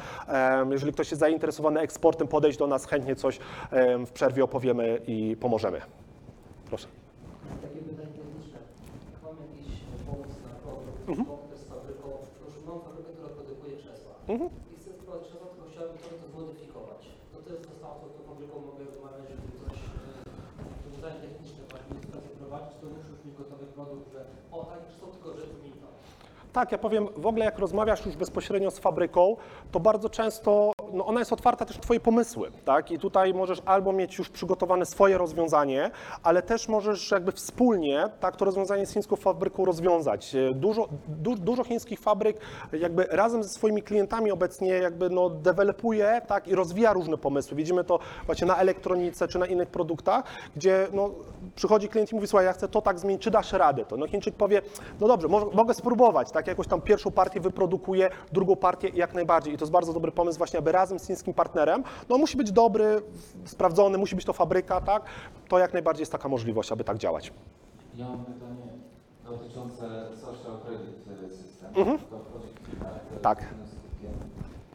jeżeli 0.70 0.92
ktoś 0.92 1.10
jest 1.10 1.20
zainteresowany 1.20 1.80
eksportem, 1.80 2.28
podejść 2.28 2.58
do 2.58 2.66
nas, 2.66 2.86
chętnie 2.86 3.16
coś 3.16 3.38
w 4.06 4.10
przerwie 4.12 4.44
opowiemy 4.44 5.00
i 5.06 5.36
pomożemy. 5.40 5.80
Proszę. 6.68 6.88
Takie 7.62 7.78
pytanie 7.88 8.08
techniczne. 8.18 8.58
Mam 9.24 9.36
jakiś 9.46 9.68
pomysł 10.06 10.38
na 10.48 10.54
produkt, 10.62 11.08
Mhm. 11.08 11.28
mm 11.28 11.40
z 11.60 11.64
fabryką, 11.72 12.08
już 12.46 12.54
mam 12.68 12.80
fabrykę, 12.86 13.10
która 13.16 13.28
produkuje 13.38 13.72
krzesła. 13.80 14.12
Mhm. 14.34 14.50
I 14.72 14.74
chcę 14.80 14.90
wprowadzić 14.98 15.26
krzesła, 15.28 15.46
tylko 15.52 15.64
chciałbym 15.72 15.96
trochę 16.02 16.16
to 16.22 16.26
zmodyfikować. 16.32 17.00
To 17.32 17.36
to 17.44 17.48
jest 17.54 17.64
zostało, 17.70 17.94
to 18.02 18.06
z 18.10 18.12
tą 18.16 18.22
fabryką 18.30 18.54
mogę 18.70 18.82
rozmawiać, 18.90 19.26
żeby 19.34 19.48
coś, 19.62 19.76
e, 19.78 20.80
rozwiązanie 20.86 21.18
techniczne 21.26 21.60
w 21.68 21.72
administrację 21.80 22.30
prowadzić, 22.42 22.72
to 22.80 22.84
muszę 22.94 23.08
już 23.14 23.20
mieć 23.24 23.34
gotowy 23.42 23.64
produkt, 23.76 24.06
że 24.14 24.20
o, 24.54 24.58
tak 24.70 24.80
krzesło, 24.86 25.06
tylko 25.14 25.28
że 25.36 25.42
zmieni 25.52 25.76
to. 25.82 25.88
Tak, 26.52 26.72
ja 26.72 26.78
powiem, 26.78 27.08
w 27.16 27.26
ogóle 27.26 27.44
jak 27.44 27.58
rozmawiasz 27.58 28.06
już 28.06 28.16
bezpośrednio 28.16 28.70
z 28.70 28.78
fabryką, 28.78 29.36
to 29.72 29.80
bardzo 29.80 30.08
często 30.08 30.72
no 30.92 31.06
ona 31.06 31.20
jest 31.20 31.32
otwarta 31.32 31.64
też 31.64 31.76
na 31.76 31.82
Twoje 31.82 32.00
pomysły, 32.00 32.50
tak? 32.64 32.90
I 32.90 32.98
tutaj 32.98 33.34
możesz 33.34 33.62
albo 33.66 33.92
mieć 33.92 34.18
już 34.18 34.28
przygotowane 34.28 34.86
swoje 34.86 35.18
rozwiązanie, 35.18 35.90
ale 36.22 36.42
też 36.42 36.68
możesz 36.68 37.10
jakby 37.10 37.32
wspólnie 37.32 38.04
tak, 38.20 38.36
to 38.36 38.44
rozwiązanie 38.44 38.86
z 38.86 38.92
chińską 38.92 39.16
fabryką 39.16 39.64
rozwiązać. 39.64 40.34
E, 40.34 40.54
Dużo, 40.54 40.88
du, 41.08 41.34
dużo 41.34 41.64
chińskich 41.64 42.00
fabryk 42.00 42.36
jakby 42.72 43.04
razem 43.04 43.42
ze 43.42 43.48
swoimi 43.48 43.82
klientami 43.82 44.30
obecnie 44.30 44.68
jakby 44.68 45.10
no 45.10 45.30
developuje 45.30 46.20
tak, 46.26 46.48
i 46.48 46.54
rozwija 46.54 46.92
różne 46.92 47.16
pomysły. 47.18 47.56
Widzimy 47.56 47.84
to 47.84 47.98
właśnie 48.26 48.46
na 48.46 48.56
elektronice 48.56 49.28
czy 49.28 49.38
na 49.38 49.46
innych 49.46 49.68
produktach, 49.68 50.24
gdzie 50.56 50.88
no, 50.92 51.10
przychodzi 51.54 51.88
klient 51.88 52.12
i 52.12 52.14
mówi, 52.14 52.26
słuchaj, 52.26 52.46
ja 52.46 52.52
chcę 52.52 52.68
to 52.68 52.82
tak 52.82 52.98
zmienić, 52.98 53.22
czy 53.22 53.30
dasz 53.30 53.52
radę 53.52 53.84
to? 53.84 53.96
No 53.96 54.06
Chińczyk 54.06 54.34
powie, 54.34 54.62
no 55.00 55.08
dobrze, 55.08 55.28
mo- 55.28 55.50
mogę 55.54 55.74
spróbować, 55.74 56.30
tak, 56.30 56.39
jakoś 56.46 56.66
tam 56.66 56.80
pierwszą 56.80 57.10
partię 57.10 57.40
wyprodukuję, 57.40 58.10
drugą 58.32 58.56
partię 58.56 58.88
jak 58.88 59.14
najbardziej. 59.14 59.54
I 59.54 59.56
to 59.56 59.64
jest 59.64 59.72
bardzo 59.72 59.92
dobry 59.92 60.12
pomysł 60.12 60.38
właśnie, 60.38 60.58
aby 60.58 60.72
razem 60.72 60.98
z 60.98 61.06
chińskim 61.06 61.34
partnerem, 61.34 61.84
no 62.08 62.18
musi 62.18 62.36
być 62.36 62.52
dobry, 62.52 63.02
sprawdzony, 63.44 63.98
musi 63.98 64.16
być 64.16 64.24
to 64.24 64.32
fabryka, 64.32 64.80
tak, 64.80 65.02
to 65.48 65.58
jak 65.58 65.72
najbardziej 65.72 66.02
jest 66.02 66.12
taka 66.12 66.28
możliwość, 66.28 66.72
aby 66.72 66.84
tak 66.84 66.98
działać. 66.98 67.32
Ja 67.96 68.08
mam 68.08 68.24
pytanie 68.24 68.70
dotyczące 69.24 69.84
social 70.16 70.58
credit 70.64 70.96
system. 71.30 71.68
Mhm. 71.76 71.98
To 71.98 72.18
wchodzi 72.18 72.48
w 73.18 73.20
Tak. 73.20 73.38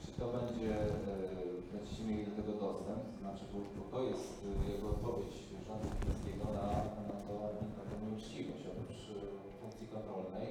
Czy 0.05 0.11
to 0.19 0.25
będzie, 0.37 0.71
e, 0.71 1.73
będziecie 1.73 2.03
mieli 2.03 2.25
do 2.25 2.31
tego 2.37 2.53
dostęp? 2.65 3.01
Znaczy, 3.21 3.43
bo, 3.51 3.97
to 3.97 4.03
jest 4.03 4.33
e, 4.67 4.71
jego 4.71 4.89
odpowiedź 4.89 5.35
rządu 5.67 5.87
chińskiego 6.01 6.45
na, 6.59 6.67
na 7.09 7.17
to, 7.27 7.33
na 7.77 7.83
tę 7.87 7.95
nieuczciwość. 8.03 8.63
Oprócz 8.71 9.01
e, 9.11 9.19
funkcji 9.61 9.87
kontrolnej 9.95 10.47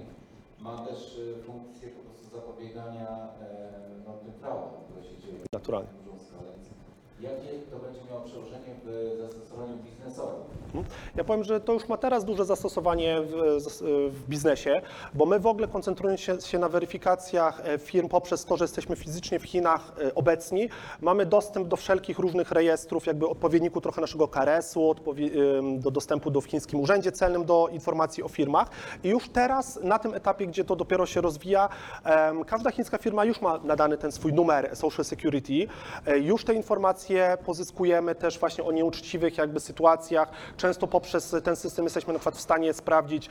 ma 0.64 0.78
też 0.78 1.20
e, 1.38 1.42
funkcję 1.42 1.88
po 1.88 2.02
prostu 2.02 2.36
zapobiegania 2.36 3.08
e, 3.08 3.70
no, 4.06 4.12
tym 4.12 4.32
fraudom, 4.32 4.70
które 4.84 5.04
się 5.04 5.18
dzieją 5.18 5.38
Naturalnie. 5.52 6.03
Jakie 7.20 7.58
to 7.70 7.78
będzie 7.78 8.00
miało 8.10 8.20
przełożenie 8.20 8.74
w 8.84 9.16
zastosowaniu 9.20 9.76
biznesowym? 9.76 10.34
Ja 11.16 11.24
powiem, 11.24 11.44
że 11.44 11.60
to 11.60 11.72
już 11.72 11.88
ma 11.88 11.96
teraz 11.96 12.24
duże 12.24 12.44
zastosowanie 12.44 13.20
w, 13.22 13.64
w 14.10 14.28
biznesie, 14.28 14.82
bo 15.14 15.26
my 15.26 15.40
w 15.40 15.46
ogóle 15.46 15.68
koncentrujemy 15.68 16.18
się, 16.18 16.40
się 16.40 16.58
na 16.58 16.68
weryfikacjach 16.68 17.60
e, 17.64 17.78
firm 17.78 18.08
poprzez 18.08 18.44
to, 18.44 18.56
że 18.56 18.64
jesteśmy 18.64 18.96
fizycznie 18.96 19.38
w 19.38 19.42
Chinach 19.44 19.92
e, 20.04 20.14
obecni. 20.14 20.68
Mamy 21.00 21.26
dostęp 21.26 21.68
do 21.68 21.76
wszelkich 21.76 22.18
różnych 22.18 22.50
rejestrów, 22.52 23.06
jakby 23.06 23.28
odpowiedniku 23.28 23.80
trochę 23.80 24.00
naszego 24.00 24.28
KRS-u, 24.28 24.94
do 25.78 25.90
dostępu 25.90 26.30
do 26.30 26.40
w 26.40 26.44
chińskim 26.46 26.80
urzędzie 26.80 27.12
celnym 27.12 27.44
do 27.44 27.68
informacji 27.72 28.22
o 28.22 28.28
firmach. 28.28 28.70
I 29.04 29.08
już 29.08 29.28
teraz 29.28 29.78
na 29.82 29.98
tym 29.98 30.14
etapie, 30.14 30.46
gdzie 30.46 30.64
to 30.64 30.76
dopiero 30.76 31.06
się 31.06 31.20
rozwija, 31.20 31.68
każda 32.46 32.70
chińska 32.70 32.98
firma 32.98 33.24
już 33.24 33.40
ma 33.40 33.58
nadany 33.58 33.98
ten 33.98 34.12
swój 34.12 34.32
numer 34.32 34.76
Social 34.76 35.04
Security. 35.04 35.66
E, 36.06 36.18
Już 36.18 36.44
te 36.44 36.54
informacje 36.54 37.13
pozyskujemy 37.44 38.14
też 38.14 38.38
właśnie 38.38 38.64
o 38.64 38.72
nieuczciwych 38.72 39.38
jakby 39.38 39.60
sytuacjach. 39.60 40.30
Często 40.56 40.86
poprzez 40.86 41.36
ten 41.44 41.56
system 41.56 41.84
jesteśmy 41.84 42.12
na 42.12 42.18
przykład 42.18 42.36
w 42.36 42.40
stanie 42.40 42.72
sprawdzić, 42.72 43.28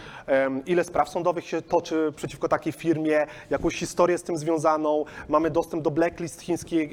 ile 0.66 0.84
spraw 0.84 1.10
sądowych 1.10 1.46
się 1.46 1.62
toczy 1.62 2.14
przeciwko 2.16 2.48
takiej 2.48 2.74
firmie, 2.74 3.28
jakąś 3.50 3.76
historię 3.76 4.18
z 4.18 4.24
tym 4.24 4.38
związaną. 4.38 5.06
Mamy 5.30 5.50
dostęp 5.50 5.84
do 5.84 5.92
blacklist 5.92 6.42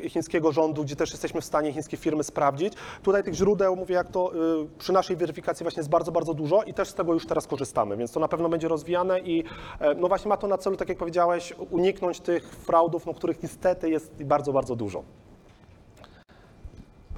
chińskiego 0.08 0.52
rządu, 0.52 0.84
gdzie 0.84 0.96
też 0.96 1.10
jesteśmy 1.10 1.40
w 1.40 1.44
stanie 1.44 1.72
chińskie 1.72 1.96
firmy 1.96 2.24
sprawdzić. 2.24 2.72
Tutaj 3.02 3.22
tych 3.24 3.34
źródeł, 3.34 3.76
mówię 3.76 3.94
jak 3.94 4.10
to, 4.10 4.34
y, 4.34 4.68
przy 4.78 4.92
naszej 4.92 5.16
weryfikacji 5.16 5.64
właśnie 5.64 5.80
jest 5.80 5.90
bardzo, 5.90 6.12
bardzo 6.12 6.34
dużo 6.34 6.62
i 6.62 6.74
też 6.74 6.88
z 6.88 6.94
tego 6.94 7.14
już 7.14 7.26
teraz 7.26 7.46
korzystamy, 7.46 7.96
więc 7.96 8.12
to 8.12 8.20
na 8.20 8.28
pewno 8.28 8.48
będzie 8.48 8.68
rozwijane 8.68 9.20
i 9.20 9.44
e, 9.80 9.94
no 9.94 10.08
właśnie 10.08 10.28
ma 10.28 10.36
to 10.36 10.46
na 10.46 10.58
celu, 10.58 10.76
tak 10.76 10.88
jak 10.88 10.98
powiedziałeś, 10.98 11.54
uniknąć 11.70 12.20
tych 12.20 12.44
fraudów, 12.50 13.06
no, 13.06 13.14
których 13.14 13.42
niestety 13.42 13.90
jest 13.90 14.24
bardzo, 14.24 14.52
bardzo 14.52 14.76
dużo. 14.76 15.02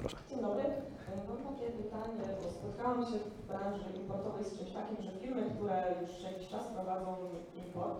Proszę. 0.03 0.17
Dzień 0.29 0.41
dobry. 0.47 0.63
Mam 1.27 1.41
takie 1.49 1.67
pytanie, 1.81 2.23
bo 2.43 2.49
spotkałam 2.57 3.01
się 3.09 3.17
w 3.19 3.47
branży 3.47 3.85
importowej 4.01 4.43
z 4.45 4.57
czymś 4.57 4.71
takim, 4.79 4.97
że 5.05 5.11
firmy, 5.21 5.41
które 5.55 5.77
już 6.01 6.11
jakiś 6.29 6.47
czas 6.53 6.65
prowadzą 6.75 7.11
import, 7.61 7.97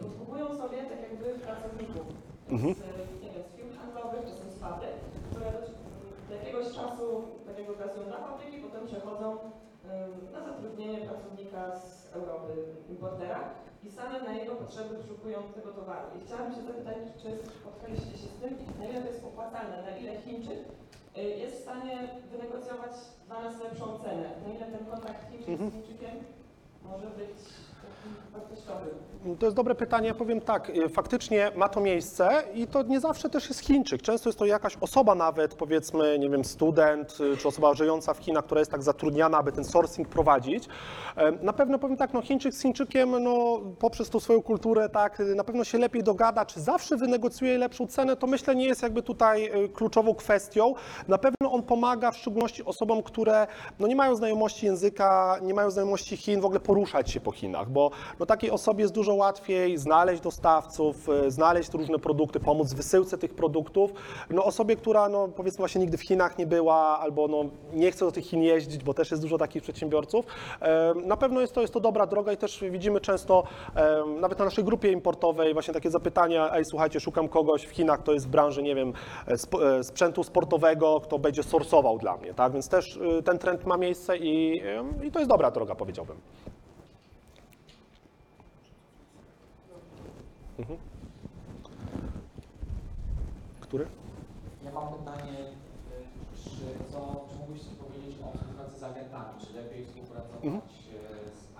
poszukują 0.00 0.44
sobie 0.62 0.78
tak 0.90 1.00
jakby 1.06 1.26
pracowników 1.46 2.06
Mhm. 2.54 2.74
z, 2.74 2.78
nie 3.22 3.30
wiem, 3.32 3.44
z 3.48 3.52
firm 3.56 3.70
handlowych, 3.78 4.24
czasem 4.30 4.48
z 4.50 4.58
fabryk, 4.64 4.96
które 5.30 5.46
do, 6.28 6.34
jakiegoś 6.34 6.66
czasu 6.78 7.06
takiego 7.46 7.72
pracują 7.72 8.04
na 8.08 8.18
fabryki, 8.26 8.56
potem 8.66 8.86
przechodzą 8.86 9.26
na 10.32 10.40
zatrudnienie 10.46 10.98
pracownika 11.08 11.60
z 11.76 12.12
Europy, 12.18 12.52
importera 12.88 13.40
i 13.84 13.90
same 13.90 14.20
na 14.22 14.32
jego 14.34 14.54
potrzeby 14.54 14.96
wyszukują 14.96 15.38
tego 15.54 15.70
towaru. 15.72 16.06
I 16.16 16.26
chciałabym 16.26 16.54
się 16.54 16.62
zapytać, 16.62 16.96
czy 17.22 17.28
spotkaliście 17.60 18.14
się 18.22 18.28
z 18.34 18.36
tym 18.40 18.50
i 18.62 18.78
na 18.78 18.84
ile 18.88 19.00
to 19.02 19.08
jest 19.08 19.24
opłacalne, 19.24 19.82
na 19.82 19.96
ile 19.96 20.20
Chińczyk 20.20 20.58
jest 21.16 21.56
w 21.58 21.62
stanie 21.62 22.08
wynegocjować 22.32 22.92
dla 23.26 23.42
nas 23.42 23.60
lepszą 23.62 23.98
cenę. 23.98 24.30
Na 24.46 24.54
ile 24.54 24.66
ten 24.66 24.86
kontakt 24.86 25.30
Chińczyk 25.30 25.48
Mhm. 25.48 25.70
z 25.70 25.74
Chińczykiem 25.74 26.16
może 26.82 27.06
być. 27.06 27.36
To 29.38 29.46
jest 29.46 29.56
dobre 29.56 29.74
pytanie. 29.74 30.08
Ja 30.08 30.14
powiem 30.14 30.40
tak, 30.40 30.70
y, 30.70 30.88
faktycznie 30.88 31.50
ma 31.56 31.68
to 31.68 31.80
miejsce 31.80 32.42
i 32.54 32.66
to 32.66 32.82
nie 32.82 33.00
zawsze 33.00 33.30
też 33.30 33.48
jest 33.48 33.60
Chińczyk. 33.60 34.02
Często 34.02 34.28
jest 34.28 34.38
to 34.38 34.46
jakaś 34.46 34.76
osoba 34.80 35.14
nawet, 35.14 35.54
powiedzmy, 35.54 36.18
nie 36.18 36.30
wiem, 36.30 36.44
student 36.44 37.18
y, 37.20 37.36
czy 37.36 37.48
osoba 37.48 37.74
żyjąca 37.74 38.14
w 38.14 38.18
Chinach, 38.18 38.44
która 38.44 38.58
jest 38.58 38.70
tak 38.70 38.82
zatrudniana, 38.82 39.38
aby 39.38 39.52
ten 39.52 39.64
sourcing 39.64 40.08
prowadzić. 40.08 40.68
Na 41.42 41.52
pewno 41.52 41.78
powiem 41.78 41.96
tak, 41.96 42.12
no 42.14 42.22
Chińczyk 42.22 42.54
z 42.54 42.62
Chińczykiem, 42.62 43.22
no 43.22 43.60
poprzez 43.78 44.10
tą 44.10 44.20
swoją 44.20 44.42
kulturę, 44.42 44.88
tak, 44.88 45.20
y, 45.20 45.34
na 45.34 45.44
pewno 45.44 45.64
się 45.64 45.78
lepiej 45.78 46.02
dogada, 46.02 46.46
czy 46.46 46.60
zawsze 46.60 46.96
wynegocjuje 46.96 47.58
lepszą 47.58 47.86
cenę, 47.86 48.16
to 48.16 48.26
myślę 48.26 48.54
nie 48.54 48.66
jest 48.66 48.82
jakby 48.82 49.02
tutaj 49.02 49.50
kluczową 49.74 50.14
kwestią. 50.14 50.74
Na 51.08 51.18
pewno 51.18 51.52
on 51.52 51.62
pomaga 51.62 52.10
w 52.10 52.16
szczególności 52.16 52.64
osobom, 52.64 53.02
które 53.02 53.46
no 53.78 53.86
nie 53.86 53.96
mają 53.96 54.16
znajomości 54.16 54.66
języka, 54.66 55.38
nie 55.42 55.54
mają 55.54 55.70
znajomości 55.70 56.16
Chin, 56.16 56.40
w 56.40 56.44
ogóle 56.44 56.60
poruszać 56.60 57.10
się 57.10 57.20
po 57.20 57.32
Chinach, 57.32 57.70
bo 57.70 57.81
no 58.20 58.26
takiej 58.26 58.50
osobie 58.50 58.82
jest 58.82 58.94
dużo 58.94 59.14
łatwiej 59.14 59.78
znaleźć 59.78 60.22
dostawców, 60.22 61.08
y, 61.08 61.30
znaleźć 61.30 61.74
różne 61.74 61.98
produkty, 61.98 62.40
pomóc 62.40 62.72
w 62.72 62.76
wysyłce 62.76 63.18
tych 63.18 63.34
produktów. 63.34 63.92
No 64.30 64.44
osobie, 64.44 64.76
która 64.76 65.08
no 65.08 65.28
powiedzmy 65.28 65.58
właśnie 65.58 65.80
nigdy 65.80 65.96
w 65.96 66.02
Chinach 66.02 66.38
nie 66.38 66.46
była 66.46 66.98
albo 66.98 67.28
no 67.28 67.44
nie 67.72 67.90
chce 67.92 68.04
do 68.04 68.12
tych 68.12 68.26
Chin 68.26 68.42
jeździć, 68.42 68.84
bo 68.84 68.94
też 68.94 69.10
jest 69.10 69.22
dużo 69.22 69.38
takich 69.38 69.62
przedsiębiorców, 69.62 70.26
na 71.04 71.16
pewno 71.16 71.40
jest 71.40 71.52
to, 71.52 71.60
jest 71.60 71.72
to 71.72 71.80
dobra 71.80 72.06
droga 72.06 72.32
i 72.32 72.36
też 72.36 72.64
widzimy 72.70 73.00
często 73.00 73.42
nawet 74.20 74.38
na 74.38 74.44
naszej 74.44 74.64
grupie 74.64 74.92
importowej 74.92 75.52
właśnie 75.52 75.74
takie 75.74 75.90
zapytania, 75.90 76.54
ej 76.54 76.64
słuchajcie, 76.64 77.00
szukam 77.00 77.28
kogoś 77.28 77.64
w 77.64 77.70
Chinach, 77.70 78.00
kto 78.00 78.12
jest 78.12 78.26
w 78.26 78.30
branży, 78.30 78.62
nie 78.62 78.74
wiem, 78.74 78.92
e, 79.26 79.32
sp- 79.44 79.62
e, 79.78 79.84
sprzętu 79.84 80.24
sportowego, 80.24 81.00
kto 81.00 81.18
będzie 81.18 81.42
sorsował 81.42 81.98
dla 81.98 82.16
mnie, 82.16 82.34
tak? 82.34 82.52
Więc 82.52 82.68
też 82.68 82.96
y, 82.96 83.22
ten 83.22 83.38
trend 83.38 83.66
ma 83.66 83.76
miejsce 83.76 84.16
i, 84.16 84.62
i 85.02 85.10
to 85.10 85.18
jest 85.18 85.28
dobra 85.30 85.50
droga, 85.50 85.74
powiedziałbym. 85.74 86.16
Mhm. 90.58 90.78
Który? 93.60 93.86
Ja 94.64 94.72
mam 94.72 94.88
pytanie, 94.94 95.38
y, 95.38 96.38
czy, 96.44 96.92
co, 96.92 97.26
czy 97.30 97.38
mógłbyś 97.38 97.62
powiedzieć 97.62 98.16
o 98.24 98.38
współpracy 98.38 98.78
z 98.78 98.82
agentami? 98.82 99.46
Czy 99.46 99.52
lepiej 99.52 99.86
współpracować 99.86 100.44
Mhm. 100.44 100.62
e, 100.62 100.70
z 101.36 101.52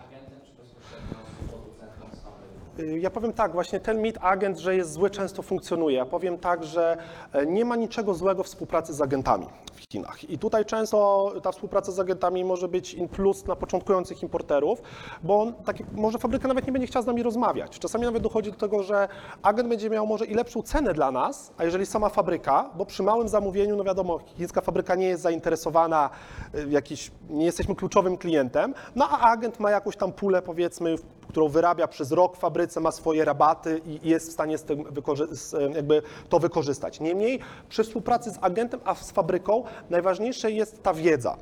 Y, 2.72 2.72
Ja 3.01 3.11
powiem 3.11 3.33
tak, 3.33 3.53
właśnie 3.53 3.81
ten 3.81 4.03
mit 4.03 4.19
agent, 4.21 4.59
że 4.59 4.77
jest 4.77 4.93
zły, 4.93 5.11
często 5.11 5.43
funkcjonuje. 5.43 5.97
Ja 5.97 6.07
powiem 6.07 6.39
tak, 6.39 6.65
że 6.65 6.97
e, 7.33 7.47
nie 7.47 7.65
ma 7.65 7.77
niczego 7.77 8.15
złego 8.15 8.43
w 8.43 8.47
współpracy 8.47 8.95
z 8.95 9.01
agentami 9.01 9.47
w 9.75 9.93
Chinach. 9.93 10.31
I 10.31 10.39
tutaj 10.39 10.65
często 10.65 11.33
ta 11.43 11.53
współpraca 11.53 11.93
z 11.93 11.99
agentami 11.99 12.45
może 12.45 12.69
być 12.69 12.95
in 12.95 13.09
plus 13.09 13.43
dla 13.43 13.57
początkujących 13.57 14.23
importerów, 14.23 14.83
bo 15.23 15.53
tak, 15.65 15.77
może 15.93 16.19
fabryka 16.19 16.49
nawet 16.49 16.67
nie 16.67 16.73
będzie 16.73 16.87
chciała 16.87 17.03
z 17.03 17.07
nami 17.07 17.23
rozmawiać. 17.23 17.79
Czasami 17.79 18.05
nawet 18.05 18.23
dochodzi 18.23 18.51
do 18.51 18.57
tego, 18.57 18.83
że 18.83 19.09
agent 19.43 19.69
będzie 19.69 19.91
miał 19.91 20.07
może 20.07 20.25
i 20.25 20.35
lepszą 20.35 20.63
cenę 20.63 20.95
dla 20.95 21.11
nas, 21.11 21.53
a 21.59 21.65
jeżeli 21.65 21.87
sama 21.87 22.09
fabryka, 22.09 22.71
bo 22.75 22.87
przy 22.87 23.03
małym 23.03 23.29
zamówieniu, 23.29 23.77
no 23.77 23.85
wiadomo, 23.85 24.19
chińska 24.19 24.61
fabryka 24.61 24.95
nie 24.95 25.07
jest 25.07 25.23
zainteresowana, 25.23 26.11
y, 26.55 26.67
jakiś, 26.71 27.11
nie 27.31 27.45
jesteśmy 27.45 27.75
kluczowym 27.75 28.17
klientem, 28.17 28.75
no 28.97 29.09
a 29.11 29.19
agent 29.19 29.61
ma 29.61 29.71
jakąś 29.71 29.97
tam 29.97 30.13
pulę, 30.13 30.43
powiedzmy, 30.43 30.97
którą 31.29 31.49
wyrabia 31.49 31.89
przez 31.89 32.13
rok 32.13 32.37
w 32.37 32.41
fabryce, 32.41 32.81
ma 32.81 32.93
swoje 32.93 33.25
rabaty 33.25 33.81
i 33.87 34.09
jest 34.09 34.29
w 34.29 34.33
stanie 34.33 34.59
z 34.59 34.63
tym 34.65 34.85
z, 35.31 35.75
jakby 35.75 36.03
to 36.29 36.39
wykorzystać. 36.39 37.01
Niemniej 37.01 37.41
przy 37.69 37.85
współpracy 37.85 38.31
z 38.31 38.39
agentem, 38.41 38.81
a 38.85 38.95
z 38.95 39.11
fabryką 39.11 39.65
najważniejsze 39.91 40.51
jest 40.51 40.83
ta 40.83 40.95
wiedza, 40.95 41.37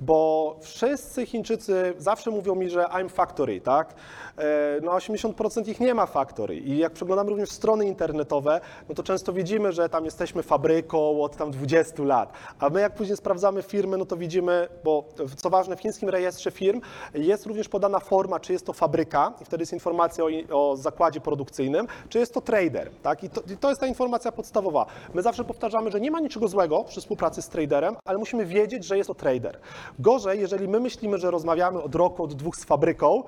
bo 0.00 0.56
wszyscy 0.60 1.26
Chińczycy 1.26 1.94
zawsze 1.98 2.30
mówią 2.30 2.54
mi, 2.54 2.70
że 2.70 2.82
I'm 2.82 3.08
factory, 3.08 3.60
tak? 3.60 3.94
E, 4.38 4.80
No 4.82 4.92
80% 4.92 5.68
ich 5.68 5.80
nie 5.80 5.94
ma 5.94 6.06
factory 6.06 6.56
i 6.56 6.78
jak 6.78 6.92
przeglądamy 6.92 7.30
również 7.30 7.50
strony 7.50 7.84
internetowe, 7.86 8.60
no 8.88 8.94
to 8.94 9.02
często 9.02 9.32
widzimy, 9.32 9.72
że 9.72 9.88
tam 9.88 10.04
jesteśmy 10.04 10.42
fabryką 10.42 11.22
od 11.22 11.36
tam 11.36 11.50
20 11.50 12.02
lat, 12.02 12.32
a 12.58 12.68
my 12.70 12.80
jak 12.80 12.94
później 12.94 13.16
sprawdzamy 13.16 13.62
firmy, 13.62 13.96
no 13.96 14.06
to 14.06 14.16
widzimy, 14.16 14.68
bo 14.84 15.04
co 15.36 15.50
ważne 15.50 15.76
w 15.76 15.80
chińskim 15.80 16.08
rejestrze 16.08 16.50
firm 16.50 16.80
jest 17.14 17.46
również 17.46 17.68
podana 17.68 18.00
forma, 18.00 18.40
czy 18.40 18.52
jest 18.52 18.66
to 18.66 18.72
fabryka 18.72 19.25
i 19.40 19.44
wtedy 19.44 19.62
jest 19.62 19.72
informacja 19.72 20.24
o, 20.24 20.28
o 20.50 20.76
zakładzie 20.76 21.20
produkcyjnym, 21.20 21.86
czy 22.08 22.18
jest 22.18 22.34
to 22.34 22.40
trader, 22.40 22.90
tak? 23.02 23.24
I 23.24 23.30
to, 23.30 23.40
I 23.52 23.56
to 23.56 23.68
jest 23.68 23.80
ta 23.80 23.86
informacja 23.86 24.32
podstawowa. 24.32 24.86
My 25.14 25.22
zawsze 25.22 25.44
powtarzamy, 25.44 25.90
że 25.90 26.00
nie 26.00 26.10
ma 26.10 26.20
niczego 26.20 26.48
złego 26.48 26.84
przy 26.84 27.00
współpracy 27.00 27.42
z 27.42 27.48
traderem, 27.48 27.96
ale 28.04 28.18
musimy 28.18 28.46
wiedzieć, 28.46 28.84
że 28.84 28.96
jest 28.96 29.08
to 29.08 29.14
trader. 29.14 29.58
Gorzej, 29.98 30.40
jeżeli 30.40 30.68
my 30.68 30.80
myślimy, 30.80 31.18
że 31.18 31.30
rozmawiamy 31.30 31.82
od 31.82 31.94
roku, 31.94 32.22
od 32.24 32.34
dwóch 32.34 32.56
z 32.56 32.64
fabryką, 32.64 33.22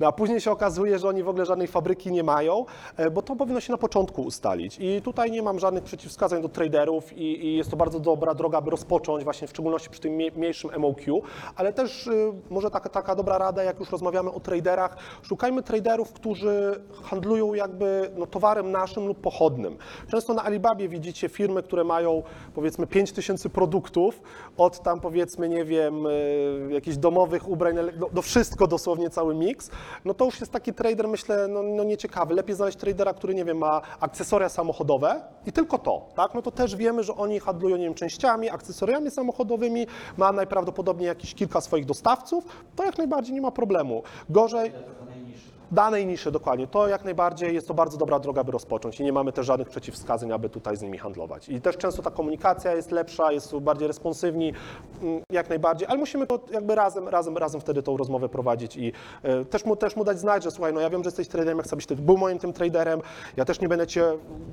no 0.00 0.06
a 0.06 0.12
później 0.12 0.40
się 0.40 0.50
okazuje, 0.50 0.98
że 0.98 1.08
oni 1.08 1.22
w 1.22 1.28
ogóle 1.28 1.46
żadnej 1.46 1.68
fabryki 1.68 2.12
nie 2.12 2.22
mają, 2.22 2.64
e, 2.96 3.10
bo 3.10 3.22
to 3.22 3.36
powinno 3.36 3.60
się 3.60 3.72
na 3.72 3.78
początku 3.78 4.22
ustalić. 4.22 4.76
I 4.80 5.02
tutaj 5.02 5.30
nie 5.30 5.42
mam 5.42 5.58
żadnych 5.58 5.84
przeciwwskazań 5.84 6.42
do 6.42 6.48
traderów 6.48 7.12
i, 7.12 7.46
i 7.46 7.56
jest 7.56 7.70
to 7.70 7.76
bardzo 7.76 8.00
dobra 8.00 8.34
droga, 8.34 8.58
aby 8.58 8.70
rozpocząć 8.70 9.24
właśnie 9.24 9.46
w 9.48 9.50
szczególności 9.50 9.90
przy 9.90 10.00
tym 10.00 10.12
mniejszym 10.12 10.70
MOQ, 10.78 11.22
ale 11.56 11.72
też 11.72 12.06
y, 12.06 12.32
może 12.50 12.70
taka, 12.70 12.88
taka 12.88 13.14
dobra 13.14 13.38
rada, 13.38 13.62
jak 13.62 13.80
już 13.80 13.90
rozmawiamy 13.90 14.30
o 14.30 14.40
traderach, 14.40 14.96
szukajmy 15.22 15.62
traderów, 15.62 16.12
którzy 16.12 16.80
handlują 17.02 17.54
jakby 17.54 18.10
no, 18.16 18.26
towarem 18.26 18.70
naszym 18.70 19.06
lub 19.06 19.20
pochodnym. 19.20 19.76
Często 20.10 20.34
na 20.34 20.44
Alibabie 20.44 20.88
widzicie 20.88 21.28
firmy, 21.28 21.62
które 21.62 21.84
mają 21.84 22.22
powiedzmy 22.54 22.86
5000 22.86 23.48
produktów, 23.48 24.22
od 24.56 24.82
tam 24.82 25.00
powiedzmy, 25.00 25.48
nie 25.48 25.64
wiem, 25.64 26.06
y, 26.06 26.68
jakichś 26.70 26.96
domowych 26.96 27.48
ubrań, 27.48 27.76
no 28.14 28.22
wszystko 28.22 28.66
dosłownie, 28.66 29.10
cały 29.10 29.34
miks, 29.34 29.70
no 30.04 30.14
to 30.14 30.24
już 30.24 30.40
jest 30.40 30.52
taki 30.52 30.72
trader, 30.72 31.08
myślę, 31.08 31.48
no, 31.48 31.62
no 31.62 31.84
nieciekawy. 31.84 32.34
Lepiej 32.34 32.56
znaleźć 32.56 32.78
tradera, 32.78 33.14
który, 33.14 33.34
nie 33.34 33.44
wiem, 33.44 33.58
ma 33.58 33.80
akcesoria 34.00 34.48
samochodowe 34.48 35.20
i 35.46 35.52
tylko 35.52 35.78
to, 35.78 36.08
tak? 36.16 36.34
No 36.34 36.42
to 36.42 36.50
też 36.50 36.76
wiemy, 36.76 37.02
że 37.02 37.14
oni 37.14 37.40
handlują, 37.40 37.76
nie 37.76 37.84
wiem, 37.84 37.94
częściami, 37.94 38.50
akcesoriami 38.50 39.10
samochodowymi, 39.10 39.86
ma 40.16 40.32
najprawdopodobniej 40.32 41.06
jakieś 41.06 41.34
kilka 41.34 41.60
swoich 41.60 41.86
dostawców, 41.86 42.44
to 42.76 42.84
jak 42.84 42.98
najbardziej 42.98 43.34
nie 43.34 43.40
ma 43.40 43.50
problemu. 43.50 44.02
Gorzej, 44.30 44.72
danej 45.72 46.06
niszy, 46.06 46.30
dokładnie. 46.30 46.66
To 46.66 46.88
jak 46.88 47.04
najbardziej 47.04 47.54
jest 47.54 47.68
to 47.68 47.74
bardzo 47.74 47.98
dobra 47.98 48.18
droga, 48.18 48.44
by 48.44 48.52
rozpocząć 48.52 49.00
i 49.00 49.04
nie 49.04 49.12
mamy 49.12 49.32
też 49.32 49.46
żadnych 49.46 49.68
przeciwwskazań, 49.68 50.32
aby 50.32 50.48
tutaj 50.48 50.76
z 50.76 50.82
nimi 50.82 50.98
handlować. 50.98 51.48
I 51.48 51.60
też 51.60 51.76
często 51.76 52.02
ta 52.02 52.10
komunikacja 52.10 52.74
jest 52.74 52.90
lepsza, 52.90 53.32
jest 53.32 53.56
bardziej 53.56 53.88
responsywni, 53.88 54.52
mm, 55.02 55.22
jak 55.32 55.48
najbardziej, 55.48 55.88
ale 55.88 55.98
musimy 55.98 56.26
to 56.26 56.40
jakby 56.52 56.74
razem, 56.74 57.08
razem, 57.08 57.38
razem 57.38 57.60
wtedy 57.60 57.82
tą 57.82 57.96
rozmowę 57.96 58.28
prowadzić 58.28 58.76
i 58.76 58.92
e, 59.22 59.44
też, 59.44 59.64
mu, 59.64 59.76
też 59.76 59.96
mu 59.96 60.04
dać 60.04 60.18
znać, 60.18 60.44
że 60.44 60.50
słuchaj, 60.50 60.72
no 60.72 60.80
ja 60.80 60.90
wiem, 60.90 61.02
że 61.02 61.08
jesteś 61.08 61.28
traderem, 61.28 61.62
chcesz 61.62 61.76
być, 61.76 61.86
ty 61.86 61.96
był 61.96 62.16
moim 62.16 62.38
tym 62.38 62.52
traderem, 62.52 63.00
ja 63.36 63.44
też 63.44 63.60
nie 63.60 63.68
będę 63.68 63.86
cię 63.86 64.04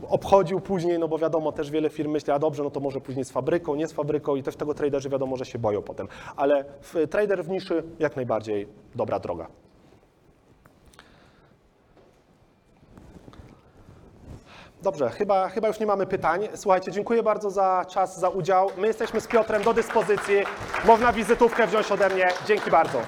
obchodził 0.09 0.59
później, 0.59 0.99
no 0.99 1.07
bo 1.07 1.17
wiadomo, 1.17 1.51
też 1.51 1.71
wiele 1.71 1.89
firm 1.89 2.11
myśli, 2.11 2.33
a 2.33 2.39
dobrze, 2.39 2.63
no 2.63 2.69
to 2.69 2.79
może 2.79 3.01
później 3.01 3.25
z 3.25 3.31
fabryką, 3.31 3.75
nie 3.75 3.87
z 3.87 3.93
fabryką 3.93 4.35
i 4.35 4.43
też 4.43 4.55
tego 4.55 4.73
traderzy 4.73 5.09
wiadomo, 5.09 5.37
że 5.37 5.45
się 5.45 5.59
boją 5.59 5.81
potem, 5.81 6.07
ale 6.35 6.65
w, 6.81 7.07
trader 7.09 7.43
w 7.43 7.49
niszy 7.49 7.83
jak 7.99 8.15
najbardziej 8.15 8.67
dobra 8.95 9.19
droga. 9.19 9.47
Dobrze, 14.87 15.09
chyba, 15.09 15.49
chyba 15.49 15.67
już 15.67 15.79
nie 15.79 15.85
mamy 15.85 16.05
pytań. 16.05 16.47
Słuchajcie, 16.55 16.91
dziękuję 16.91 17.23
bardzo 17.23 17.49
za 17.49 17.85
czas, 17.89 18.19
za 18.19 18.29
udział. 18.29 18.69
My 18.77 18.87
jesteśmy 18.87 19.21
z 19.21 19.27
Piotrem 19.27 19.63
do 19.63 19.73
dyspozycji. 19.73 20.35
Można 20.85 21.13
wizytówkę 21.13 21.67
wziąć 21.67 21.91
ode 21.91 22.09
mnie. 22.09 22.27
Dzięki 22.45 22.71
bardzo. 22.71 23.01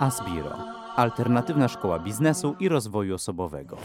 Asbiro. 0.00 0.56
Alternatywna 0.96 1.68
szkoła 1.68 1.98
biznesu 1.98 2.56
i 2.60 2.68
rozwoju 2.68 3.14
osobowego. 3.14 3.76